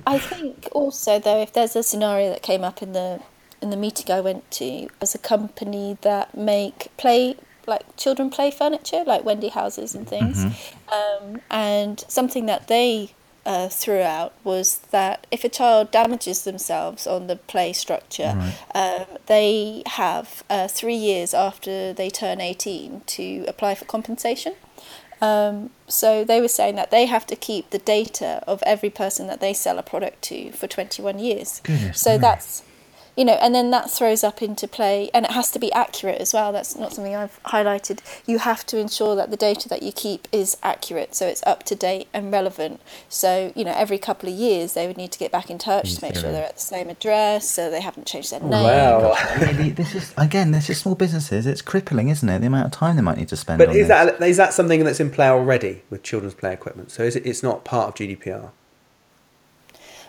I 0.06 0.18
think 0.18 0.68
also 0.72 1.18
though, 1.18 1.42
if 1.42 1.52
there's 1.52 1.76
a 1.76 1.82
scenario 1.82 2.30
that 2.30 2.42
came 2.42 2.64
up 2.64 2.82
in 2.82 2.92
the 2.92 3.20
in 3.60 3.70
the 3.70 3.76
meeting 3.76 4.10
I 4.14 4.20
went 4.20 4.50
to, 4.52 4.88
as 5.00 5.14
a 5.14 5.18
company 5.18 5.98
that 6.02 6.36
make 6.36 6.88
play 6.96 7.36
like 7.66 7.96
children 7.96 8.30
play 8.30 8.50
furniture, 8.50 9.04
like 9.06 9.24
Wendy 9.24 9.48
houses 9.48 9.94
and 9.94 10.08
things, 10.08 10.44
um, 10.90 11.42
and 11.50 12.02
something 12.08 12.46
that 12.46 12.68
they 12.68 13.12
uh, 13.48 13.66
threw 13.70 14.02
out 14.02 14.34
was 14.44 14.80
that 14.90 15.26
if 15.30 15.42
a 15.42 15.48
child 15.48 15.90
damages 15.90 16.44
themselves 16.44 17.06
on 17.06 17.28
the 17.28 17.36
play 17.36 17.72
structure, 17.72 18.34
um, 18.74 19.06
they 19.26 19.82
have 19.86 20.44
uh, 20.50 20.68
three 20.68 20.94
years 20.94 21.32
after 21.32 21.94
they 21.94 22.10
turn 22.10 22.42
18 22.42 23.00
to 23.06 23.44
apply 23.48 23.74
for 23.74 23.86
compensation. 23.86 24.54
Um, 25.22 25.70
so 25.88 26.24
they 26.24 26.42
were 26.42 26.48
saying 26.48 26.76
that 26.76 26.90
they 26.90 27.06
have 27.06 27.26
to 27.26 27.36
keep 27.36 27.70
the 27.70 27.78
data 27.78 28.44
of 28.46 28.62
every 28.64 28.90
person 28.90 29.26
that 29.28 29.40
they 29.40 29.54
sell 29.54 29.78
a 29.78 29.82
product 29.82 30.20
to 30.24 30.52
for 30.52 30.66
21 30.66 31.18
years. 31.18 31.60
Goodness 31.64 32.00
so 32.00 32.18
that's, 32.18 32.62
you 33.18 33.24
know, 33.24 33.32
and 33.32 33.52
then 33.52 33.72
that 33.72 33.90
throws 33.90 34.22
up 34.22 34.40
into 34.42 34.68
play, 34.68 35.10
and 35.12 35.24
it 35.24 35.32
has 35.32 35.50
to 35.50 35.58
be 35.58 35.72
accurate 35.72 36.20
as 36.20 36.32
well. 36.32 36.52
That's 36.52 36.76
not 36.76 36.92
something 36.92 37.16
I've 37.16 37.42
highlighted. 37.42 37.98
You 38.26 38.38
have 38.38 38.64
to 38.66 38.78
ensure 38.78 39.16
that 39.16 39.32
the 39.32 39.36
data 39.36 39.68
that 39.70 39.82
you 39.82 39.90
keep 39.90 40.28
is 40.30 40.56
accurate, 40.62 41.16
so 41.16 41.26
it's 41.26 41.42
up 41.44 41.64
to 41.64 41.74
date 41.74 42.06
and 42.14 42.30
relevant. 42.30 42.80
So, 43.08 43.52
you 43.56 43.64
know, 43.64 43.74
every 43.74 43.98
couple 43.98 44.28
of 44.28 44.36
years 44.36 44.74
they 44.74 44.86
would 44.86 44.96
need 44.96 45.10
to 45.10 45.18
get 45.18 45.32
back 45.32 45.50
in 45.50 45.58
touch 45.58 45.96
to 45.96 46.04
make 46.04 46.14
sure 46.14 46.30
they're 46.30 46.44
at 46.44 46.54
the 46.54 46.62
same 46.62 46.88
address, 46.88 47.50
so 47.50 47.72
they 47.72 47.80
haven't 47.80 48.06
changed 48.06 48.30
their 48.30 48.38
name. 48.38 48.50
Wow. 48.52 49.16
really, 49.40 49.70
this 49.82 49.96
is 49.96 50.14
again, 50.16 50.52
this 50.52 50.70
is 50.70 50.78
small 50.78 50.94
businesses. 50.94 51.44
It's 51.44 51.60
crippling, 51.60 52.10
isn't 52.10 52.28
it? 52.28 52.38
The 52.38 52.46
amount 52.46 52.66
of 52.66 52.72
time 52.72 52.94
they 52.94 53.02
might 53.02 53.18
need 53.18 53.30
to 53.30 53.36
spend. 53.36 53.58
But 53.58 53.70
on 53.70 53.74
is 53.74 53.88
this. 53.88 54.16
that 54.16 54.22
is 54.22 54.36
that 54.36 54.52
something 54.52 54.84
that's 54.84 55.00
in 55.00 55.10
play 55.10 55.26
already 55.26 55.82
with 55.90 56.04
children's 56.04 56.34
play 56.34 56.52
equipment? 56.52 56.92
So 56.92 57.02
is 57.02 57.16
it, 57.16 57.26
it's 57.26 57.42
not 57.42 57.64
part 57.64 57.88
of 57.88 57.94
GDPR? 57.96 58.52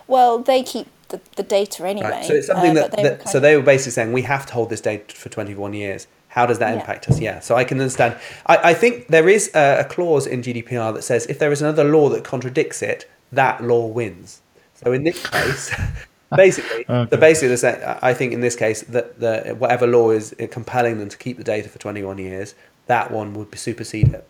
Well, 0.06 0.38
they 0.38 0.62
keep 0.62 0.86
the, 1.10 1.20
the 1.36 1.42
data 1.42 1.86
anyway. 1.86 2.10
Right. 2.10 2.24
So 2.24 2.34
it's 2.34 2.46
something 2.46 2.70
uh, 2.72 2.74
that, 2.88 2.92
they 2.92 3.02
that 3.02 3.28
so 3.28 3.38
of- 3.38 3.42
they 3.42 3.56
were 3.56 3.62
basically 3.62 3.92
saying 3.92 4.12
we 4.12 4.22
have 4.22 4.46
to 4.46 4.52
hold 4.54 4.70
this 4.70 4.80
data 4.80 5.14
for 5.14 5.28
21 5.28 5.72
years. 5.74 6.06
How 6.28 6.46
does 6.46 6.58
that 6.60 6.70
Yeah. 6.74 6.80
impact 6.80 7.08
us? 7.08 7.20
Yeah. 7.20 7.40
So 7.40 7.56
I 7.56 7.64
can 7.64 7.80
understand. 7.80 8.16
I, 8.46 8.70
I 8.70 8.74
think 8.74 9.08
there 9.08 9.28
is 9.28 9.50
a, 9.54 9.80
a 9.80 9.84
clause 9.84 10.26
in 10.26 10.42
GDPR 10.42 10.94
that 10.94 11.02
says 11.02 11.26
if 11.26 11.38
there 11.38 11.50
is 11.52 11.60
another 11.60 11.84
law 11.84 12.08
that 12.10 12.22
contradicts 12.24 12.82
it, 12.82 13.10
that 13.32 13.62
law 13.64 13.86
wins. 13.86 14.40
So 14.82 14.92
in 14.92 15.02
this 15.04 15.26
case, 15.28 15.74
basically, 16.36 16.84
Okay. 16.88 17.10
so 17.10 17.16
basically, 17.20 17.48
they're 17.48 17.56
saying- 17.56 17.98
I 18.02 18.14
think 18.14 18.32
in 18.32 18.40
this 18.40 18.56
case 18.56 18.82
that 18.82 19.18
the 19.20 19.54
whatever 19.58 19.86
law 19.86 20.10
is 20.10 20.34
compelling 20.50 20.98
them 20.98 21.08
to 21.08 21.16
keep 21.18 21.36
the 21.36 21.44
data 21.44 21.68
for 21.68 21.78
21 21.78 22.18
years, 22.18 22.54
that 22.86 23.10
one 23.10 23.34
would 23.34 23.56
supersede 23.58 24.14
it. 24.14 24.26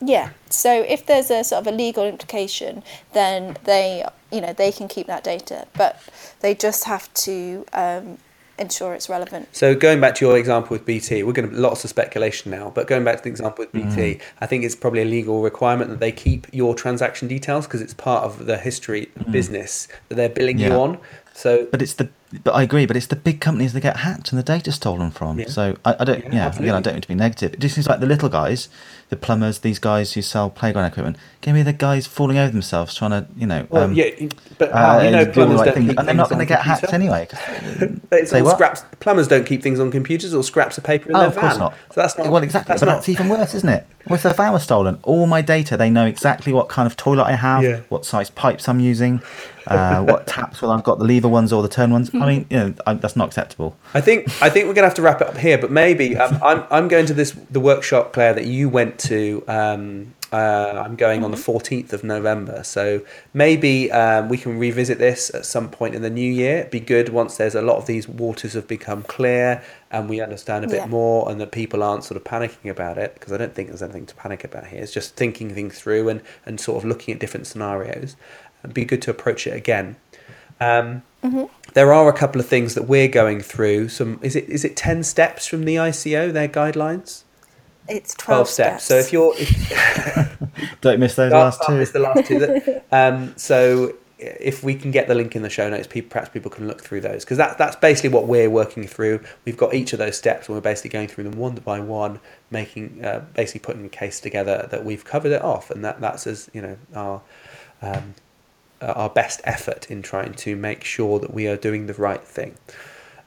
Yeah. 0.00 0.30
So 0.50 0.82
if 0.82 1.06
there's 1.06 1.30
a 1.30 1.44
sort 1.44 1.66
of 1.66 1.72
a 1.72 1.76
legal 1.76 2.04
implication, 2.04 2.82
then 3.12 3.56
they, 3.64 4.04
you 4.30 4.40
know, 4.40 4.52
they 4.52 4.72
can 4.72 4.88
keep 4.88 5.06
that 5.06 5.24
data, 5.24 5.66
but 5.76 6.00
they 6.40 6.54
just 6.54 6.84
have 6.84 7.12
to 7.14 7.64
um, 7.72 8.18
ensure 8.58 8.94
it's 8.94 9.08
relevant. 9.08 9.48
So 9.52 9.74
going 9.74 10.00
back 10.00 10.14
to 10.16 10.26
your 10.26 10.38
example 10.38 10.70
with 10.70 10.84
BT, 10.84 11.22
we're 11.22 11.32
going 11.32 11.50
to 11.50 11.56
lots 11.56 11.84
of 11.84 11.90
speculation 11.90 12.50
now, 12.50 12.70
but 12.74 12.86
going 12.86 13.04
back 13.04 13.18
to 13.18 13.22
the 13.24 13.28
example 13.30 13.64
with 13.64 13.72
BT, 13.72 14.20
I 14.40 14.46
think 14.46 14.64
it's 14.64 14.76
probably 14.76 15.02
a 15.02 15.06
legal 15.06 15.42
requirement 15.42 15.90
that 15.90 16.00
they 16.00 16.12
keep 16.12 16.46
your 16.52 16.74
transaction 16.74 17.28
details 17.28 17.66
because 17.66 17.80
it's 17.80 17.94
part 17.94 18.24
of 18.24 18.46
the 18.46 18.58
history 18.58 19.10
of 19.16 19.32
business 19.32 19.88
that 20.08 20.16
they're 20.16 20.28
billing 20.28 20.58
you 20.58 20.72
on. 20.72 20.98
So 21.32 21.66
But 21.70 21.82
it's 21.82 21.94
the. 21.94 22.08
But 22.42 22.54
I 22.54 22.62
agree. 22.62 22.86
But 22.86 22.96
it's 22.96 23.06
the 23.06 23.16
big 23.16 23.40
companies 23.40 23.72
that 23.74 23.80
get 23.80 23.98
hacked 23.98 24.30
and 24.32 24.38
the 24.38 24.42
data 24.42 24.72
stolen 24.72 25.10
from. 25.10 25.38
Yeah. 25.38 25.48
So 25.48 25.76
I, 25.84 25.96
I 26.00 26.04
don't. 26.04 26.24
Yeah, 26.24 26.32
Yeah, 26.32 26.56
again, 26.56 26.74
I 26.74 26.80
don't 26.80 26.94
mean 26.94 27.02
to 27.02 27.08
be 27.08 27.14
negative. 27.14 27.54
It 27.54 27.60
just 27.60 27.74
seems 27.74 27.86
like 27.88 28.00
the 28.00 28.06
little 28.06 28.28
guys, 28.28 28.68
the 29.10 29.16
plumbers, 29.16 29.60
these 29.60 29.78
guys 29.78 30.14
who 30.14 30.22
sell 30.22 30.50
playground 30.50 30.86
equipment, 30.86 31.16
give 31.42 31.54
me 31.54 31.62
the 31.62 31.72
guys 31.72 32.06
falling 32.06 32.38
over 32.38 32.50
themselves 32.50 32.94
trying 32.94 33.10
to, 33.12 33.26
you 33.36 33.46
know. 33.46 33.66
well, 33.70 33.84
um, 33.84 33.92
yeah, 33.92 34.08
but 34.58 34.70
uh, 34.72 35.00
you 35.04 35.10
know 35.10 35.24
do 35.24 35.26
the 35.26 35.32
plumbers 35.32 35.60
right 35.60 35.74
don't 35.74 35.98
and 35.98 36.08
they're 36.08 36.14
not 36.14 36.28
going 36.30 36.38
to 36.40 36.46
get 36.46 36.62
hacked 36.62 36.92
anyway. 36.92 37.28
It's 38.12 38.32
all 38.34 38.42
what? 38.44 38.54
scraps. 38.54 38.84
Plumbers 39.00 39.28
don't 39.28 39.44
keep 39.46 39.62
things 39.62 39.78
on 39.80 39.90
computers 39.90 40.34
or 40.34 40.42
scraps 40.42 40.78
of 40.78 40.84
paper 40.84 41.10
in 41.10 41.16
Oh, 41.16 41.20
their 41.20 41.28
of 41.28 41.36
course 41.36 41.52
van. 41.52 41.58
not. 41.60 41.74
So 41.92 42.00
that's 42.00 42.16
not 42.18 42.28
well, 42.30 42.42
exactly. 42.42 42.68
That's 42.72 42.80
but 42.80 42.86
not, 42.86 42.94
that's 42.96 43.08
even 43.08 43.28
worse, 43.28 43.54
isn't 43.54 43.68
it? 43.68 43.86
What 44.06 44.16
if 44.16 44.22
the 44.22 44.32
van 44.34 44.52
was 44.52 44.62
stolen? 44.62 44.98
All 45.02 45.26
my 45.26 45.40
data, 45.40 45.76
they 45.76 45.88
know 45.90 46.04
exactly 46.06 46.52
what 46.52 46.68
kind 46.68 46.86
of 46.86 46.96
toilet 46.96 47.24
I 47.24 47.32
have, 47.36 47.62
Yeah. 47.62 47.80
what 47.88 48.04
size 48.04 48.28
pipes 48.30 48.68
I'm 48.68 48.78
using, 48.80 49.22
uh, 49.66 50.02
what 50.02 50.26
taps, 50.26 50.60
Well, 50.60 50.70
I've 50.72 50.84
got 50.84 50.98
the 50.98 51.04
lever 51.06 51.28
ones 51.28 51.52
or 51.54 51.62
the 51.62 51.68
turn 51.70 51.90
ones. 51.90 52.10
I 52.24 52.28
mean, 52.28 52.46
you 52.50 52.56
know, 52.58 52.74
I, 52.86 52.94
that's 52.94 53.16
not 53.16 53.28
acceptable. 53.28 53.76
I 53.94 54.00
think 54.00 54.26
I 54.42 54.50
think 54.50 54.66
we're 54.66 54.74
going 54.74 54.82
to 54.84 54.88
have 54.88 54.94
to 54.94 55.02
wrap 55.02 55.20
it 55.20 55.28
up 55.28 55.36
here, 55.36 55.58
but 55.58 55.70
maybe 55.70 56.16
um, 56.16 56.38
I'm 56.42 56.64
I'm 56.70 56.88
going 56.88 57.06
to 57.06 57.14
this 57.14 57.32
the 57.50 57.60
workshop, 57.60 58.12
Claire, 58.12 58.34
that 58.34 58.46
you 58.46 58.68
went 58.68 58.98
to. 59.00 59.44
Um, 59.48 60.14
uh, 60.32 60.82
I'm 60.84 60.96
going 60.96 61.22
on 61.22 61.30
the 61.30 61.36
14th 61.36 61.92
of 61.92 62.02
November, 62.02 62.64
so 62.64 63.02
maybe 63.34 63.92
um, 63.92 64.28
we 64.28 64.36
can 64.36 64.58
revisit 64.58 64.98
this 64.98 65.32
at 65.32 65.46
some 65.46 65.70
point 65.70 65.94
in 65.94 66.02
the 66.02 66.10
new 66.10 66.28
year. 66.28 66.58
It'd 66.58 66.72
be 66.72 66.80
good 66.80 67.10
once 67.10 67.36
there's 67.36 67.54
a 67.54 67.62
lot 67.62 67.76
of 67.76 67.86
these 67.86 68.08
waters 68.08 68.54
have 68.54 68.66
become 68.66 69.04
clear 69.04 69.62
and 69.92 70.08
we 70.08 70.20
understand 70.20 70.64
a 70.64 70.68
bit 70.68 70.76
Yeah. 70.78 70.86
more, 70.86 71.30
and 71.30 71.40
that 71.40 71.52
people 71.52 71.84
aren't 71.84 72.02
sort 72.02 72.16
of 72.16 72.24
panicking 72.24 72.68
about 72.68 72.98
it. 72.98 73.14
Because 73.14 73.32
I 73.32 73.36
don't 73.36 73.54
think 73.54 73.68
there's 73.68 73.82
anything 73.82 74.06
to 74.06 74.14
panic 74.16 74.42
about 74.42 74.66
here. 74.66 74.82
It's 74.82 74.90
just 74.92 75.14
thinking 75.14 75.54
things 75.54 75.78
through 75.78 76.08
and 76.08 76.20
and 76.44 76.58
sort 76.58 76.78
of 76.82 76.88
looking 76.88 77.14
at 77.14 77.20
different 77.20 77.46
scenarios. 77.46 78.16
It'd 78.64 78.74
be 78.74 78.84
good 78.84 79.02
to 79.02 79.10
approach 79.12 79.46
it 79.46 79.54
again. 79.54 79.94
Um, 80.60 81.02
there 81.72 81.92
are 81.92 82.08
a 82.08 82.12
couple 82.12 82.40
of 82.40 82.46
things 82.46 82.74
that 82.74 82.84
we're 82.84 83.08
going 83.08 83.40
through. 83.40 83.88
Some 83.88 84.18
is 84.22 84.36
it 84.36 84.48
is 84.48 84.64
it 84.64 84.76
ten 84.76 85.02
steps 85.02 85.46
from 85.46 85.64
the 85.64 85.76
ICO 85.76 86.32
their 86.32 86.48
guidelines? 86.48 87.22
It's 87.88 88.14
12, 88.14 88.36
12 88.36 88.48
steps. 88.48 88.84
So 88.84 88.96
if 88.96 89.12
you're 89.12 89.34
if, 89.36 90.38
Don't 90.80 91.00
miss 91.00 91.16
those 91.16 91.32
last 91.32 91.62
two. 91.66 91.76
miss 91.76 91.90
the 91.90 91.98
last 91.98 92.26
two. 92.26 92.38
That- 92.38 92.84
um, 92.92 93.34
so 93.36 93.94
if 94.18 94.62
we 94.62 94.74
can 94.74 94.90
get 94.90 95.06
the 95.08 95.14
link 95.14 95.36
in 95.36 95.42
the 95.42 95.50
show 95.50 95.68
notes, 95.68 95.86
people, 95.86 96.10
perhaps 96.10 96.30
people 96.30 96.50
can 96.50 96.66
look 96.66 96.82
through 96.82 97.02
those 97.02 97.24
because 97.24 97.36
that, 97.36 97.58
that's 97.58 97.76
basically 97.76 98.10
what 98.10 98.26
we're 98.26 98.48
working 98.48 98.86
through. 98.86 99.20
We've 99.44 99.56
got 99.56 99.74
each 99.74 99.92
of 99.92 99.98
those 99.98 100.16
steps 100.16 100.48
and 100.48 100.56
we're 100.56 100.62
basically 100.62 100.90
going 100.90 101.08
through 101.08 101.24
them 101.24 101.38
one 101.38 101.56
by 101.56 101.80
one, 101.80 102.20
making 102.50 103.04
uh, 103.04 103.24
basically 103.34 103.60
putting 103.60 103.84
a 103.84 103.90
case 103.90 104.20
together 104.20 104.66
that 104.70 104.84
we've 104.84 105.04
covered 105.04 105.32
it 105.32 105.42
off, 105.42 105.70
and 105.70 105.84
that 105.84 106.00
that's 106.00 106.26
as 106.26 106.48
you 106.54 106.62
know 106.62 106.76
our 106.94 107.22
um, 107.82 108.14
our 108.80 109.08
best 109.08 109.40
effort 109.44 109.90
in 109.90 110.02
trying 110.02 110.34
to 110.34 110.56
make 110.56 110.84
sure 110.84 111.18
that 111.18 111.32
we 111.32 111.46
are 111.46 111.56
doing 111.56 111.86
the 111.86 111.94
right 111.94 112.22
thing. 112.22 112.56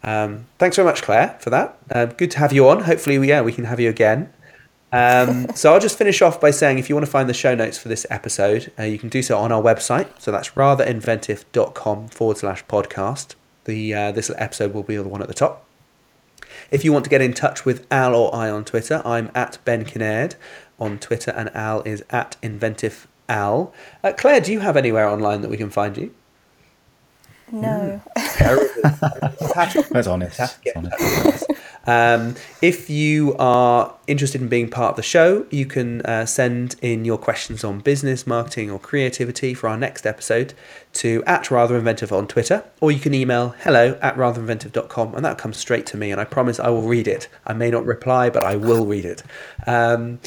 Um, 0.03 0.45
thanks 0.57 0.75
very 0.75 0.85
much, 0.85 1.01
Claire, 1.01 1.37
for 1.39 1.49
that. 1.49 1.77
Uh, 1.89 2.05
good 2.05 2.31
to 2.31 2.39
have 2.39 2.53
you 2.53 2.67
on. 2.69 2.83
Hopefully, 2.83 3.17
we, 3.17 3.29
yeah, 3.29 3.41
we 3.41 3.51
can 3.51 3.65
have 3.65 3.79
you 3.79 3.89
again. 3.89 4.31
Um, 4.91 5.47
so 5.55 5.73
I'll 5.73 5.79
just 5.79 5.97
finish 5.97 6.21
off 6.21 6.39
by 6.39 6.51
saying 6.51 6.77
if 6.77 6.89
you 6.89 6.95
want 6.95 7.05
to 7.05 7.11
find 7.11 7.27
the 7.27 7.33
show 7.33 7.55
notes 7.55 7.77
for 7.77 7.89
this 7.89 8.05
episode, 8.09 8.71
uh, 8.79 8.83
you 8.83 8.97
can 8.97 9.09
do 9.09 9.21
so 9.21 9.37
on 9.37 9.51
our 9.51 9.61
website. 9.61 10.07
So 10.19 10.31
that's 10.31 10.49
ratherinventive.com 10.51 12.07
forward 12.09 12.37
slash 12.37 12.65
podcast. 12.65 13.35
The 13.65 13.93
uh, 13.93 14.11
this 14.11 14.31
episode 14.37 14.73
will 14.73 14.83
be 14.83 14.95
the 14.95 15.03
one 15.03 15.21
at 15.21 15.27
the 15.27 15.33
top. 15.33 15.65
If 16.71 16.85
you 16.85 16.93
want 16.93 17.03
to 17.05 17.09
get 17.09 17.21
in 17.21 17.33
touch 17.33 17.65
with 17.65 17.85
Al 17.91 18.15
or 18.15 18.33
I 18.33 18.49
on 18.49 18.65
Twitter, 18.65 19.01
I'm 19.05 19.29
at 19.35 19.57
Ben 19.65 19.85
Kinnaird 19.85 20.35
on 20.79 20.99
Twitter, 20.99 21.31
and 21.31 21.53
Al 21.55 21.81
is 21.81 22.03
at 22.09 22.37
Inventive 22.41 23.07
Al. 23.29 23.73
Uh, 24.03 24.13
Claire, 24.17 24.41
do 24.41 24.51
you 24.51 24.59
have 24.61 24.77
anywhere 24.77 25.07
online 25.07 25.41
that 25.41 25.49
we 25.49 25.57
can 25.57 25.69
find 25.69 25.97
you? 25.97 26.13
no, 27.49 28.01
That's 28.15 28.41
honest. 28.41 29.55
Have 29.55 29.71
to 29.71 29.81
get 29.81 29.89
That's 29.93 30.07
honest. 30.07 30.39
in 30.39 30.73
touch 30.73 30.83
with 31.25 31.49
us. 31.49 31.57
Um, 31.87 32.35
if 32.61 32.89
you 32.89 33.33
are 33.39 33.95
interested 34.07 34.41
in 34.41 34.49
being 34.49 34.69
part 34.69 34.89
of 34.91 34.95
the 34.97 35.03
show, 35.03 35.45
you 35.49 35.65
can 35.65 36.01
uh, 36.01 36.25
send 36.25 36.75
in 36.81 37.05
your 37.05 37.17
questions 37.17 37.63
on 37.63 37.79
business, 37.79 38.27
marketing, 38.27 38.69
or 38.69 38.77
creativity 38.77 39.53
for 39.53 39.69
our 39.69 39.77
next 39.77 40.05
episode 40.05 40.53
to 40.93 41.23
at 41.25 41.49
Rather 41.49 41.77
Inventive 41.77 42.11
on 42.11 42.27
Twitter, 42.27 42.65
or 42.81 42.91
you 42.91 42.99
can 42.99 43.13
email 43.13 43.55
hello 43.59 43.97
at 44.01 44.17
ratherinventive.com 44.17 45.15
and 45.15 45.23
that 45.23 45.37
comes 45.37 45.55
straight 45.55 45.85
to 45.85 45.95
me, 45.97 46.11
and 46.11 46.19
I 46.19 46.25
promise 46.25 46.59
I 46.59 46.67
will 46.67 46.81
read 46.81 47.07
it. 47.07 47.29
I 47.45 47.53
may 47.53 47.71
not 47.71 47.85
reply, 47.85 48.29
but 48.29 48.43
I 48.43 48.57
will 48.57 48.85
read 48.85 49.05
it. 49.05 49.23
Um, 49.65 50.19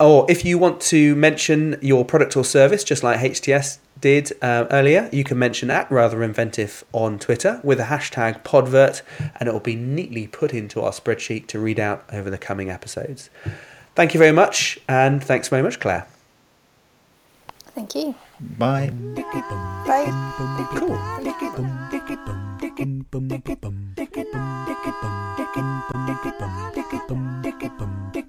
or 0.00 0.26
if 0.28 0.44
you 0.44 0.58
want 0.58 0.80
to 0.82 1.14
mention 1.14 1.78
your 1.80 2.04
product 2.04 2.36
or 2.36 2.44
service, 2.44 2.82
just 2.84 3.02
like 3.02 3.20
HTS 3.20 3.78
did 4.00 4.32
uh, 4.42 4.66
earlier, 4.70 5.08
you 5.12 5.24
can 5.24 5.38
mention 5.38 5.70
at 5.70 5.90
Rather 5.90 6.22
Inventive 6.22 6.84
on 6.92 7.18
Twitter 7.18 7.60
with 7.62 7.78
the 7.78 7.84
hashtag 7.84 8.42
Podvert, 8.42 9.02
and 9.38 9.48
it 9.48 9.52
will 9.52 9.60
be 9.60 9.76
neatly 9.76 10.26
put 10.26 10.52
into 10.52 10.80
our 10.82 10.90
spreadsheet 10.90 11.46
to 11.48 11.58
read 11.58 11.78
out 11.78 12.04
over 12.12 12.28
the 12.28 12.38
coming 12.38 12.70
episodes. 12.70 13.30
Thank 13.94 14.12
you 14.12 14.18
very 14.18 14.32
much, 14.32 14.78
and 14.88 15.22
thanks 15.22 15.48
very 15.48 15.62
much, 15.62 15.78
Claire. 15.78 16.06
thank 17.74 17.94
you. 17.94 18.14
Bye. 18.40 18.90
Bye. 19.86 20.10
Cool. 20.74 20.98